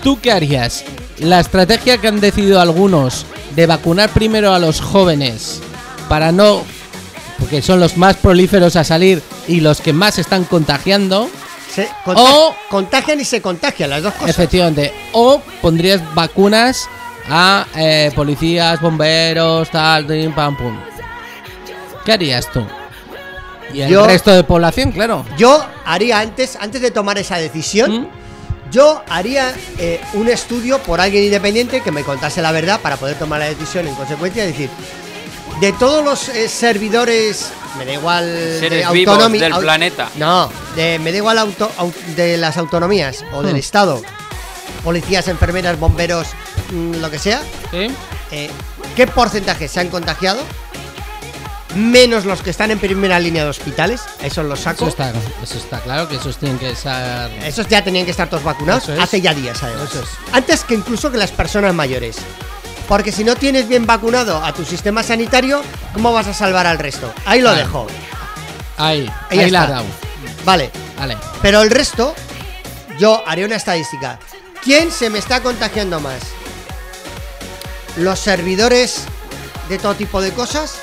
¿tú 0.02 0.18
qué 0.20 0.32
harías? 0.32 0.84
La 1.18 1.40
estrategia 1.40 1.98
que 1.98 2.08
han 2.08 2.20
decidido 2.20 2.60
algunos 2.60 3.24
de 3.54 3.66
vacunar 3.66 4.10
primero 4.10 4.52
a 4.52 4.58
los 4.58 4.80
jóvenes 4.80 5.60
para 6.08 6.30
no, 6.32 6.62
porque 7.38 7.62
son 7.62 7.80
los 7.80 7.96
más 7.96 8.16
prolíferos 8.16 8.76
a 8.76 8.84
salir 8.84 9.22
y 9.48 9.60
los 9.60 9.80
que 9.80 9.92
más 9.92 10.18
están 10.18 10.44
contagiando, 10.44 11.28
Se 11.74 11.88
O- 12.06 12.54
contagian 12.70 13.20
y 13.20 13.24
se 13.24 13.42
contagian 13.42 13.90
las 13.90 14.02
dos 14.02 14.14
cosas. 14.14 14.30
efectivamente, 14.30 14.92
o 15.12 15.42
pondrías 15.60 16.00
vacunas 16.14 16.88
a 17.28 17.66
eh, 17.76 18.10
policías, 18.14 18.80
bomberos, 18.80 19.68
tal, 19.70 20.06
pam, 20.34 20.56
pum. 20.56 20.76
¿Qué 22.04 22.12
harías 22.12 22.50
tú? 22.52 22.64
Y 23.72 23.80
el 23.82 23.90
Yo- 23.90 24.06
resto 24.06 24.30
de 24.32 24.44
población, 24.44 24.92
claro. 24.92 25.24
Yo 25.36 25.64
haría 25.84 26.20
antes, 26.20 26.56
antes 26.56 26.80
de 26.80 26.90
tomar 26.90 27.18
esa 27.18 27.36
decisión, 27.38 28.02
¿Mm? 28.02 28.08
Yo 28.72 29.00
haría 29.08 29.54
eh, 29.78 30.00
un 30.14 30.28
estudio 30.28 30.78
por 30.80 31.00
alguien 31.00 31.22
independiente 31.22 31.82
que 31.82 31.92
me 31.92 32.02
contase 32.02 32.42
la 32.42 32.50
verdad 32.50 32.80
para 32.80 32.96
poder 32.96 33.16
tomar 33.16 33.38
la 33.38 33.46
decisión 33.46 33.86
en 33.86 33.94
consecuencia. 33.94 34.44
Es 34.44 34.50
decir, 34.52 34.70
de 35.60 35.72
todos 35.74 36.04
los 36.04 36.28
eh, 36.30 36.48
servidores, 36.48 37.52
me 37.78 37.84
da 37.86 37.92
igual 37.92 38.26
de 38.26 38.84
autonomi- 38.84 39.38
del 39.38 39.52
au- 39.52 39.60
planeta. 39.60 40.10
No, 40.16 40.50
de- 40.74 40.98
me 40.98 41.12
da 41.12 41.18
igual 41.18 41.38
auto- 41.38 41.70
au- 41.78 41.94
de 42.16 42.36
las 42.38 42.56
autonomías 42.56 43.24
o 43.32 43.42
del 43.44 43.54
Hmm. 43.54 43.58
Estado, 43.58 44.02
policías, 44.82 45.28
enfermeras, 45.28 45.78
bomberos, 45.78 46.26
mm, 46.72 46.96
lo 46.96 47.08
que 47.08 47.20
sea. 47.20 47.40
¿Sí? 47.70 47.86
eh, 48.32 48.50
¿Qué 48.96 49.06
porcentaje 49.06 49.68
se 49.68 49.78
han 49.78 49.88
contagiado? 49.90 50.40
Menos 51.76 52.24
los 52.24 52.40
que 52.42 52.50
están 52.50 52.70
en 52.70 52.78
primera 52.78 53.18
línea 53.20 53.44
de 53.44 53.50
hospitales, 53.50 54.00
esos 54.22 54.46
los 54.46 54.60
saco. 54.60 54.86
Eso 54.86 54.88
está, 54.88 55.12
eso 55.42 55.58
está 55.58 55.80
claro, 55.80 56.08
que 56.08 56.16
esos 56.16 56.38
tienen 56.38 56.58
que 56.58 56.74
ser... 56.74 57.30
Esos 57.44 57.68
ya 57.68 57.84
tenían 57.84 58.06
que 58.06 58.12
estar 58.12 58.30
todos 58.30 58.42
vacunados 58.42 58.88
es. 58.88 58.98
hace 58.98 59.20
ya 59.20 59.34
días, 59.34 59.62
además. 59.62 59.94
Es. 59.94 60.08
Antes 60.32 60.64
que 60.64 60.74
incluso 60.74 61.12
que 61.12 61.18
las 61.18 61.30
personas 61.32 61.74
mayores. 61.74 62.16
Porque 62.88 63.12
si 63.12 63.24
no 63.24 63.36
tienes 63.36 63.68
bien 63.68 63.84
vacunado 63.84 64.42
a 64.42 64.54
tu 64.54 64.64
sistema 64.64 65.02
sanitario, 65.02 65.62
¿cómo 65.92 66.12
vas 66.12 66.28
a 66.28 66.32
salvar 66.34 66.66
al 66.66 66.78
resto? 66.78 67.12
Ahí 67.26 67.40
lo 67.40 67.50
Vale. 67.50 67.62
dejo. 67.62 67.86
Ahí, 68.78 69.10
Ahí 69.28 69.40
ahí 69.40 69.50
la 69.50 69.66
dado. 69.66 69.84
Vale. 70.44 70.70
Vale. 70.98 71.18
Pero 71.42 71.60
el 71.62 71.70
resto, 71.70 72.14
yo 72.98 73.22
haré 73.26 73.44
una 73.44 73.56
estadística. 73.56 74.18
¿Quién 74.62 74.90
se 74.90 75.10
me 75.10 75.18
está 75.18 75.42
contagiando 75.42 76.00
más? 76.00 76.20
¿Los 77.98 78.18
servidores 78.18 79.02
de 79.68 79.78
todo 79.78 79.94
tipo 79.94 80.20
de 80.22 80.30
cosas? 80.32 80.76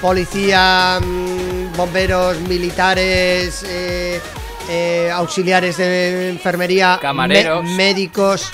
Policía, 0.00 1.00
mm, 1.02 1.76
bomberos, 1.76 2.38
militares, 2.42 3.64
eh, 3.66 4.20
eh, 4.68 5.10
auxiliares 5.12 5.76
de 5.76 6.28
enfermería, 6.30 6.98
Camareros. 7.02 7.64
médicos. 7.64 8.48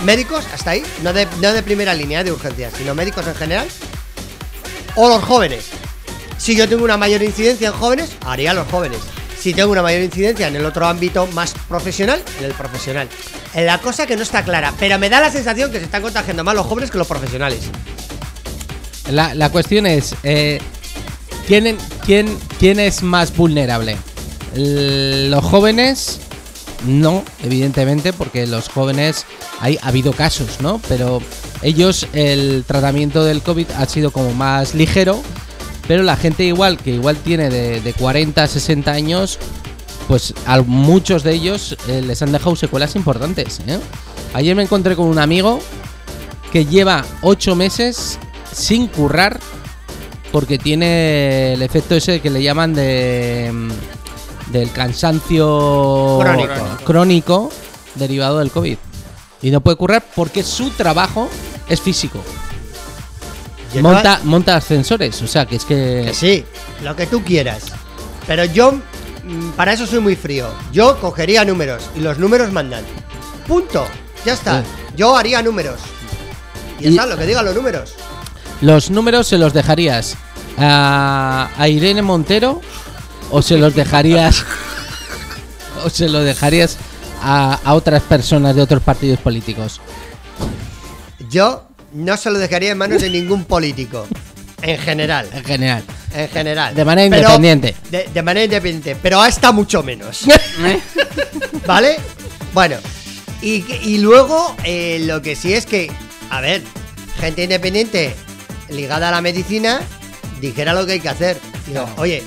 ¿Médicos? 0.00 0.44
Hasta 0.52 0.70
ahí. 0.72 0.82
No 1.02 1.12
de, 1.12 1.26
no 1.40 1.52
de 1.52 1.62
primera 1.62 1.94
línea 1.94 2.24
de 2.24 2.32
urgencias, 2.32 2.72
sino 2.76 2.94
médicos 2.94 3.26
en 3.26 3.34
general. 3.34 3.68
O 4.96 5.08
los 5.08 5.22
jóvenes. 5.22 5.66
Si 6.36 6.56
yo 6.56 6.68
tengo 6.68 6.84
una 6.84 6.96
mayor 6.96 7.22
incidencia 7.22 7.68
en 7.68 7.74
jóvenes, 7.74 8.10
haría 8.26 8.52
a 8.52 8.54
los 8.54 8.68
jóvenes. 8.68 8.98
Si 9.38 9.54
tengo 9.54 9.70
una 9.70 9.82
mayor 9.82 10.02
incidencia 10.02 10.48
en 10.48 10.56
el 10.56 10.64
otro 10.64 10.86
ámbito 10.86 11.26
más 11.28 11.54
profesional, 11.68 12.20
en 12.38 12.44
el 12.44 12.52
profesional. 12.54 13.08
La 13.54 13.78
cosa 13.78 14.06
que 14.06 14.16
no 14.16 14.22
está 14.22 14.42
clara, 14.44 14.72
pero 14.78 14.98
me 14.98 15.08
da 15.08 15.20
la 15.20 15.30
sensación 15.30 15.70
que 15.70 15.78
se 15.78 15.84
están 15.84 16.02
contagiando 16.02 16.42
más 16.44 16.54
los 16.54 16.66
jóvenes 16.66 16.90
que 16.90 16.98
los 16.98 17.06
profesionales. 17.06 17.60
La, 19.10 19.34
la 19.34 19.50
cuestión 19.50 19.86
es, 19.86 20.14
eh, 20.22 20.60
¿quién, 21.48 21.78
quién, 22.04 22.38
¿quién 22.58 22.78
es 22.78 23.02
más 23.02 23.34
vulnerable? 23.34 23.96
¿Los 24.54 25.42
jóvenes? 25.42 26.20
No, 26.86 27.24
evidentemente, 27.42 28.12
porque 28.12 28.46
los 28.46 28.68
jóvenes, 28.68 29.24
hay, 29.58 29.78
ha 29.82 29.88
habido 29.88 30.12
casos, 30.12 30.60
¿no? 30.60 30.80
Pero 30.88 31.20
ellos, 31.62 32.06
el 32.12 32.64
tratamiento 32.66 33.24
del 33.24 33.42
COVID 33.42 33.70
ha 33.78 33.86
sido 33.86 34.12
como 34.12 34.32
más 34.32 34.74
ligero, 34.74 35.20
pero 35.88 36.02
la 36.02 36.16
gente 36.16 36.44
igual, 36.44 36.76
que 36.76 36.90
igual 36.90 37.16
tiene 37.16 37.48
de, 37.48 37.80
de 37.80 37.92
40 37.94 38.42
a 38.42 38.46
60 38.46 38.92
años, 38.92 39.38
pues 40.06 40.34
a 40.46 40.60
muchos 40.60 41.22
de 41.22 41.32
ellos 41.32 41.76
eh, 41.88 42.02
les 42.02 42.20
han 42.20 42.30
dejado 42.30 42.56
secuelas 42.56 42.94
importantes. 42.94 43.60
¿eh? 43.66 43.80
Ayer 44.34 44.54
me 44.54 44.62
encontré 44.62 44.96
con 44.96 45.06
un 45.06 45.18
amigo 45.18 45.60
que 46.52 46.66
lleva 46.66 47.04
8 47.22 47.56
meses 47.56 48.18
sin 48.52 48.86
currar 48.86 49.40
porque 50.32 50.58
tiene 50.58 51.54
el 51.54 51.62
efecto 51.62 51.94
ese 51.94 52.20
que 52.20 52.30
le 52.30 52.42
llaman 52.42 52.74
de 52.74 53.50
mm, 53.52 54.52
del 54.52 54.70
cansancio 54.72 56.18
Crónico. 56.20 56.54
crónico 56.84 57.50
derivado 57.94 58.38
del 58.38 58.50
COVID. 58.50 58.76
Y 59.42 59.50
no 59.50 59.60
puede 59.60 59.76
currar 59.76 60.04
porque 60.16 60.42
su 60.42 60.70
trabajo 60.70 61.28
es 61.68 61.80
físico. 61.80 62.20
Monta, 63.80 64.20
monta 64.24 64.56
ascensores, 64.56 65.20
o 65.22 65.26
sea 65.26 65.44
que 65.46 65.56
es 65.56 65.64
que... 65.64 66.02
Que 66.06 66.14
sí, 66.14 66.44
lo 66.82 66.96
que 66.96 67.06
tú 67.06 67.22
quieras. 67.22 67.64
Pero 68.26 68.44
yo, 68.46 68.72
mm, 68.72 69.50
para 69.56 69.74
eso 69.74 69.86
soy 69.86 70.00
muy 70.00 70.16
frío. 70.16 70.48
Yo 70.72 70.98
cogería 71.00 71.44
números 71.44 71.82
y 71.94 72.00
los 72.00 72.18
números 72.18 72.50
mandan. 72.50 72.84
Punto. 73.46 73.86
Ya 74.24 74.32
está. 74.32 74.62
Sí. 74.62 74.68
Yo 74.96 75.16
haría 75.16 75.42
números. 75.42 75.78
Y 76.80 76.84
ya 76.84 76.88
Y- 76.88 76.92
está, 76.94 77.06
lo 77.06 77.16
que 77.18 77.26
digan 77.26 77.44
los 77.44 77.54
números. 77.54 77.94
¿Los 78.60 78.90
números 78.90 79.28
se 79.28 79.38
los 79.38 79.52
dejarías 79.52 80.16
a, 80.58 81.48
a 81.56 81.68
Irene 81.68 82.02
Montero 82.02 82.60
o 83.30 83.40
se 83.42 83.56
los 83.56 83.74
dejarías 83.74 84.44
o 85.84 85.90
se 85.90 86.08
los 86.08 86.24
dejarías 86.24 86.76
a, 87.22 87.58
a 87.64 87.74
otras 87.74 88.02
personas 88.02 88.56
de 88.56 88.62
otros 88.62 88.82
partidos 88.82 89.20
políticos? 89.20 89.80
Yo 91.30 91.64
no 91.92 92.16
se 92.16 92.30
lo 92.30 92.38
dejaría 92.38 92.72
en 92.72 92.78
manos 92.78 93.00
de 93.02 93.10
ningún 93.10 93.44
político. 93.44 94.06
En 94.62 94.78
general. 94.78 95.28
En 95.32 95.44
general. 95.44 95.84
En 96.12 96.28
general. 96.28 96.74
De 96.74 96.84
manera 96.84 97.10
Pero- 97.10 97.22
independiente. 97.36 97.74
De, 97.90 98.08
de 98.12 98.22
manera 98.22 98.44
independiente. 98.44 98.96
Pero 99.00 99.20
hasta 99.20 99.52
mucho 99.52 99.82
menos. 99.84 100.26
¿Eh? 100.26 100.80
¿Vale? 101.66 101.96
Bueno. 102.52 102.76
Y, 103.40 103.64
y 103.84 103.98
luego, 103.98 104.56
eh, 104.64 105.00
lo 105.04 105.22
que 105.22 105.36
sí 105.36 105.52
es 105.52 105.64
que, 105.64 105.92
a 106.28 106.40
ver, 106.40 106.60
gente 107.20 107.44
independiente 107.44 108.16
ligada 108.70 109.08
a 109.08 109.10
la 109.12 109.20
medicina 109.20 109.80
dijera 110.40 110.72
lo 110.74 110.86
que 110.86 110.92
hay 110.92 111.00
que 111.00 111.08
hacer. 111.08 111.38
Digo, 111.66 111.88
oye, 111.96 112.22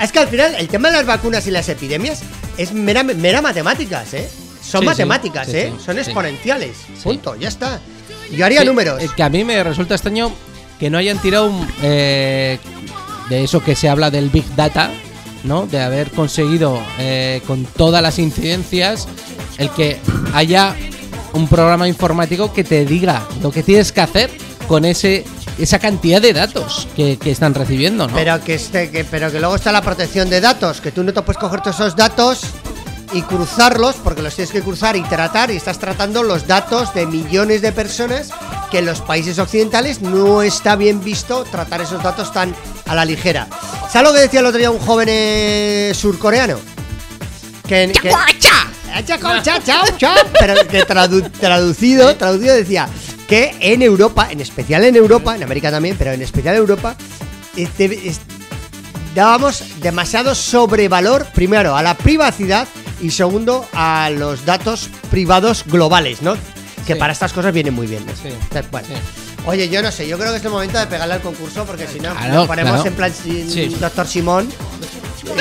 es 0.00 0.12
que 0.12 0.18
al 0.18 0.28
final 0.28 0.54
el 0.58 0.68
tema 0.68 0.88
de 0.90 0.96
las 0.98 1.06
vacunas 1.06 1.46
y 1.46 1.50
las 1.50 1.68
epidemias 1.68 2.20
es 2.56 2.72
mera, 2.72 3.02
mera 3.02 3.42
matemáticas, 3.42 4.14
¿eh? 4.14 4.28
Son 4.62 4.80
Sí, 4.80 4.86
matemáticas, 4.86 5.46
sí, 5.46 5.56
¿eh? 5.56 5.72
sí, 5.78 5.84
Son 5.84 5.98
exponenciales. 5.98 6.76
Punto, 7.02 7.36
ya 7.36 7.48
está. 7.48 7.80
Yo 8.32 8.44
haría 8.44 8.64
números. 8.64 9.00
eh, 9.02 9.08
Que 9.16 9.22
a 9.22 9.28
mí 9.28 9.44
me 9.44 9.62
resulta 9.62 9.94
extraño 9.94 10.32
que 10.80 10.90
no 10.90 10.98
hayan 10.98 11.18
tirado 11.18 11.46
un, 11.50 11.68
eh, 11.82 12.58
de 13.28 13.44
eso 13.44 13.62
que 13.62 13.76
se 13.76 13.88
habla 13.88 14.10
del 14.10 14.28
Big 14.30 14.44
Data, 14.56 14.90
¿no? 15.44 15.66
De 15.66 15.80
haber 15.80 16.10
conseguido 16.10 16.82
eh, 16.98 17.40
con 17.46 17.64
todas 17.64 18.02
las 18.02 18.18
incidencias 18.18 19.06
el 19.58 19.70
que 19.70 19.98
haya 20.34 20.74
un 21.32 21.46
programa 21.48 21.86
informático 21.86 22.52
que 22.52 22.64
te 22.64 22.84
diga 22.84 23.26
lo 23.42 23.50
que 23.52 23.62
tienes 23.62 23.92
que 23.92 24.00
hacer 24.00 24.30
con 24.66 24.84
ese 24.84 25.24
esa 25.58 25.78
cantidad 25.78 26.20
de 26.20 26.32
datos 26.32 26.86
que, 26.96 27.16
que 27.18 27.30
están 27.30 27.54
recibiendo, 27.54 28.06
¿no? 28.08 28.14
Pero 28.14 28.40
que, 28.42 28.54
este, 28.54 28.90
que, 28.90 29.04
pero 29.04 29.30
que 29.32 29.38
luego 29.40 29.56
está 29.56 29.72
la 29.72 29.82
protección 29.82 30.28
de 30.30 30.40
datos, 30.40 30.80
que 30.80 30.92
tú 30.92 31.02
no 31.02 31.12
te 31.12 31.22
puedes 31.22 31.38
coger 31.40 31.60
todos 31.62 31.76
esos 31.76 31.96
datos 31.96 32.40
y 33.12 33.22
cruzarlos, 33.22 33.96
porque 34.02 34.20
los 34.20 34.34
tienes 34.34 34.52
que 34.52 34.60
cruzar 34.62 34.96
y 34.96 35.02
tratar, 35.02 35.50
y 35.50 35.56
estás 35.56 35.78
tratando 35.78 36.22
los 36.22 36.46
datos 36.46 36.92
de 36.92 37.06
millones 37.06 37.62
de 37.62 37.72
personas 37.72 38.30
que 38.70 38.78
en 38.78 38.86
los 38.86 39.00
países 39.00 39.38
occidentales 39.38 40.02
no 40.02 40.42
está 40.42 40.74
bien 40.76 41.02
visto 41.02 41.44
tratar 41.44 41.80
esos 41.80 42.02
datos 42.02 42.32
tan 42.32 42.54
a 42.86 42.94
la 42.94 43.04
ligera. 43.04 43.46
¿Sabes 43.92 44.08
lo 44.08 44.14
que 44.14 44.20
decía 44.22 44.40
el 44.40 44.46
otro 44.46 44.58
día 44.58 44.70
un 44.70 44.80
joven 44.80 45.08
eh, 45.10 45.92
surcoreano? 45.94 46.58
Que, 47.66 47.92
que- 48.00 48.10
chao. 49.98 50.14
Pero 50.38 50.54
que 50.68 50.84
tradu- 50.86 51.30
traducido, 51.40 52.14
traducido 52.16 52.54
decía 52.54 52.88
que 53.28 53.54
en 53.60 53.82
Europa, 53.82 54.28
en 54.30 54.40
especial 54.40 54.84
en 54.84 54.96
Europa, 54.96 55.34
en 55.34 55.42
América 55.42 55.70
también, 55.70 55.96
pero 55.98 56.12
en 56.12 56.22
especial 56.22 56.54
en 56.54 56.60
Europa, 56.60 56.96
este- 57.56 58.08
es- 58.08 58.20
dábamos 59.14 59.62
demasiado 59.80 60.34
sobrevalor, 60.34 61.26
primero, 61.34 61.76
a 61.76 61.82
la 61.82 61.94
privacidad 61.94 62.68
y 63.00 63.10
segundo, 63.10 63.66
a 63.72 64.10
los 64.10 64.44
datos 64.44 64.88
privados 65.10 65.64
globales, 65.66 66.22
¿no? 66.22 66.34
Que 66.86 66.92
Sí. 66.94 66.98
para 66.98 67.12
estas 67.12 67.32
cosas 67.32 67.52
vienen 67.52 67.74
muy 67.74 67.86
bien. 67.86 68.04
¿no? 68.06 68.12
Sí. 68.12 68.28
Entonces, 68.28 68.70
bueno. 68.70 68.88
Sí. 68.88 68.94
Oye, 69.46 69.68
yo 69.68 69.80
no 69.82 69.90
sé, 69.92 70.06
yo 70.08 70.18
creo 70.18 70.32
que 70.32 70.38
es 70.38 70.44
el 70.44 70.50
momento 70.50 70.78
de 70.78 70.86
pegarle 70.86 71.14
al 71.14 71.20
concurso 71.20 71.64
porque 71.64 71.86
si 71.86 72.00
no, 72.00 72.12
Claro, 72.14 72.34
nos 72.34 72.46
ponemos 72.46 72.72
claro. 72.82 72.88
en 72.88 72.94
plan. 72.94 73.12
Doctor 73.80 74.06
Simón. 74.06 74.48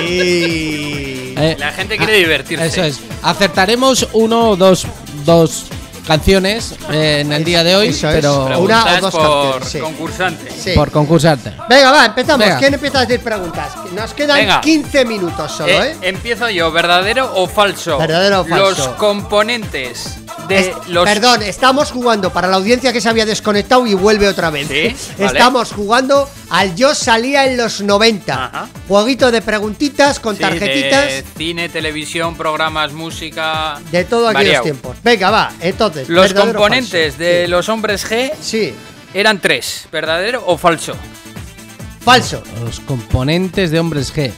Y. 0.02 1.34
Eh, 1.38 1.56
La 1.60 1.72
gente 1.72 1.98
quiere 1.98 2.14
ah, 2.14 2.18
divertirse. 2.18 2.66
Eso 2.66 2.84
es. 2.84 3.00
Acertaremos 3.24 4.08
uno 4.14 4.50
o 4.50 4.56
dos, 4.56 4.86
dos 5.26 5.66
canciones 6.06 6.76
eh, 6.92 7.20
en 7.22 7.32
el 7.34 7.44
día 7.44 7.64
de 7.64 7.76
hoy, 7.76 7.88
Eso 7.90 8.08
es. 8.10 8.16
pero 8.16 8.60
Una 8.60 8.86
o 8.98 9.02
dos 9.02 9.12
por 9.12 9.22
canciones, 9.22 9.70
sí. 9.70 9.80
concursante. 9.80 10.52
Sí. 10.52 10.72
por 10.76 10.92
concursarte. 10.92 11.52
Venga, 11.70 11.92
va, 11.92 12.06
empezamos. 12.06 12.46
Venga. 12.46 12.58
¿Quién 12.60 12.74
empieza 12.74 13.00
a 13.00 13.06
decir 13.06 13.24
preguntas? 13.24 13.72
Nos 13.94 14.14
quedan 14.14 14.38
Venga. 14.38 14.62
15 14.62 15.06
minutos 15.06 15.52
solo, 15.52 15.72
Eh, 15.72 15.92
¿eh? 15.92 15.98
Empiezo 16.02 16.50
yo, 16.50 16.72
¿verdadero 16.72 17.32
o 17.36 17.48
falso? 17.48 17.98
Verdadero 17.98 18.42
o 18.42 18.46
falso. 18.46 18.66
Los 18.88 18.88
componentes 18.98 20.18
de 20.48 20.60
Es- 20.60 20.88
los 20.88 21.04
Perdón, 21.06 21.42
estamos 21.44 21.92
jugando 21.92 22.32
para 22.32 22.48
la 22.48 22.58
audiencia 22.58 22.94
que 22.94 23.02
se 23.02 23.10
había 23.10 23.26
desconectado 23.26 23.86
y 23.88 23.94
vuelve 23.94 24.28
otra 24.28 24.50
vez. 24.50 24.68
Sí, 24.68 24.96
vale. 25.18 25.26
Estamos 25.32 25.72
jugando 25.72 26.30
al 26.50 26.76
Yo 26.76 26.94
salía 26.94 27.46
en 27.46 27.58
los 27.58 27.82
90. 27.82 28.34
Ajá. 28.46 28.68
Jueguito 28.88 29.32
de 29.32 29.42
preguntitas 29.42 30.20
con 30.20 30.36
Sí, 30.36 30.42
tarjetitas 30.42 31.06
de 31.08 31.26
cine, 31.38 31.70
televisión, 31.70 32.36
programas, 32.36 32.92
música. 32.94 33.80
de, 33.92 34.04
todo 34.06 34.28
aquellos 34.28 34.34
variado. 34.44 34.64
tiempos. 34.64 34.98
Venga, 35.04 35.32
va, 35.32 35.52
entonces. 36.02 36.10
Los 36.16 36.28
¿verdadero 36.34 36.50
o 36.50 36.54
componentes 36.54 37.18
de 37.18 37.44
Sí. 37.46 37.52
los 37.52 37.70
hombres 37.70 38.10
G 38.10 38.32
Sí, 38.42 38.74
eran 39.14 39.40
tres, 39.40 39.88
¿verdadero 39.92 40.44
o 40.46 40.58
falso? 40.58 40.96
falso. 42.04 42.44
Los 42.64 42.80
componentes 42.82 43.72
de 43.72 43.80
hombres 43.80 44.14
G. 44.16 44.32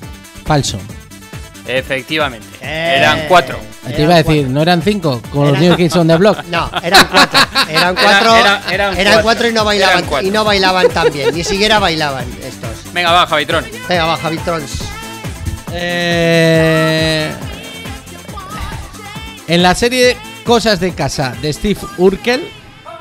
Falso. 0.46 0.80
Efectivamente. 1.68 2.48
Eh, 2.62 2.96
Eran 3.00 3.26
cuatro. 3.28 3.60
Te 3.86 4.02
iba 4.02 4.14
a 4.14 4.18
decir, 4.18 4.44
cuatro. 4.44 4.54
¿no 4.54 4.62
eran 4.62 4.82
cinco 4.82 5.22
con 5.32 5.48
los 5.50 5.60
New 5.60 5.76
Kids 5.76 5.96
on 5.98 6.08
the 6.08 6.16
Block? 6.16 6.42
No, 6.50 6.70
eran 6.82 7.08
cuatro. 7.12 7.40
Eran 7.70 7.96
cuatro. 7.96 8.36
era- 8.38 8.62
eran 8.72 8.98
eran 8.98 9.14
cuatro. 9.16 9.24
cuatro 9.24 9.48
y 9.50 9.54
no 9.54 9.66
bailaban. 9.66 10.06
Y 10.26 10.30
no 10.30 10.44
bailaban 10.46 10.88
tan 10.90 11.12
bien. 11.12 11.34
Ni 11.36 11.44
siquiera 11.44 11.80
bailaban 11.80 12.26
estos. 12.42 12.94
Venga, 12.94 13.12
va, 13.12 13.28
Javitron. 13.28 13.66
Venga, 13.90 14.06
va, 14.06 14.16
Javi 14.18 14.38
Trons. 14.38 14.80
Eh, 15.74 17.32
en 19.48 19.64
la 19.64 19.76
serie 19.76 20.16
Cosas 20.48 20.80
de 20.80 20.94
Casa 20.96 21.36
de 21.42 21.52
Steve 21.52 21.80
Urkel, 21.98 22.50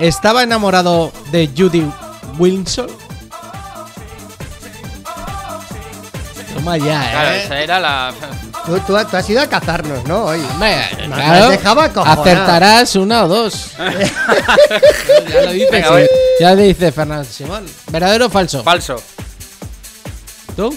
¿estaba 0.01 0.43
enamorado 0.43 1.13
de 1.31 1.49
Judy 1.57 1.89
Wilson? 2.39 2.89
Toma 6.55 6.77
ya, 6.77 7.11
Claro, 7.11 7.31
¿eh? 7.31 7.43
esa 7.45 7.61
era 7.61 7.79
la. 7.81 8.13
Tú, 8.65 8.77
tú- 8.81 8.97
tú 9.09 9.17
has 9.17 9.31
ido 9.31 9.41
a 9.43 9.47
cazarnos, 9.47 10.05
¿no? 10.07 10.25
Hoy. 10.25 10.41
Me 10.59 10.75
claro, 11.07 11.45
has 11.45 11.51
dejado 11.51 11.81
acojonado. 11.83 12.23
acertarás 12.23 12.97
una 12.97 13.25
o 13.25 13.29
dos. 13.29 13.71
ya 15.33 15.41
lo 15.43 15.53
dice, 15.53 15.71
Venga, 15.71 15.89
sí. 16.01 16.07
ya 16.41 16.55
lo 16.55 16.63
dice 16.63 16.91
Fernando 16.91 17.25
Simón. 17.25 17.65
¿Verdadero 17.93 18.27
o 18.27 18.31
falso? 18.31 18.65
Falso. 18.65 19.01
¿Tú? 20.57 20.77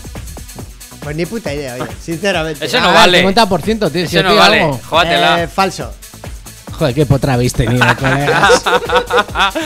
Pues 1.01 1.15
ni 1.15 1.25
puta 1.25 1.51
idea, 1.51 1.75
oye, 1.75 1.85
sinceramente. 1.99 2.63
Eso 2.65 2.79
no 2.79 2.89
Ah, 2.89 2.93
vale. 2.93 3.23
50%, 3.25 3.89
tío. 3.91 4.07
si 4.07 4.17
Ese 4.17 4.21
no 4.21 4.35
vale. 4.35 4.61
algo. 4.61 4.79
Jógatela. 4.87 5.41
Eh, 5.43 5.47
falso. 5.47 5.91
Joder, 6.79 6.95
qué 6.95 7.05
potra 7.05 7.33
habéis 7.33 7.51
tenido, 7.51 7.85
colegas. 7.99 8.63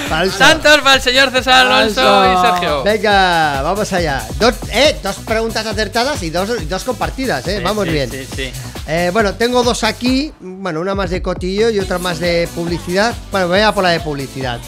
Falso. 0.10 0.36
Santos 0.36 0.80
para 0.82 0.96
el 0.96 1.02
señor 1.02 1.30
César 1.30 1.68
Alonso 1.68 2.02
Falso. 2.02 2.34
y 2.34 2.52
Sergio. 2.52 2.84
Venga, 2.84 3.62
vamos 3.62 3.94
allá. 3.94 4.28
Dos, 4.40 4.56
eh, 4.72 4.98
dos 5.04 5.18
preguntas 5.18 5.64
acertadas 5.64 6.24
y 6.24 6.32
dos, 6.32 6.84
compartidas, 6.84 7.48
eh. 7.48 7.58
Sí, 7.60 7.64
vamos 7.64 7.86
sí, 7.86 7.92
bien. 7.92 8.10
Sí, 8.10 8.28
sí. 8.36 8.52
Eh, 8.88 9.12
bueno, 9.14 9.36
tengo 9.36 9.62
dos 9.62 9.84
aquí. 9.84 10.34
Bueno, 10.40 10.82
una 10.82 10.96
más 10.96 11.12
de 11.12 11.22
cotillo 11.22 11.70
y 11.70 11.80
otra 11.80 12.00
más 12.00 12.18
de 12.18 12.50
publicidad. 12.56 13.14
Bueno, 13.32 13.48
voy 13.48 13.60
a 13.60 13.72
por 13.72 13.84
la 13.84 13.92
de 13.92 14.00
publicidad. 14.00 14.60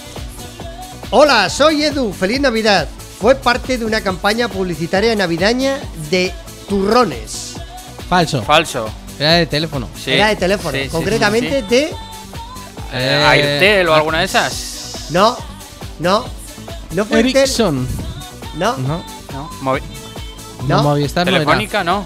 Hola, 1.09 1.49
soy 1.49 1.83
Edu. 1.83 2.13
Feliz 2.13 2.41
Navidad. 2.41 2.87
Fue 3.19 3.33
parte 3.33 3.79
de 3.79 3.85
una 3.85 4.01
campaña 4.01 4.49
publicitaria 4.49 5.15
navideña 5.15 5.79
de 6.11 6.31
turrones. 6.69 7.55
Falso. 8.07 8.43
Falso. 8.43 8.87
Era 9.19 9.33
de 9.33 9.47
teléfono. 9.47 9.89
Sí. 9.95 10.11
Era 10.11 10.27
de 10.27 10.35
teléfono. 10.35 10.77
Sí, 10.77 10.89
concretamente 10.89 11.61
sí, 11.61 11.65
sí. 11.67 11.75
de. 11.75 11.89
Eh, 12.93 13.25
Airtel 13.27 13.89
o 13.89 13.93
alguna 13.93 14.19
de 14.19 14.25
esas. 14.25 15.07
No, 15.11 15.37
no. 15.99 16.25
No 16.91 17.05
fue 17.05 17.17
Airtel. 17.17 17.37
Ericsson. 17.43 17.87
No, 18.55 18.77
No. 18.77 19.03
No. 19.33 19.49
Movi- 19.61 19.81
No. 20.67 20.77
No, 20.77 20.83
Movistar 20.83 21.25
no. 21.27 21.33
Telefónica, 21.33 21.83
no. 21.83 22.05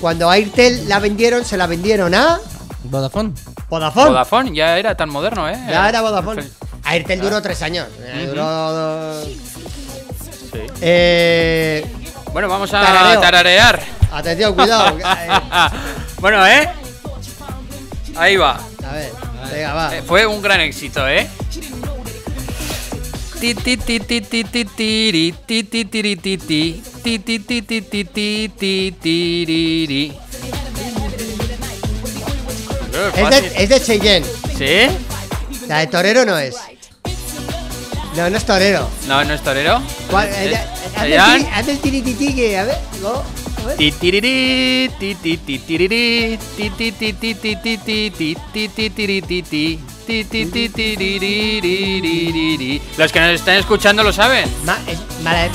cuando 0.00 0.28
a 0.30 0.34
Airtel 0.34 0.88
la 0.88 0.98
vendieron, 0.98 1.44
se 1.44 1.56
la 1.56 1.66
vendieron 1.66 2.14
a 2.14 2.38
Vodafone. 2.84 3.32
Vodafone. 3.68 4.06
Vodafone 4.10 4.54
ya 4.54 4.78
era 4.78 4.94
tan 4.94 5.08
moderno, 5.10 5.48
¿eh? 5.48 5.58
Ya 5.68 5.88
era 5.88 6.00
Vodafone. 6.02 6.42
Sí. 6.42 6.52
Airtel 6.84 7.20
duró 7.20 7.40
tres 7.42 7.60
años. 7.62 7.86
Eh. 8.00 8.26
Duró. 8.28 9.22
Eh, 10.80 11.84
Bueno, 12.32 12.48
vamos 12.48 12.72
a 12.72 12.80
Tarareo. 12.82 13.20
tararear. 13.20 13.80
atención, 14.12 14.54
cuidado. 14.54 14.96
Eh, 14.98 16.20
bueno, 16.20 16.46
¿eh? 16.46 16.68
Ahí 18.16 18.36
va. 18.36 18.58
a 18.88 18.92
ver, 18.92 19.12
Venga, 19.52 19.74
va. 19.74 19.92
Fue 20.06 20.26
un 20.26 20.40
gran 20.42 20.60
éxito, 20.60 21.06
¿eh? 21.08 21.26
Es 33.14 33.30
de, 33.30 33.62
es 33.62 33.68
de 33.68 33.80
Cheyenne. 33.82 34.26
¿Sí? 34.56 34.88
La 35.68 35.78
de 35.78 35.86
Torero 35.86 36.24
no 36.24 36.36
es. 36.38 36.56
No, 38.16 38.28
no 38.28 38.36
es 38.36 38.44
Torero. 38.44 38.88
No, 39.06 39.22
no 39.24 39.34
es 39.34 39.42
Torero. 39.42 39.80
¿Cuál? 40.10 40.28
Eh, 40.28 40.52
eh, 40.54 40.58
Haz 40.96 41.04
el 41.04 41.12
tiri- 41.20 41.50
haz 41.52 41.68
el 41.68 41.78
tirititi 41.78 42.34
que, 42.34 42.58
a 42.58 42.64
ver, 42.64 42.78
go. 43.00 43.22
Los 52.96 53.12
que 53.12 53.20
nos 53.20 53.30
están 53.30 53.56
escuchando 53.56 54.02
lo 54.02 54.12
saben. 54.12 54.48
Ma- 54.64 54.78
es- 54.88 54.98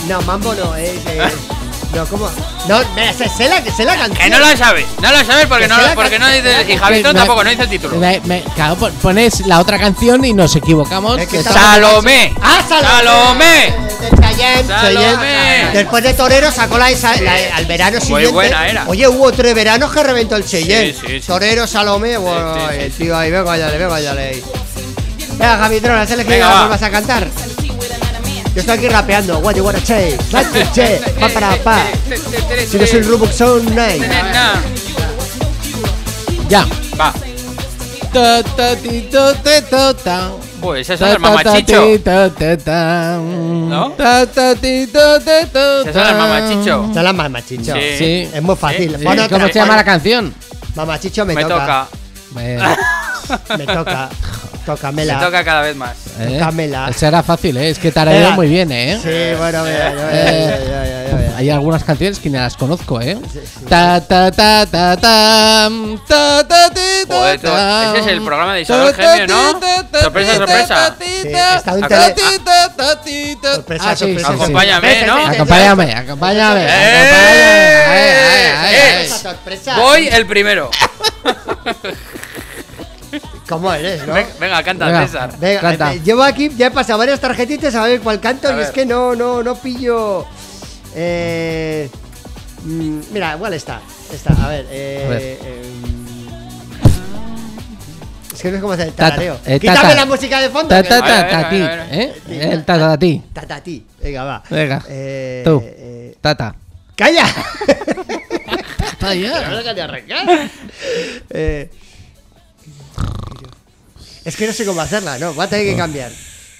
no, 0.08 0.22
mambo 0.24 0.54
no, 0.54 0.76
es. 0.76 0.90
Eh, 1.08 1.18
eh. 1.18 1.30
No, 1.94 2.06
¿cómo? 2.08 2.28
No, 2.68 2.80
me- 2.96 3.14
sé, 3.14 3.30
sé 3.30 3.48
la, 3.48 3.64
sé 3.72 3.86
la 3.86 3.96
canción. 3.96 4.18
Que 4.18 4.30
no 4.30 4.40
la 4.40 4.58
sabes, 4.58 4.86
no 5.02 5.12
la 5.12 5.24
sabes 5.24 5.46
porque 5.46 5.64
Que 5.64 5.70
no, 5.70 5.76
se 5.76 5.82
la 5.84 5.94
porque 5.96 6.18
no 6.20 6.28
dice. 6.28 6.62
Y 6.64 6.66
Que 6.66 6.78
Javitron 6.78 7.14
me- 7.14 7.20
tampoco, 7.20 7.44
no 7.44 7.50
dice 7.52 7.64
el 7.64 7.70
título. 7.70 7.98
Me- 7.98 8.20
me- 8.26 8.42
claro, 8.56 8.76
pon- 8.78 8.94
pones 9.02 9.42
la 9.46 9.60
otra 9.60 9.78
canción 9.78 10.26
y 10.26 10.34
nos 10.34 10.56
equivocamos. 10.56 11.20
Es 11.20 11.28
que 11.28 11.38
Que 11.38 11.44
¡Salomé! 11.44 12.34
¡Ah, 12.42 12.62
Salomé! 12.68 13.74
¡Salomé! 14.10 14.64
Salomé. 14.68 15.70
Después 15.74 16.04
de 16.04 16.14
Torero 16.16 16.52
sacó 16.52 16.78
la, 16.80 16.90
esa- 16.90 17.16
la- 17.22 17.56
al 17.56 17.66
verano 17.68 17.98
Muy 18.00 18.06
siguiente. 18.08 18.32
buena 18.32 18.68
era. 18.68 18.86
Oye, 18.88 19.08
hubo 19.08 19.32
tres 19.32 19.54
veranos 19.54 19.92
que 19.92 20.04
reventó 20.04 20.36
el 20.36 20.46
Cheyenne. 20.46 20.94
Sí, 20.94 21.00
sí, 21.08 21.20
sí. 21.22 21.28
Torero, 21.28 21.68
Salomé, 21.68 22.18
bueno, 22.18 22.56
sí, 22.56 22.62
sí, 22.70 22.80
el 22.82 22.92
tío 22.94 23.18
ahí, 23.18 23.30
venga, 23.30 23.56
dale, 23.58 23.78
venga, 23.78 24.02
dale. 24.02 24.44
Venga, 25.38 25.58
Javitron, 25.58 25.98
has 25.98 26.10
elegido 26.12 26.34
Venga, 26.36 26.48
la 26.48 26.54
va. 26.54 26.60
vuelvas 26.62 26.82
a 26.84 26.90
cantar. 26.92 27.28
Yo 28.54 28.60
estoy 28.62 28.78
aquí 28.78 28.88
rapeando. 28.88 29.40
What 29.40 29.56
you 29.56 29.64
wanna 29.64 29.80
take? 29.80 30.18
What 30.32 30.46
you 30.54 30.64
take? 30.74 31.00
Pa 31.20 31.28
para 31.30 31.56
pa. 31.64 31.80
Si 32.68 32.78
no 32.78 32.86
soy 32.86 33.02
Rubik 33.02 33.32
Sound 33.32 33.74
Night. 33.74 34.04
Ya. 36.50 36.66
Va. 37.00 37.12
Uy, 40.62 40.80
esa 40.82 40.94
es 40.94 41.02
otra 41.02 41.18
mamachicho. 41.20 41.82
¿No? 43.70 43.88
Esa 45.90 45.90
es 45.90 45.96
la 45.96 46.14
mamachicho. 46.14 46.84
Esa 46.92 47.00
es 47.00 47.04
la 47.04 47.14
mamachicho. 47.14 47.74
Sí. 47.74 47.98
sí. 47.98 48.30
Es 48.34 48.42
muy 48.42 48.56
fácil. 48.56 48.96
Sí. 48.98 49.04
Bueno, 49.04 49.28
¿Cómo 49.30 49.48
se 49.48 49.54
llama 49.54 49.76
la 49.76 49.84
canción? 49.84 50.34
Mamachicho 50.76 51.26
me, 51.26 51.34
me 51.34 51.44
toca. 51.44 51.88
toca. 51.88 51.88
Me, 52.36 52.58
me 53.58 53.66
toca. 53.66 54.10
Tócamela. 54.66 55.18
Me 55.20 55.26
toca 55.26 55.44
cada 55.44 55.62
vez 55.62 55.76
más. 55.76 55.92
eh. 56.20 56.38
Tócamela. 56.40 56.90
Era 57.02 57.22
fácil, 57.24 57.58
¿eh? 57.58 57.70
Es 57.70 57.78
que 57.80 57.92
tarareo 57.92 58.22
Venga. 58.22 58.36
muy 58.36 58.48
bien, 58.48 58.72
¿eh? 58.72 58.98
Sí, 59.02 59.36
bueno, 59.38 59.64
mira, 59.64 59.90
mira, 59.92 60.10
Eh, 60.14 60.48
mira, 60.48 60.60
mira, 60.60 60.82
mira, 60.82 61.16
mira. 61.18 61.34
Hay 61.38 61.50
algunas 61.50 61.84
canciones 61.84 62.20
que 62.20 62.30
ni 62.30 62.38
las 62.38 62.56
conozco, 62.56 63.02
¿eh? 63.02 63.18
Ta 63.68 64.00
ta 64.00 64.32
ta 64.32 64.66
ta 64.66 64.96
ta 64.96 65.70
ta 66.08 66.48
ta 66.48 66.70
ti, 66.70 66.82
ta, 67.08 67.16
Joder, 67.16 67.40
ta. 67.42 67.90
ese 67.90 68.00
es 68.00 68.08
el 68.08 68.22
programa 68.24 68.54
de 68.54 68.62
Isabel 68.62 68.96
Ta, 68.96 69.04
ta, 69.04 69.18
Gemio, 69.18 69.36
¿no? 69.36 69.60
ti, 69.60 69.66
ta, 69.66 69.84
ta, 69.92 70.00
Sorpresa, 70.02 70.36
sorpresa. 70.36 70.96
Sí, 71.00 71.30
ta, 71.32 71.56
está 71.58 71.74
un 71.74 71.82
ta, 71.82 71.88
tele- 71.88 72.14
ti, 72.14 72.22
ta, 72.46 72.70
ta, 72.76 73.02
ti, 73.02 73.36
ta. 73.42 73.56
Sorpresa, 73.56 73.84
Ah, 73.90 73.96
sí, 73.96 74.06
sorpresa, 74.06 74.28
sí, 74.30 74.34
sí. 74.38 74.42
Acompáñame, 74.44 75.04
¿no? 75.08 75.26
Acompáñame, 75.28 75.94
acompáñame. 75.94 76.66
Eh. 76.70 78.14
Voy 79.78 80.08
el 80.08 80.26
primero. 80.26 80.70
¿Cómo 83.54 83.74
eres, 83.74 84.06
no? 84.08 84.14
Ven- 84.14 84.28
Venga, 84.40 84.64
canta, 84.64 84.86
Venga. 84.86 85.08
César. 85.08 85.34
Venga, 85.40 85.62
Canta. 85.62 85.94
llevo 85.96 86.24
aquí, 86.24 86.50
ya 86.56 86.68
he 86.68 86.72
pasado 86.72 87.00
varias 87.00 87.20
tarjetitas 87.20 87.74
a 87.76 87.84
ver 87.84 88.02
cuál 88.02 88.20
canto 88.20 88.48
A 88.50 88.58
y 88.58 88.62
es 88.62 88.72
que 88.72 88.86
no, 88.86 89.16
no, 89.16 89.42
no 89.44 89.56
pillo. 89.56 90.26
Eh, 90.96 91.90
mm, 92.64 93.00
mira, 93.12 93.36
igual 93.36 93.54
está. 93.54 93.82
Está, 94.14 94.34
a 94.46 94.50
ver. 94.50 94.68
Eh, 94.70 95.04
A 95.06 95.10
ver. 95.10 95.22
eh, 95.22 95.62
es 98.34 98.42
que 98.42 98.50
no 98.50 98.56
es 98.58 98.62
como 98.62 98.74
hacer 98.74 98.88
el 98.88 98.94
Tata, 98.94 99.10
tarareo. 99.12 99.40
eh, 99.46 99.60
Quítame 99.60 99.80
tata. 99.82 99.96
la 99.96 100.06
música 100.06 100.40
de 100.42 100.50
fondo. 100.50 100.70
Ta 100.70 100.82
que- 100.84 100.90
ta 100.90 100.98
A 100.98 101.02
ver, 101.02 101.12
a 101.12 101.16
ta 101.16 101.24
ver, 101.24 101.32
ta 101.32 101.40
a 101.40 101.50
ti, 101.50 101.60
ver, 101.60 101.70
a 101.80 101.86
ver. 101.86 101.94
¿eh? 102.00 102.14
El 102.54 102.66
ta 102.66 102.78
ta 102.80 102.98
ti. 102.98 103.24
Tata 103.34 103.62
ti. 103.64 103.86
Venga, 104.02 104.24
va. 104.24 104.44
Venga. 104.50 104.84
Eh, 104.90 105.42
Tú. 105.46 105.62
eh, 105.66 106.16
Tata. 106.20 106.56
¡Calla! 106.96 107.26
Tata 109.00 109.84
arrancar. 109.84 110.50
Eh, 111.30 111.70
es 114.26 114.36
que 114.36 114.48
no 114.48 114.54
sé 114.54 114.66
cómo 114.66 114.82
hacerla, 114.82 115.18
no, 115.20 115.34
voy 115.34 115.46
a 115.46 115.50
tener 115.50 115.66
que 115.66 115.76
cambiar. 115.76 116.12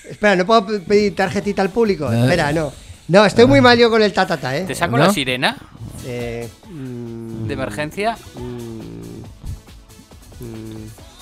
Espera, 0.10 0.36
¿no 0.36 0.46
puedo 0.46 0.66
pe- 0.66 0.80
pedir 0.80 1.16
tarjetita 1.16 1.62
al 1.62 1.70
público? 1.70 2.12
Eh. 2.12 2.22
Espera, 2.22 2.52
no. 2.52 2.72
No, 3.08 3.26
estoy 3.26 3.46
muy 3.46 3.62
mal 3.62 3.78
yo 3.78 3.90
con 3.90 4.02
el 4.02 4.14
tatata, 4.14 4.56
¿eh? 4.58 4.64
¿Te 4.66 4.76
saco 4.76 4.98
¿No? 4.98 5.06
la 5.08 5.14
sirena 5.14 5.58
Eh, 6.06 6.48
mm, 6.70 7.48
de 7.48 7.54
emergencia? 7.54 8.18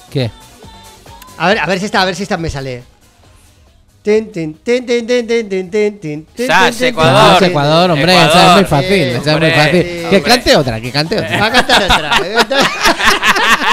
¿Qué? 0.10 0.30
a 1.38 1.48
ver, 1.48 1.60
a 1.60 1.66
ver 1.66 1.80
si 1.80 1.86
esta, 1.86 2.02
a 2.02 2.06
ver 2.06 2.16
si 2.16 2.24
esta 2.24 2.38
me 2.38 2.50
sale. 2.50 2.84
Sas, 4.04 4.32
tin, 4.32 4.54
tin, 4.56 4.86
Ecuador. 6.88 7.38
Ah, 7.42 7.46
Ecuador, 7.46 7.92
hombre, 7.92 8.12
Ecuador. 8.14 8.30
esa 8.32 8.48
es 8.48 8.56
muy 8.56 8.66
fácil, 8.66 8.90
Sí, 8.90 9.02
esa 9.02 9.34
es 9.34 9.40
muy 9.40 9.52
fácil. 9.52 9.84
sí, 9.84 10.06
que 10.10 10.22
cante 10.24 10.56
otra, 10.56 10.82
que 10.82 10.92
cante 10.92 11.16
Va 11.16 11.22
otra. 11.22 11.46
a 11.46 11.52
cantar 11.52 11.84
otra. 11.84 12.10
Va 12.10 12.16
a 12.16 12.20
cantar 12.34 12.60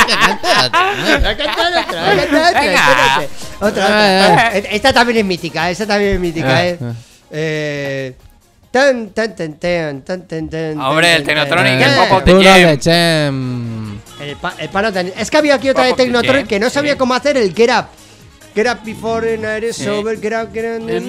Que 0.06 0.14
cante 0.14 0.48
otra. 0.66 0.80
va 0.82 1.30
a 1.30 1.36
cantar 1.36 1.72
otra. 1.80 2.02
Va 2.02 2.10
a 2.10 2.16
cantar 2.16 2.50
otra. 2.50 2.60
Venga. 2.60 3.22
Otra, 3.60 3.84
otra. 3.86 4.56
Eh, 4.59 4.68
Esta 4.72 4.92
también 4.92 5.18
es 5.18 5.24
mítica, 5.24 5.70
esta 5.70 5.86
también 5.86 6.14
es 6.14 6.20
mítica, 6.20 6.66
Eh, 6.66 6.78
¿eh? 6.80 6.92
Eh. 7.30 8.14
Tan, 8.70 9.09
tan, 9.10 9.34
tan, 9.34 9.55
tan, 9.55 10.02
tan, 10.02 10.28
tan, 10.28 10.48
tan, 10.50 10.78
Hombre, 10.80 11.14
el 11.16 11.24
Technotronic, 11.24 11.80
el. 11.80 11.94
Pop 11.94 12.12
of 12.18 12.24
the 12.24 12.78
Jam. 12.82 13.98
El, 14.20 14.36
pa- 14.36 14.55
el 14.59 14.68
pano 14.68 14.92
tan- 14.92 15.10
Es 15.16 15.30
que 15.30 15.38
había 15.38 15.55
aquí 15.55 15.70
otra 15.70 15.84
de 15.84 15.94
Technotronic 15.94 16.46
que 16.46 16.60
no 16.60 16.68
sabía 16.68 16.98
cómo 16.98 17.14
hacer 17.14 17.38
el 17.38 17.55
Get 17.55 17.70
Up. 17.70 17.86
Get 18.54 18.66
Up 18.66 18.84
before 18.84 19.20
the 19.24 19.38
night 19.38 19.62
is 19.62 19.86
over, 19.86 20.16
get 20.20 20.32
up, 20.32 20.52
get 20.52 20.64
up. 20.80 20.88
Es 20.88 21.02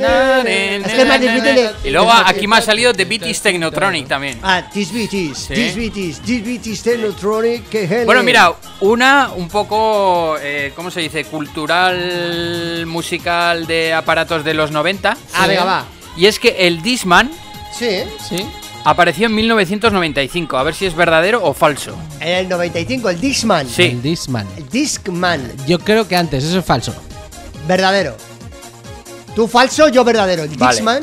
que 0.93 1.01
es 1.01 1.07
más 1.07 1.19
difícil 1.19 1.55
de- 1.55 1.69
Y 1.83 1.89
luego 1.89 2.11
aquí 2.11 2.47
me 2.47 2.57
ha 2.57 2.61
salido 2.61 2.93
The 2.93 3.05
Beatles 3.05 3.41
Technotronic 3.41 4.07
también. 4.07 4.37
Ah, 4.43 4.69
This 4.71 4.93
Beat 4.93 5.13
is, 5.13 5.37
Sí. 5.47 5.53
This 5.55 5.75
Beat 5.75 5.97
is, 5.97 6.19
This 6.21 6.43
Beat 6.45 6.67
is 6.67 6.83
Technotronic, 6.83 7.67
que 7.69 7.83
hell 7.85 8.05
Bueno, 8.05 8.21
mira, 8.21 8.53
una 8.81 9.31
un 9.35 9.47
poco, 9.47 10.37
eh, 10.41 10.73
¿cómo 10.75 10.91
se 10.91 10.99
dice? 11.01 11.25
Cultural, 11.25 12.85
musical 12.85 13.65
de 13.65 13.93
aparatos 13.93 14.43
de 14.43 14.53
los 14.53 14.71
90. 14.71 15.17
Ah, 15.33 15.47
venga, 15.47 15.63
va. 15.63 15.85
Y 16.17 16.25
es 16.27 16.39
que 16.39 16.67
el 16.67 16.81
Disman 16.81 17.31
Sí, 17.73 17.85
¿eh? 17.85 18.07
¿Sí? 18.27 18.45
apareció 18.83 19.27
en 19.27 19.35
1995. 19.35 20.57
A 20.57 20.63
ver 20.63 20.75
si 20.75 20.85
es 20.85 20.95
verdadero 20.95 21.43
o 21.43 21.53
falso. 21.53 21.97
En 22.19 22.29
el 22.29 22.49
95, 22.49 23.09
el 23.09 23.19
Discman. 23.19 23.67
Sí. 23.67 23.83
El 23.83 24.01
Discman. 24.01 24.47
El 24.57 24.69
Discman. 24.69 25.51
Yo 25.67 25.79
creo 25.79 26.07
que 26.07 26.15
antes, 26.15 26.43
eso 26.43 26.59
es 26.59 26.65
falso. 26.65 26.93
Verdadero. 27.69 28.15
Tú 29.35 29.47
falso, 29.47 29.89
yo 29.89 30.03
verdadero. 30.03 30.41
El 30.41 30.49
Vale. 30.57 31.01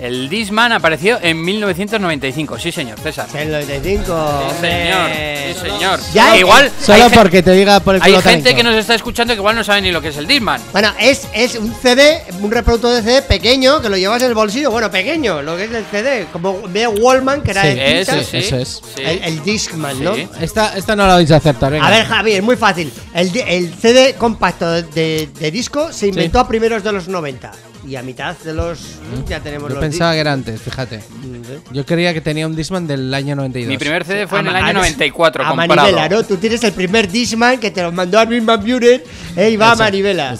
El 0.00 0.28
Disman 0.28 0.72
apareció 0.72 1.18
en 1.22 1.42
1995. 1.42 2.58
Sí, 2.58 2.70
señor, 2.72 2.98
César. 3.00 3.26
En 3.34 3.40
el 3.48 3.52
95. 3.52 4.42
Sí, 4.50 4.60
señor. 4.60 5.10
Sí, 5.46 5.60
señor. 5.70 6.00
Ya, 6.12 6.32
Que 6.32 6.38
igual 6.40 6.70
Solo 6.82 7.04
hay, 7.04 7.10
gen- 7.10 7.18
porque 7.18 7.42
te 7.42 7.52
diga 7.52 7.80
por 7.80 7.94
el 7.96 8.02
hay 8.02 8.10
culo 8.10 8.22
gente 8.22 8.42
talento. 8.42 8.56
que 8.58 8.62
nos 8.62 8.74
está 8.76 8.94
escuchando 8.94 9.32
que 9.32 9.38
igual 9.38 9.56
no 9.56 9.64
sabe 9.64 9.80
ni 9.82 9.90
lo 9.92 10.02
que 10.02 10.08
es 10.08 10.16
el 10.18 10.26
Disman. 10.26 10.60
Bueno, 10.72 10.92
es, 11.00 11.26
es 11.32 11.54
un 11.56 11.74
CD, 11.74 12.22
un 12.40 12.50
reproductor 12.50 12.92
de 12.94 13.02
CD 13.02 13.22
pequeño 13.22 13.80
que 13.80 13.88
lo 13.88 13.96
llevas 13.96 14.20
en 14.22 14.28
el 14.28 14.34
bolsillo. 14.34 14.70
Bueno, 14.70 14.90
pequeño, 14.90 15.40
lo 15.42 15.56
que 15.56 15.64
es 15.64 15.70
el 15.72 15.84
CD. 15.86 16.26
Como 16.32 16.68
de 16.68 16.86
Wallman, 16.86 17.42
que 17.42 17.52
era 17.52 17.62
Sí, 17.62 17.68
de 17.68 18.00
Eso 18.00 18.22
sí. 18.22 18.36
eso 18.38 18.56
es. 18.58 18.82
sí. 18.96 19.02
El, 19.02 19.22
el 19.24 19.42
Discman, 19.42 20.02
¿no? 20.04 20.14
Sí. 20.14 20.28
Esta, 20.40 20.76
esta 20.76 20.94
no 20.94 21.06
la 21.06 21.14
vais 21.14 21.30
a 21.30 21.36
acertar, 21.36 21.72
venga. 21.72 21.86
A 21.86 21.90
ver, 21.90 22.04
Javi, 22.04 22.32
es 22.32 22.42
muy 22.42 22.56
fácil. 22.56 22.92
El, 23.14 23.32
di- 23.32 23.42
el 23.46 23.72
CD 23.74 24.14
compacto 24.18 24.70
de, 24.70 25.28
de 25.38 25.50
disco 25.50 25.92
se 25.92 26.08
inventó 26.08 26.38
a 26.40 26.46
primeros 26.48 26.82
de 26.84 26.92
los 26.92 27.08
90. 27.08 27.52
Y 27.86 27.94
a 27.96 28.02
mitad 28.02 28.36
de 28.38 28.52
los. 28.52 28.80
Ya 29.28 29.38
tenemos 29.40 29.68
Yo 29.68 29.76
los 29.76 29.84
pensaba 29.84 30.12
que 30.12 30.18
era 30.20 30.32
antes, 30.32 30.60
fíjate. 30.60 30.96
discos. 30.96 31.72
Yo 31.72 31.86
creía 31.86 32.12
que 32.12 32.20
tenía 32.20 32.46
un 32.46 32.56
Discman 32.56 32.86
del 32.86 33.12
año 33.14 33.36
92. 33.36 33.68
Mi 33.70 33.78
primer 33.78 34.04
CD 34.04 34.26
fue 34.26 34.40
en 34.40 34.48
el 34.48 34.56
año 34.56 34.66
a- 34.66 34.72
94, 34.72 35.44
A 35.44 35.48
comprado. 35.48 35.68
manivela, 35.82 36.08
¿no? 36.08 36.24
Tú 36.24 36.36
tienes 36.36 36.62
el 36.64 36.72
primer 36.72 37.08
Discman 37.10 37.58
que 37.60 37.70
te 37.70 37.82
lo 37.82 37.92
mandó 37.92 38.18
a 38.18 38.26
Milman 38.26 38.60
Buren 38.60 39.02
e 39.36 39.50
iba 39.50 39.70
a 39.70 39.74
Ese, 39.74 39.82
manivela. 39.82 40.36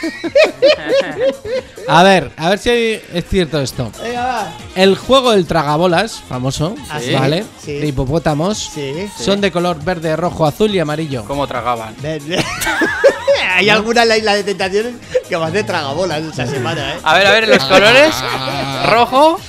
a 1.88 2.02
ver, 2.02 2.30
a 2.36 2.50
ver 2.50 2.58
si 2.58 2.70
es 2.70 3.24
cierto 3.28 3.60
esto. 3.60 3.90
Venga, 4.02 4.24
va. 4.26 4.52
El 4.74 4.96
juego 4.96 5.32
del 5.32 5.46
tragabolas, 5.46 6.20
famoso, 6.28 6.74
Ah, 6.90 7.00
sí, 7.00 7.12
¿vale? 7.12 7.44
sí. 7.62 7.74
De 7.78 7.86
hipopótamos. 7.88 8.70
Sí. 8.74 9.08
Son 9.18 9.40
de 9.40 9.50
color 9.50 9.82
verde, 9.82 10.14
rojo, 10.16 10.46
azul 10.46 10.74
y 10.74 10.78
amarillo. 10.78 11.24
¿Cómo 11.26 11.46
tragaban? 11.46 11.94
Hay 13.54 13.68
alguna 13.70 14.02
en 14.02 14.08
la 14.08 14.16
isla 14.16 14.34
de 14.34 14.44
tentaciones 14.44 14.94
que 15.28 15.36
va 15.36 15.46
a 15.46 15.48
hacer 15.48 15.66
tragabolas 15.66 16.22
esa 16.22 16.46
semana, 16.46 16.94
¿eh? 16.94 16.98
A 17.02 17.14
ver, 17.14 17.26
a 17.26 17.32
ver, 17.32 17.48
los 17.48 17.64
colores. 17.64 18.14
Rojo. 18.90 19.40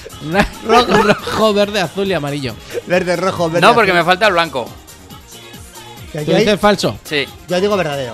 rojo, 0.66 1.04
rojo, 1.04 1.54
verde, 1.54 1.80
azul 1.82 2.08
y 2.08 2.14
amarillo. 2.14 2.56
Verde, 2.88 3.16
rojo, 3.16 3.50
verde. 3.50 3.62
No, 3.68 3.74
porque 3.76 3.94
me 3.94 4.04
falta 4.04 4.28
el 4.28 4.34
blanco. 4.34 4.68
Tú 6.12 6.20
dices 6.34 6.60
falso. 6.60 6.98
Sí. 7.04 7.26
yo 7.48 7.62
digo 7.62 7.78
verdadero. 7.78 8.14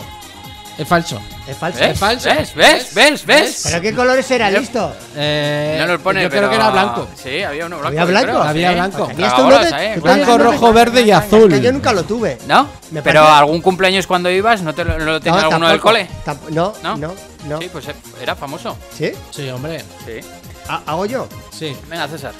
Es 0.78 0.86
falso. 0.88 1.22
Es 1.48 1.56
falso. 1.58 1.80
¿Ves? 1.80 1.98
falso. 1.98 2.28
¿Ves? 2.30 2.54
¿Ves? 2.54 2.94
¿Ves? 2.94 3.26
¿Ves? 3.26 3.62
¿Pero 3.64 3.82
qué 3.82 3.94
colores 3.96 4.30
era? 4.30 4.52
Listo. 4.52 4.94
Eh, 5.16 5.78
No 5.80 5.88
nos 5.88 6.02
pone, 6.02 6.22
yo 6.24 6.30
pero... 6.30 6.42
creo 6.42 6.50
que 6.50 6.56
era 6.58 6.70
blanco. 6.70 7.08
Sí, 7.16 7.44
había 7.44 7.66
uno 7.68 7.78
blanco. 7.80 7.88
¿Había 8.02 8.06
blanco? 8.06 8.26
creo, 8.28 8.44
Había 8.44 8.70
sí. 8.70 8.76
blanco. 8.76 9.12
¿Y 9.18 9.24
esto 9.24 9.46
uno 9.46 9.60
de- 9.60 9.70
¿eh? 9.94 10.00
Blanco, 10.02 10.38
rojo, 10.38 10.74
verde 10.74 11.02
y 11.04 11.12
Es 11.12 11.16
azul. 11.18 11.50
que 11.50 11.62
yo 11.62 11.72
nunca 11.72 11.94
lo 11.94 12.04
tuve. 12.04 12.38
¿No? 12.48 12.68
Me 12.92 13.02
Pero 13.02 13.22
parece- 13.22 13.40
algún 13.40 13.62
cumpleaños 13.62 14.06
cuando 14.06 14.30
ibas, 14.30 14.62
¿no 14.64 14.76
te 14.76 14.84
lo, 14.84 14.98
lo 15.00 15.20
tenía 15.22 15.40
No, 15.40 15.48
alguno 15.48 15.70
del 15.70 15.80
cole? 15.80 16.10
Tamp- 16.26 16.50
no, 16.50 16.74
¿No? 16.84 16.98
no, 16.98 17.16
no, 17.48 17.62
Sí, 17.62 17.70
pues 17.72 17.86
era 18.22 18.36
famoso. 18.36 18.78
¿Sí? 18.98 19.12
Sí, 19.32 19.48
hombre. 19.50 19.82
Sí. 20.06 20.20
¿Ha- 20.68 20.82
¿Hago 20.88 21.06
yo? 21.06 21.30
Sí. 21.58 21.74
Venga, 21.88 22.08
César. 22.10 22.34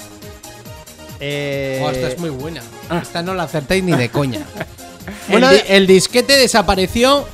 Eh... 1.20 1.80
Oh, 1.82 1.90
esta 1.90 2.08
es 2.08 2.18
muy 2.18 2.30
buena. 2.30 2.60
Esta 3.02 3.22
no 3.22 3.32
la 3.34 3.44
acertéis 3.44 3.82
ni 3.82 3.92
de 3.92 4.10
coña. 4.10 4.40
el, 5.30 5.40
di- 5.40 5.62
el 5.68 5.86
disquete 5.86 6.36
desapareció 6.36 7.26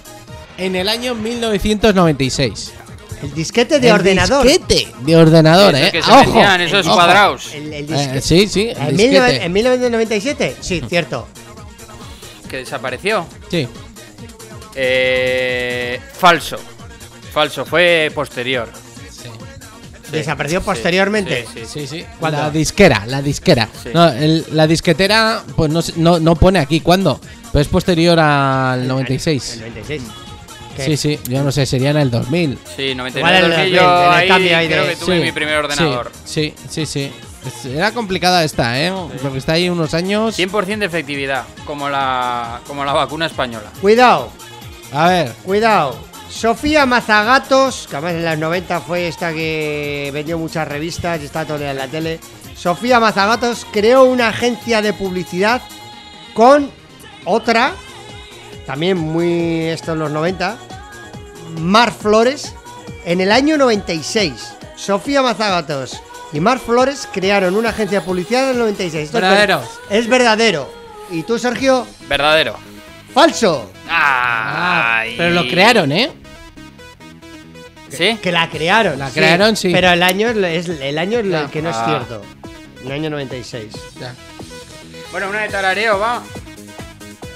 en 0.58 0.76
el 0.76 0.88
año 0.88 1.14
1996. 1.14 2.72
El 3.22 3.34
disquete 3.34 3.78
de 3.78 3.88
El 3.88 3.94
ordenador. 3.94 4.44
disquete 4.46 4.88
de 5.00 5.16
ordenador, 5.16 5.74
Esos 5.74 5.86
¿eh? 5.86 5.92
que 5.92 6.02
se 6.02 6.10
Ojo. 6.10 6.20
vendían, 6.24 6.60
esos 6.60 6.86
ojo. 6.86 6.94
cuadrados. 6.96 7.54
El, 7.54 7.72
el 7.72 7.72
Eh, 7.72 7.82
disquete. 7.86 8.20
sí, 8.20 8.48
sí. 8.48 8.68
el 8.70 8.76
¿En, 8.78 8.96
disquete. 8.96 9.20
19- 9.20 9.42
en 9.44 9.52
1997? 9.52 10.56
Sí, 10.60 10.82
cierto. 10.88 11.28
Que 12.48 12.56
desapareció. 12.58 13.24
Sí. 13.50 13.68
Eh, 14.74 16.00
falso. 16.14 16.56
Falso, 17.32 17.64
fue 17.64 18.10
posterior. 18.14 18.68
Sí, 19.12 19.28
Desapareció 20.10 20.60
sí, 20.60 20.66
posteriormente. 20.66 21.46
Sí, 21.54 21.60
sí, 21.64 21.66
Sí, 21.80 21.86
sí. 22.00 22.04
¿Cuándo? 22.20 22.38
La 22.40 22.50
disquera, 22.50 23.04
la 23.06 23.22
disquera. 23.22 23.68
Sí. 23.82 23.90
No, 23.94 24.08
el- 24.08 24.44
la 24.50 24.66
disquetera, 24.66 25.42
pues 25.56 25.70
no, 25.70 25.80
sé- 25.80 25.94
no, 25.96 26.18
no 26.20 26.34
pone 26.36 26.58
aquí 26.58 26.80
cuándo, 26.80 27.18
pero 27.52 27.62
es 27.62 27.68
posterior 27.68 28.18
al 28.20 28.82
El 28.82 28.88
96. 28.88 29.60
96. 30.72 30.76
¿Qué? 30.76 30.96
Sí, 30.96 30.96
sí, 30.96 31.30
yo 31.30 31.42
no 31.42 31.52
sé, 31.52 31.66
sería 31.66 31.90
en 31.90 31.96
el 31.98 32.10
2000. 32.10 32.58
Sí, 32.76 32.94
99 32.94 33.18
Igual 33.18 33.34
el 33.34 33.42
2000, 33.42 33.50
2000, 33.50 33.74
yo 33.74 33.82
en 33.82 34.04
el 34.06 34.12
ahí 34.18 34.28
cambio 34.28 34.56
ahí 34.56 34.66
creo 34.68 34.82
de- 34.84 34.90
que 34.90 34.96
tuve 34.96 35.16
Sí, 35.18 35.22
mi 35.24 35.32
primer 35.32 35.56
ordenador. 35.56 36.12
Sí, 36.24 36.54
sí, 36.68 36.86
sí. 36.86 37.12
Era 37.74 37.90
complicada 37.92 38.44
esta, 38.44 38.80
¿eh? 38.80 38.92
Porque 39.20 39.38
está 39.38 39.54
ahí 39.54 39.68
unos 39.68 39.94
años. 39.94 40.36
100% 40.38 40.78
de 40.78 40.86
efectividad, 40.86 41.44
como 41.66 41.88
la, 41.88 42.60
como 42.68 42.84
la 42.84 42.92
vacuna 42.92 43.26
española. 43.26 43.70
Cuidado, 43.80 44.30
A 44.92 45.08
ver, 45.08 45.32
cuidado. 45.44 45.96
Sofía 46.30 46.86
Mazagatos, 46.86 47.86
que 47.90 47.96
además 47.96 48.14
en 48.14 48.24
los 48.24 48.38
90 48.38 48.80
fue 48.80 49.08
esta 49.08 49.32
que 49.32 50.10
vendió 50.14 50.38
muchas 50.38 50.66
revistas 50.68 51.20
y 51.20 51.24
está 51.24 51.44
todo 51.44 51.58
en 51.64 51.76
la 51.76 51.88
tele. 51.88 52.20
Sofía 52.56 53.00
Mazagatos 53.00 53.66
creó 53.72 54.04
una 54.04 54.28
agencia 54.28 54.80
de 54.80 54.92
publicidad 54.92 55.60
con 56.34 56.70
otra, 57.24 57.72
también 58.72 58.96
muy 58.96 59.64
esto 59.66 59.92
en 59.92 59.98
los 59.98 60.10
90, 60.10 60.56
Mar 61.58 61.92
Flores, 61.92 62.54
en 63.04 63.20
el 63.20 63.30
año 63.30 63.58
96. 63.58 64.54
Sofía 64.76 65.20
Mazagatos 65.20 66.00
y 66.32 66.40
Mar 66.40 66.58
Flores 66.58 67.06
crearon 67.12 67.54
una 67.54 67.68
agencia 67.68 68.00
de 68.00 68.06
publicidad 68.06 68.44
en 68.44 68.50
el 68.52 68.58
96. 68.60 69.04
Esto 69.04 69.18
es 69.18 69.22
ver- 69.24 69.30
Verdadero. 69.30 69.62
Es 69.90 70.08
verdadero. 70.08 70.72
¿Y 71.10 71.22
tú, 71.24 71.38
Sergio? 71.38 71.86
Verdadero. 72.08 72.56
Falso. 73.12 73.70
Ay. 73.90 75.16
pero 75.18 75.34
lo 75.34 75.42
crearon, 75.42 75.92
¿eh? 75.92 76.10
¿Sí? 77.90 78.16
Que 78.22 78.32
la 78.32 78.48
crearon. 78.48 78.98
La 78.98 79.10
crearon, 79.10 79.54
sí. 79.54 79.70
Pero 79.70 79.90
el 79.90 80.02
año 80.02 80.28
es, 80.30 80.66
el 80.70 80.96
año 80.96 81.18
es 81.18 81.28
Ya. 81.28 81.40
el 81.42 81.50
que 81.50 81.60
no 81.60 81.68
es 81.68 81.76
Ah. 81.76 81.84
cierto. 81.86 82.22
El 82.82 82.90
año 82.90 83.10
96. 83.10 83.66
Bueno, 85.10 85.28
una 85.28 85.40
de 85.40 85.50
tarareo, 85.50 85.98
va. 85.98 86.22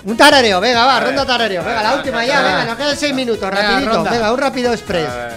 Un 0.07 0.16
tarareo, 0.16 0.61
venga, 0.61 0.85
va, 0.87 0.97
A 0.97 1.01
ver. 1.01 1.09
ronda 1.09 1.27
tarareo. 1.27 1.62
Venga, 1.65 1.83
la 1.83 1.95
última 1.97 2.24
ya, 2.24 2.41
venga, 2.41 2.65
nos 2.65 2.77
quedan 2.77 2.97
6 2.97 3.12
minutos, 3.15 3.51
rapidito. 3.51 4.05
Venga, 4.05 4.33
un 4.33 4.39
rápido 4.39 4.73
express. 4.73 5.09
A 5.09 5.16
ver. 5.16 5.33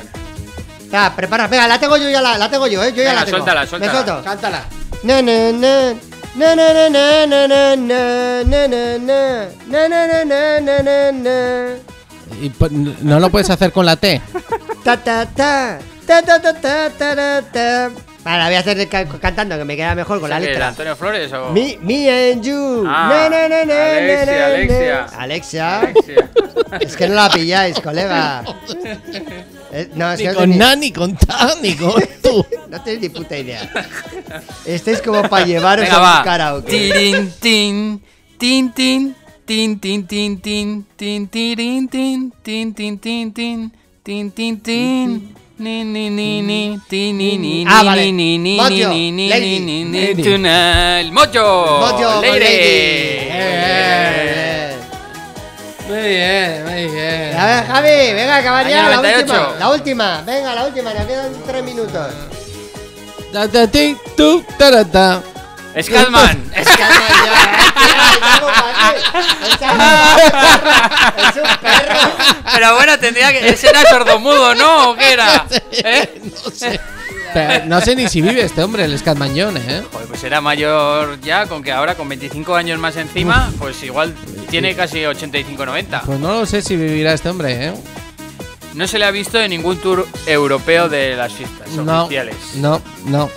Ya, 0.92 1.14
prepara, 1.16 1.48
venga, 1.48 1.68
la 1.68 1.80
tengo 1.80 1.98
yo 1.98 2.08
ya, 2.10 2.22
la, 2.22 2.38
la 2.38 2.50
tengo 2.50 2.68
yo, 2.68 2.84
eh. 2.84 2.92
Yo 2.94 3.02
ya 3.04 3.10
Venga, 3.10 3.14
la 3.22 3.26
tengo. 3.26 3.38
suéltala, 3.38 3.66
suéltala. 3.68 3.94
Me 3.94 4.04
suelto. 4.04 4.24
Cántala. 4.24 4.64
Na, 5.04 5.22
na, 5.22 5.52
na. 5.52 5.94
Na, 6.36 6.56
na, 6.56 6.74
na, 6.74 6.90
na, 6.90 7.26
na, 7.26 7.48
na, 7.48 7.76
na, 7.76 8.44
na, 8.44 8.68
na, 8.68 8.98
na. 9.00 9.48
Na, 9.68 9.88
na, 9.88 10.08
na, 10.08 10.24
na, 10.26 10.60
na, 10.60 10.82
na, 10.84 11.12
na. 11.12 11.76
Y 12.42 12.52
no 13.02 13.20
lo 13.20 13.30
puedes 13.32 13.50
hacer 13.50 13.72
con 13.72 13.86
la 13.88 13.96
T. 13.96 14.22
Ta 14.84 14.96
ta 14.98 15.26
ta 15.26 15.80
ta 16.06 16.22
ta 16.22 16.40
ta 16.40 16.54
ta 16.54 16.90
ta 16.98 17.42
ta. 17.52 17.90
Vale, 18.24 18.38
la 18.38 18.46
voy 18.48 18.56
a 18.56 18.60
hacer 18.60 18.88
ca- 18.90 19.06
cantando 19.08 19.58
que 19.58 19.64
me 19.66 19.76
queda 19.78 19.96
mejor 19.96 20.20
con 20.20 20.30
la 20.30 20.38
¿Ese 20.38 20.46
que 20.48 20.52
era 20.52 20.58
letra. 20.60 20.68
Antonio 20.70 20.96
Flores 20.96 21.32
o.? 21.34 21.52
Me, 21.52 21.78
me 21.82 22.32
and 22.34 22.44
you. 22.44 22.84
Ah, 22.86 23.28
Na, 23.32 23.48
na, 23.48 23.66
na, 23.66 23.98
Alexia, 23.98 24.46
Alexia. 24.46 25.06
Alexia. 25.06 25.80
Alexia. 25.86 26.30
Es 26.82 26.96
que 26.98 27.08
no 27.08 27.16
la 27.16 27.30
pilláis, 27.32 27.80
colega. 27.80 28.44
Eh, 29.72 29.90
no, 29.96 30.12
es 30.12 30.20
Ni 30.20 30.26
que 30.26 30.32
no 30.32 30.36
con 30.40 30.50
tenéis- 30.52 30.58
na, 30.58 30.76
ni 30.76 30.92
con 30.92 31.16
ta, 31.16 31.54
ni 31.62 31.76
con 31.76 31.94
tú. 32.22 32.46
no 32.70 32.82
tenéis 32.82 33.02
ni 33.02 33.10
puta 33.10 33.38
idea. 33.38 33.70
Este 34.66 34.92
es 34.92 35.02
como 35.02 35.24
para 35.30 35.46
llevaros 35.46 35.86
Venga, 35.86 35.98
a 35.98 36.00
un 36.00 36.06
va. 36.20 36.24
karaoke. 36.24 36.70
Tirin, 36.72 37.34
tin, 37.40 38.02
tin, 38.38 38.74
tin, 38.74 39.16
tin, 39.46 39.80
tin, 39.80 40.06
tin, 40.08 40.42
tin, 40.42 40.86
tin, 40.98 41.28
tirin, 41.30 41.88
tin, 41.90 42.32
tin, 42.44 42.74
tin, 42.74 43.00
tin, 43.00 43.34
tin, 43.34 43.72
tin, 44.04 44.32
tin, 44.32 44.60
tin. 44.62 45.36
Ni, 45.60 45.84
ni, 45.84 46.10
ni, 46.10 46.42
ni, 46.42 46.80
ti, 46.88 47.12
ni, 47.12 47.38
ni, 47.38 47.66
Ah, 47.68 47.82
ni, 47.82 47.88
vale. 47.90 48.12
ni, 48.14 48.38
ni, 48.38 48.56
Mojo, 48.56 48.90
ni, 48.90 49.12
ni, 49.12 49.28
lady. 49.30 49.60
ni, 49.60 49.84
ni, 49.84 50.00
Lady. 50.08 50.24
tonight. 50.24 51.12
Mojo, 51.12 51.80
Mojo, 51.84 52.22
lady. 52.22 52.46
Eh, 53.28 54.76
Muy 55.90 56.00
bien, 56.00 56.64
muy 56.64 56.88
bien. 56.88 57.36
A 57.36 57.46
ver, 57.46 57.66
Javi, 57.68 58.14
venga, 58.14 58.42
caballero, 58.44 58.90
la 58.90 58.96
98. 59.02 59.34
última. 59.34 59.60
La 59.60 59.70
última, 59.70 60.22
venga, 60.26 60.56
la 60.56 60.66
última, 60.66 60.94
nos 60.94 61.06
quedan 61.06 61.32
tres 61.46 61.64
minutos. 61.64 62.08
Ta, 63.34 63.48
ta, 63.50 63.68
ti, 63.68 63.98
tu, 64.16 64.42
ta, 64.58 65.22
Scatman. 65.84 66.52
Calma 66.54 66.66
ya, 67.26 67.72
tía, 67.74 68.40
¿cómo 68.40 68.52
va 68.52 70.16
a 70.16 70.18
ser? 70.22 71.30
Es 71.30 71.36
un 71.38 71.58
perro. 71.62 72.00
Pero 72.54 72.76
bueno, 72.76 73.00
tendría 73.00 73.32
que. 73.32 73.50
Ese 73.50 73.70
era 73.70 73.84
sordomudo, 73.90 74.56
¿no? 74.56 74.92
¿O 74.92 74.96
qué 74.96 75.14
era? 75.14 75.46
¿Eh? 75.72 76.22
No 76.24 76.52
sé. 76.52 76.80
Pero 77.34 77.66
no 77.66 77.80
sé 77.80 77.96
ni 77.96 78.08
si 78.10 78.22
vive 78.22 78.42
este 78.42 78.64
hombre, 78.64 78.86
el 78.86 78.98
Scatman 78.98 79.34
John, 79.38 79.56
¿eh? 79.58 79.84
Joder, 79.92 80.08
pues 80.08 80.24
era 80.24 80.42
mayor 80.42 81.20
ya, 81.22 81.46
con 81.46 81.62
que 81.62 81.72
ahora 81.72 81.94
con 81.94 82.10
25 82.10 82.56
años 82.56 82.80
más 82.80 82.96
encima, 82.96 83.52
pues 83.60 83.84
igual 83.84 84.16
tiene 84.50 84.76
casi 84.76 85.02
85-90. 85.04 86.02
Pues 86.06 86.20
no 86.20 86.32
lo 86.40 86.46
sé 86.48 86.64
si 86.64 86.76
vivirá 86.76 87.14
este 87.14 87.30
hombre, 87.30 87.68
¿eh? 87.68 87.74
No 88.74 88.88
se 88.88 88.98
le 88.98 89.06
ha 89.06 89.12
visto 89.12 89.40
en 89.40 89.52
ningún 89.52 89.78
tour 89.78 90.08
europeo 90.26 90.90
de 90.90 91.16
las 91.16 91.32
fiestas 91.34 91.70
No, 91.70 92.06
oficiales. 92.06 92.36
no, 92.56 92.82
no. 93.06 93.30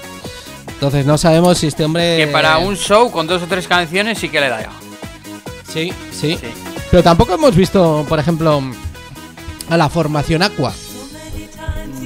Entonces 0.82 1.06
no 1.06 1.16
sabemos 1.16 1.58
si 1.58 1.68
este 1.68 1.84
hombre... 1.84 2.16
Que 2.16 2.26
para 2.26 2.58
un 2.58 2.76
show 2.76 3.08
con 3.12 3.28
dos 3.28 3.40
o 3.40 3.46
tres 3.46 3.68
canciones 3.68 4.18
sí 4.18 4.28
que 4.28 4.40
le 4.40 4.48
da. 4.48 4.68
Sí, 5.72 5.92
sí, 6.10 6.36
Sí. 6.36 6.48
Pero 6.90 7.04
tampoco 7.04 7.34
hemos 7.34 7.54
visto, 7.54 8.04
por 8.08 8.18
ejemplo, 8.18 8.60
a 9.70 9.76
la 9.76 9.88
formación 9.88 10.42
Aqua. 10.42 10.72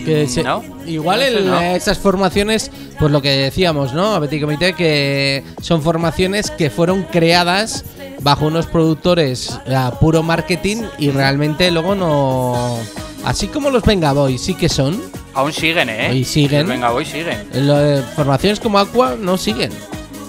Que 0.05 0.29
se- 0.29 0.43
¿No? 0.43 0.63
Igual 0.85 1.23
el- 1.23 1.47
no. 1.49 1.59
esas 1.59 1.97
formaciones, 1.97 2.71
pues 2.99 3.11
lo 3.11 3.23
que 3.23 3.31
decíamos, 3.31 3.95
¿no? 3.95 4.15
A 4.15 4.19
Betty 4.19 4.43
Comité, 4.43 4.75
que 4.75 5.43
son 5.63 5.81
formaciones 5.81 6.51
que 6.51 6.69
fueron 6.69 7.05
creadas 7.05 7.83
bajo 8.21 8.45
unos 8.45 8.67
productores 8.67 9.59
a 9.75 9.91
puro 9.93 10.23
marketing 10.23 10.83
y 10.99 11.11
realmente 11.13 11.71
luego 11.71 11.95
no. 11.95 12.79
Así 13.25 13.49
como 13.49 13.71
los 13.71 13.85
Venga 13.85 14.13
Boys 14.13 14.43
sí 14.43 14.53
que 14.53 14.69
son, 14.69 15.01
Aún 15.37 15.53
siguen, 15.53 15.89
¿eh? 15.91 16.15
Y 16.15 16.25
siguen. 16.25 16.67
Venga, 16.67 16.91
voy, 16.91 17.05
siguen. 17.05 17.47
lo 17.53 17.77
de 17.77 18.03
formaciones 18.03 18.59
como 18.59 18.79
Aqua 18.79 19.15
no 19.21 19.37
siguen. 19.37 19.71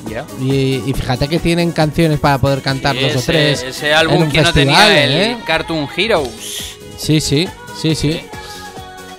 Ya. 0.09 0.23
Y, 0.41 0.83
y 0.85 0.93
fíjate 0.93 1.27
que 1.27 1.39
tienen 1.39 1.71
canciones 1.71 2.19
para 2.19 2.37
poder 2.37 2.61
cantar 2.61 2.95
Sí, 2.95 3.01
dos 3.03 3.15
o 3.15 3.21
tres. 3.25 3.63
ese 3.63 3.89
en 3.91 3.95
álbum 3.95 4.21
un 4.23 4.31
que 4.31 4.41
no 4.41 4.53
tenía 4.53 5.03
el 5.03 5.11
¿eh? 5.11 5.37
Cartoon 5.45 5.87
Heroes. 5.97 6.75
Sí, 6.97 7.19
sí, 7.21 7.47
sí, 7.81 7.95
sí. 7.95 8.21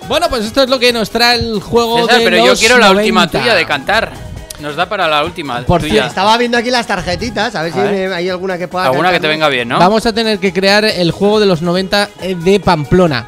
Bueno, 0.07 0.27
pues 0.29 0.45
esto 0.45 0.63
es 0.63 0.69
lo 0.69 0.79
que 0.79 0.91
nos 0.93 1.09
trae 1.11 1.37
el 1.39 1.59
juego 1.61 2.01
César, 2.05 2.19
de 2.19 2.23
pero 2.23 2.37
yo 2.37 2.47
los 2.47 2.59
quiero 2.59 2.77
la 2.79 2.91
última 2.91 3.21
90. 3.25 3.39
tuya 3.39 3.55
de 3.55 3.65
cantar. 3.65 4.11
Nos 4.59 4.75
da 4.75 4.89
para 4.89 5.07
la 5.07 5.23
última 5.23 5.61
Por 5.61 5.81
tuya. 5.81 5.91
cierto, 5.93 6.09
Estaba 6.09 6.37
viendo 6.37 6.57
aquí 6.57 6.69
las 6.71 6.85
tarjetitas, 6.87 7.55
a 7.55 7.61
ver 7.63 7.71
si 7.71 7.79
ver. 7.79 8.11
hay 8.11 8.27
alguna 8.29 8.57
que 8.57 8.67
pueda. 8.67 8.85
Alguna 8.87 9.11
que 9.11 9.19
te 9.19 9.27
venga 9.27 9.47
bien, 9.47 9.69
¿no? 9.69 9.79
Vamos 9.79 10.05
a 10.05 10.13
tener 10.13 10.39
que 10.39 10.51
crear 10.51 10.83
el 10.85 11.11
juego 11.11 11.39
de 11.39 11.45
los 11.45 11.61
90 11.61 12.09
de 12.43 12.59
Pamplona. 12.59 13.25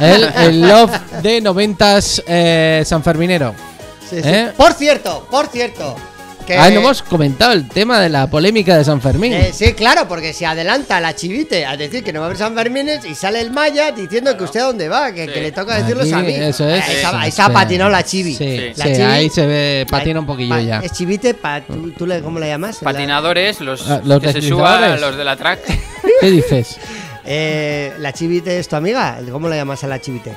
El, 0.00 0.24
el 0.36 0.60
Love 0.68 0.92
de 1.22 1.40
90 1.40 1.98
eh, 2.26 2.82
Sanferminero. 2.86 3.54
Sí, 4.08 4.16
sí. 4.22 4.28
¿Eh? 4.28 4.52
Por 4.56 4.72
cierto, 4.74 5.26
por 5.30 5.46
cierto. 5.48 5.96
Que, 6.46 6.58
Ah, 6.58 6.68
no 6.68 6.80
hemos 6.80 7.00
comentado 7.02 7.52
el 7.54 7.66
tema 7.70 7.98
de 8.00 8.10
la 8.10 8.26
polémica 8.26 8.76
de 8.76 8.84
San 8.84 9.00
Fermín. 9.00 9.32
eh, 9.32 9.50
sí, 9.54 9.72
claro, 9.72 10.06
porque 10.06 10.34
se 10.34 10.44
adelanta 10.44 11.00
la 11.00 11.16
chivite 11.16 11.64
a 11.64 11.74
decir 11.74 12.04
que 12.04 12.12
no 12.12 12.20
va 12.20 12.26
a 12.26 12.28
haber 12.28 12.36
San 12.36 12.54
Fermines 12.54 13.02
y 13.06 13.14
sale 13.14 13.40
el 13.40 13.50
Maya 13.50 13.92
diciendo 13.92 14.36
que 14.36 14.44
usted 14.44 14.60
a 14.60 14.64
dónde 14.64 14.90
va, 14.90 15.10
que, 15.12 15.26
que 15.26 15.40
le 15.40 15.52
toca 15.52 15.76
decirlos 15.78 16.12
a 16.12 16.18
mí. 16.18 16.34
Eso 16.34 16.68
es. 16.68 16.84
Ahí 16.84 16.96
se 16.96 17.06
ha- 17.06 17.20
ahí 17.22 17.30
Sí, 17.30 17.36
se 17.36 17.42
ha 17.42 17.46
sí. 17.46 17.52
patinado 17.54 17.88
la 17.90 18.02
chivi. 18.04 18.34
Sí, 18.34 18.72
La 18.76 18.84
sí, 18.84 18.90
chivi- 18.90 19.06
ahí 19.10 19.30
se 19.30 19.46
ve, 19.46 19.86
patina 19.90 20.20
un 20.20 20.26
poquillo 20.26 20.54
Pa- 20.54 20.60
ya. 20.60 20.80
Es 20.80 20.92
chivite, 20.92 21.32
pa- 21.32 21.62
¿tú, 21.62 21.92
tú 21.96 22.06
le, 22.06 22.20
¿cómo 22.20 22.38
le 22.38 22.46
llamas? 22.48 22.82
La- 22.82 22.92
Patinadores, 22.92 23.60
los, 23.62 23.88
Ah, 23.88 24.02
los 24.04 24.20
que 24.20 24.30
se 24.34 24.42
suban, 24.42 25.00
los 25.00 25.16
de 25.16 25.24
la 25.24 25.36
track. 25.36 25.60
¿Qué 26.20 26.30
dices? 26.30 26.76
eh, 27.24 27.92
la 27.98 28.12
chivite 28.12 28.58
es 28.58 28.68
tu 28.68 28.76
amiga. 28.76 29.18
¿Cómo 29.30 29.48
le 29.48 29.56
llamas 29.56 29.82
a 29.84 29.88
la 29.88 30.00
chivite? 30.00 30.34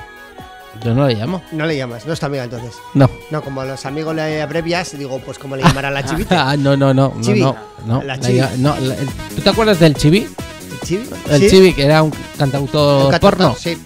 Yo 0.84 0.94
no 0.94 1.08
le 1.08 1.14
llamo. 1.14 1.42
No 1.52 1.66
le 1.66 1.76
llamas, 1.76 2.06
no 2.06 2.12
es 2.12 2.20
tu 2.20 2.26
amiga 2.26 2.44
entonces. 2.44 2.74
No. 2.94 3.10
No, 3.30 3.42
como 3.42 3.62
a 3.62 3.64
los 3.64 3.84
amigos 3.86 4.14
le 4.14 4.40
abrevias, 4.40 4.96
digo, 4.96 5.18
pues 5.24 5.38
como 5.38 5.56
le 5.56 5.62
llamará 5.62 5.90
la 5.90 6.04
chivite. 6.04 6.34
Ah, 6.36 6.56
no, 6.56 6.76
no, 6.76 6.94
no. 6.94 7.12
no, 7.16 7.20
Chibi. 7.20 7.40
no, 7.40 7.56
no. 7.86 8.02
La 8.02 8.16
La 8.16 8.20
chibi. 8.20 8.40
no, 8.58 8.78
la- 8.78 8.94
el- 8.94 9.08
¿Tú 9.34 9.40
te 9.42 9.50
acuerdas 9.50 9.80
del 9.80 9.94
Chibi? 9.94 10.28
¿El 10.70 10.80
chivi? 10.86 11.08
El 11.30 11.40
Sí. 11.40 11.48
Chibi, 11.50 11.72
que 11.74 11.84
era 11.84 12.02
un 12.02 12.12
cantautor 12.38 13.18
porno. 13.18 13.56
Sí. 13.58 13.76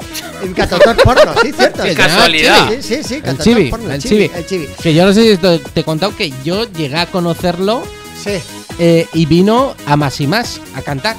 Un 0.45 0.53
cantautor 0.53 0.97
porno, 1.03 1.33
sí, 1.41 1.53
cierto. 1.57 1.83
Qué 1.83 1.91
Sí, 1.91 1.97
casualidad. 1.97 2.69
Sí, 2.69 2.83
sí, 2.83 3.03
sí. 3.05 3.23
El 3.25 3.39
Chibi, 3.39 3.71
porno, 3.71 3.91
el 3.91 4.03
Chibi. 4.03 4.31
El 4.35 4.45
chivi. 4.47 4.67
Que 4.83 4.93
yo 4.93 5.07
no 5.07 5.13
sé 5.15 5.31
si 5.33 5.37
te, 5.39 5.59
te 5.61 5.81
he 5.81 5.85
contado 5.85 6.15
que 6.17 6.33
yo 6.45 6.71
llegué 6.71 6.97
a 6.99 7.07
conocerlo 7.07 7.83
Sí. 8.23 8.33
eh, 8.79 9.07
y 9.15 9.25
vino 9.27 9.75
a 9.87 9.97
más 9.97 10.21
y 10.21 10.27
más 10.27 10.61
a 10.75 10.83
cantar. 10.83 11.17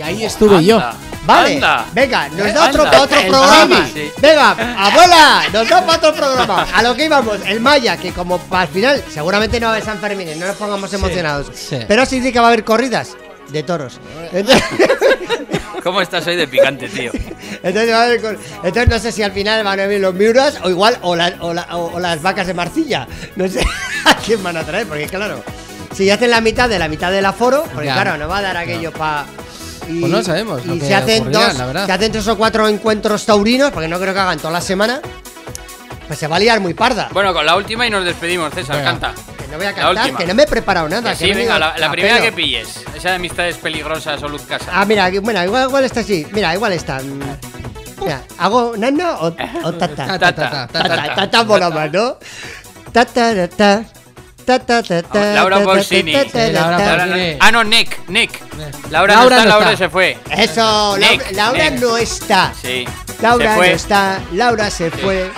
Y 0.00 0.02
ahí 0.02 0.24
estuve 0.24 0.64
yo. 0.64 0.82
Vale, 1.26 1.56
Anda. 1.56 1.84
venga, 1.92 2.28
nos 2.30 2.46
Eh, 2.46 2.52
da 2.54 2.68
otro 2.70 2.84
anda. 2.84 3.02
otro 3.02 3.20
programa. 3.28 3.86
Sí. 3.92 4.10
Venga, 4.22 4.50
abuela, 4.78 5.42
nos 5.52 5.68
da 5.68 5.84
para 5.86 5.98
otro 5.98 6.14
programa. 6.14 6.66
A 6.74 6.82
lo 6.82 6.94
que 6.96 7.04
íbamos, 7.04 7.36
el 7.46 7.60
Maya, 7.60 7.98
que 7.98 8.10
como 8.12 8.38
para 8.38 8.62
el 8.62 8.68
final, 8.70 9.04
seguramente 9.12 9.60
no 9.60 9.66
va 9.66 9.72
a 9.72 9.74
haber 9.76 9.84
San 9.84 9.98
Fermín, 9.98 10.26
no 10.40 10.46
nos 10.46 10.56
pongamos 10.56 10.90
emocionados. 10.94 11.48
sí. 11.54 11.78
Pero 11.86 12.06
sí 12.06 12.16
dice 12.20 12.32
que 12.32 12.38
va 12.40 12.46
a 12.46 12.48
haber 12.48 12.64
corridas 12.64 13.10
de 13.50 13.62
toros. 13.62 14.00
Entonces, 14.32 14.64
¿Cómo 15.84 16.00
estás 16.00 16.26
hoy 16.26 16.36
de 16.36 16.46
picante, 16.48 16.88
tío? 16.88 17.10
entonces 17.62 17.94
a 17.94 18.84
no 18.86 18.98
sé 18.98 19.12
si 19.12 19.22
al 19.22 19.32
final 19.32 19.62
van 19.64 19.80
a 19.80 19.86
venir 19.86 20.00
los 20.00 20.14
miuras 20.14 20.58
o 20.62 20.70
igual, 20.70 20.98
o, 21.02 21.16
la- 21.16 21.36
o 21.40 21.52
la- 21.54 21.68
o- 21.76 21.92
o 21.94 22.00
las 22.00 22.20
vacas 22.22 22.46
de 22.46 22.54
Marcilla. 22.54 23.06
No 23.36 23.46
sé 23.48 23.60
a 24.06 24.14
quién 24.16 24.42
van 24.42 24.56
a 24.56 24.64
traer, 24.64 24.86
porque 24.86 25.06
claro, 25.06 25.42
si 25.94 26.10
hacen 26.10 26.30
la 26.30 26.40
mitad 26.40 26.68
de 26.68 26.78
la 26.78 26.88
mitad 26.88 27.10
del 27.12 27.24
aforo, 27.26 27.64
porque 27.72 27.86
Ya. 27.86 27.94
claro, 27.94 28.16
no 28.18 28.26
va 28.28 28.38
a 28.38 28.42
dar 28.42 28.56
aquello 28.56 28.92
para. 28.92 29.24
Y, 29.88 30.00
Pues 30.00 30.12
no 30.12 30.22
sabemos 30.22 30.64
lo 30.66 30.74
Y 30.74 30.78
que 30.80 30.86
se 30.86 30.94
hacen 30.94 31.30
dos, 31.32 31.54
la 31.58 31.66
verdad. 31.66 31.86
se 31.86 31.92
hacen 31.92 32.12
tres 32.12 32.28
o 32.28 32.36
cuatro 32.36 32.68
encuentros 32.68 33.24
taurinos, 33.26 33.70
porque 33.72 33.88
no 33.88 33.98
creo 33.98 34.12
que 34.14 34.20
hagan 34.20 34.38
toda 34.38 34.52
la 34.52 34.60
semana. 34.60 35.00
Pues 36.06 36.18
se 36.18 36.26
va 36.26 36.36
a 36.36 36.38
liar 36.40 36.58
muy 36.60 36.74
parda. 36.74 37.08
Bueno, 37.12 37.32
con 37.32 37.46
la 37.46 37.54
última 37.56 37.86
y 37.86 37.90
nos 37.90 38.04
despedimos, 38.04 38.52
César, 38.52 38.76
Venga. 38.76 38.90
canta. 38.90 39.14
que 39.38 39.46
no 39.48 39.56
voy 39.58 39.66
a 39.66 39.72
cantar, 39.74 40.16
que 40.16 40.26
no 40.26 40.34
me 40.34 40.42
he 40.42 40.46
preparado 40.46 40.88
nada. 40.88 41.12
Que 41.12 41.18
que 41.18 41.24
sí, 41.26 41.32
venga, 41.32 41.58
la, 41.58 41.90
primera 41.90 42.16
pelo. 42.16 42.26
que 42.26 42.32
pilles. 42.32 42.84
Esa 42.96 43.10
de 43.10 43.14
amistades 43.16 43.56
peligrosas 43.58 44.20
o 44.22 44.28
Luz 44.28 44.42
Casa. 44.42 44.66
Ah, 44.72 44.84
mira, 44.84 45.08
bueno, 45.22 45.42
igual, 45.44 45.68
igual 45.68 45.84
está 45.84 46.00
así. 46.00 46.26
Mira, 46.32 46.52
igual 46.54 46.72
está. 46.72 46.98
mm, 47.00 47.20
Mira, 48.00 48.22
¿hago 48.38 48.74
nana 48.76 49.18
o, 49.18 49.26
o 49.26 49.72
tata? 49.74 49.94
Ta, 49.94 50.18
ta, 50.18 50.18
ta, 50.18 50.34
ta, 50.34 50.50
ta, 50.50 50.66
Tata, 50.66 50.66
tata. 50.66 50.66
Tata, 50.72 50.88
tata. 50.88 51.06
Tata, 51.06 51.06
tata, 51.06 51.14
tata, 51.14 51.44
Pausini. 51.46 51.90
tata, 52.92 53.20
Sí, 53.22 53.36
Laura 53.36 53.48
tata. 53.48 53.99
Laura 55.34 55.62
Pausini. 55.64 56.14
ah, 56.14 57.50
no, 57.52 57.64
Nick, 57.64 58.08
Nick. 58.08 58.40
Laura, 58.90 59.14
Laura 59.14 59.16
no 59.16 59.22
está, 59.24 59.42
no 59.44 59.48
Laura 59.50 59.72
está. 59.72 59.84
se 59.84 59.88
fue. 59.90 60.18
Eso, 60.30 60.96
Laura, 60.96 61.10
Nick, 61.10 61.32
Laura 61.32 61.70
Nick. 61.70 61.80
no 61.80 61.96
está. 61.96 62.52
Sí. 62.60 62.84
Laura 63.20 63.56
no 63.56 63.62
está. 63.64 64.20
Laura 64.32 64.70
se 64.70 64.90
fue. 64.90 65.30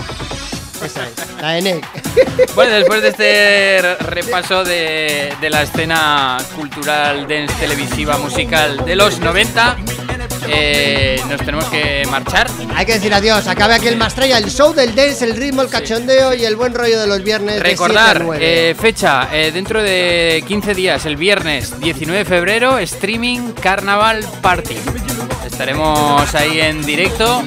Esa 0.84 1.06
es, 1.06 1.12
la 1.40 1.50
de 1.52 1.62
Nick. 1.62 1.86
Bueno, 2.54 2.72
después 2.74 3.00
de 3.02 3.08
este 3.08 3.78
re- 3.82 3.96
repaso 4.06 4.64
de, 4.64 5.32
de 5.40 5.50
la 5.50 5.62
escena 5.62 6.38
cultural, 6.56 7.26
dance, 7.28 7.54
televisiva, 7.58 8.18
musical 8.18 8.84
de 8.84 8.96
los 8.96 9.18
90, 9.20 9.76
eh, 10.48 11.20
nos 11.28 11.40
tenemos 11.40 11.64
que 11.66 12.02
marchar. 12.10 12.48
Hay 12.74 12.86
que 12.86 12.94
decir 12.94 13.12
adiós. 13.14 13.46
Acabe 13.46 13.74
aquí 13.74 13.88
el 13.88 13.96
Mastraya, 13.96 14.38
el 14.38 14.50
show 14.50 14.72
del 14.74 14.94
dance, 14.94 15.24
el 15.24 15.36
ritmo, 15.36 15.62
el 15.62 15.68
cachondeo 15.68 16.34
y 16.34 16.44
el 16.44 16.56
buen 16.56 16.74
rollo 16.74 17.00
de 17.00 17.06
los 17.06 17.22
viernes. 17.22 17.56
de 17.56 17.62
Recordar, 17.62 18.16
7 18.18 18.20
a 18.20 18.24
9. 18.24 18.38
eh, 18.70 18.74
fecha, 18.74 19.28
eh, 19.32 19.50
dentro 19.52 19.82
de 19.82 20.42
15 20.46 20.74
días, 20.74 21.06
el 21.06 21.16
viernes 21.16 21.78
19 21.80 22.18
de 22.20 22.24
febrero, 22.24 22.78
streaming 22.78 23.52
Carnaval 23.52 24.24
Party. 24.40 24.76
Estaremos 25.46 26.34
ahí 26.34 26.60
en 26.60 26.84
directo 26.84 27.42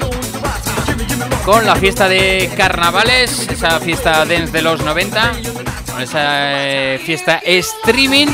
con 1.44 1.66
la 1.66 1.76
fiesta 1.76 2.08
de 2.08 2.50
carnavales, 2.58 3.48
esa 3.50 3.80
fiesta 3.80 4.26
dance 4.26 4.52
de 4.52 4.62
los 4.62 4.82
90, 4.84 5.32
con 5.92 6.02
esa 6.02 6.22
eh, 6.64 7.00
fiesta 7.04 7.42
streaming 7.44 8.28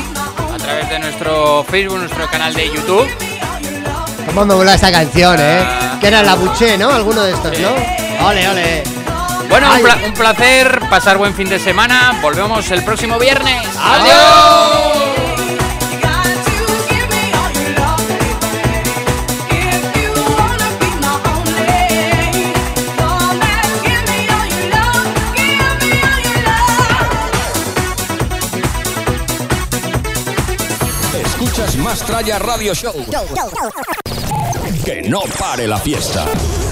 a 0.52 0.56
través 0.58 0.88
de 0.88 0.98
nuestro 0.98 1.64
Facebook, 1.64 1.98
nuestro 1.98 2.26
canal 2.30 2.54
de 2.54 2.66
YouTube. 2.68 3.08
Cómo 4.26 4.44
me 4.46 4.54
mola 4.54 4.74
esa 4.74 4.90
canción, 4.92 5.36
eh. 5.38 5.66
Que 6.00 6.08
era 6.08 6.22
la 6.22 6.34
Buché, 6.34 6.78
¿no? 6.78 6.90
Alguno 6.90 7.22
de 7.22 7.32
estos, 7.32 7.58
¿no? 7.58 8.26
Ole, 8.26 8.48
ole. 8.48 8.82
Bueno, 9.48 9.68
un, 9.74 9.82
pla- 9.82 9.98
un 10.06 10.14
placer, 10.14 10.80
pasar 10.88 11.18
buen 11.18 11.34
fin 11.34 11.48
de 11.48 11.58
semana. 11.58 12.18
Volvemos 12.22 12.70
el 12.70 12.82
próximo 12.84 13.18
viernes. 13.18 13.62
¡Adiós! 13.78 15.11
Tralla 32.00 32.38
Radio 32.38 32.74
Show. 32.74 33.04
Que 34.84 35.02
no 35.02 35.20
pare 35.38 35.66
la 35.66 35.78
fiesta. 35.78 36.71